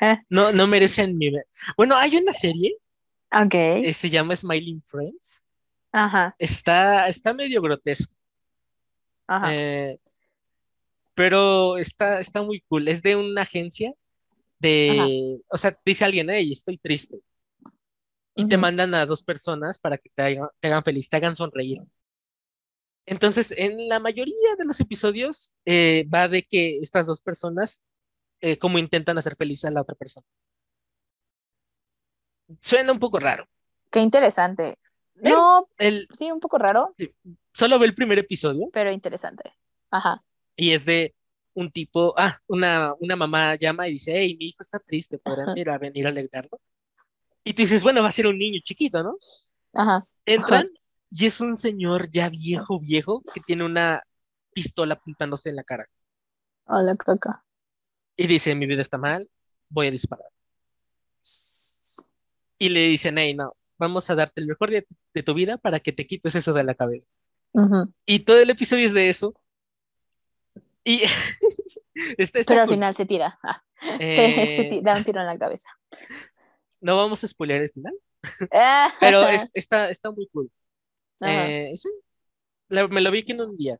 ah. 0.00 0.22
no, 0.28 0.52
no 0.52 0.66
merecen 0.66 1.16
mi... 1.16 1.30
Bueno, 1.76 1.96
hay 1.96 2.16
una 2.16 2.32
serie 2.32 2.76
Ok. 3.30 3.54
Eh, 3.54 3.92
se 3.92 4.10
llama 4.10 4.34
Smiling 4.34 4.82
Friends. 4.82 5.44
Ajá. 5.92 6.34
Está, 6.38 7.08
está 7.08 7.34
medio 7.34 7.60
grotesco. 7.60 8.14
Ajá. 9.26 9.54
Eh, 9.54 9.98
pero 11.14 11.76
está, 11.76 12.20
está 12.20 12.42
muy 12.42 12.62
cool. 12.68 12.88
Es 12.88 13.02
de 13.02 13.16
una 13.16 13.42
agencia 13.42 13.92
de, 14.58 15.40
o 15.48 15.58
sea, 15.58 15.76
dice 15.84 16.04
alguien, 16.04 16.30
hey, 16.30 16.52
estoy 16.52 16.78
triste. 16.78 17.18
Y 18.34 18.46
te 18.46 18.56
mandan 18.56 18.94
a 18.94 19.04
dos 19.04 19.24
personas 19.24 19.80
para 19.80 19.98
que 19.98 20.10
te 20.14 20.22
hagan, 20.22 20.84
feliz, 20.84 21.08
te 21.08 21.16
hagan 21.16 21.34
sonreír. 21.34 21.80
Entonces, 23.10 23.52
en 23.56 23.88
la 23.88 24.00
mayoría 24.00 24.54
de 24.58 24.64
los 24.64 24.80
episodios 24.80 25.54
eh, 25.64 26.06
va 26.12 26.28
de 26.28 26.42
que 26.42 26.78
estas 26.78 27.06
dos 27.06 27.20
personas 27.20 27.82
como 28.60 28.78
intentan 28.78 29.18
hacer 29.18 29.34
feliz 29.34 29.64
a 29.64 29.70
la 29.72 29.80
otra 29.80 29.96
persona. 29.96 30.24
Suena 32.60 32.92
un 32.92 33.00
poco 33.00 33.18
raro. 33.18 33.48
Qué 33.90 34.00
interesante. 34.00 34.78
no, 35.16 35.68
el, 35.78 36.06
sí, 36.12 36.30
un 36.30 36.38
poco 36.38 36.56
raro. 36.56 36.94
Solo 37.52 37.80
ve 37.80 37.86
el 37.86 37.94
primer 37.96 38.18
episodio. 38.18 38.70
Pero 38.72 38.92
interesante. 38.92 39.52
Ajá. 39.90 40.22
Y 40.54 40.72
es 40.72 40.84
de 40.84 41.14
un 41.54 41.70
tipo, 41.70 42.14
ah, 42.16 42.38
una, 42.46 42.94
una 43.00 43.16
mamá 43.16 43.56
llama 43.56 43.88
y 43.88 43.92
dice, 43.92 44.12
hey, 44.14 44.36
mi 44.38 44.46
hijo 44.46 44.58
está 44.60 44.78
triste, 44.78 45.18
¿podrán 45.18 45.58
ir 45.58 45.68
a 45.70 45.78
venir 45.78 46.06
a 46.06 46.10
alegrarlo? 46.10 46.60
Y 47.42 47.52
tú 47.52 47.62
dices, 47.62 47.82
bueno, 47.82 48.02
va 48.02 48.08
a 48.08 48.12
ser 48.12 48.26
un 48.26 48.38
niño 48.38 48.60
chiquito, 48.62 49.02
¿no? 49.02 49.16
Ajá. 49.72 50.06
Entran 50.24 50.70
y 51.10 51.26
es 51.26 51.40
un 51.40 51.56
señor 51.56 52.10
ya 52.10 52.28
viejo, 52.28 52.80
viejo, 52.80 53.22
que 53.34 53.40
tiene 53.46 53.64
una 53.64 54.00
pistola 54.52 54.94
apuntándose 54.94 55.50
en 55.50 55.56
la 55.56 55.64
cara. 55.64 55.86
Hola, 56.66 56.96
caca. 56.96 57.44
Y 58.16 58.26
dice, 58.26 58.54
mi 58.54 58.66
vida 58.66 58.82
está 58.82 58.98
mal, 58.98 59.30
voy 59.68 59.86
a 59.86 59.90
disparar 59.90 60.26
y 62.58 62.68
le 62.68 62.80
dicen, 62.88 63.18
hey, 63.18 63.34
no, 63.34 63.56
vamos 63.78 64.10
a 64.10 64.14
darte 64.14 64.40
el 64.40 64.46
mejor 64.46 64.70
día 64.70 64.82
de 65.14 65.22
tu 65.22 65.34
vida 65.34 65.56
para 65.58 65.80
que 65.80 65.92
te 65.92 66.06
quites 66.06 66.34
eso 66.34 66.52
de 66.52 66.64
la 66.64 66.74
cabeza. 66.74 67.08
Y 68.04 68.20
todo 68.20 68.40
el 68.40 68.50
episodio 68.50 68.86
es 68.86 68.92
de 68.92 69.08
eso. 69.08 69.34
Y 70.84 71.02
Pero 72.46 72.62
al 72.62 72.68
final 72.68 72.94
se 72.94 73.06
tira. 73.06 73.38
Ah, 73.42 73.62
se, 73.98 74.76
eh, 74.76 74.80
da 74.82 74.96
un 74.96 75.04
tiro 75.04 75.20
en 75.20 75.26
la 75.26 75.38
cabeza. 75.38 75.70
No 76.80 76.96
vamos 76.96 77.24
a 77.24 77.28
spoiler 77.28 77.62
el 77.62 77.70
final. 77.70 77.94
Pero 79.00 79.26
está, 79.54 79.88
está 79.90 80.10
muy 80.10 80.28
cool. 80.28 80.50
Eh, 81.20 81.72
me 82.68 83.00
lo 83.00 83.10
vi 83.10 83.24
que 83.24 83.32
en 83.32 83.40
un 83.40 83.56
día. 83.56 83.78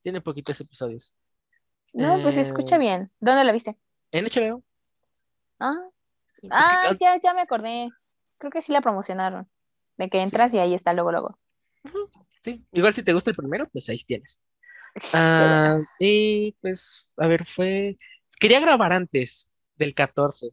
Tiene 0.00 0.20
poquitos 0.20 0.60
episodios. 0.60 1.14
No, 1.92 2.20
pues 2.20 2.34
se 2.34 2.42
escucha 2.42 2.76
eh, 2.76 2.80
bien. 2.80 3.12
¿Dónde 3.20 3.44
la 3.44 3.52
viste? 3.52 3.78
En 4.10 4.26
HBO. 4.26 4.62
Ah, 5.60 5.78
ah 6.50 6.96
ya, 7.00 7.18
ya 7.20 7.32
me 7.32 7.42
acordé 7.42 7.90
creo 8.44 8.50
que 8.50 8.62
sí 8.62 8.72
la 8.72 8.80
promocionaron. 8.80 9.48
De 9.96 10.10
que 10.10 10.20
entras 10.20 10.52
y 10.54 10.58
ahí 10.58 10.74
está 10.74 10.92
luego, 10.92 11.12
luego. 11.12 11.38
Sí, 12.42 12.64
igual 12.72 12.92
si 12.92 13.02
te 13.02 13.12
gusta 13.12 13.30
el 13.30 13.36
primero, 13.36 13.68
pues 13.70 13.88
ahí 13.88 13.98
tienes. 13.98 14.40
Ah, 15.12 15.78
y 15.98 16.52
pues, 16.60 17.12
a 17.16 17.26
ver, 17.26 17.44
fue. 17.44 17.96
Quería 18.38 18.60
grabar 18.60 18.92
antes 18.92 19.52
del 19.74 19.92
14. 19.92 20.50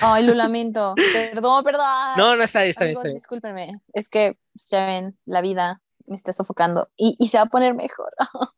Ay, 0.00 0.26
lo 0.26 0.34
lamento. 0.34 0.94
perdón, 1.12 1.64
perdón. 1.64 1.86
No, 2.16 2.36
no 2.36 2.42
está, 2.42 2.64
está, 2.64 2.86
está, 2.86 3.08
Discúlpenme. 3.08 3.80
Es 3.92 4.08
que, 4.08 4.38
ya 4.68 4.86
ven, 4.86 5.18
la 5.24 5.40
vida 5.40 5.82
me 6.06 6.16
está 6.16 6.32
sofocando 6.32 6.88
y, 6.96 7.16
y 7.18 7.28
se 7.28 7.38
va 7.38 7.44
a 7.44 7.46
poner 7.46 7.74
mejor. 7.74 8.12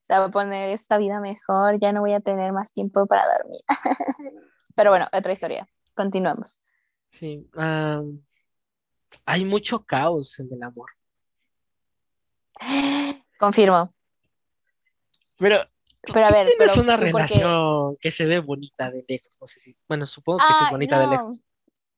se 0.00 0.18
va 0.18 0.26
a 0.26 0.30
poner 0.30 0.70
esta 0.70 0.98
vida 0.98 1.20
mejor. 1.20 1.78
Ya 1.80 1.92
no 1.92 2.00
voy 2.00 2.12
a 2.12 2.20
tener 2.20 2.52
más 2.52 2.72
tiempo 2.72 3.06
para 3.06 3.24
dormir. 3.38 3.60
Pero 4.74 4.90
bueno, 4.90 5.08
otra 5.12 5.32
historia. 5.32 5.68
Continuamos. 5.94 6.58
Sí, 7.10 7.48
hay 9.24 9.44
mucho 9.44 9.84
caos 9.84 10.38
en 10.40 10.52
el 10.52 10.62
amor. 10.62 10.90
Confirmo. 13.38 13.92
Pero, 15.38 15.58
pero 16.02 16.26
a 16.26 16.30
ver, 16.30 16.46
tienes 16.46 16.76
una 16.76 16.96
relación 16.96 17.94
que 18.00 18.10
se 18.10 18.26
ve 18.26 18.40
bonita 18.40 18.90
de 18.90 19.04
lejos, 19.06 19.36
no 19.40 19.46
sé 19.46 19.60
si, 19.60 19.76
bueno, 19.88 20.06
supongo 20.06 20.38
que 20.38 20.54
sí 20.54 20.64
es 20.64 20.70
bonita 20.70 20.98
de 20.98 21.06
lejos. 21.08 21.42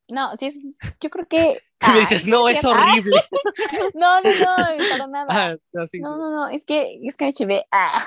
No, 0.08 0.36
sí 0.36 0.46
es, 0.46 0.58
yo 1.00 1.10
creo 1.10 1.26
que. 1.26 1.62
Me 1.94 2.00
dices, 2.00 2.26
no, 2.26 2.48
es, 2.48 2.64
horrible. 2.64 3.16
no, 3.94 4.20
no, 4.20 4.30
no, 4.30 4.88
para 4.90 5.06
nada. 5.08 5.26
Ah, 5.28 5.56
no, 5.72 6.16
no, 6.16 6.30
no, 6.30 6.48
es 6.48 6.66
que, 6.66 7.00
es 7.02 7.16
que 7.16 7.26
me 7.26 7.32
chivé. 7.32 7.66
Ah. 7.72 8.04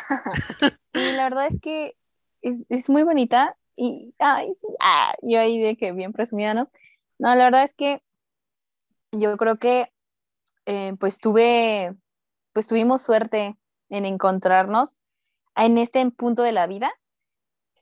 sí, 0.85 0.99
la 1.13 1.23
verdad 1.23 1.47
es 1.47 1.59
que 1.59 1.97
es, 2.41 2.67
es 2.69 2.89
muy 2.89 3.03
bonita 3.03 3.57
y, 3.76 4.13
ay, 4.19 4.53
sí, 4.55 4.67
ah, 4.80 5.13
yo 5.22 5.39
ahí 5.39 5.59
de 5.59 5.76
que 5.77 5.91
bien 5.91 6.13
presumida, 6.13 6.53
¿no? 6.53 6.69
No, 7.17 7.34
la 7.35 7.45
verdad 7.45 7.63
es 7.63 7.73
que 7.73 7.99
yo 9.11 9.35
creo 9.38 9.57
que, 9.57 9.91
eh, 10.65 10.93
pues 10.99 11.19
tuve, 11.19 11.95
pues 12.53 12.67
tuvimos 12.67 13.01
suerte 13.01 13.57
en 13.89 14.05
encontrarnos 14.05 14.95
en 15.56 15.77
este 15.77 16.10
punto 16.11 16.44
de 16.44 16.52
la 16.52 16.68
vida 16.68 16.91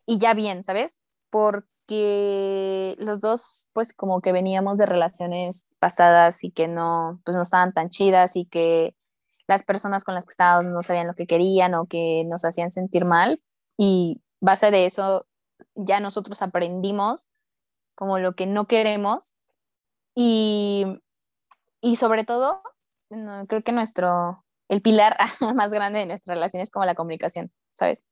y 0.06 0.18
ya 0.18 0.34
bien, 0.34 0.64
¿sabes? 0.64 1.00
Porque 1.30 2.96
los 3.00 3.22
dos, 3.22 3.68
pues 3.74 3.94
como 3.94 4.22
que 4.22 4.32
veníamos 4.32 4.78
de 4.78 4.86
relaciones 4.86 5.76
pasadas 5.80 6.44
y 6.44 6.52
que 6.52 6.68
no, 6.68 7.22
pues 7.26 7.36
no 7.36 7.44
estaban 7.44 7.74
tan 7.74 7.90
chidas 7.90 8.36
y 8.36 8.46
que 8.46 8.96
las 9.48 9.64
personas 9.64 10.04
con 10.04 10.16
las 10.16 10.26
que 10.26 10.32
estábamos 10.32 10.72
no 10.72 10.82
sabían 10.82 11.08
lo 11.08 11.16
que 11.16 11.28
querían 11.28 11.74
o 11.76 11.86
que 11.86 12.24
nos 12.26 12.46
hacían 12.46 12.72
sentir 12.72 13.06
mal. 13.06 13.42
Y 13.78 14.22
base 14.40 14.72
de 14.72 14.86
eso 14.86 15.28
ya 15.76 16.00
nosotros 16.00 16.42
aprendimos 16.42 17.28
como 17.96 18.20
lo 18.20 18.36
que 18.36 18.46
no 18.46 18.68
queremos. 18.68 19.36
Y, 20.16 20.86
y 21.82 21.96
sobre 21.98 22.24
todo, 22.24 22.62
creo 23.10 23.64
que 23.64 23.72
nuestro, 23.72 24.44
el 24.70 24.82
pilar 24.82 25.18
más 25.56 25.72
grande 25.72 26.00
de 26.00 26.06
nuestra 26.06 26.34
relación 26.34 26.62
es 26.62 26.72
como 26.72 26.86
la 26.86 26.96
comunicación, 26.96 27.52
¿sabes? 27.74 28.04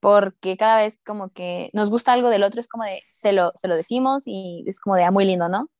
Porque 0.00 0.56
cada 0.56 0.78
vez 0.78 0.98
como 1.04 1.30
que 1.30 1.70
nos 1.72 1.90
gusta 1.90 2.12
algo 2.12 2.28
del 2.28 2.42
otro, 2.42 2.60
es 2.60 2.68
como 2.68 2.84
de, 2.84 3.02
se 3.10 3.32
lo, 3.32 3.52
se 3.54 3.68
lo 3.68 3.76
decimos 3.76 4.24
y 4.26 4.64
es 4.66 4.80
como 4.80 4.96
de, 4.96 5.04
ah, 5.04 5.10
muy 5.10 5.24
lindo, 5.24 5.48
¿no? 5.48 5.70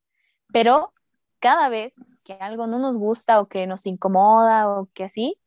Pero 0.53 0.93
cada 1.41 1.69
vez 1.69 1.97
que 2.25 2.35
algo 2.35 2.67
no 2.67 2.79
nos 2.79 2.97
gusta 2.97 3.41
o 3.41 3.47
que 3.47 3.67
nos 3.67 3.87
incomoda 3.87 4.69
o 4.69 4.89
que 4.95 5.05
así, 5.05 5.39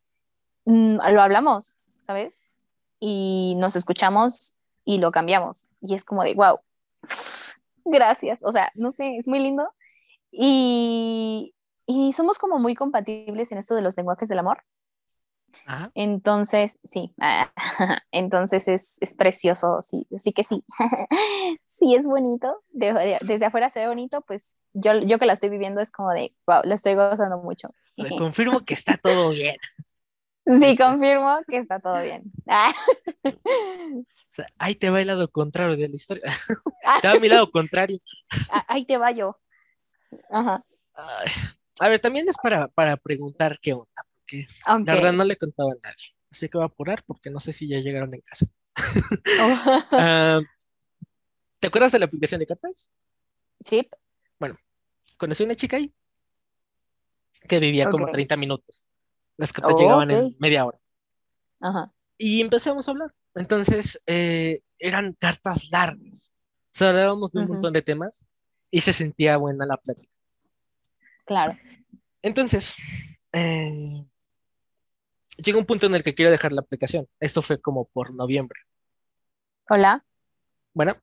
mm, 0.65 0.97
lo 0.97 1.21
hablamos, 1.21 1.77
¿sabes? 2.05 2.43
Y 2.99 3.55
nos 3.57 3.75
escuchamos 3.75 4.55
y 4.83 4.99
lo 4.99 5.11
cambiamos. 5.11 5.69
Y 5.81 5.95
es 5.95 6.03
como 6.03 6.23
de, 6.23 6.33
wow, 6.35 6.59
gracias. 7.85 8.43
O 8.43 8.51
sea, 8.51 8.71
no 8.75 8.91
sé, 8.91 9.17
es 9.17 9.27
muy 9.27 9.39
lindo. 9.39 9.69
Y, 10.31 11.55
y 11.85 12.13
somos 12.13 12.37
como 12.37 12.59
muy 12.59 12.75
compatibles 12.75 13.51
en 13.51 13.57
esto 13.57 13.75
de 13.75 13.81
los 13.81 13.95
lenguajes 13.97 14.27
del 14.27 14.39
amor. 14.39 14.63
Entonces, 15.95 16.79
sí, 16.83 17.13
entonces 18.11 18.67
es, 18.67 18.97
es, 19.01 19.13
precioso, 19.15 19.81
sí, 19.81 20.07
así 20.15 20.31
que 20.31 20.43
sí, 20.43 20.63
sí 21.65 21.95
es 21.95 22.05
bonito, 22.05 22.63
desde 22.71 23.45
afuera 23.45 23.69
se 23.69 23.79
ve 23.79 23.87
bonito, 23.87 24.21
pues 24.21 24.59
yo, 24.73 24.93
yo 24.99 25.17
que 25.17 25.25
la 25.25 25.33
estoy 25.33 25.49
viviendo 25.49 25.81
es 25.81 25.91
como 25.91 26.11
de, 26.11 26.35
wow, 26.45 26.61
la 26.63 26.75
estoy 26.75 26.93
gozando 26.93 27.39
mucho. 27.39 27.69
confirmo 28.19 28.63
que 28.63 28.73
está 28.73 28.97
todo 28.97 29.29
bien. 29.29 29.55
Sí, 30.45 30.65
este. 30.65 30.83
confirmo 30.83 31.39
que 31.47 31.57
está 31.57 31.79
todo 31.79 31.99
bien. 32.03 32.23
ahí 34.59 34.75
te 34.75 34.91
va 34.91 35.01
el 35.01 35.07
lado 35.07 35.31
contrario 35.31 35.75
de 35.75 35.89
la 35.89 35.95
historia. 35.95 36.23
te 37.01 37.07
va 37.07 37.19
mi 37.19 37.27
lado 37.27 37.49
contrario. 37.49 37.99
Ahí 38.67 38.85
te 38.85 38.97
va 38.97 39.09
yo. 39.11 39.39
Ajá. 40.29 40.63
A 41.79 41.89
ver, 41.89 41.99
también 41.99 42.29
es 42.29 42.35
para, 42.41 42.67
para 42.67 42.95
preguntar 42.95 43.59
qué 43.59 43.73
onda, 43.73 43.94
porque 44.25 44.47
la 44.67 44.95
verdad 44.95 45.13
no 45.13 45.23
le 45.23 45.37
contaba 45.37 45.71
a 45.71 45.75
nadie. 45.81 46.15
Así 46.31 46.49
que 46.49 46.57
voy 46.57 46.63
a 46.63 46.67
apurar 46.67 47.03
porque 47.05 47.29
no 47.29 47.39
sé 47.39 47.51
si 47.51 47.67
ya 47.67 47.79
llegaron 47.79 48.13
en 48.13 48.21
casa. 48.21 48.45
Oh. 49.41 49.83
Ah, 49.91 50.41
¿Te 51.59 51.67
acuerdas 51.67 51.91
de 51.91 51.99
la 51.99 52.05
aplicación 52.05 52.39
de 52.39 52.47
cartas? 52.47 52.91
Sí. 53.59 53.87
Bueno, 54.39 54.57
conocí 55.17 55.43
una 55.43 55.55
chica 55.55 55.77
ahí 55.77 55.93
que 57.47 57.59
vivía 57.59 57.89
como 57.89 58.07
30 58.07 58.35
minutos. 58.37 58.87
Las 59.37 59.53
cartas 59.53 59.73
oh, 59.75 59.79
llegaban 59.79 60.11
en 60.11 60.35
media 60.39 60.65
hora. 60.65 60.79
Ajá. 61.61 61.93
Y 62.17 62.41
empezamos 62.41 62.87
a 62.87 62.91
hablar. 62.91 63.13
Entonces, 63.35 64.01
eh, 64.07 64.61
eran 64.79 65.13
cartas 65.13 65.69
largas. 65.71 66.33
O 66.65 66.77
sea, 66.77 66.89
hablábamos 66.89 67.31
de 67.31 67.41
un 67.41 67.47
montón 67.47 67.73
de 67.73 67.81
temas 67.81 68.25
y 68.71 68.81
se 68.81 68.93
sentía 68.93 69.37
buena 69.37 69.65
la 69.65 69.77
plática. 69.77 70.13
Claro. 71.25 71.57
Entonces, 72.21 72.73
eh, 73.31 74.05
llega 75.37 75.57
un 75.57 75.65
punto 75.65 75.85
en 75.85 75.95
el 75.95 76.03
que 76.03 76.15
quiero 76.15 76.31
dejar 76.31 76.51
la 76.51 76.61
aplicación. 76.61 77.07
Esto 77.19 77.41
fue 77.41 77.59
como 77.59 77.85
por 77.85 78.13
noviembre. 78.13 78.59
Hola. 79.69 80.05
Bueno. 80.73 80.95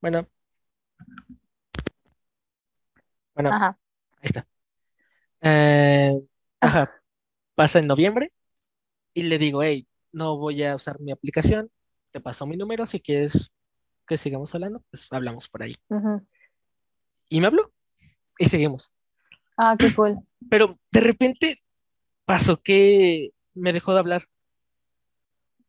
Bueno. 0.00 0.28
Bueno. 3.34 3.50
Ajá. 3.50 3.78
Ahí 4.16 4.22
está. 4.22 4.46
Eh, 5.40 6.14
ajá. 6.60 7.02
Pasa 7.54 7.78
en 7.78 7.86
noviembre 7.86 8.32
y 9.14 9.24
le 9.24 9.38
digo, 9.38 9.62
hey, 9.62 9.88
no 10.12 10.36
voy 10.36 10.62
a 10.62 10.76
usar 10.76 11.00
mi 11.00 11.12
aplicación, 11.12 11.70
te 12.10 12.20
paso 12.20 12.46
mi 12.46 12.56
número, 12.56 12.86
si 12.86 13.00
quieres 13.00 13.52
que 14.06 14.16
sigamos 14.16 14.54
hablando, 14.54 14.82
pues 14.90 15.06
hablamos 15.10 15.48
por 15.48 15.62
ahí. 15.62 15.76
Y 17.28 17.40
me 17.40 17.46
habló 17.46 17.72
y 18.38 18.46
seguimos. 18.46 18.92
Ah, 19.56 19.76
qué 19.78 19.92
cool. 19.94 20.16
Pero 20.48 20.74
de 20.90 21.00
repente 21.00 21.58
pasó 22.28 22.60
que 22.60 23.32
me 23.54 23.72
dejó 23.72 23.94
de 23.94 24.00
hablar. 24.00 24.28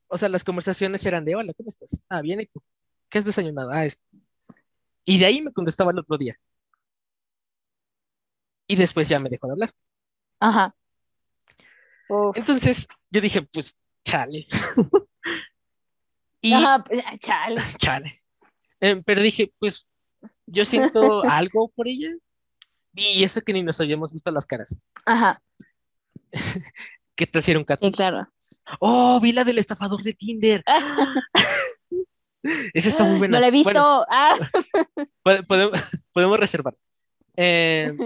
O 0.09 0.17
sea, 0.17 0.27
las 0.27 0.43
conversaciones 0.43 1.05
eran 1.05 1.23
de, 1.23 1.33
hola, 1.33 1.53
¿cómo 1.53 1.69
estás? 1.69 2.01
Ah, 2.09 2.21
bien, 2.21 2.41
¿y 2.41 2.47
tú? 2.47 2.61
¿Qué 3.07 3.17
has 3.17 3.23
desayunado? 3.23 3.71
Ah, 3.71 3.85
esto. 3.85 4.03
Y 5.05 5.19
de 5.19 5.25
ahí 5.25 5.41
me 5.41 5.53
contestaba 5.53 5.91
el 5.91 5.99
otro 5.99 6.17
día. 6.17 6.37
Y 8.67 8.75
después 8.75 9.07
ya 9.07 9.19
me 9.19 9.29
dejó 9.29 9.47
de 9.47 9.53
hablar. 9.53 9.71
Ajá. 10.41 10.75
Entonces 12.35 12.89
yo 13.09 13.21
dije, 13.21 13.41
pues, 13.43 13.77
chale. 14.03 14.45
y, 16.41 16.51
Ajá, 16.51 16.83
pues, 16.83 17.03
chale. 17.19 17.61
Chale. 17.79 18.13
Em, 18.81 19.01
pero 19.01 19.21
dije, 19.21 19.53
pues, 19.59 19.87
yo 20.45 20.65
siento 20.65 21.23
algo 21.29 21.69
por 21.69 21.87
ella. 21.87 22.09
Y 22.93 23.23
eso 23.23 23.39
que 23.39 23.53
ni 23.53 23.63
nos 23.63 23.79
habíamos 23.79 24.11
visto 24.11 24.29
las 24.29 24.45
caras. 24.45 24.81
Ajá. 25.05 25.41
¿Qué 27.15 27.27
tal 27.27 27.43
si 27.43 27.51
era 27.51 27.59
un 27.59 27.65
cat? 27.65 27.79
Sí, 27.81 27.91
claro. 27.91 28.27
Oh, 28.79 29.19
vi 29.21 29.31
la 29.31 29.43
del 29.43 29.57
estafador 29.57 30.01
de 30.03 30.13
Tinder. 30.13 30.63
Esa 32.73 32.89
está 32.89 33.03
muy 33.03 33.17
buena. 33.17 33.37
No 33.37 33.41
la 33.41 33.47
he 33.47 33.51
visto. 33.51 34.05
Ah. 34.09 34.37
podemos, 36.13 36.39
reservar. 36.39 36.73
Em, 37.35 37.97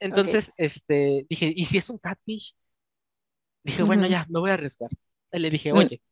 entonces, 0.00 0.52
este, 0.56 1.26
dije, 1.28 1.52
¿y 1.54 1.64
si 1.66 1.78
es 1.78 1.90
un 1.90 1.98
catfish? 1.98 2.56
Dije, 3.62 3.82
bueno, 3.82 4.06
ya, 4.06 4.26
me 4.30 4.40
voy 4.40 4.50
a 4.50 4.54
arriesgar. 4.54 4.90
Y 5.32 5.38
le 5.38 5.50
dije, 5.50 5.72
mm. 5.72 5.76
oye, 5.76 6.02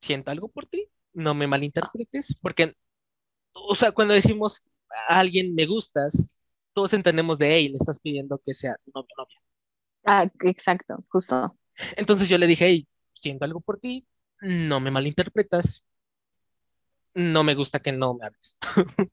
siento 0.00 0.30
algo 0.30 0.48
por 0.48 0.66
ti, 0.66 0.88
no 1.12 1.34
me 1.34 1.46
malinterpretes, 1.46 2.36
porque, 2.40 2.74
o 3.52 3.74
sea, 3.74 3.92
cuando 3.92 4.14
decimos 4.14 4.68
a 5.08 5.20
alguien 5.20 5.54
me 5.54 5.66
gustas, 5.66 6.40
todos 6.72 6.92
entendemos 6.92 7.38
de, 7.38 7.54
hey, 7.54 7.68
le 7.68 7.76
estás 7.76 8.00
pidiendo 8.00 8.40
que 8.44 8.54
sea 8.54 8.76
novio 8.94 9.14
novia. 9.16 9.40
Ah, 10.04 10.30
exacto, 10.40 11.04
justo. 11.08 11.56
Entonces 11.96 12.28
yo 12.28 12.38
le 12.38 12.46
dije, 12.46 12.66
hey, 12.66 12.88
siento 13.14 13.44
algo 13.44 13.60
por 13.60 13.78
ti, 13.78 14.06
no 14.40 14.80
me 14.80 14.90
malinterpretas, 14.90 15.84
no 17.14 17.44
me 17.44 17.54
gusta 17.54 17.80
que 17.80 17.92
no 17.92 18.14
me 18.14 18.26
hables. 18.26 18.56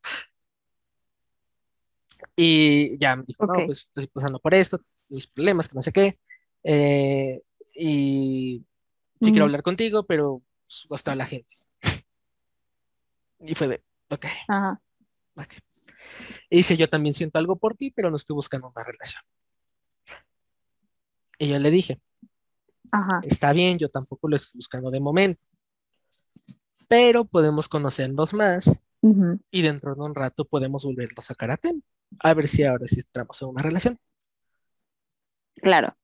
y 2.36 2.98
ya 2.98 3.16
me 3.16 3.24
dijo, 3.26 3.46
no, 3.46 3.66
pues 3.66 3.80
estoy 3.82 4.08
pasando 4.08 4.40
por 4.40 4.54
esto, 4.54 4.80
mis 5.10 5.28
problemas, 5.28 5.68
que 5.68 5.76
no 5.76 5.82
sé 5.82 5.92
qué. 5.92 6.20
Eh, 6.64 7.42
y 7.74 8.66
sí 9.22 9.32
quiero 9.32 9.46
hablar 9.46 9.64
contigo, 9.64 10.06
pero 10.06 10.42
pues, 10.88 11.06
la 11.06 11.26
gente. 11.26 11.54
Y 13.40 13.54
fue 13.54 13.68
de, 13.68 13.84
ok. 14.10 14.26
Ajá. 14.48 14.82
Y 16.50 16.58
dice, 16.58 16.78
yo 16.78 16.90
también 16.90 17.14
siento 17.14 17.40
algo 17.40 17.58
por 17.58 17.76
ti, 17.76 17.92
pero 17.92 18.10
no 18.10 18.18
estoy 18.18 18.36
buscando 18.36 18.70
una 18.70 18.84
relación. 18.84 19.22
Y 21.38 21.48
yo 21.50 21.60
le 21.60 21.72
dije, 21.72 22.02
Ajá. 22.92 23.22
está 23.24 23.54
bien, 23.54 23.78
yo 23.78 23.90
tampoco 23.90 24.28
lo 24.28 24.36
estoy 24.36 24.60
buscando 24.60 24.92
de 24.92 25.00
momento, 25.00 25.42
pero 26.88 27.26
podemos 27.26 27.68
conocernos 27.68 28.34
más 28.34 28.86
y 29.52 29.62
dentro 29.62 29.94
de 29.94 30.02
un 30.02 30.16
rato 30.16 30.46
podemos 30.46 30.84
volverlo 30.84 31.16
a 31.20 31.22
sacar 31.22 31.52
a 32.20 32.34
ver 32.34 32.48
si 32.48 32.64
ahora 32.64 32.88
sí 32.88 33.00
estamos 33.00 33.40
en 33.42 33.50
una 33.50 33.62
relación. 33.62 34.00
Claro 35.56 35.96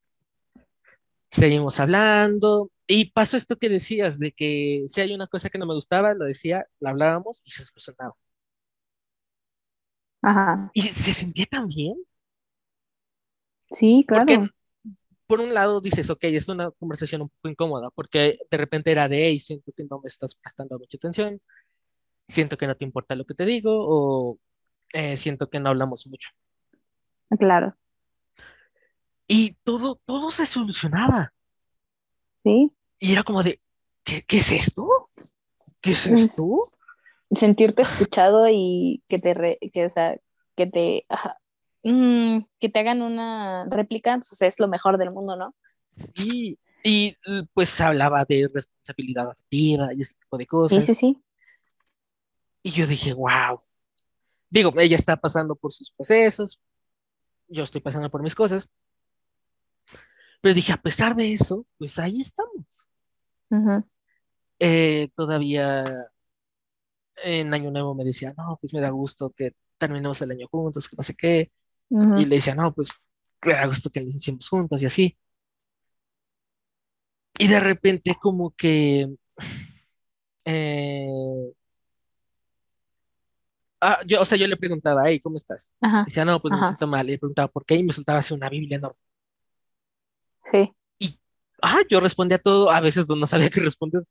seguimos 1.31 1.79
hablando 1.79 2.69
y 2.85 3.11
pasó 3.11 3.37
esto 3.37 3.57
que 3.57 3.69
decías, 3.69 4.19
de 4.19 4.33
que 4.33 4.83
si 4.87 5.01
hay 5.01 5.13
una 5.13 5.27
cosa 5.27 5.49
que 5.49 5.57
no 5.57 5.65
me 5.65 5.73
gustaba, 5.73 6.13
lo 6.13 6.25
decía, 6.25 6.67
la 6.79 6.89
hablábamos 6.89 7.41
y 7.45 7.51
se 7.51 7.63
solucionaba. 7.63 8.15
Ajá. 10.21 10.69
Y 10.73 10.81
se 10.81 11.13
sentía 11.13 11.45
tan 11.45 11.67
bien. 11.67 11.95
Sí, 13.71 14.03
claro. 14.05 14.25
Porque 14.25 14.49
por 15.31 15.39
un 15.39 15.53
lado 15.53 15.79
dices, 15.79 16.09
ok, 16.09 16.25
es 16.25 16.49
una 16.49 16.71
conversación 16.71 17.21
un 17.21 17.29
poco 17.29 17.47
incómoda, 17.47 17.89
porque 17.91 18.37
de 18.49 18.57
repente 18.57 18.91
era 18.91 19.07
de, 19.07 19.27
hey, 19.27 19.39
siento 19.39 19.71
que 19.71 19.85
no 19.85 20.01
me 20.01 20.07
estás 20.07 20.35
prestando 20.35 20.77
mucha 20.77 20.97
atención, 20.97 21.39
siento 22.27 22.57
que 22.57 22.67
no 22.67 22.75
te 22.75 22.83
importa 22.83 23.15
lo 23.15 23.23
que 23.23 23.33
te 23.33 23.45
digo, 23.45 23.71
o 23.73 24.39
eh, 24.91 25.15
siento 25.15 25.49
que 25.49 25.61
no 25.61 25.69
hablamos 25.69 26.05
mucho. 26.07 26.31
Claro. 27.39 27.77
Y 29.25 29.53
todo, 29.63 30.01
todo 30.03 30.31
se 30.31 30.45
solucionaba. 30.45 31.33
Sí. 32.43 32.69
Y 32.99 33.13
era 33.13 33.23
como 33.23 33.41
de, 33.41 33.61
¿qué, 34.03 34.23
qué 34.23 34.39
es 34.39 34.51
esto? 34.51 34.85
¿Qué 35.79 35.91
es 35.91 36.07
esto? 36.07 36.57
Sentirte 37.33 37.83
escuchado 37.83 38.49
y 38.49 39.01
que 39.07 39.17
te, 39.17 39.57
que, 39.71 39.85
o 39.85 39.89
sea, 39.89 40.19
que 40.57 40.67
te, 40.67 41.05
mm, 41.83 42.39
que 42.59 42.69
te 42.69 42.79
hagan 42.79 43.01
una 43.01 43.65
réplica, 43.65 44.15
pues 44.15 44.41
es 44.41 44.59
lo 44.59 44.67
mejor 44.67 44.97
del 44.97 45.11
mundo, 45.11 45.35
¿no? 45.35 45.51
Sí, 45.91 46.57
y 46.83 47.15
pues 47.53 47.79
hablaba 47.81 48.25
de 48.25 48.49
responsabilidad 48.53 49.29
afectiva 49.29 49.93
y 49.93 50.01
ese 50.01 50.15
tipo 50.15 50.37
de 50.37 50.47
cosas. 50.47 50.85
Sí, 50.85 50.93
sí, 50.93 50.99
sí. 50.99 51.23
Y 52.63 52.71
yo 52.71 52.87
dije, 52.87 53.13
wow. 53.13 53.61
Digo, 54.49 54.73
ella 54.77 54.95
está 54.95 55.17
pasando 55.17 55.55
por 55.55 55.71
sus 55.71 55.91
procesos, 55.91 56.59
yo 57.47 57.63
estoy 57.63 57.81
pasando 57.81 58.09
por 58.09 58.21
mis 58.21 58.35
cosas. 58.35 58.69
Pero 60.41 60.55
dije, 60.55 60.73
a 60.73 60.81
pesar 60.81 61.15
de 61.15 61.33
eso, 61.33 61.65
pues 61.77 61.99
ahí 61.99 62.21
estamos. 62.21 62.65
Eh, 64.59 65.09
todavía 65.15 65.85
en 67.23 67.53
Año 67.53 67.71
Nuevo 67.71 67.93
me 67.93 68.03
decía, 68.03 68.33
no, 68.37 68.57
pues 68.59 68.73
me 68.73 68.81
da 68.81 68.89
gusto 68.89 69.31
que 69.31 69.53
terminemos 69.77 70.21
el 70.21 70.31
año 70.31 70.47
juntos, 70.49 70.87
que 70.87 70.95
no 70.95 71.03
sé 71.03 71.15
qué. 71.15 71.51
Y 71.91 72.25
le 72.25 72.37
decía, 72.37 72.55
no, 72.55 72.73
pues 72.73 72.89
da 73.41 73.65
gusto 73.65 73.89
que 73.89 74.01
lo 74.01 74.09
hicimos 74.09 74.47
juntos 74.47 74.81
y 74.81 74.85
así. 74.85 75.17
Y 77.37 77.47
de 77.47 77.59
repente 77.59 78.15
como 78.19 78.51
que... 78.51 79.09
Eh, 80.45 81.53
ah, 83.81 83.99
yo, 84.05 84.21
o 84.21 84.25
sea, 84.25 84.37
yo 84.37 84.47
le 84.47 84.55
preguntaba, 84.55 85.03
hey, 85.05 85.19
¿cómo 85.19 85.35
estás? 85.35 85.73
decía, 86.05 86.23
no, 86.23 86.41
pues 86.41 86.53
me 86.53 86.63
siento 86.63 86.87
mal. 86.87 87.07
Y 87.07 87.11
le 87.11 87.19
preguntaba, 87.19 87.49
¿por 87.49 87.65
qué? 87.65 87.75
Y 87.75 87.83
me 87.83 87.93
soltaba 87.93 88.19
así 88.19 88.33
una 88.33 88.49
Biblia 88.49 88.77
enorme. 88.77 88.99
Sí. 90.49 90.73
Y, 90.97 91.19
ah, 91.61 91.81
yo 91.89 91.99
respondía 91.99 92.37
todo, 92.37 92.71
a 92.71 92.79
veces 92.79 93.07
no 93.09 93.27
sabía 93.27 93.49
qué 93.49 93.59
responder. 93.59 94.03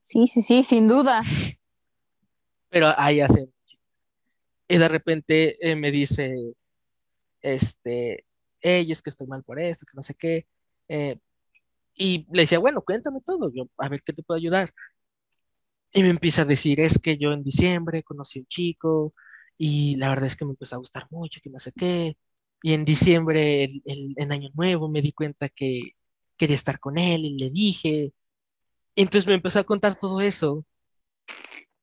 Sí, 0.00 0.26
sí, 0.26 0.42
sí, 0.42 0.64
sin 0.64 0.88
duda. 0.88 1.22
Pero 2.70 2.92
ahí 2.96 3.20
hace. 3.20 3.48
Y 4.66 4.78
de 4.78 4.88
repente 4.88 5.70
eh, 5.70 5.76
me 5.76 5.90
dice, 5.90 6.34
este, 7.42 8.26
hey, 8.60 8.90
es 8.90 9.02
que 9.02 9.10
estoy 9.10 9.26
mal 9.26 9.44
por 9.44 9.60
esto, 9.60 9.86
que 9.86 9.96
no 9.96 10.02
sé 10.02 10.14
qué. 10.14 10.46
Eh, 10.88 11.18
y 11.96 12.26
le 12.32 12.42
decía, 12.42 12.58
bueno, 12.58 12.82
cuéntame 12.82 13.20
todo, 13.22 13.52
yo, 13.54 13.68
a 13.78 13.88
ver 13.88 14.02
qué 14.04 14.12
te 14.12 14.22
puedo 14.22 14.38
ayudar. 14.38 14.72
Y 15.92 16.02
me 16.02 16.08
empieza 16.08 16.42
a 16.42 16.44
decir, 16.46 16.80
es 16.80 16.98
que 16.98 17.18
yo 17.18 17.32
en 17.32 17.42
diciembre 17.42 18.02
conocí 18.02 18.38
a 18.38 18.42
un 18.42 18.46
chico 18.46 19.14
y 19.58 19.96
la 19.96 20.08
verdad 20.08 20.26
es 20.26 20.36
que 20.36 20.44
me 20.44 20.52
empezó 20.52 20.76
a 20.76 20.78
gustar 20.78 21.06
mucho, 21.10 21.40
que 21.42 21.50
no 21.50 21.58
sé 21.58 21.72
qué. 21.72 22.16
Y 22.62 22.74
en 22.74 22.84
diciembre, 22.84 23.64
el, 23.64 24.14
en 24.16 24.32
Año 24.32 24.50
Nuevo, 24.54 24.88
me 24.88 25.02
di 25.02 25.12
cuenta 25.12 25.48
que 25.48 25.92
quería 26.36 26.56
estar 26.56 26.80
con 26.80 26.98
él 26.98 27.24
y 27.24 27.38
le 27.38 27.50
dije. 27.50 28.12
Y 28.94 29.02
entonces 29.02 29.26
me 29.28 29.34
empezó 29.34 29.60
a 29.60 29.64
contar 29.64 29.96
todo 29.98 30.20
eso. 30.20 30.64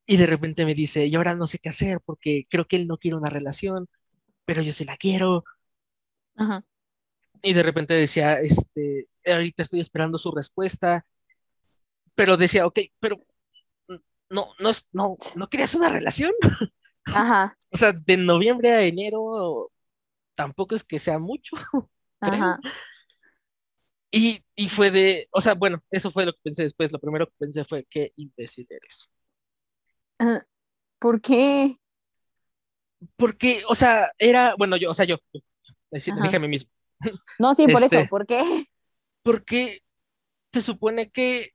Y 0.05 0.17
de 0.17 0.25
repente 0.25 0.65
me 0.65 0.73
dice, 0.73 1.05
y 1.05 1.15
ahora 1.15 1.35
no 1.35 1.47
sé 1.47 1.59
qué 1.59 1.69
hacer 1.69 1.99
porque 2.03 2.43
creo 2.49 2.65
que 2.67 2.75
él 2.77 2.87
no 2.87 2.97
quiere 2.97 3.17
una 3.17 3.29
relación, 3.29 3.87
pero 4.49 4.63
yo 4.63 4.73
sí 4.73 4.83
la 4.83 4.97
quiero. 4.97 5.45
Ajá. 6.35 6.65
Y 7.43 7.53
de 7.53 7.61
repente 7.61 7.93
decía, 7.93 8.39
este, 8.39 9.07
ahorita 9.23 9.61
estoy 9.61 9.79
esperando 9.79 10.17
su 10.17 10.31
respuesta, 10.31 11.05
pero 12.15 12.35
decía, 12.35 12.65
ok, 12.65 12.79
pero 12.99 13.23
no, 14.27 14.49
no, 14.57 14.71
no, 14.91 15.17
no 15.35 15.49
querías 15.49 15.75
una 15.75 15.89
relación. 15.89 16.31
Ajá. 17.05 17.55
o 17.71 17.77
sea, 17.77 17.93
de 17.93 18.17
noviembre 18.17 18.71
a 18.71 18.81
enero 18.81 19.71
tampoco 20.33 20.73
es 20.73 20.83
que 20.83 20.97
sea 20.97 21.19
mucho. 21.19 21.55
Ajá. 22.19 22.59
Y, 24.09 24.43
y, 24.55 24.67
fue 24.67 24.89
de, 24.89 25.27
o 25.31 25.41
sea, 25.41 25.53
bueno, 25.53 25.83
eso 25.91 26.09
fue 26.09 26.25
lo 26.25 26.33
que 26.33 26.39
pensé 26.41 26.63
después. 26.63 26.91
Lo 26.91 26.97
primero 26.97 27.27
que 27.27 27.35
pensé 27.37 27.63
fue, 27.63 27.85
qué 27.87 28.13
imbécil 28.15 28.65
eres. 28.67 29.11
Ah, 30.17 30.43
¿Por 30.97 31.21
qué? 31.21 31.77
Porque, 33.15 33.63
o 33.67 33.75
sea, 33.75 34.11
era, 34.17 34.55
bueno, 34.57 34.75
yo, 34.77 34.91
o 34.91 34.93
sea, 34.93 35.05
yo, 35.05 35.17
dije 35.91 36.35
a 36.35 36.39
mí 36.39 36.47
mismo. 36.47 36.69
No, 37.39 37.53
sí, 37.53 37.65
por 37.65 37.81
eso, 37.81 37.95
este, 37.95 38.07
¿por 38.07 38.25
qué? 38.25 38.65
Porque 39.23 39.79
se 40.51 40.61
supone 40.61 41.09
que 41.09 41.51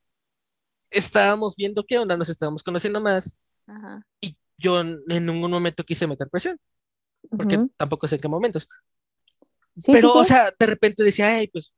estábamos 0.89 1.55
viendo 1.55 1.85
qué 1.85 1.99
onda, 1.99 2.17
nos 2.17 2.29
estábamos 2.29 2.63
conociendo 2.63 3.01
más. 3.01 3.37
Y 4.21 4.37
yo 4.57 4.81
en 4.81 5.03
ningún 5.07 5.51
momento 5.51 5.83
quise 5.83 6.07
meter 6.07 6.29
presión, 6.29 6.59
porque 7.29 7.65
tampoco 7.77 8.07
sé 8.07 8.15
en 8.15 8.21
qué 8.21 8.27
momentos. 8.27 8.67
pero, 9.85 10.13
o 10.13 10.25
sea, 10.25 10.51
de 10.57 10.65
repente 10.65 11.03
decía, 11.03 11.35
ay, 11.35 11.47
pues 11.47 11.75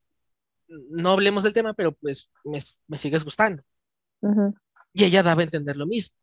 no 0.67 1.11
hablemos 1.11 1.43
del 1.43 1.53
tema, 1.53 1.73
pero 1.73 1.93
pues 1.93 2.31
me, 2.43 2.97
sigues 2.97 3.23
gustando. 3.23 3.63
Y 4.93 5.03
ella 5.03 5.23
daba 5.23 5.41
a 5.41 5.43
entender 5.43 5.77
lo 5.77 5.85
mismo. 5.87 6.15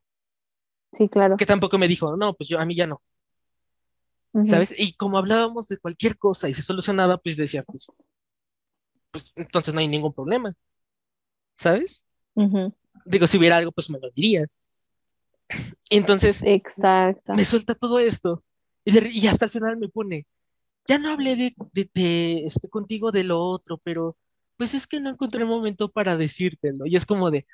Sí, 0.93 1.09
claro. 1.09 1.37
Que 1.37 1.47
tampoco 1.47 1.77
me 1.79 1.89
dijo, 1.89 2.17
no, 2.17 2.35
pues 2.35 2.49
yo 2.49 2.59
a 2.59 2.65
mí 2.65 2.75
ya 2.75 2.87
no. 2.87 3.03
¿Sabes? 4.47 4.75
Y 4.77 4.95
como 4.95 5.19
hablábamos 5.19 5.69
de 5.69 5.79
cualquier 5.79 6.19
cosa 6.19 6.49
y 6.49 6.55
se 6.55 6.63
solucionaba, 6.63 7.19
pues 7.19 7.37
decía, 7.37 7.63
pues, 7.63 7.87
pues 9.13 9.33
entonces 9.37 9.73
no 9.73 9.79
hay 9.79 9.87
ningún 9.87 10.13
problema. 10.13 10.53
¿Sabes? 11.57 12.05
Digo, 13.05 13.29
si 13.29 13.39
hubiera 13.39 13.59
algo, 13.59 13.71
pues 13.71 13.91
me 13.91 14.01
lo 14.01 14.11
diría. 14.11 14.47
Entonces, 15.89 16.43
Exacto. 16.45 17.35
me 17.35 17.45
suelta 17.45 17.77
todo 17.77 18.01
esto. 18.01 18.43
Y, 18.85 19.27
hasta 19.29 19.45
el 19.45 19.51
final 19.53 19.77
me 19.77 19.89
pone, 19.89 20.27
ya 20.87 20.99
no 20.99 21.11
hablé 21.11 21.37
de, 21.37 21.55
de, 21.95 22.45
este, 22.45 22.69
contigo 22.69 23.13
de 23.13 23.25
lo 23.25 23.41
otro, 23.41 23.79
pero 23.79 24.17
pues 24.57 24.75
es 24.75 24.87
que 24.87 25.01
no 25.01 25.11
encontré 25.11 25.43
el 25.43 25.49
momento 25.49 25.91
para 25.91 26.17
decírtelo. 26.17 26.87
Y 26.87 26.97
es 26.97 27.07
como 27.07 27.31
de, 27.31 27.47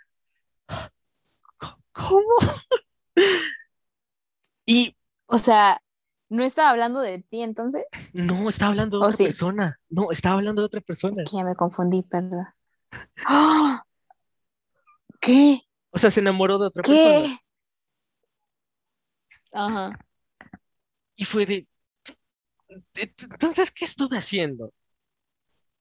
¿cómo? 1.93 2.24
y... 4.66 4.97
O 5.27 5.39
sea, 5.39 5.81
¿no 6.31 6.43
estaba 6.44 6.70
hablando 6.70 7.01
de 7.01 7.19
ti 7.19 7.43
entonces? 7.43 7.85
No, 8.15 8.48
estaba 8.48 8.70
hablando 8.70 8.98
de 8.98 9.07
otra 9.07 9.24
persona. 9.24 9.78
No, 9.90 10.11
estaba 10.11 10.36
hablando 10.36 10.62
de 10.62 10.66
otra 10.66 10.81
persona. 10.81 11.23
Es 11.23 11.31
que 11.31 11.36
ya 11.36 11.44
me 11.44 11.55
confundí, 11.55 12.02
perdón. 12.02 12.47
¡Ah! 13.27 13.85
¿Qué? 15.20 15.61
O 15.90 15.98
sea, 15.98 16.11
se 16.11 16.20
enamoró 16.20 16.59
de 16.59 16.66
otra 16.66 16.82
persona. 16.82 17.39
Ajá. 19.52 19.98
Y 21.16 21.24
fue 21.24 21.44
de, 21.44 21.69
entonces, 22.94 23.70
¿qué 23.70 23.85
estuve 23.85 24.16
haciendo? 24.16 24.73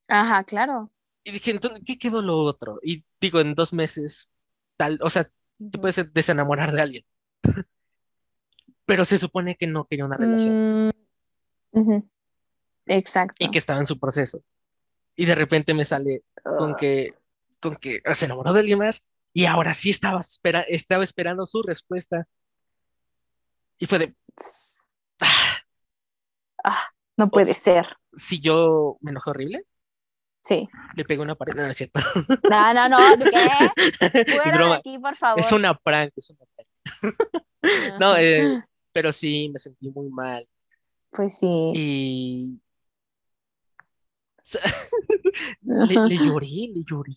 Ajá, 0.07 0.43
claro. 0.43 0.91
Y 1.23 1.31
dije, 1.31 1.51
entonces, 1.51 1.81
¿qué 1.85 1.97
quedó 1.97 2.21
lo 2.21 2.39
otro? 2.39 2.79
Y 2.81 3.05
digo, 3.21 3.39
en 3.39 3.55
dos 3.55 3.73
meses, 3.73 4.31
tal, 4.75 4.99
o 5.01 5.09
sea, 5.09 5.29
te 5.57 5.77
puedes 5.77 6.13
desenamorar 6.13 6.71
de 6.71 6.81
alguien. 6.81 7.05
Pero 8.89 9.05
se 9.05 9.19
supone 9.19 9.55
que 9.55 9.67
no 9.67 9.85
quería 9.85 10.03
una 10.03 10.17
relación. 10.17 10.91
Mm, 11.71 11.99
Exacto. 12.87 13.35
Y 13.37 13.51
que 13.51 13.59
estaba 13.59 13.79
en 13.79 13.85
su 13.85 13.99
proceso. 13.99 14.41
Y 15.15 15.27
de 15.27 15.35
repente 15.35 15.75
me 15.75 15.85
sale 15.85 16.23
con 16.43 16.71
ah. 16.71 16.75
que, 16.75 17.13
con 17.59 17.75
que 17.75 18.01
se 18.15 18.25
enamoró 18.25 18.51
de 18.51 18.61
alguien 18.61 18.79
más 18.79 19.05
y 19.31 19.45
ahora 19.45 19.75
sí 19.75 19.91
estaba, 19.91 20.21
espera, 20.21 20.61
estaba 20.61 21.03
esperando 21.03 21.45
su 21.45 21.61
respuesta. 21.61 22.27
Y 23.77 23.85
fue 23.85 23.99
de... 23.99 24.15
Ah, 25.21 25.57
ah 26.63 26.83
no 27.15 27.29
puede 27.29 27.53
ser. 27.53 27.85
Si 28.15 28.39
yo 28.39 28.97
me 29.01 29.11
enojé 29.11 29.29
horrible. 29.29 29.65
Sí. 30.41 30.67
Le 30.95 31.05
pego 31.05 31.21
una 31.21 31.35
pared, 31.35 31.53
no, 31.53 31.63
es 31.67 31.77
cierto. 31.77 31.99
No, 32.49 32.73
no, 32.73 32.89
no, 32.89 32.97
¿qué? 33.19 34.25
Fuera 34.41 34.67
de 34.67 34.73
aquí, 34.73 34.97
por 34.97 35.15
favor. 35.15 35.39
Es 35.39 35.51
una 35.51 35.75
prank, 35.75 36.11
es 36.15 36.31
una 36.31 36.39
prank. 36.55 37.99
no, 37.99 38.17
eh, 38.17 38.63
pero 38.99 39.13
sí, 39.13 39.49
me 39.53 39.59
sentí 39.59 39.89
muy 39.91 40.09
mal. 40.09 40.45
Pues 41.11 41.37
sí. 41.37 41.71
Y... 41.73 42.59
le, 45.61 45.85
le 45.85 46.17
lloré, 46.17 46.67
le 46.73 46.83
lloré. 46.85 47.13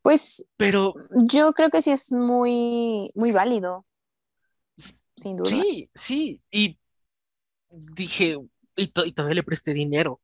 Pues, 0.00 0.46
pero 0.56 0.94
yo 1.10 1.52
creo 1.52 1.68
que 1.68 1.82
sí 1.82 1.90
es 1.90 2.12
muy, 2.12 3.10
muy 3.14 3.30
válido, 3.30 3.84
sin 5.16 5.36
duda. 5.36 5.50
Sí, 5.50 5.90
sí, 5.94 6.42
y 6.50 6.78
dije, 7.68 8.38
y, 8.74 8.86
todavía 8.86 9.34
le 9.34 9.42
presté 9.42 9.74
dinero, 9.74 10.18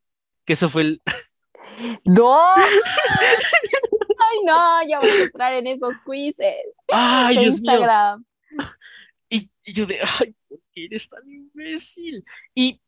que 0.46 0.54
eso 0.54 0.70
fue 0.70 0.82
el... 0.82 1.02
¡No! 2.06 2.54
Ay, 2.56 4.38
no, 4.46 4.88
ya 4.88 5.00
voy 5.00 5.10
a 5.10 5.22
entrar 5.24 5.52
en 5.52 5.66
esos 5.66 5.94
quizzes. 6.06 6.64
Ay, 6.90 7.36
Dios 7.36 7.58
Instagram. 7.58 8.24
Mío. 8.50 8.64
Y, 9.28 9.50
yo 9.64 9.86
de, 9.86 9.98
ay, 10.20 10.34
¿por 10.48 10.60
qué 10.72 10.84
eres 10.84 11.08
tan 11.08 11.28
imbécil? 11.28 12.24
Y 12.54 12.80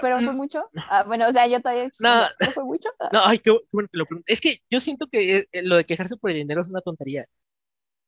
pero 0.00 0.20
fue 0.20 0.34
mucho. 0.34 0.66
Ah, 0.88 1.04
bueno, 1.06 1.28
o 1.28 1.32
sea, 1.32 1.46
yo 1.46 1.60
todavía. 1.60 1.88
No, 2.00 2.22
¿no 2.40 2.50
fue 2.52 2.64
mucho. 2.64 2.88
No, 3.12 3.24
ay, 3.24 3.38
qué, 3.38 3.56
bueno 3.72 3.88
que 3.90 3.98
lo 3.98 4.06
pregunto. 4.06 4.24
Es 4.26 4.40
que 4.40 4.60
yo 4.70 4.80
siento 4.80 5.06
que 5.06 5.46
eh, 5.52 5.62
lo 5.62 5.76
de 5.76 5.84
quejarse 5.84 6.16
por 6.16 6.30
el 6.30 6.36
dinero 6.36 6.62
es 6.62 6.68
una 6.68 6.80
tontería. 6.80 7.26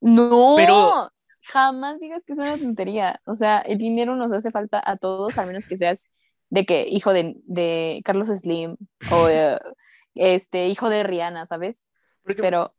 No, 0.01 0.55
pero 0.57 1.11
jamás 1.45 2.01
digas 2.01 2.25
que 2.25 2.33
es 2.33 2.39
una 2.39 2.59
tontería. 2.59 3.21
O 3.25 3.35
sea, 3.35 3.59
el 3.61 3.79
dinero 3.79 4.17
nos 4.17 4.33
hace 4.33 4.51
falta 4.51 4.83
a 4.85 4.97
todos, 4.97 5.39
al 5.39 5.47
menos 5.47 5.67
que 5.67 5.77
seas 5.77 6.11
de 6.51 6.65
que 6.65 6.87
hijo 6.89 7.13
de, 7.13 7.37
de 7.45 8.01
Carlos 8.05 8.29
Slim 8.29 8.77
o 9.11 9.29
este 10.15 10.69
hijo 10.69 10.89
de 10.89 11.03
Rihanna, 11.05 11.47
¿sabes? 11.47 11.85
pero 12.25 12.75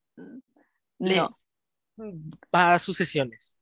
no. 1.00 1.38
Va 2.54 2.76
a 2.76 2.80
sus 2.80 2.98
sesiones. 2.98 3.59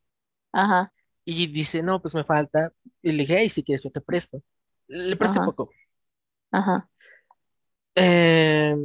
Ajá. 0.51 0.91
Y 1.25 1.47
dice, 1.47 1.83
no, 1.83 2.01
pues 2.01 2.15
me 2.15 2.23
falta. 2.23 2.71
Y 3.01 3.11
le 3.11 3.19
dije, 3.19 3.37
hey, 3.39 3.49
si 3.49 3.63
quieres, 3.63 3.83
yo 3.83 3.91
te 3.91 4.01
presto. 4.01 4.41
Le 4.87 5.15
presté 5.15 5.39
poco. 5.41 5.69
Ajá. 6.51 6.89
Eh, 7.95 8.75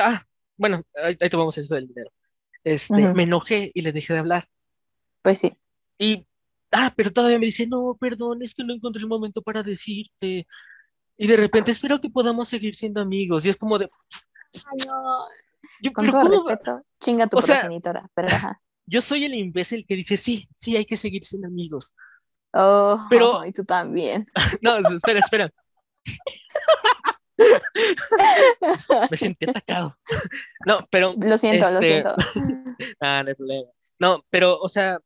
ah, 0.00 0.22
bueno, 0.56 0.82
ahí, 1.02 1.16
ahí 1.20 1.28
tomamos 1.28 1.58
eso 1.58 1.74
del 1.74 1.88
dinero. 1.88 2.10
Este, 2.62 3.12
me 3.12 3.24
enojé 3.24 3.70
y 3.74 3.82
le 3.82 3.92
dejé 3.92 4.14
de 4.14 4.20
hablar. 4.20 4.48
Pues 5.20 5.40
sí. 5.40 5.56
Y, 5.98 6.26
ah, 6.72 6.92
pero 6.96 7.12
todavía 7.12 7.38
me 7.38 7.46
dice, 7.46 7.66
no, 7.66 7.96
perdón, 8.00 8.42
es 8.42 8.54
que 8.54 8.64
no 8.64 8.72
encontré 8.72 9.04
un 9.04 9.10
momento 9.10 9.42
para 9.42 9.62
decirte. 9.62 10.46
Y 11.16 11.26
de 11.26 11.36
repente 11.36 11.70
espero 11.70 12.00
que 12.00 12.08
podamos 12.08 12.48
seguir 12.48 12.74
siendo 12.74 13.00
amigos. 13.00 13.44
Y 13.44 13.50
es 13.50 13.56
como 13.56 13.78
de... 13.78 13.90
Ay, 14.54 14.86
no. 14.86 15.26
Con 15.92 16.10
todo 16.10 16.28
respeto, 16.28 16.82
chinga 17.00 17.26
tu 17.26 17.38
progenitora, 17.38 18.08
pero 18.14 18.28
ajá. 18.28 18.60
Yo 18.86 19.00
soy 19.02 19.24
el 19.24 19.34
imbécil 19.34 19.84
que 19.86 19.96
dice, 19.96 20.16
sí, 20.16 20.48
sí, 20.54 20.76
hay 20.76 20.84
que 20.84 20.96
seguir 20.96 21.24
siendo 21.24 21.48
amigos. 21.48 21.94
Oh, 22.52 23.06
pero... 23.10 23.44
y 23.46 23.52
tú 23.52 23.64
también. 23.64 24.26
no, 24.62 24.76
espera, 24.78 25.20
espera. 25.20 25.50
Me 29.10 29.16
sentí 29.16 29.48
atacado. 29.48 29.96
No, 30.66 30.86
pero. 30.90 31.14
Lo 31.18 31.36
siento, 31.36 31.68
lo 31.72 31.80
este, 31.80 32.02
siento. 32.02 32.14
ah, 33.00 33.22
no 33.22 33.28
hay 33.28 33.34
problema. 33.34 33.68
No, 33.98 34.24
pero, 34.30 34.58
o 34.58 34.68
sea, 34.68 34.98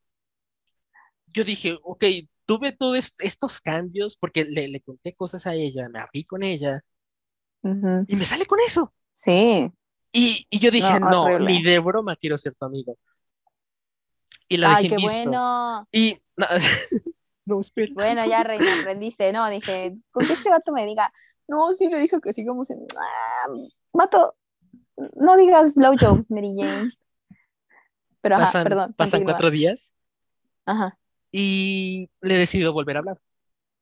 yo 1.32 1.44
dije, 1.44 1.78
ok, 1.82 2.04
tuve 2.44 2.72
todos 2.72 3.14
estos 3.18 3.60
cambios 3.60 4.16
porque 4.16 4.44
le, 4.44 4.68
le, 4.68 4.80
conté 4.80 5.14
cosas 5.14 5.46
a 5.46 5.54
ella, 5.54 5.88
me 5.88 6.00
abrí 6.00 6.24
con 6.24 6.42
ella 6.42 6.82
y 7.62 8.16
me 8.16 8.24
sale 8.24 8.46
con 8.46 8.58
eso. 8.60 8.92
Sí. 9.12 9.70
Y, 10.12 10.46
y 10.48 10.58
yo 10.58 10.70
dije, 10.70 11.00
no, 11.00 11.38
ni 11.38 11.62
de 11.62 11.78
broma 11.78 12.16
quiero 12.16 12.38
ser 12.38 12.54
tu 12.54 12.64
amigo. 12.64 12.96
Y 14.48 14.56
la 14.56 14.76
Ay, 14.76 14.88
qué 14.88 14.96
bueno. 15.00 15.86
Y 15.92 16.18
no, 17.44 17.60
espera. 17.60 17.92
Bueno, 17.94 18.26
ya 18.26 18.42
reina, 18.42 18.80
aprendiste. 18.80 19.32
No, 19.32 19.48
dije, 19.48 19.94
con 20.10 20.26
que 20.26 20.32
este 20.32 20.50
vato 20.50 20.72
me 20.72 20.86
diga, 20.86 21.12
no, 21.46 21.74
sí 21.74 21.88
le 21.88 21.98
dije 21.98 22.18
que 22.22 22.32
sigamos 22.32 22.70
en. 22.70 22.86
Ah, 22.98 23.52
vato, 23.92 24.36
no 25.16 25.36
digas 25.36 25.74
blowjob, 25.74 26.24
Mary 26.28 26.54
Jane. 26.56 26.90
Pero 28.20 28.36
ajá, 28.36 28.44
pasan, 28.44 28.64
perdón. 28.64 28.94
Pasan 28.94 29.24
cuatro 29.24 29.50
días. 29.50 29.94
Ajá. 30.66 30.98
Y 31.30 32.10
le 32.20 32.34
decido 32.34 32.72
volver 32.72 32.96
a 32.96 33.00
hablar. 33.00 33.20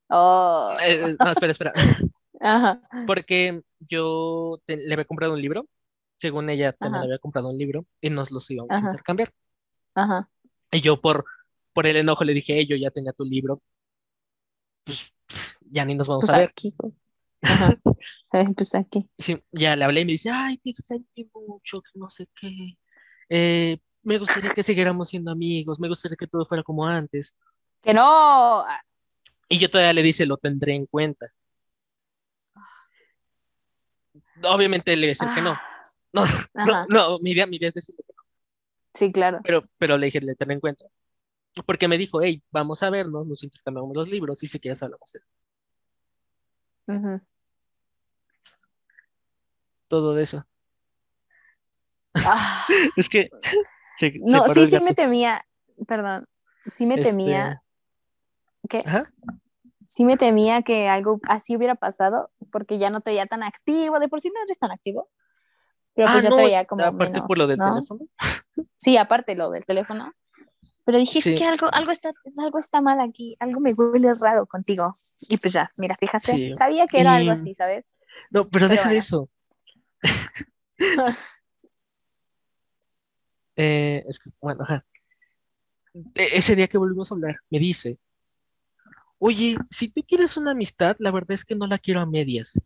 Oh. 0.08 0.76
Eh, 0.82 1.10
eh, 1.10 1.16
no, 1.18 1.30
espera, 1.30 1.52
espera. 1.52 1.72
Ajá. 2.40 2.80
Porque 3.06 3.62
yo 3.80 4.60
le 4.66 4.92
había 4.92 5.04
comprado 5.04 5.32
un 5.32 5.40
libro. 5.40 5.66
Según 6.18 6.48
ella, 6.48 6.72
también 6.72 7.02
le 7.02 7.06
había 7.08 7.18
comprado 7.18 7.48
un 7.48 7.58
libro 7.58 7.84
y 8.00 8.08
nos 8.10 8.30
los 8.30 8.50
íbamos 8.50 8.70
a 8.70 8.78
intercambiar. 8.78 9.32
Ajá. 9.94 10.28
Y 10.72 10.80
yo 10.80 11.00
por, 11.00 11.24
por 11.72 11.86
el 11.86 11.96
enojo 11.96 12.24
le 12.24 12.34
dije, 12.34 12.54
hey, 12.56 12.66
yo 12.66 12.76
ya 12.76 12.90
tenía 12.90 13.12
tu 13.12 13.24
libro. 13.24 13.62
Pues 14.84 15.12
ya 15.60 15.84
ni 15.84 15.94
nos 15.94 16.06
vamos 16.06 16.22
pues 16.22 16.32
a 16.32 16.38
ver. 16.38 16.48
Aquí. 16.50 16.74
Ajá. 17.42 17.78
pues 18.56 18.74
aquí. 18.74 19.08
Sí, 19.18 19.42
ya 19.52 19.76
le 19.76 19.84
hablé 19.84 20.00
y 20.00 20.04
me 20.04 20.12
dice, 20.12 20.30
ay, 20.30 20.58
te 20.58 20.70
extraño 20.70 21.04
mucho, 21.46 21.80
que 21.82 21.98
no 21.98 22.10
sé 22.10 22.26
qué. 22.34 22.78
Eh, 23.28 23.78
me 24.02 24.18
gustaría 24.18 24.50
que 24.50 24.62
siguiéramos 24.62 25.08
siendo 25.08 25.30
amigos, 25.30 25.80
me 25.80 25.88
gustaría 25.88 26.16
que 26.16 26.26
todo 26.26 26.44
fuera 26.44 26.62
como 26.62 26.86
antes. 26.86 27.34
Que 27.82 27.92
no. 27.92 28.64
Y 29.48 29.58
yo 29.58 29.70
todavía 29.70 29.92
le 29.92 30.02
dice, 30.02 30.26
lo 30.26 30.36
tendré 30.36 30.74
en 30.74 30.86
cuenta. 30.86 31.32
Obviamente 34.42 34.96
le 34.96 35.08
decir 35.08 35.28
que 35.34 35.42
no. 35.42 35.52
Ah. 35.52 35.76
No, 36.12 36.24
no, 36.54 36.86
no, 36.88 37.18
mi 37.20 37.32
idea, 37.32 37.46
mi 37.46 37.56
idea 37.56 37.68
es 37.68 37.74
decirle 37.74 38.02
que. 38.06 38.15
Sí, 38.96 39.12
claro. 39.12 39.40
Pero, 39.44 39.62
pero 39.78 39.96
le 39.96 40.06
dije, 40.06 40.20
le 40.20 40.34
tendré 40.34 40.54
en 40.54 40.60
cuenta. 40.60 40.84
Porque 41.64 41.86
me 41.86 41.98
dijo, 41.98 42.20
hey, 42.20 42.42
vamos 42.50 42.82
a 42.82 42.90
vernos, 42.90 43.26
nos 43.26 43.42
intercambiamos 43.42 43.96
los 43.96 44.10
libros 44.10 44.42
y 44.42 44.46
si 44.46 44.58
quieres 44.58 44.82
hablamos. 44.82 45.16
Uh 46.88 47.20
todo 49.88 50.14
de 50.14 50.22
eso. 50.22 50.44
Ah. 52.14 52.66
es 52.96 53.08
que. 53.08 53.30
no, 54.20 54.48
sí, 54.48 54.66
sí 54.66 54.80
me 54.80 54.94
temía. 54.94 55.46
Perdón. 55.86 56.26
Sí 56.66 56.86
me 56.86 56.96
temía. 56.96 57.62
Este, 58.64 58.82
¿Qué? 58.82 59.04
Sí 59.86 60.04
me 60.04 60.16
temía 60.16 60.62
que 60.62 60.88
algo 60.88 61.20
así 61.28 61.56
hubiera 61.56 61.76
pasado 61.76 62.30
porque 62.50 62.78
ya 62.78 62.90
no 62.90 63.00
te 63.00 63.10
veía 63.10 63.26
tan 63.26 63.42
activo. 63.42 64.00
De 64.00 64.08
por 64.08 64.20
sí 64.20 64.30
no 64.34 64.42
eres 64.42 64.58
tan 64.58 64.72
activo. 64.72 65.08
Pero 65.96 66.12
pues 66.12 66.24
ah, 66.24 66.28
ya 66.28 66.36
te 66.36 66.42
veía 66.42 66.64
como. 66.66 66.84
Aparte 66.84 67.22
por 67.22 67.38
lo 67.38 67.46
del 67.46 67.58
teléfono. 67.58 68.00
Sí, 68.78 68.96
aparte 68.96 69.34
lo 69.34 69.50
del 69.50 69.64
teléfono. 69.64 70.12
Pero 70.84 70.98
dije, 70.98 71.18
es 71.18 71.24
que 71.24 71.44
algo, 71.44 71.68
algo, 71.72 71.90
está, 71.90 72.12
algo 72.38 72.58
está 72.58 72.80
mal 72.80 73.00
aquí, 73.00 73.36
algo 73.40 73.58
me 73.58 73.72
huele 73.72 74.14
raro 74.14 74.46
contigo. 74.46 74.92
Y 75.28 75.36
pues 75.38 75.54
ya, 75.54 75.68
mira, 75.78 75.96
fíjate, 75.98 76.54
sabía 76.54 76.86
que 76.86 77.00
era 77.00 77.16
algo 77.16 77.32
así, 77.32 77.54
¿sabes? 77.54 77.98
No, 78.30 78.48
pero, 78.48 78.68
deja 78.68 78.92
eso. 78.92 79.28
Eh, 83.58 84.04
es 84.06 84.18
que, 84.18 84.28
bueno, 84.38 84.66
ese 86.14 86.54
día 86.54 86.68
que 86.68 86.76
volvimos 86.76 87.10
a 87.10 87.14
hablar, 87.14 87.36
me 87.48 87.58
dice, 87.58 87.98
oye, 89.18 89.56
si 89.70 89.88
tú 89.88 90.04
quieres 90.06 90.36
una 90.36 90.50
amistad, 90.50 90.94
la 90.98 91.10
verdad 91.10 91.32
es 91.32 91.44
que 91.46 91.54
no 91.54 91.66
la 91.66 91.78
quiero 91.78 92.02
a 92.02 92.06
medias. 92.06 92.60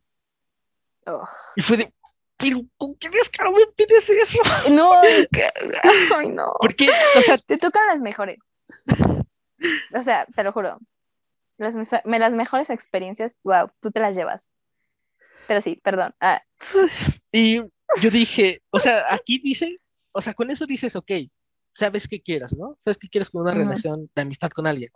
Oh. 1.07 1.29
Y 1.55 1.63
fue 1.63 1.77
de, 1.77 1.95
pero 2.41 2.63
¿con 2.77 2.95
qué 2.97 3.11
descaro 3.11 3.53
me 3.53 3.67
pides 3.77 4.09
eso? 4.09 4.39
No, 4.71 4.93
ay, 6.17 6.29
no. 6.29 6.53
Porque, 6.61 6.89
o 7.17 7.23
sea, 7.23 7.39
te 7.39 7.59
tocan 7.59 7.87
las 7.87 8.01
mejores. 8.01 8.55
O 9.95 10.03
sea, 10.03 10.27
te 10.27 10.43
lo 10.43 10.53
juro. 10.53 10.79
Las, 11.59 11.77
las 12.05 12.35
mejores 12.35 12.71
experiencias, 12.71 13.39
wow, 13.45 13.71
tú 13.81 13.91
te 13.91 14.01
las 14.01 14.17
llevas. 14.17 14.55
Pero 15.47 15.61
sí, 15.61 15.79
perdón. 15.83 16.15
Ah. 16.21 16.43
Y 17.33 17.59
yo 18.01 18.11
dije, 18.11 18.61
o 18.71 18.81
sea, 18.81 19.05
aquí 19.15 19.39
dice, 19.39 19.79
o 20.13 20.21
sea, 20.21 20.35
con 20.35 20.51
eso 20.51 20.67
dices, 20.67 20.97
ok, 20.97 21.13
sabes 21.75 22.09
qué 22.09 22.21
quieras, 22.21 22.57
¿no? 22.57 22.75
Sabes 22.79 22.99
qué 22.99 23.09
quieres 23.09 23.31
con 23.31 23.43
una 23.43 23.55
relación 23.55 24.11
de 24.15 24.23
amistad 24.23 24.51
con 24.51 24.67
alguien. 24.67 24.91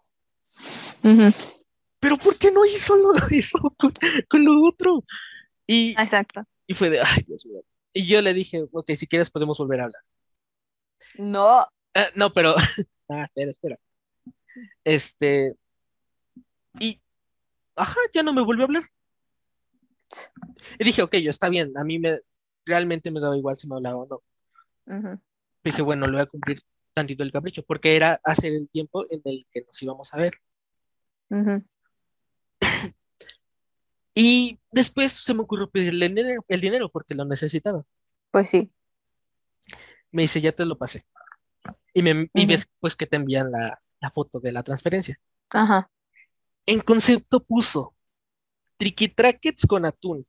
Pero 2.00 2.16
¿por 2.16 2.36
qué 2.36 2.50
no 2.50 2.64
hizo 2.64 2.96
lo, 2.96 3.12
eso 3.30 3.74
con, 4.28 4.44
lo 4.44 4.64
otro? 4.64 5.04
Y, 5.66 5.92
Exacto. 5.92 6.44
Y 6.66 6.74
fue 6.74 6.90
de, 6.90 7.00
ay, 7.00 7.24
Dios 7.26 7.44
mío. 7.46 7.62
Y 7.92 8.06
yo 8.06 8.20
le 8.22 8.34
dije, 8.34 8.64
ok, 8.72 8.90
si 8.96 9.06
quieres 9.06 9.30
podemos 9.30 9.58
volver 9.58 9.80
a 9.80 9.84
hablar. 9.84 10.02
No. 11.16 11.66
Ah, 11.94 12.08
no, 12.14 12.32
pero, 12.32 12.54
ah, 13.08 13.22
espera, 13.22 13.50
espera. 13.50 13.78
Este, 14.82 15.54
y, 16.80 17.00
ajá, 17.76 18.00
ya 18.12 18.22
no 18.22 18.32
me 18.32 18.42
volvió 18.42 18.64
a 18.64 18.66
hablar. 18.66 18.90
Y 20.78 20.84
dije, 20.84 21.02
ok, 21.02 21.16
yo 21.16 21.30
está 21.30 21.48
bien, 21.48 21.76
a 21.76 21.84
mí 21.84 21.98
me, 21.98 22.20
realmente 22.64 23.10
me 23.10 23.20
daba 23.20 23.36
igual 23.36 23.56
si 23.56 23.68
me 23.68 23.76
hablaba 23.76 23.96
o 23.96 24.06
no. 24.06 25.20
Dije, 25.62 25.82
bueno, 25.82 26.06
le 26.06 26.12
voy 26.12 26.22
a 26.22 26.26
cumplir 26.26 26.60
tantito 26.92 27.22
el 27.22 27.32
capricho, 27.32 27.62
porque 27.64 27.96
era 27.96 28.20
hacer 28.24 28.52
el 28.52 28.70
tiempo 28.70 29.04
en 29.10 29.20
el 29.24 29.46
que 29.50 29.62
nos 29.62 29.82
íbamos 29.82 30.12
a 30.12 30.18
ver. 30.18 30.34
Y 34.14 34.60
después 34.70 35.12
se 35.12 35.34
me 35.34 35.42
ocurrió 35.42 35.70
pedirle 35.70 36.06
el 36.48 36.60
dinero, 36.60 36.88
porque 36.88 37.14
lo 37.14 37.24
necesitaba. 37.24 37.84
Pues 38.30 38.50
sí. 38.50 38.68
Me 40.10 40.22
dice, 40.22 40.40
ya 40.40 40.52
te 40.52 40.64
lo 40.64 40.78
pasé. 40.78 41.04
Y, 41.92 42.02
me, 42.02 42.28
ves 42.32 42.68
pues 42.78 42.94
que 42.94 43.06
te 43.06 43.16
envían 43.16 43.50
la, 43.50 43.80
la 44.00 44.10
foto 44.10 44.38
de 44.38 44.52
la 44.52 44.62
transferencia. 44.62 45.18
Ajá. 45.50 45.90
En 46.66 46.80
concepto 46.80 47.42
puso 47.42 47.92
triquitrackets 48.76 49.66
con 49.66 49.84
atún. 49.84 50.26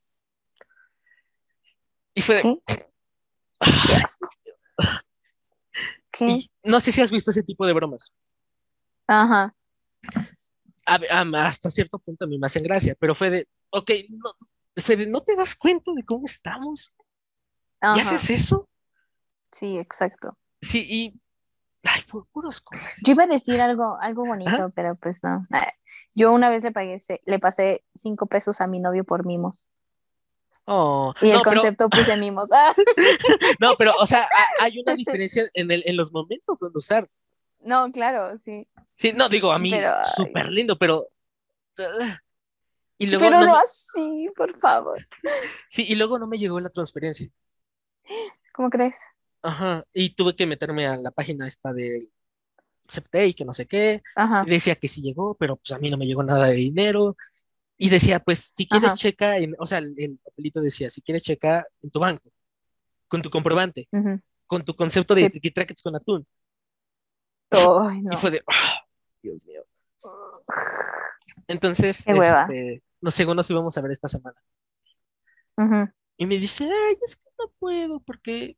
Y 2.14 2.22
fue. 2.22 2.42
¿Qué? 6.10 6.48
no 6.62 6.80
sé 6.80 6.92
si 6.92 7.02
has 7.02 7.10
visto 7.10 7.30
ese 7.30 7.42
tipo 7.42 7.66
de 7.66 7.74
bromas. 7.74 8.12
Ajá. 9.06 9.54
Hasta 10.86 11.70
cierto 11.70 11.98
punto 11.98 12.24
a 12.24 12.28
mí 12.28 12.38
me 12.38 12.46
hacen 12.46 12.62
gracia, 12.62 12.96
pero 12.98 13.14
fue 13.14 13.30
de, 13.30 13.48
ok, 13.70 13.90
no, 14.10 14.32
fue 14.82 15.06
¿no 15.06 15.20
te 15.20 15.36
das 15.36 15.54
cuenta 15.54 15.90
de 15.94 16.04
cómo 16.04 16.26
estamos? 16.26 16.92
¿Y 17.82 18.00
haces 18.00 18.30
eso? 18.30 18.68
Sí, 19.50 19.78
exacto. 19.78 20.36
Sí, 20.60 20.86
y 20.88 21.20
Ay, 21.88 22.02
puros 22.32 22.62
Yo 23.04 23.12
iba 23.12 23.24
a 23.24 23.26
decir 23.26 23.60
algo, 23.60 23.96
algo 24.00 24.24
bonito, 24.24 24.70
pero 24.74 24.94
pues 24.96 25.22
no. 25.22 25.42
Ah, 25.52 25.72
yo 26.14 26.32
una 26.32 26.50
vez 26.50 26.64
le 26.64 26.72
pagué, 26.72 26.98
le 27.24 27.38
pasé 27.38 27.84
cinco 27.94 28.26
pesos 28.26 28.60
a 28.60 28.66
mi 28.66 28.80
novio 28.80 29.04
por 29.04 29.24
mimos. 29.24 29.68
Oh, 30.64 31.14
y 31.20 31.30
el 31.30 31.42
concepto 31.42 31.88
puse 31.88 32.16
mimos. 32.16 32.50
Ah. 32.52 32.74
no, 33.60 33.76
pero, 33.78 33.94
o 34.00 34.06
sea, 34.06 34.28
hay 34.60 34.80
una 34.80 34.96
diferencia 34.96 35.44
en, 35.54 35.70
el, 35.70 35.84
en 35.86 35.96
los 35.96 36.12
momentos 36.12 36.58
donde 36.58 36.78
usar. 36.78 37.08
No, 37.66 37.90
claro, 37.90 38.38
sí. 38.38 38.66
Sí, 38.94 39.12
no, 39.12 39.28
digo, 39.28 39.52
a 39.52 39.58
mí 39.58 39.72
súper 40.14 40.50
lindo, 40.50 40.78
pero... 40.78 41.08
Y 42.98 43.06
luego 43.06 43.26
pero 43.26 43.40
no, 43.44 43.56
así, 43.56 44.30
por 44.34 44.58
favor. 44.58 44.98
Sí, 45.68 45.84
y 45.86 45.96
luego 45.96 46.18
no 46.18 46.26
me 46.26 46.38
llegó 46.38 46.58
la 46.60 46.70
transferencia. 46.70 47.28
¿Cómo 48.54 48.70
crees? 48.70 48.96
Ajá, 49.42 49.84
y 49.92 50.14
tuve 50.14 50.34
que 50.34 50.46
meterme 50.46 50.86
a 50.86 50.96
la 50.96 51.10
página 51.10 51.46
esta 51.46 51.72
del 51.72 52.10
y 53.12 53.34
que 53.34 53.44
no 53.44 53.52
sé 53.52 53.66
qué. 53.66 54.02
Ajá. 54.14 54.44
Y 54.46 54.50
decía 54.50 54.76
que 54.76 54.88
sí 54.88 55.02
llegó, 55.02 55.34
pero 55.34 55.56
pues 55.56 55.72
a 55.72 55.78
mí 55.78 55.90
no 55.90 55.98
me 55.98 56.06
llegó 56.06 56.22
nada 56.22 56.46
de 56.46 56.54
dinero. 56.54 57.16
Y 57.76 57.90
decía, 57.90 58.20
pues, 58.20 58.54
si 58.56 58.66
quieres 58.66 58.94
checa, 58.94 59.34
o 59.58 59.66
sea, 59.66 59.78
el, 59.78 60.18
papelito 60.24 60.60
decía, 60.62 60.88
si 60.88 61.02
quieres 61.02 61.22
checa 61.22 61.66
en 61.82 61.90
tu 61.90 62.00
banco, 62.00 62.30
con 63.08 63.20
tu 63.20 63.28
comprobante, 63.28 63.88
con 64.46 64.64
tu 64.64 64.74
concepto 64.74 65.14
de 65.14 65.30
sí. 65.30 65.52
con 65.82 65.96
atún. 65.96 66.26
Y 68.12 68.16
fue 68.16 68.30
de, 68.30 68.42
ah, 68.46 68.80
Dios 69.22 69.44
mío. 69.44 69.62
Entonces, 71.48 72.04
este, 72.06 72.82
no 73.00 73.10
sé, 73.10 73.24
nos 73.24 73.50
íbamos 73.50 73.76
a 73.76 73.80
ver 73.80 73.92
esta 73.92 74.08
semana. 74.08 74.40
Y 76.18 76.26
me 76.26 76.38
dice, 76.38 76.64
ay, 76.64 76.96
es 77.04 77.16
que 77.16 77.30
no 77.38 77.52
puedo 77.58 78.00
porque 78.00 78.56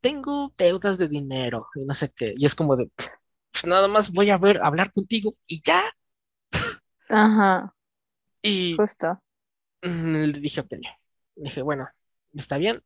tengo 0.00 0.52
deudas 0.56 0.98
de 0.98 1.08
dinero 1.08 1.68
y 1.74 1.84
no 1.84 1.94
sé 1.94 2.10
qué. 2.10 2.34
Y 2.36 2.46
es 2.46 2.54
como 2.54 2.76
de, 2.76 2.88
pues 2.96 3.66
nada 3.66 3.88
más 3.88 4.12
voy 4.12 4.30
a 4.30 4.38
ver, 4.38 4.60
hablar 4.62 4.92
contigo 4.92 5.32
y 5.46 5.62
ya. 5.62 5.82
Ajá. 7.08 7.74
Y 8.42 8.76
justo. 8.76 9.20
Le 9.82 10.32
dije, 10.32 10.60
ok. 10.60 10.72
Le 10.72 11.44
dije, 11.44 11.62
bueno, 11.62 11.88
está 12.34 12.56
bien. 12.56 12.82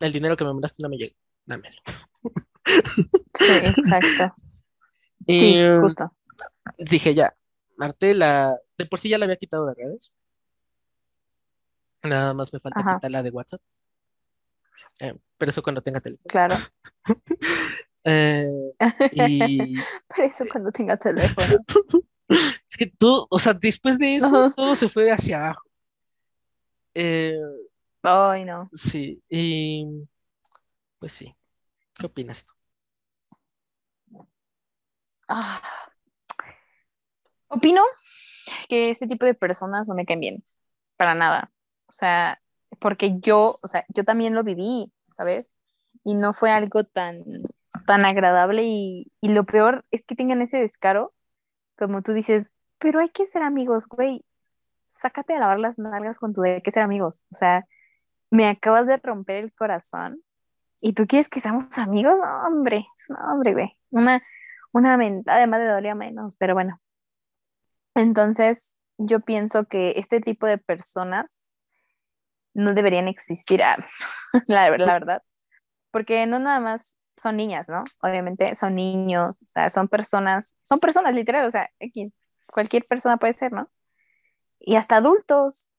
El 0.00 0.12
dinero 0.12 0.36
que 0.36 0.44
me 0.44 0.52
mandaste 0.52 0.82
no 0.82 0.88
me 0.88 0.96
llega. 0.96 1.14
Dámelo. 1.44 1.80
Sí, 3.34 3.52
exacto. 3.62 4.34
Sí, 5.26 5.56
justo. 5.80 6.12
Dije, 6.78 7.14
ya, 7.14 7.34
Martela, 7.76 8.56
de 8.76 8.86
por 8.86 9.00
sí 9.00 9.08
ya 9.08 9.18
la 9.18 9.24
había 9.24 9.36
quitado 9.36 9.66
de 9.66 9.74
redes. 9.74 10.12
Nada 12.02 12.34
más 12.34 12.52
me 12.52 12.60
falta 12.60 12.94
quitarla 12.94 13.22
de 13.22 13.30
WhatsApp. 13.30 13.60
Eh, 15.00 15.14
pero 15.36 15.50
eso 15.50 15.62
cuando 15.62 15.82
tenga 15.82 16.00
teléfono. 16.00 16.28
Claro. 16.28 16.56
eh, 18.04 18.48
y... 19.12 19.76
Pero 20.08 20.28
eso 20.28 20.44
cuando 20.50 20.70
tenga 20.70 20.96
teléfono. 20.96 21.58
es 22.28 22.76
que 22.78 22.86
todo, 22.86 23.26
o 23.30 23.38
sea, 23.38 23.52
después 23.52 23.98
de 23.98 24.16
eso, 24.16 24.50
todo 24.54 24.74
se 24.74 24.88
fue 24.88 25.10
hacia 25.10 25.44
abajo. 25.44 25.62
Eh, 26.94 27.38
Ay, 28.02 28.44
no. 28.44 28.70
Sí, 28.72 29.22
y 29.28 29.84
pues 30.98 31.12
sí. 31.12 31.34
¿Qué 31.94 32.06
opinas 32.06 32.44
tú? 32.44 32.55
Ah. 35.28 35.60
Opino 37.48 37.82
que 38.68 38.90
ese 38.90 39.06
tipo 39.06 39.24
de 39.24 39.34
personas 39.34 39.88
no 39.88 39.94
me 39.94 40.06
caen 40.06 40.20
bien, 40.20 40.44
para 40.96 41.14
nada. 41.14 41.50
O 41.86 41.92
sea, 41.92 42.40
porque 42.78 43.18
yo, 43.18 43.56
o 43.62 43.68
sea, 43.68 43.84
yo 43.88 44.04
también 44.04 44.34
lo 44.34 44.44
viví, 44.44 44.92
¿sabes? 45.12 45.54
Y 46.04 46.14
no 46.14 46.34
fue 46.34 46.50
algo 46.50 46.84
tan, 46.84 47.24
tan 47.86 48.04
agradable 48.04 48.62
y, 48.64 49.12
y 49.20 49.32
lo 49.32 49.44
peor 49.44 49.84
es 49.90 50.02
que 50.04 50.14
tengan 50.14 50.42
ese 50.42 50.58
descaro, 50.58 51.14
como 51.76 52.02
tú 52.02 52.12
dices, 52.12 52.50
pero 52.78 53.00
hay 53.00 53.08
que 53.08 53.26
ser 53.26 53.42
amigos, 53.42 53.86
güey, 53.86 54.24
sácate 54.88 55.34
a 55.34 55.40
lavar 55.40 55.58
las 55.58 55.78
nalgas 55.78 56.18
con 56.18 56.32
tu 56.32 56.42
de 56.42 56.62
que 56.62 56.72
ser 56.72 56.82
amigos, 56.82 57.24
o 57.32 57.36
sea, 57.36 57.66
me 58.30 58.46
acabas 58.48 58.86
de 58.86 58.96
romper 58.98 59.36
el 59.36 59.52
corazón 59.52 60.22
y 60.80 60.92
tú 60.92 61.06
quieres 61.06 61.28
que 61.28 61.40
seamos 61.40 61.78
amigos, 61.78 62.14
no, 62.18 62.46
hombre, 62.46 62.86
no, 63.08 63.32
hombre, 63.32 63.52
güey, 63.54 63.78
una, 63.90 64.22
una 64.76 64.96
mentada 64.98 65.38
además 65.38 65.60
de 65.60 65.68
dolía 65.68 65.94
menos, 65.94 66.36
pero 66.36 66.54
bueno. 66.54 66.78
Entonces, 67.94 68.76
yo 68.98 69.20
pienso 69.20 69.64
que 69.64 69.94
este 69.96 70.20
tipo 70.20 70.46
de 70.46 70.58
personas 70.58 71.54
no 72.52 72.74
deberían 72.74 73.08
existir, 73.08 73.62
ah, 73.62 73.76
la, 74.48 74.70
verdad, 74.70 75.22
porque 75.90 76.26
no 76.26 76.38
nada 76.38 76.60
más 76.60 77.00
son 77.16 77.36
niñas, 77.36 77.68
¿no? 77.68 77.84
Obviamente 78.02 78.54
son 78.54 78.74
niños, 78.74 79.40
o 79.42 79.46
sea, 79.46 79.70
son 79.70 79.88
personas, 79.88 80.58
son 80.62 80.78
personas 80.78 81.14
literal, 81.14 81.46
o 81.46 81.50
sea, 81.50 81.70
cualquier 82.46 82.84
persona 82.84 83.16
puede 83.16 83.32
ser, 83.32 83.52
¿no? 83.52 83.70
Y 84.60 84.76
hasta 84.76 84.96
adultos, 84.96 85.70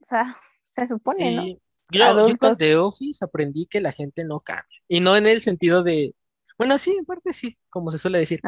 o 0.00 0.04
sea, 0.04 0.24
se 0.64 0.88
supone, 0.88 1.36
¿no? 1.36 1.44
Yo, 1.92 2.28
yo, 2.28 2.36
con 2.38 2.56
The 2.56 2.74
Office 2.76 3.24
aprendí 3.24 3.66
que 3.66 3.80
la 3.80 3.92
gente 3.92 4.24
no 4.24 4.40
cambia. 4.40 4.80
Y 4.88 4.98
no 4.98 5.16
en 5.16 5.26
el 5.26 5.40
sentido 5.40 5.84
de, 5.84 6.16
bueno, 6.58 6.78
sí, 6.78 6.96
en 6.98 7.04
parte 7.04 7.32
sí, 7.32 7.58
como 7.70 7.90
se 7.90 7.98
suele 7.98 8.18
decir. 8.18 8.40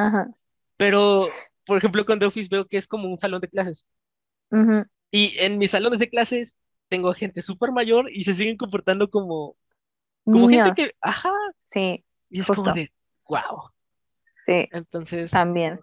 Pero, 0.76 1.28
por 1.64 1.78
ejemplo, 1.78 2.04
con 2.04 2.18
The 2.18 2.26
Office 2.26 2.48
veo 2.50 2.66
que 2.66 2.76
es 2.76 2.86
como 2.86 3.08
un 3.08 3.18
salón 3.18 3.40
de 3.40 3.48
clases. 3.48 3.88
Y 5.10 5.38
en 5.38 5.58
mis 5.58 5.70
salones 5.70 5.98
de 5.98 6.08
clases 6.08 6.56
tengo 6.88 7.12
gente 7.12 7.42
súper 7.42 7.72
mayor 7.72 8.10
y 8.10 8.24
se 8.24 8.34
siguen 8.34 8.56
comportando 8.56 9.10
como, 9.10 9.56
como 10.24 10.48
gente 10.48 10.72
que, 10.74 10.92
ajá. 11.00 11.32
Sí. 11.64 12.04
Y 12.30 12.40
es 12.40 12.46
como 12.46 12.72
de, 12.72 12.90
wow. 13.28 13.70
Sí. 14.46 14.68
Entonces. 14.72 15.30
También. 15.30 15.80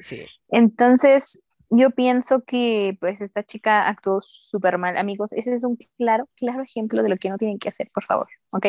Sí. 0.00 0.26
Entonces, 0.48 1.42
yo 1.70 1.90
pienso 1.90 2.42
que 2.42 2.96
pues 3.00 3.20
esta 3.20 3.44
chica 3.44 3.88
actuó 3.88 4.20
súper 4.20 4.78
mal, 4.78 4.96
amigos. 4.96 5.32
Ese 5.32 5.54
es 5.54 5.62
un 5.64 5.76
claro, 5.96 6.28
claro 6.36 6.62
ejemplo 6.62 7.02
de 7.02 7.08
lo 7.08 7.16
que 7.16 7.30
no 7.30 7.36
tienen 7.36 7.58
que 7.58 7.68
hacer, 7.68 7.86
por 7.94 8.04
favor, 8.04 8.26
¿ok? 8.52 8.66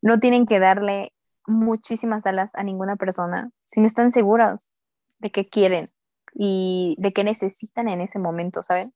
No 0.00 0.18
tienen 0.18 0.46
que 0.46 0.58
darle 0.58 1.12
muchísimas 1.46 2.26
alas 2.26 2.54
a 2.54 2.62
ninguna 2.62 2.96
persona 2.96 3.50
si 3.64 3.80
no 3.80 3.86
están 3.86 4.12
seguros 4.12 4.74
de 5.18 5.30
qué 5.30 5.48
quieren 5.48 5.88
y 6.34 6.96
de 6.98 7.12
qué 7.12 7.24
necesitan 7.24 7.88
en 7.88 8.00
ese 8.00 8.18
momento, 8.18 8.62
¿saben? 8.62 8.94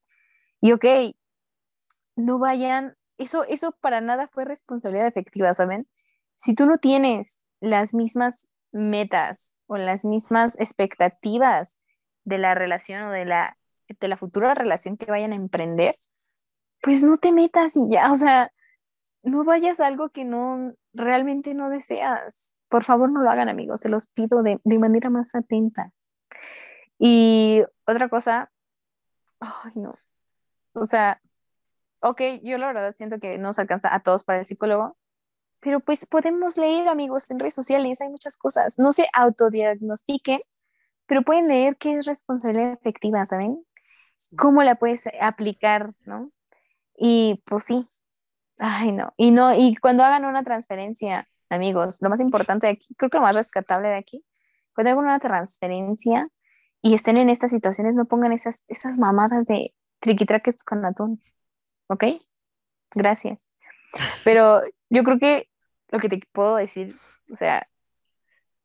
Y 0.60 0.73
ok, 0.73 0.85
no 2.16 2.39
vayan, 2.39 2.97
eso, 3.18 3.44
eso 3.44 3.73
para 3.81 4.01
nada 4.01 4.28
fue 4.28 4.44
responsabilidad 4.44 5.06
efectiva, 5.06 5.52
¿saben? 5.55 5.86
Si 6.35 6.55
tú 6.55 6.66
no 6.66 6.78
tienes 6.78 7.43
las 7.60 7.94
mismas 7.94 8.48
metas 8.73 9.59
o 9.66 9.77
las 9.77 10.05
mismas 10.05 10.59
expectativas 10.59 11.81
de 12.24 12.39
la 12.39 12.55
relación 12.55 13.05
o 13.05 13.10
de 13.10 13.24
la, 13.24 13.56
de 13.89 14.09
la 14.09 14.16
futura 14.16 14.55
relación 14.55 14.97
que 14.97 15.10
vayan 15.10 15.32
a 15.32 15.36
emprender, 15.36 15.97
pues 16.82 17.02
no 17.05 17.18
te 17.18 17.32
metas 17.32 17.77
y 17.77 17.89
ya, 17.90 18.10
o 18.10 18.16
sea, 18.16 18.52
no 19.27 19.44
vayas 19.44 19.81
a 19.81 19.86
algo 19.86 20.11
que 20.11 20.24
no 20.24 20.74
realmente 20.94 21.53
no 21.53 21.69
deseas. 21.69 22.59
Por 22.69 22.85
favor, 22.85 23.11
no 23.11 23.23
lo 23.23 23.31
hagan, 23.31 23.48
amigos, 23.48 23.81
se 23.81 23.89
los 23.89 24.09
pido 24.09 24.43
de, 24.43 24.61
de 24.62 24.78
manera 24.78 25.11
más 25.11 25.35
atenta. 25.35 25.93
Y 26.98 27.62
otra 27.86 28.09
cosa, 28.09 28.51
ay, 29.40 29.73
no. 29.74 29.98
O 30.73 30.85
sea, 30.85 31.20
ok, 32.01 32.23
yo 32.43 32.57
la 32.59 32.69
verdad 32.69 32.94
siento 32.94 33.19
que 33.19 33.36
no 33.39 33.53
se 33.53 33.62
alcanza 33.62 33.93
a 33.94 34.01
todos 34.01 34.24
para 34.24 34.39
el 34.39 34.44
psicólogo, 34.44 34.97
pero 35.61 35.81
pues 35.81 36.07
podemos 36.07 36.57
leer, 36.57 36.89
amigos, 36.89 37.28
en 37.31 37.40
redes 37.40 37.55
sociales, 37.55 38.01
hay 38.01 38.09
muchas 38.09 38.36
cosas. 38.36 38.78
No 38.78 38.93
se 38.93 39.09
autodiagnostiquen, 39.12 40.40
pero 41.07 41.23
pueden 41.23 41.48
leer 41.48 41.77
qué 41.78 41.97
es 41.97 42.07
responsabilidad 42.07 42.73
efectiva, 42.74 43.27
¿saben? 43.27 43.66
¿Cómo 44.36 44.62
la 44.62 44.77
puedes 44.77 45.09
aplicar, 45.20 45.94
no? 46.05 46.31
Y 46.97 47.43
pues 47.47 47.65
sí, 47.65 47.86
ay 48.59 48.93
no, 48.93 49.12
y 49.16 49.31
no, 49.31 49.55
y 49.55 49.77
cuando 49.77 50.05
hagan 50.05 50.24
una 50.24 50.43
transferencia, 50.43 51.24
amigos, 51.51 51.99
lo 52.01 52.11
más 52.11 52.20
importante 52.20 52.66
de 52.66 52.74
aquí, 52.74 52.95
creo 52.97 53.11
que 53.11 53.19
lo 53.19 53.24
más 53.24 53.37
rescatable 53.37 53.89
de 53.89 53.99
aquí, 53.99 54.24
cuando 54.74 54.93
hagan 54.93 55.05
una 55.05 55.20
transferencia 55.20 56.28
y 56.83 56.95
estén 56.95 57.16
en 57.16 57.31
estas 57.31 57.51
situaciones, 57.51 57.95
no 57.95 58.05
pongan 58.05 58.33
esas, 58.33 58.65
esas 58.69 58.99
mamadas 58.99 59.47
de 59.47 59.74
triquitraques 60.01 60.62
con 60.62 60.85
atún. 60.85 61.20
¿ok? 61.89 62.05
Gracias. 62.95 63.53
Pero 64.24 64.62
yo 64.91 65.05
creo 65.05 65.19
que 65.19 65.49
lo 65.89 65.99
que 65.99 66.09
te 66.09 66.20
puedo 66.33 66.57
decir, 66.57 66.99
o 67.31 67.37
sea, 67.37 67.69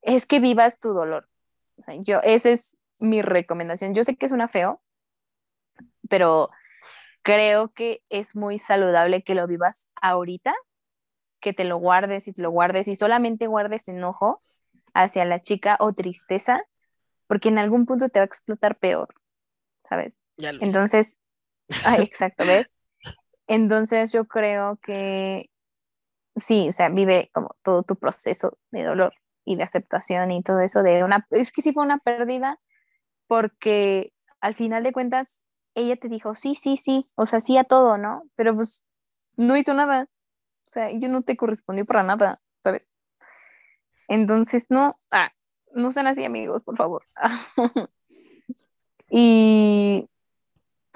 es 0.02 0.26
que 0.26 0.40
vivas 0.40 0.80
tu 0.80 0.94
dolor. 0.94 1.30
O 1.78 1.82
sea, 1.82 1.96
yo, 1.96 2.22
esa 2.24 2.50
es 2.50 2.78
mi 3.00 3.22
recomendación. 3.22 3.94
Yo 3.94 4.04
sé 4.04 4.16
que 4.16 4.26
es 4.26 4.32
una 4.32 4.48
feo, 4.48 4.82
pero 6.10 6.50
creo 7.22 7.69
que 7.73 8.02
es 8.10 8.35
muy 8.35 8.60
saludable 8.60 9.23
que 9.23 9.35
lo 9.35 9.48
vivas 9.48 9.89
ahorita, 10.02 10.53
que 11.39 11.53
te 11.53 11.64
lo 11.64 11.77
guardes 11.77 12.27
y 12.27 12.34
te 12.34 12.41
lo 12.41 12.52
guardes 12.52 12.88
y 12.88 12.95
solamente 12.95 13.48
guardes 13.48 13.88
enojo 13.88 14.39
hacia 14.93 15.26
la 15.26 15.41
chica 15.41 15.77
o 15.80 15.93
tristeza, 15.93 16.61
porque 17.27 17.49
en 17.49 17.57
algún 17.57 17.85
punto 17.85 18.10
te 18.10 18.19
va 18.19 18.23
a 18.23 18.27
explotar 18.27 18.77
peor, 18.77 19.14
¿sabes? 19.88 20.22
Entonces, 20.38 21.19
ay, 21.85 22.03
exacto, 22.03 22.45
¿ves? 22.45 22.76
Entonces 23.48 24.11
yo 24.11 24.26
creo 24.26 24.77
que 24.77 25.49
sí, 26.35 26.69
o 26.69 26.72
sea, 26.72 26.89
vive 26.89 27.30
como 27.34 27.56
todo 27.64 27.84
tu 27.84 27.95
proceso 27.95 28.57
de 28.72 28.84
dolor 28.84 29.14
y 29.43 29.56
de 29.56 29.64
aceptación 29.64 30.31
y 30.31 30.43
todo 30.43 30.60
eso 30.60 30.84
de 30.84 31.03
una, 31.03 31.27
es 31.31 31.52
que 31.52 31.61
sí 31.61 31.73
fue 31.73 31.84
una 31.84 31.98
pérdida 31.98 32.60
porque 33.27 34.14
al 34.39 34.56
final 34.56 34.84
de 34.84 34.93
cuentas 34.93 35.45
ella 35.76 35.95
te 35.95 36.10
dijo, 36.10 36.35
sí, 36.35 36.56
sí, 36.56 36.77
sí, 36.77 37.06
o 37.15 37.26
sea, 37.26 37.39
sí 37.39 37.57
a 37.57 37.64
todo, 37.64 37.98
¿no? 37.98 38.23
Pero 38.35 38.56
pues 38.56 38.84
no 39.38 39.56
hizo 39.57 39.73
nada, 39.73 40.07
o 40.65 40.69
sea, 40.69 40.91
yo 40.91 41.10
no 41.10 41.23
te 41.23 41.38
correspondí 41.38 41.84
para 41.84 42.03
nada, 42.03 42.38
¿sabes? 42.60 42.88
Entonces, 44.07 44.68
no, 44.69 44.93
ah, 45.11 45.30
no 45.73 45.91
sean 45.91 46.07
así 46.07 46.23
amigos, 46.23 46.64
por 46.64 46.77
favor. 46.77 47.06
y, 49.10 50.10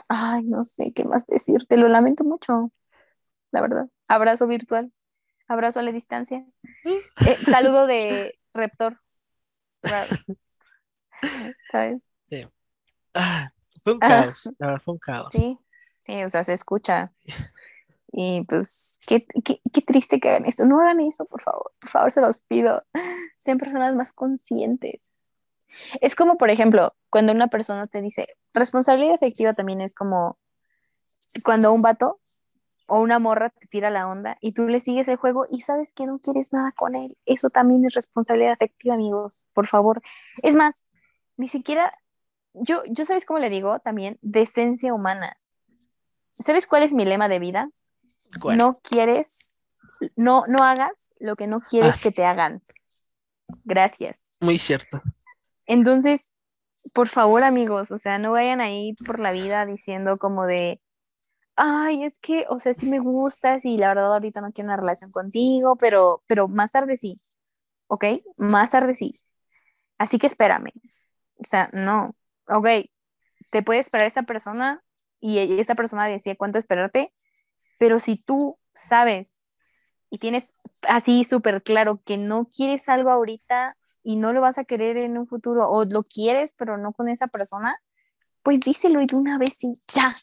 ay, 0.09 0.43
no 0.43 0.63
sé 0.63 0.91
qué 0.93 1.05
más 1.05 1.25
decirte, 1.25 1.77
lo 1.77 1.87
lamento 1.87 2.23
mucho, 2.23 2.71
la 3.51 3.61
verdad. 3.61 3.87
Abrazo 4.07 4.47
virtual, 4.47 4.91
abrazo 5.47 5.79
a 5.79 5.83
la 5.83 5.91
distancia. 5.91 6.45
Eh, 6.85 7.37
saludo 7.45 7.87
de 7.87 8.37
Reptor. 8.53 8.99
¿Sabes? 11.71 12.01
Sí. 12.27 12.41
Ah, 13.13 13.51
fue 13.85 13.93
un 13.93 13.99
caos, 13.99 14.51
la 14.57 14.65
verdad 14.65 14.81
fue 14.81 14.93
un 14.95 14.99
caos. 14.99 15.29
Sí, 15.29 15.59
sí, 16.01 16.23
o 16.23 16.27
sea, 16.27 16.43
se 16.43 16.53
escucha. 16.53 17.13
Y 18.11 18.43
pues, 18.45 18.99
qué, 19.05 19.23
qué, 19.43 19.61
qué, 19.71 19.81
triste 19.81 20.19
que 20.19 20.29
hagan 20.29 20.45
esto. 20.45 20.65
No 20.65 20.79
hagan 20.79 21.01
eso, 21.01 21.25
por 21.25 21.43
favor. 21.43 21.71
Por 21.79 21.89
favor, 21.91 22.11
se 22.11 22.21
los 22.21 22.41
pido. 22.41 22.81
Sean 23.37 23.59
personas 23.59 23.93
más 23.93 24.11
conscientes. 24.11 25.01
Es 26.01 26.15
como, 26.15 26.37
por 26.37 26.49
ejemplo, 26.49 26.95
cuando 27.11 27.31
una 27.31 27.47
persona 27.47 27.85
te 27.85 28.01
dice, 28.01 28.27
responsabilidad 28.55 29.13
efectiva 29.13 29.53
también 29.53 29.81
es 29.81 29.93
como 29.93 30.39
cuando 31.43 31.71
un 31.71 31.83
vato 31.83 32.17
o 32.87 32.99
una 32.99 33.19
morra 33.19 33.51
te 33.51 33.67
tira 33.67 33.91
la 33.91 34.07
onda 34.07 34.37
y 34.41 34.53
tú 34.53 34.67
le 34.67 34.79
sigues 34.79 35.07
el 35.09 35.17
juego 35.17 35.45
y 35.51 35.61
sabes 35.61 35.93
que 35.93 36.07
no 36.07 36.17
quieres 36.17 36.53
nada 36.53 36.71
con 36.71 36.95
él. 36.95 37.17
Eso 37.25 37.51
también 37.51 37.85
es 37.85 37.93
responsabilidad 37.93 38.53
efectiva, 38.53 38.95
amigos. 38.95 39.45
Por 39.53 39.67
favor. 39.67 40.01
Es 40.41 40.55
más, 40.55 40.87
ni 41.37 41.49
siquiera, 41.49 41.91
yo, 42.61 42.81
yo 42.89 43.05
sabes 43.05 43.25
cómo 43.25 43.39
le 43.39 43.49
digo 43.49 43.79
también, 43.79 44.17
decencia 44.21 44.93
humana. 44.93 45.35
¿Sabes 46.31 46.67
cuál 46.67 46.83
es 46.83 46.93
mi 46.93 47.05
lema 47.05 47.29
de 47.29 47.39
vida? 47.39 47.69
No 48.43 48.79
quieres, 48.79 49.51
no, 50.15 50.43
no 50.47 50.63
hagas 50.63 51.13
lo 51.19 51.35
que 51.35 51.47
no 51.47 51.61
quieres 51.61 51.99
que 51.99 52.11
te 52.11 52.25
hagan. 52.25 52.61
Gracias. 53.65 54.37
Muy 54.41 54.59
cierto. 54.59 55.01
Entonces, 55.65 56.29
por 56.93 57.07
favor, 57.07 57.43
amigos, 57.43 57.91
o 57.91 57.97
sea, 57.97 58.19
no 58.19 58.33
vayan 58.33 58.61
ahí 58.61 58.93
por 59.05 59.19
la 59.19 59.31
vida 59.31 59.65
diciendo 59.65 60.17
como 60.17 60.45
de, 60.45 60.81
ay, 61.55 62.03
es 62.03 62.19
que, 62.19 62.45
o 62.49 62.59
sea, 62.59 62.73
sí 62.73 62.89
me 62.89 62.99
gustas 62.99 63.65
y 63.65 63.77
la 63.77 63.89
verdad 63.89 64.13
ahorita 64.13 64.41
no 64.41 64.51
quiero 64.51 64.67
una 64.67 64.77
relación 64.77 65.11
contigo, 65.11 65.75
pero, 65.77 66.21
pero 66.27 66.47
más 66.47 66.71
tarde 66.71 66.97
sí, 66.97 67.19
¿ok? 67.87 68.05
Más 68.37 68.71
tarde 68.71 68.95
sí. 68.95 69.15
Así 69.97 70.19
que 70.19 70.27
espérame. 70.27 70.71
O 71.37 71.45
sea, 71.45 71.69
no, 71.73 72.15
ok, 72.47 72.67
te 73.51 73.63
puede 73.63 73.79
esperar 73.79 74.07
esa 74.07 74.23
persona 74.23 74.83
y 75.19 75.59
esa 75.59 75.75
persona 75.75 76.07
decía 76.07 76.35
cuánto 76.35 76.59
esperarte, 76.59 77.13
pero 77.79 77.99
si 77.99 78.21
tú 78.21 78.59
sabes 78.73 79.49
y 80.09 80.17
tienes 80.17 80.55
así 80.87 81.23
súper 81.23 81.63
claro 81.63 82.01
que 82.05 82.17
no 82.17 82.49
quieres 82.55 82.89
algo 82.89 83.09
ahorita 83.09 83.77
y 84.03 84.17
no 84.17 84.33
lo 84.33 84.41
vas 84.41 84.57
a 84.57 84.65
querer 84.65 84.97
en 84.97 85.17
un 85.17 85.27
futuro, 85.27 85.69
o 85.69 85.85
lo 85.85 86.03
quieres 86.03 86.53
pero 86.53 86.77
no 86.77 86.93
con 86.93 87.09
esa 87.09 87.27
persona, 87.27 87.75
pues 88.43 88.61
díselo 88.61 88.99
de 88.99 89.15
una 89.15 89.37
vez 89.37 89.63
y 89.63 89.73
ya. 89.93 90.15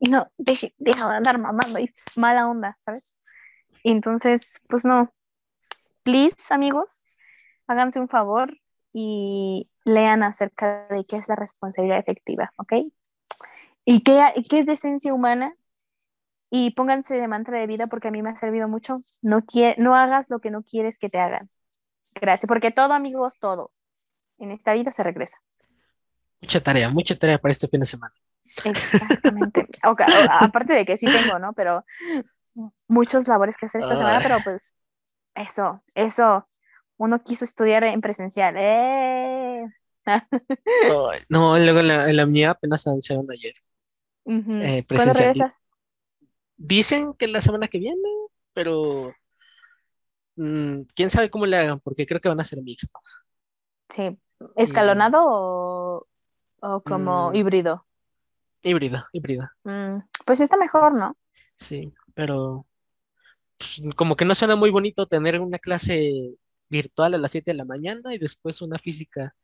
Y 0.00 0.10
no, 0.10 0.26
deja 0.36 0.68
de 0.78 0.92
andar 0.98 1.38
mamando 1.38 1.78
y 1.78 1.94
mala 2.16 2.48
onda, 2.48 2.76
¿sabes? 2.78 3.14
entonces, 3.84 4.60
pues 4.68 4.84
no. 4.84 5.12
Please, 6.02 6.36
amigos, 6.50 7.06
háganse 7.66 8.00
un 8.00 8.08
favor 8.08 8.58
y 8.92 9.70
lean 9.84 10.22
acerca 10.22 10.86
de 10.90 11.04
qué 11.04 11.16
es 11.16 11.28
la 11.28 11.36
responsabilidad 11.36 11.98
efectiva, 11.98 12.52
¿ok? 12.56 12.72
Y 13.84 14.00
qué, 14.00 14.32
qué 14.48 14.60
es 14.60 14.66
de 14.66 14.74
esencia 14.74 15.12
humana 15.12 15.54
y 16.50 16.70
pónganse 16.72 17.14
de 17.14 17.28
mantra 17.28 17.58
de 17.58 17.66
vida 17.66 17.86
porque 17.88 18.08
a 18.08 18.10
mí 18.10 18.22
me 18.22 18.30
ha 18.30 18.36
servido 18.36 18.68
mucho. 18.68 18.98
No, 19.22 19.44
no 19.78 19.96
hagas 19.96 20.30
lo 20.30 20.40
que 20.40 20.50
no 20.50 20.62
quieres 20.62 20.98
que 20.98 21.08
te 21.08 21.18
hagan. 21.18 21.48
Gracias, 22.20 22.46
porque 22.46 22.70
todo, 22.70 22.92
amigos, 22.92 23.38
todo. 23.38 23.70
En 24.38 24.50
esta 24.50 24.74
vida 24.74 24.90
se 24.92 25.02
regresa. 25.02 25.38
Mucha 26.40 26.62
tarea, 26.62 26.90
mucha 26.90 27.16
tarea 27.16 27.38
para 27.38 27.52
este 27.52 27.68
fin 27.68 27.80
de 27.80 27.86
semana. 27.86 28.14
Exactamente. 28.64 29.66
aparte 30.40 30.74
de 30.74 30.84
que 30.84 30.96
sí 30.96 31.06
tengo, 31.06 31.38
¿no? 31.38 31.52
Pero 31.54 31.84
muchos 32.86 33.28
labores 33.28 33.56
que 33.56 33.66
hacer 33.66 33.80
esta 33.80 33.96
semana, 33.96 34.20
pero 34.22 34.38
pues 34.44 34.76
eso, 35.34 35.82
eso. 35.94 36.46
Uno 36.98 37.22
quiso 37.24 37.44
estudiar 37.44 37.82
en 37.84 38.00
presencial. 38.00 38.56
¡Eh! 38.58 39.41
No, 41.28 41.58
luego 41.58 41.80
en 41.80 41.88
la, 41.88 42.12
la 42.12 42.26
mía 42.26 42.50
apenas 42.50 42.86
anunciaron 42.86 43.26
ayer. 43.30 43.54
Eh, 44.24 44.84
¿Cuándo 44.88 45.12
regresas? 45.12 45.62
Dicen 46.56 47.14
que 47.14 47.26
la 47.26 47.40
semana 47.40 47.68
que 47.68 47.78
viene, 47.78 48.08
pero 48.52 49.12
mm, 50.36 50.82
quién 50.94 51.10
sabe 51.10 51.30
cómo 51.30 51.46
le 51.46 51.56
hagan, 51.56 51.80
porque 51.80 52.06
creo 52.06 52.20
que 52.20 52.28
van 52.28 52.40
a 52.40 52.44
ser 52.44 52.62
mixto. 52.62 52.98
Sí, 53.88 54.16
¿escalonado 54.56 56.06
o, 56.60 56.80
como 56.84 57.30
mm. 57.30 57.34
híbrido? 57.34 57.86
Híbrido, 58.62 59.04
híbrido. 59.12 59.48
Mm, 59.64 59.98
pues 60.24 60.40
está 60.40 60.56
mejor, 60.56 60.94
¿no? 60.94 61.16
Sí, 61.56 61.92
pero 62.14 62.66
pues, 63.58 63.80
como 63.96 64.16
que 64.16 64.24
no 64.24 64.34
suena 64.34 64.56
muy 64.56 64.70
bonito 64.70 65.06
tener 65.06 65.40
una 65.40 65.58
clase 65.58 66.36
virtual 66.68 67.14
a 67.14 67.18
las 67.18 67.32
7 67.32 67.50
de 67.50 67.56
la 67.56 67.64
mañana 67.64 68.14
y 68.14 68.18
después 68.18 68.62
una 68.62 68.78
física 68.78 69.34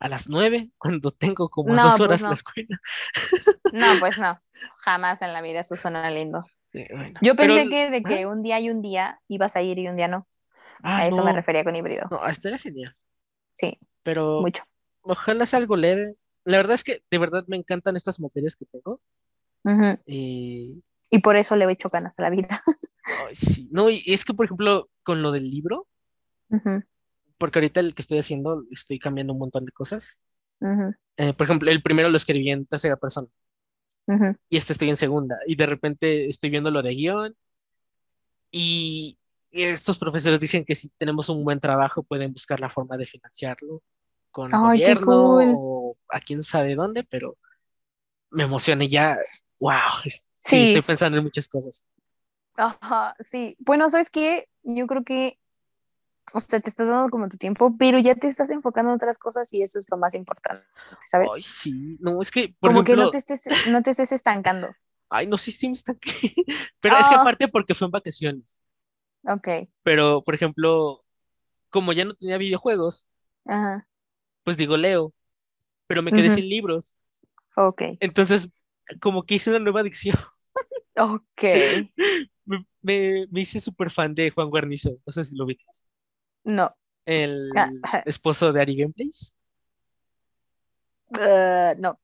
a 0.00 0.08
las 0.08 0.28
9 0.28 0.70
cuando 0.78 1.10
tengo 1.10 1.48
como 1.48 1.74
dos 1.74 1.96
pues 1.96 2.00
horas 2.00 2.22
la 2.22 2.32
escuela. 2.32 2.78
No, 3.72 3.86
pues 4.00 4.18
no, 4.18 4.40
jamás 4.84 5.22
en 5.22 5.32
la 5.32 5.42
vida 5.42 5.60
eso 5.60 5.76
suena 5.76 6.10
lindo. 6.10 6.44
Yo 7.20 7.34
pensé 7.34 7.68
que 7.68 7.90
de 7.90 8.02
que 8.02 8.26
un 8.26 8.42
día 8.42 8.60
y 8.60 8.70
un 8.70 8.82
día 8.82 9.20
ibas 9.28 9.56
a 9.56 9.62
ir 9.62 9.78
y 9.78 9.88
un 9.88 9.96
día 9.96 10.08
no. 10.08 10.26
Ah, 10.82 10.98
a 10.98 11.06
eso 11.08 11.24
me 11.24 11.32
refería 11.32 11.64
con 11.64 11.74
híbrido. 11.74 12.06
No, 12.10 12.24
estaría 12.26 12.58
genial. 12.58 12.94
Sí. 13.52 13.78
Pero 14.02 14.40
mucho. 14.42 14.62
Ojalá 15.02 15.46
sea 15.46 15.58
algo 15.58 15.76
leve. 15.76 16.14
La 16.44 16.58
verdad 16.58 16.74
es 16.74 16.84
que 16.84 17.02
de 17.10 17.18
verdad 17.18 17.44
me 17.48 17.56
encantan 17.56 17.96
estas 17.96 18.20
materias 18.20 18.54
que 18.54 18.66
tengo. 18.66 19.00
y... 20.06 20.82
por 21.22 21.36
eso 21.36 21.56
le 21.56 21.64
he 21.64 21.72
hecho 21.72 21.88
ganas 21.88 22.16
a 22.18 22.22
la 22.22 22.30
vida. 22.30 22.62
Ay, 23.26 23.34
sí. 23.34 23.68
No, 23.72 23.90
y 23.90 24.02
es 24.06 24.24
que, 24.24 24.34
por 24.34 24.44
ejemplo, 24.44 24.88
con 25.02 25.22
lo 25.22 25.32
del 25.32 25.50
libro, 25.50 25.88
porque 27.38 27.58
ahorita 27.58 27.80
el 27.80 27.94
que 27.94 28.02
estoy 28.02 28.18
haciendo, 28.18 28.64
estoy 28.70 28.98
cambiando 28.98 29.32
un 29.32 29.38
montón 29.38 29.64
de 29.64 29.72
cosas. 29.72 30.18
Eh, 31.16 31.32
por 31.34 31.44
ejemplo, 31.44 31.70
el 31.70 31.82
primero 31.82 32.08
lo 32.08 32.16
escribí 32.16 32.50
en 32.50 32.66
tercera 32.66 32.96
persona 32.96 33.28
y 34.48 34.56
este 34.56 34.72
estoy 34.72 34.90
en 34.90 34.96
segunda. 34.96 35.38
Y 35.46 35.56
de 35.56 35.66
repente 35.66 36.28
estoy 36.28 36.50
viendo 36.50 36.70
lo 36.70 36.82
de 36.82 36.94
guion 36.94 37.36
y 38.50 39.18
estos 39.50 39.98
profesores 39.98 40.40
dicen 40.40 40.64
que 40.64 40.74
si 40.74 40.88
tenemos 40.90 41.28
un 41.28 41.44
buen 41.44 41.60
trabajo 41.60 42.02
pueden 42.02 42.32
buscar 42.32 42.60
la 42.60 42.68
forma 42.68 42.96
de 42.96 43.06
financiarlo 43.06 43.82
con 44.30 44.52
el 44.52 44.58
gobierno 44.58 45.38
o 45.56 45.96
a 46.08 46.20
quién 46.20 46.42
sabe 46.42 46.74
dónde, 46.74 47.04
pero 47.04 47.36
me 48.30 48.44
emociona 48.44 48.84
ya, 48.84 49.16
wow, 49.60 49.78
sí, 50.34 50.74
estoy 50.74 50.82
pensando 50.82 51.18
en 51.18 51.24
muchas 51.24 51.48
cosas. 51.48 51.86
Ajá, 52.54 53.14
sí. 53.20 53.56
Bueno, 53.58 53.88
¿sabes 53.88 54.10
qué? 54.10 54.48
Yo 54.62 54.86
creo 54.86 55.04
que 55.04 55.38
o 56.32 56.40
sea, 56.40 56.60
te 56.60 56.68
estás 56.68 56.88
dando 56.88 57.10
como 57.10 57.28
tu 57.28 57.36
tiempo, 57.36 57.74
pero 57.78 57.98
ya 57.98 58.14
te 58.14 58.28
estás 58.28 58.50
enfocando 58.50 58.90
en 58.90 58.96
otras 58.96 59.18
cosas 59.18 59.52
y 59.52 59.62
eso 59.62 59.78
es 59.78 59.88
lo 59.90 59.96
más 59.96 60.14
importante, 60.14 60.64
¿sabes? 61.06 61.28
Ay, 61.34 61.42
sí, 61.42 61.96
no, 62.00 62.20
es 62.20 62.30
que, 62.30 62.54
por 62.60 62.70
como 62.70 62.84
que 62.84 62.96
no 62.96 63.10
te, 63.10 63.18
estés, 63.18 63.44
no 63.68 63.82
te 63.82 63.90
estés 63.90 64.12
estancando. 64.12 64.68
Ay, 65.10 65.26
no, 65.26 65.38
sí, 65.38 65.52
sí 65.52 65.68
me 65.68 65.74
estanqué, 65.74 66.10
pero 66.80 66.96
es 66.96 67.08
que 67.08 67.14
ah. 67.14 67.20
aparte 67.20 67.48
porque 67.48 67.74
fue 67.74 67.86
en 67.86 67.92
vacaciones. 67.92 68.62
Ok. 69.24 69.48
Pero, 69.82 70.22
por 70.22 70.34
ejemplo, 70.34 71.00
como 71.70 71.92
ya 71.92 72.04
no 72.04 72.14
tenía 72.14 72.38
videojuegos, 72.38 73.08
pues 74.44 74.56
digo, 74.56 74.76
leo, 74.76 75.12
pero 75.86 76.02
me 76.02 76.12
quedé 76.12 76.30
sin 76.30 76.48
libros. 76.48 76.94
Ok. 77.56 77.82
Entonces, 78.00 78.48
como 79.00 79.22
que 79.24 79.36
hice 79.36 79.50
una 79.50 79.58
nueva 79.58 79.80
adicción. 79.80 80.16
Ok. 81.00 81.44
me, 82.44 82.66
me, 82.82 83.26
me, 83.30 83.40
hice 83.40 83.60
súper 83.60 83.88
fan 83.88 84.16
de 84.16 84.30
Juan 84.30 84.50
Guarnizo, 84.50 84.98
no 85.06 85.12
sé 85.12 85.22
si 85.22 85.36
lo 85.36 85.46
viste. 85.46 85.64
No. 86.48 86.74
¿El 87.04 87.50
esposo 88.06 88.52
de 88.52 88.62
Ari 88.62 88.76
Gameplays? 88.76 89.36
Uh, 91.10 91.78
no. 91.78 92.00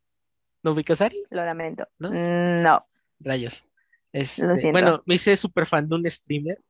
¿No 0.62 0.72
ubicas 0.72 1.00
a 1.00 1.06
Ari? 1.06 1.22
Lo 1.30 1.44
lamento. 1.44 1.88
No. 1.98 2.10
no. 2.10 2.86
Rayos. 3.20 3.64
Este, 4.12 4.70
bueno, 4.70 5.02
me 5.06 5.14
hice 5.14 5.36
súper 5.36 5.64
fan 5.66 5.88
de 5.88 5.94
un 5.94 6.10
streamer. 6.10 6.62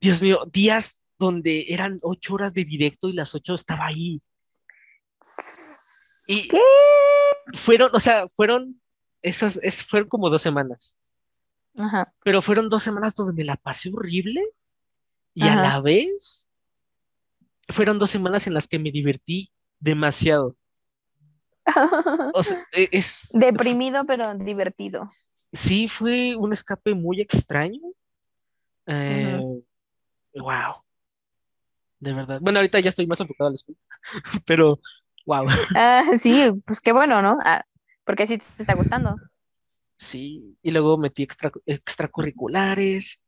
Dios 0.00 0.22
mío, 0.22 0.44
días 0.50 1.02
donde 1.18 1.66
eran 1.68 1.98
ocho 2.02 2.34
horas 2.34 2.54
de 2.54 2.64
directo 2.64 3.08
y 3.08 3.12
las 3.12 3.34
ocho 3.34 3.54
estaba 3.54 3.86
ahí. 3.86 4.22
Y 6.28 6.48
¿Qué? 6.48 6.60
Fueron, 7.52 7.90
o 7.92 8.00
sea, 8.00 8.26
fueron 8.28 8.80
esas, 9.22 9.58
es, 9.62 9.82
fueron 9.82 10.08
como 10.08 10.30
dos 10.30 10.42
semanas. 10.42 10.96
Ajá. 11.76 12.14
Pero 12.22 12.40
fueron 12.42 12.68
dos 12.68 12.82
semanas 12.82 13.14
donde 13.16 13.34
me 13.34 13.44
la 13.44 13.56
pasé 13.56 13.90
horrible 13.92 14.40
y 15.34 15.42
a 15.48 15.56
la 15.56 15.80
vez 15.80 16.50
fueron 17.68 17.98
dos 17.98 18.10
semanas 18.10 18.46
en 18.46 18.54
las 18.54 18.68
que 18.68 18.78
me 18.78 18.90
divertí 18.90 19.50
demasiado. 19.80 20.56
O 22.34 22.42
sea, 22.42 22.62
e, 22.72 22.88
es... 22.92 23.30
Deprimido, 23.32 24.04
pero 24.06 24.34
divertido. 24.34 25.06
Sí, 25.52 25.88
fue 25.88 26.36
un 26.36 26.52
escape 26.52 26.94
muy 26.94 27.20
extraño. 27.20 27.80
Eh, 28.86 29.40
wow. 30.34 30.74
De 32.00 32.12
verdad. 32.12 32.38
Bueno, 32.40 32.58
ahorita 32.58 32.80
ya 32.80 32.90
estoy 32.90 33.06
más 33.06 33.20
enfocado 33.20 33.48
a 33.48 33.50
la 33.50 33.54
escuela, 33.54 33.80
pero 34.46 34.78
wow. 35.24 35.46
Ah, 35.74 36.04
sí, 36.16 36.52
pues 36.66 36.80
qué 36.80 36.92
bueno, 36.92 37.22
¿no? 37.22 37.38
Ah, 37.44 37.64
porque 38.04 38.26
sí 38.26 38.38
te 38.38 38.44
está 38.58 38.74
gustando. 38.74 39.16
Sí, 39.96 40.58
y 40.62 40.70
luego 40.70 40.98
metí 40.98 41.22
extra, 41.22 41.50
extracurriculares. 41.64 43.20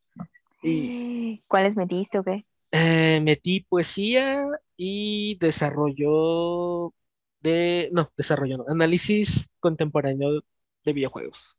¿Cuáles 1.48 1.76
metiste 1.76 2.18
o 2.18 2.24
qué? 2.24 2.44
Eh, 2.72 3.20
metí 3.22 3.60
poesía 3.60 4.44
y 4.76 5.36
desarrollo 5.38 6.92
de, 7.40 7.90
no, 7.92 8.10
desarrollo 8.16 8.58
no, 8.58 8.64
análisis 8.68 9.52
contemporáneo 9.60 10.42
de 10.84 10.92
videojuegos. 10.92 11.56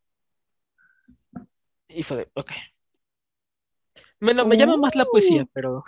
Y 1.87 2.03
fue 2.03 2.17
de, 2.17 2.31
ok. 2.33 2.51
Bueno, 4.19 4.45
me 4.45 4.57
llama 4.57 4.77
más 4.77 4.95
la 4.95 5.05
poesía, 5.05 5.43
uh. 5.43 5.49
pero... 5.53 5.83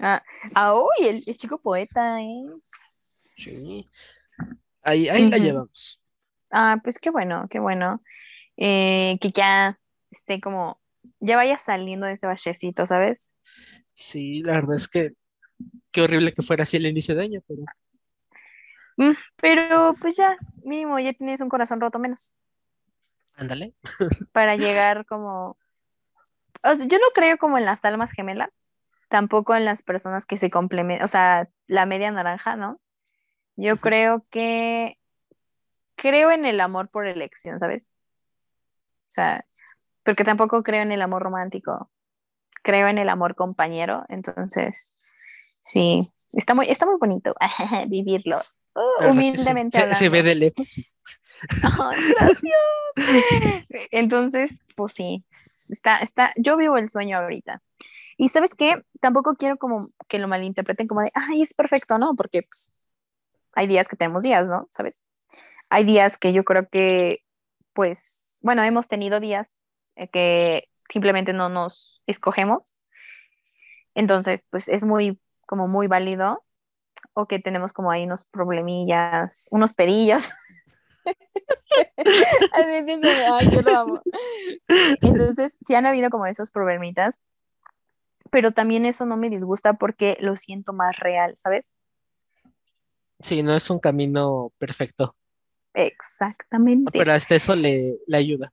Ah, 0.00 0.22
ah 0.54 0.74
uy, 0.74 1.06
el, 1.06 1.22
chico 1.22 1.58
poeta 1.58 2.18
es... 2.20 3.34
Sí. 3.36 3.88
Ahí, 4.82 5.08
ahí 5.08 5.30
la 5.30 5.38
llevamos. 5.38 6.00
Ah, 6.50 6.78
pues 6.82 6.98
qué 6.98 7.10
bueno, 7.10 7.46
qué 7.48 7.58
bueno. 7.58 8.02
Eh, 8.56 9.18
que 9.20 9.30
ya 9.30 9.78
esté 10.10 10.40
como, 10.40 10.80
ya 11.24 11.36
vaya 11.36 11.58
saliendo 11.58 12.06
de 12.06 12.12
ese 12.12 12.26
bachecito, 12.26 12.86
¿sabes? 12.86 13.32
Sí, 13.94 14.42
la 14.42 14.52
verdad 14.52 14.76
es 14.76 14.88
que 14.88 15.12
qué 15.90 16.02
horrible 16.02 16.32
que 16.32 16.42
fuera 16.42 16.64
así 16.64 16.76
el 16.76 16.86
inicio 16.86 17.14
de 17.14 17.22
año, 17.22 17.40
pero... 17.46 17.62
Mm, 18.96 19.16
pero 19.36 19.94
pues 20.00 20.16
ya, 20.16 20.36
mínimo, 20.62 20.98
ya 20.98 21.12
tienes 21.12 21.40
un 21.40 21.48
corazón 21.48 21.80
roto 21.80 21.98
menos. 21.98 22.32
Ándale. 23.36 23.74
Para 24.32 24.56
llegar 24.56 25.06
como... 25.06 25.56
O 26.62 26.74
sea, 26.74 26.86
yo 26.86 26.98
no 26.98 27.06
creo 27.14 27.38
como 27.38 27.58
en 27.58 27.64
las 27.64 27.84
almas 27.84 28.12
gemelas, 28.12 28.68
tampoco 29.08 29.54
en 29.54 29.64
las 29.64 29.82
personas 29.82 30.26
que 30.26 30.38
se 30.38 30.50
complementan, 30.50 31.04
o 31.04 31.08
sea, 31.08 31.48
la 31.66 31.86
media 31.86 32.10
naranja, 32.10 32.56
¿no? 32.56 32.80
Yo 33.56 33.76
creo 33.78 34.26
que 34.30 34.98
creo 35.94 36.30
en 36.30 36.46
el 36.46 36.60
amor 36.60 36.88
por 36.88 37.06
elección, 37.06 37.60
¿sabes? 37.60 37.94
O 39.08 39.12
sea, 39.14 39.46
porque 40.04 40.24
tampoco 40.24 40.62
creo 40.62 40.82
en 40.82 40.92
el 40.92 41.02
amor 41.02 41.22
romántico, 41.22 41.90
creo 42.62 42.88
en 42.88 42.98
el 42.98 43.08
amor 43.08 43.34
compañero, 43.34 44.04
entonces, 44.08 44.94
sí, 45.60 46.00
está 46.32 46.54
muy, 46.54 46.68
está 46.68 46.86
muy 46.86 46.96
bonito 46.98 47.34
vivirlo, 47.88 48.38
uh, 48.74 49.10
humildemente. 49.10 49.94
Se, 49.94 50.08
ve 50.08 50.22
de 50.22 50.34
lejos, 50.34 50.68
sí. 50.68 50.84
gracias. 52.18 52.40
Entonces, 53.90 54.60
pues 54.76 54.92
sí, 54.92 55.24
está, 55.70 55.98
está, 55.98 56.32
yo 56.36 56.56
vivo 56.56 56.76
el 56.76 56.88
sueño 56.88 57.18
ahorita. 57.18 57.62
Y 58.16 58.28
sabes 58.28 58.54
qué, 58.54 58.84
tampoco 59.00 59.34
quiero 59.34 59.56
como 59.56 59.88
que 60.06 60.18
lo 60.20 60.28
malinterpreten 60.28 60.86
como 60.86 61.00
de, 61.00 61.10
ay, 61.14 61.42
es 61.42 61.52
perfecto, 61.52 61.98
¿no? 61.98 62.14
Porque 62.14 62.42
pues 62.42 62.72
hay 63.54 63.66
días 63.66 63.88
que 63.88 63.96
tenemos 63.96 64.22
días, 64.22 64.48
¿no? 64.48 64.68
¿Sabes? 64.70 65.04
Hay 65.68 65.84
días 65.84 66.16
que 66.18 66.32
yo 66.32 66.44
creo 66.44 66.68
que, 66.68 67.24
pues, 67.72 68.38
bueno, 68.42 68.62
hemos 68.62 68.86
tenido 68.86 69.18
días 69.18 69.58
que 70.12 70.68
simplemente 70.88 71.32
no 71.32 71.48
nos 71.48 72.02
escogemos. 72.06 72.74
Entonces, 73.94 74.44
pues 74.50 74.68
es 74.68 74.84
muy, 74.84 75.18
como 75.46 75.68
muy 75.68 75.86
válido. 75.86 76.42
O 77.12 77.26
que 77.26 77.38
tenemos 77.38 77.72
como 77.72 77.90
ahí 77.90 78.04
unos 78.04 78.24
problemillas, 78.24 79.46
unos 79.50 79.72
pedillos. 79.72 80.32
Ay, 82.52 83.50
yo 83.50 83.62
lo 83.62 83.76
amo. 83.76 84.02
Entonces, 85.02 85.58
sí 85.60 85.74
han 85.74 85.86
habido 85.86 86.10
como 86.10 86.26
esos 86.26 86.50
problemitas, 86.50 87.20
pero 88.30 88.52
también 88.52 88.84
eso 88.86 89.06
no 89.06 89.16
me 89.16 89.30
disgusta 89.30 89.74
porque 89.74 90.16
lo 90.20 90.36
siento 90.36 90.72
más 90.72 90.98
real, 90.98 91.34
¿sabes? 91.36 91.76
Sí, 93.20 93.42
no 93.42 93.54
es 93.54 93.70
un 93.70 93.78
camino 93.78 94.52
perfecto. 94.58 95.14
Exactamente. 95.72 96.90
Pero 96.98 97.12
hasta 97.12 97.34
eso 97.34 97.54
le, 97.56 97.98
ayuda. 98.12 98.52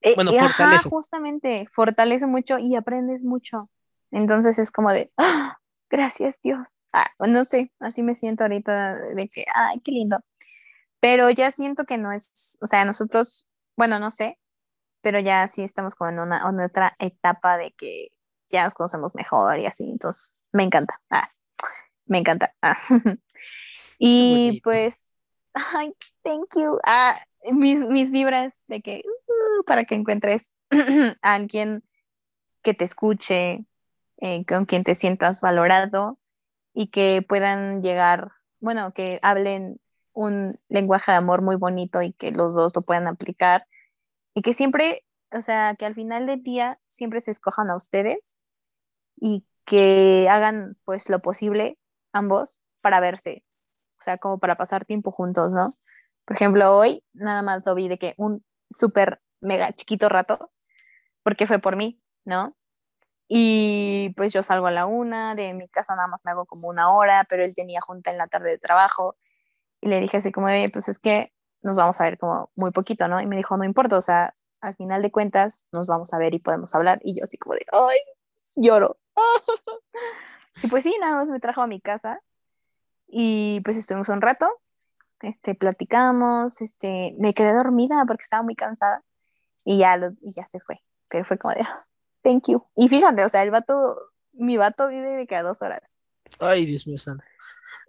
Eh, 0.00 0.14
bueno, 0.14 0.32
fortalece. 0.32 0.88
justamente, 0.88 1.66
fortalece 1.72 2.26
mucho 2.26 2.58
y 2.58 2.76
aprendes 2.76 3.22
mucho. 3.22 3.68
Entonces 4.10 4.58
es 4.58 4.70
como 4.70 4.90
de, 4.90 5.10
¡Ah! 5.16 5.58
gracias 5.90 6.40
Dios. 6.42 6.66
Ah, 6.92 7.10
no 7.26 7.44
sé, 7.44 7.72
así 7.80 8.02
me 8.02 8.14
siento 8.14 8.44
ahorita 8.44 8.94
de 8.94 9.28
que, 9.28 9.44
ay, 9.54 9.80
qué 9.80 9.92
lindo. 9.92 10.18
Pero 11.00 11.30
ya 11.30 11.50
siento 11.50 11.84
que 11.84 11.98
no 11.98 12.12
es, 12.12 12.58
o 12.60 12.66
sea, 12.66 12.84
nosotros, 12.84 13.46
bueno, 13.76 13.98
no 13.98 14.10
sé, 14.10 14.38
pero 15.02 15.20
ya 15.20 15.46
sí 15.48 15.62
estamos 15.62 15.94
como 15.94 16.10
en 16.10 16.18
una 16.20 16.42
en 16.48 16.60
otra 16.60 16.94
etapa 16.98 17.56
de 17.56 17.72
que 17.72 18.08
ya 18.48 18.64
nos 18.64 18.74
conocemos 18.74 19.14
mejor 19.14 19.58
y 19.58 19.66
así, 19.66 19.84
entonces 19.84 20.32
me 20.52 20.62
encanta. 20.62 21.00
Ah, 21.10 21.28
me 22.06 22.18
encanta. 22.18 22.54
Ah. 22.62 22.78
y 23.98 24.60
pues, 24.62 25.14
ay, 25.54 25.94
thank 26.22 26.56
you. 26.56 26.78
Ah, 26.84 27.16
mis, 27.52 27.86
mis 27.86 28.10
vibras 28.10 28.64
de 28.68 28.82
que 28.82 29.02
uh, 29.06 29.64
para 29.66 29.84
que 29.84 29.94
encuentres 29.94 30.54
a 31.22 31.34
alguien 31.34 31.82
que 32.62 32.74
te 32.74 32.84
escuche, 32.84 33.64
eh, 34.18 34.44
con 34.46 34.66
quien 34.66 34.82
te 34.82 34.94
sientas 34.94 35.40
valorado 35.40 36.18
y 36.74 36.88
que 36.88 37.24
puedan 37.26 37.82
llegar, 37.82 38.32
bueno, 38.60 38.92
que 38.92 39.18
hablen 39.22 39.80
un 40.12 40.58
lenguaje 40.68 41.12
de 41.12 41.18
amor 41.18 41.42
muy 41.42 41.56
bonito 41.56 42.02
y 42.02 42.12
que 42.12 42.32
los 42.32 42.54
dos 42.54 42.74
lo 42.74 42.82
puedan 42.82 43.06
aplicar 43.06 43.66
y 44.34 44.42
que 44.42 44.52
siempre, 44.52 45.04
o 45.30 45.40
sea, 45.40 45.76
que 45.76 45.86
al 45.86 45.94
final 45.94 46.26
del 46.26 46.42
día 46.42 46.80
siempre 46.88 47.20
se 47.20 47.30
escojan 47.30 47.70
a 47.70 47.76
ustedes 47.76 48.36
y 49.20 49.44
que 49.64 50.28
hagan 50.30 50.76
pues 50.84 51.08
lo 51.08 51.20
posible 51.20 51.78
ambos 52.12 52.60
para 52.82 53.00
verse, 53.00 53.44
o 53.98 54.02
sea, 54.02 54.18
como 54.18 54.38
para 54.38 54.56
pasar 54.56 54.84
tiempo 54.84 55.12
juntos, 55.12 55.52
¿no? 55.52 55.70
Por 56.28 56.36
ejemplo, 56.36 56.76
hoy 56.76 57.02
nada 57.14 57.40
más 57.40 57.64
lo 57.64 57.74
vi 57.74 57.88
de 57.88 57.98
que 57.98 58.12
un 58.18 58.44
súper 58.70 59.18
mega 59.40 59.72
chiquito 59.72 60.10
rato, 60.10 60.50
porque 61.22 61.46
fue 61.46 61.58
por 61.58 61.74
mí, 61.74 62.02
¿no? 62.26 62.54
Y 63.28 64.12
pues 64.14 64.34
yo 64.34 64.42
salgo 64.42 64.66
a 64.66 64.70
la 64.70 64.84
una, 64.84 65.34
de 65.34 65.54
mi 65.54 65.70
casa 65.70 65.96
nada 65.96 66.06
más 66.06 66.26
me 66.26 66.32
hago 66.32 66.44
como 66.44 66.68
una 66.68 66.92
hora, 66.92 67.24
pero 67.30 67.44
él 67.44 67.54
tenía 67.54 67.80
junta 67.80 68.10
en 68.10 68.18
la 68.18 68.26
tarde 68.26 68.50
de 68.50 68.58
trabajo. 68.58 69.16
Y 69.80 69.88
le 69.88 70.00
dije 70.00 70.18
así 70.18 70.30
como, 70.30 70.48
pues 70.70 70.88
es 70.88 70.98
que 70.98 71.32
nos 71.62 71.76
vamos 71.76 71.98
a 71.98 72.04
ver 72.04 72.18
como 72.18 72.50
muy 72.56 72.72
poquito, 72.72 73.08
¿no? 73.08 73.22
Y 73.22 73.26
me 73.26 73.36
dijo, 73.36 73.56
no 73.56 73.64
importa, 73.64 73.96
o 73.96 74.02
sea, 74.02 74.34
al 74.60 74.76
final 74.76 75.00
de 75.00 75.10
cuentas 75.10 75.66
nos 75.72 75.86
vamos 75.86 76.12
a 76.12 76.18
ver 76.18 76.34
y 76.34 76.40
podemos 76.40 76.74
hablar. 76.74 77.00
Y 77.02 77.16
yo 77.16 77.24
así 77.24 77.38
como 77.38 77.54
de, 77.54 77.64
ay, 77.72 78.00
lloro. 78.54 78.96
y 80.62 80.66
pues 80.66 80.84
sí, 80.84 80.94
nada 81.00 81.14
más 81.16 81.30
me 81.30 81.40
trajo 81.40 81.62
a 81.62 81.66
mi 81.66 81.80
casa 81.80 82.20
y 83.06 83.62
pues 83.64 83.78
estuvimos 83.78 84.10
un 84.10 84.20
rato 84.20 84.46
este, 85.22 85.54
platicamos, 85.54 86.60
este, 86.60 87.14
me 87.18 87.34
quedé 87.34 87.52
dormida 87.52 88.04
porque 88.06 88.22
estaba 88.22 88.42
muy 88.42 88.54
cansada 88.54 89.02
y 89.64 89.78
ya, 89.78 89.98
y 90.20 90.32
ya 90.32 90.46
se 90.46 90.60
fue, 90.60 90.80
pero 91.08 91.24
fue 91.24 91.38
como 91.38 91.54
de, 91.54 91.62
ah, 91.62 91.82
thank 92.22 92.48
you. 92.48 92.64
Y 92.76 92.88
fíjate, 92.88 93.24
o 93.24 93.28
sea, 93.28 93.42
el 93.42 93.50
vato, 93.50 93.96
mi 94.32 94.56
vato 94.56 94.88
vive 94.88 95.16
de 95.16 95.26
que 95.26 95.36
a 95.36 95.42
dos 95.42 95.62
horas. 95.62 96.02
Ay, 96.40 96.66
Dios 96.66 96.86
mío 96.86 96.98
santo. 96.98 97.24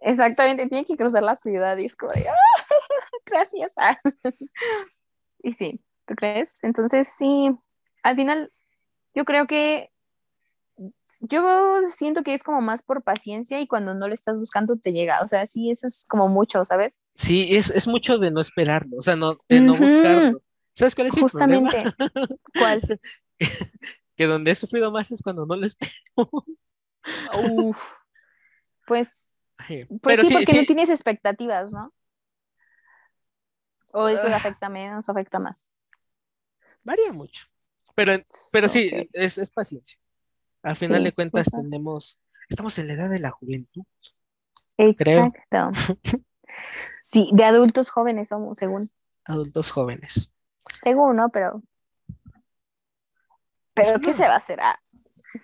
Exactamente, 0.02 0.68
tiene 0.68 0.86
que 0.86 0.96
cruzar 0.96 1.24
la 1.24 1.36
ciudad 1.36 1.78
y 1.78 1.86
es 1.86 1.96
como 1.96 2.14
de, 2.14 2.28
ah, 2.30 2.34
gracias. 3.26 3.76
y 5.44 5.54
sí, 5.54 5.82
¿tú 6.06 6.16
crees? 6.16 6.64
Entonces, 6.64 7.08
sí, 7.08 7.52
al 8.04 8.16
final, 8.16 8.52
yo 9.14 9.26
creo 9.26 9.48
que 9.48 9.92
yo 11.22 11.82
siento 11.86 12.24
que 12.24 12.34
es 12.34 12.44
como 12.44 12.62
más 12.62 12.82
por 12.82 13.04
paciencia 13.04 13.60
y 13.60 13.68
cuando 13.68 13.94
no 13.94 14.08
lo 14.08 14.14
estás 14.14 14.38
buscando 14.38 14.78
te 14.78 14.94
llega. 14.94 15.22
O 15.22 15.28
sea, 15.28 15.46
sí, 15.46 15.70
eso 15.70 15.88
es 15.88 16.06
como 16.08 16.28
mucho, 16.30 16.64
¿sabes? 16.64 17.02
Sí, 17.16 17.56
es, 17.56 17.70
es 17.72 17.88
mucho 17.88 18.18
de 18.18 18.32
no 18.32 18.42
esperarlo, 18.42 18.98
o 18.98 19.02
sea, 19.02 19.16
no, 19.16 19.38
de 19.48 19.60
no 19.60 19.78
buscarlo. 19.78 20.42
¿Sabes 20.74 20.96
cuál 20.96 21.08
es 21.08 21.18
el 21.18 21.24
Justamente. 21.24 21.84
¿Cuál? 22.58 23.02
que, 24.16 24.26
donde 24.26 24.52
he 24.52 24.56
sufrido 24.56 24.92
más 24.92 25.12
es 25.12 25.22
cuando 25.22 25.46
no 25.46 25.56
lo 25.56 25.66
espero. 25.66 25.92
Uf. 27.54 27.84
Pues, 28.88 29.42
pues 30.02 30.20
sí, 30.22 30.34
porque 30.34 30.54
no 30.54 30.66
tienes 30.66 30.90
expectativas, 30.90 31.72
¿no? 31.72 31.94
O 33.92 34.08
eso 34.08 34.28
ah. 34.28 34.36
afecta 34.36 34.70
menos, 34.70 35.10
afecta 35.10 35.40
más. 35.40 35.70
Varía 36.84 37.12
mucho. 37.12 37.46
Pero, 37.96 38.14
pero 38.54 38.70
sí, 38.70 39.10
es, 39.12 39.38
es 39.38 39.52
paciencia. 39.52 40.00
Al 40.64 40.76
final 40.76 41.04
de 41.04 41.12
cuentas 41.14 41.48
tenemos, 41.50 42.20
estamos 42.50 42.78
en 42.80 42.88
la 42.88 42.94
edad 42.94 43.10
de 43.10 43.20
la 43.20 43.32
juventud. 43.32 43.84
Exacto. 44.78 45.72
sí, 47.00 47.30
de 47.34 47.44
adultos 47.44 47.90
jóvenes 47.90 48.30
somos, 48.30 48.58
según. 48.58 48.88
Adultos 49.26 49.72
jóvenes. 49.72 50.32
Según, 50.78 51.18
¿no? 51.18 51.30
Pero. 51.30 51.62
Pero, 53.74 54.00
¿qué 54.00 54.14
se 54.14 54.24
va 54.24 54.34
a 54.34 54.38
hacer? 54.38 54.60
Ah. 54.62 54.80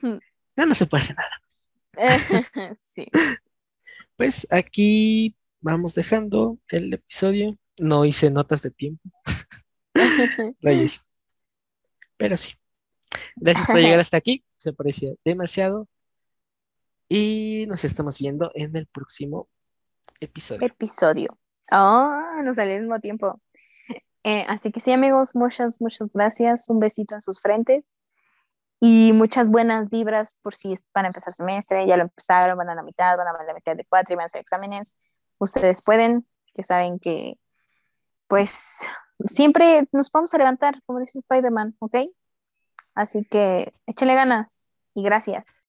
No, 0.02 0.66
no 0.66 0.76
se 0.76 0.86
puede 0.86 1.04
hacer 1.04 1.16
nada 1.16 1.30
más. 1.42 1.70
sí. 2.80 3.08
pues 4.18 4.48
aquí 4.50 5.36
vamos 5.62 5.96
dejando 5.96 6.58
el 6.70 6.94
episodio. 6.94 7.58
No 7.78 8.06
hice 8.06 8.30
notas 8.32 8.62
de 8.62 8.72
tiempo. 8.72 9.10
Pero 12.18 12.38
sí. 12.38 12.54
Gracias 13.36 13.68
por 13.68 13.78
llegar 13.78 14.00
hasta 14.00 14.18
aquí. 14.18 14.44
Se 14.58 14.70
aprecia 14.70 15.14
demasiado. 15.24 15.88
Y 17.08 17.66
nos 17.68 17.84
estamos 17.84 18.18
viendo 18.18 18.52
en 18.56 18.76
el 18.76 18.88
próximo 18.88 19.48
episodio. 20.20 20.66
Episodio. 20.66 21.38
Oh, 21.72 22.42
nos 22.44 22.56
sale 22.56 22.76
al 22.76 22.82
mismo 22.82 23.00
tiempo. 23.00 23.40
Eh, 24.24 24.44
así 24.48 24.72
que 24.72 24.80
sí, 24.80 24.92
amigos, 24.92 25.36
muchas, 25.36 25.80
muchas 25.82 26.10
gracias. 26.12 26.70
Un 26.70 26.80
besito 26.80 27.14
en 27.14 27.22
sus 27.22 27.40
frentes. 27.40 27.96
Y 28.80 29.14
muchas 29.14 29.50
buenas 29.50 29.90
vibras 29.90 30.38
por 30.42 30.56
si 30.56 30.76
van 30.94 31.06
a 31.06 31.08
empezar 31.08 31.34
semestre, 31.34 31.88
ya 31.88 31.96
lo 31.96 32.04
empezaron, 32.04 32.58
van 32.58 32.70
a 32.70 32.76
la 32.76 32.84
mitad, 32.84 33.18
van 33.18 33.28
a 33.28 33.44
la 33.44 33.54
mitad 33.54 33.76
de 33.76 33.86
cuatro 33.86 34.14
y 34.14 34.16
van 34.16 34.24
a 34.24 34.26
hacer 34.26 34.42
exámenes. 34.42 34.96
Ustedes 35.38 35.82
pueden, 35.84 36.28
que 36.54 36.64
saben 36.64 37.00
que, 37.00 37.40
pues, 38.28 38.80
siempre 39.26 39.88
nos 39.92 40.12
vamos 40.12 40.34
a 40.34 40.38
levantar, 40.38 40.82
como 40.86 41.00
dice 41.00 41.20
Spider-Man, 41.20 41.76
¿ok? 41.80 41.96
Así 42.96 43.26
que 43.26 43.74
échale 43.88 44.16
ganas 44.16 44.70
y 44.94 45.04
gracias. 45.04 45.68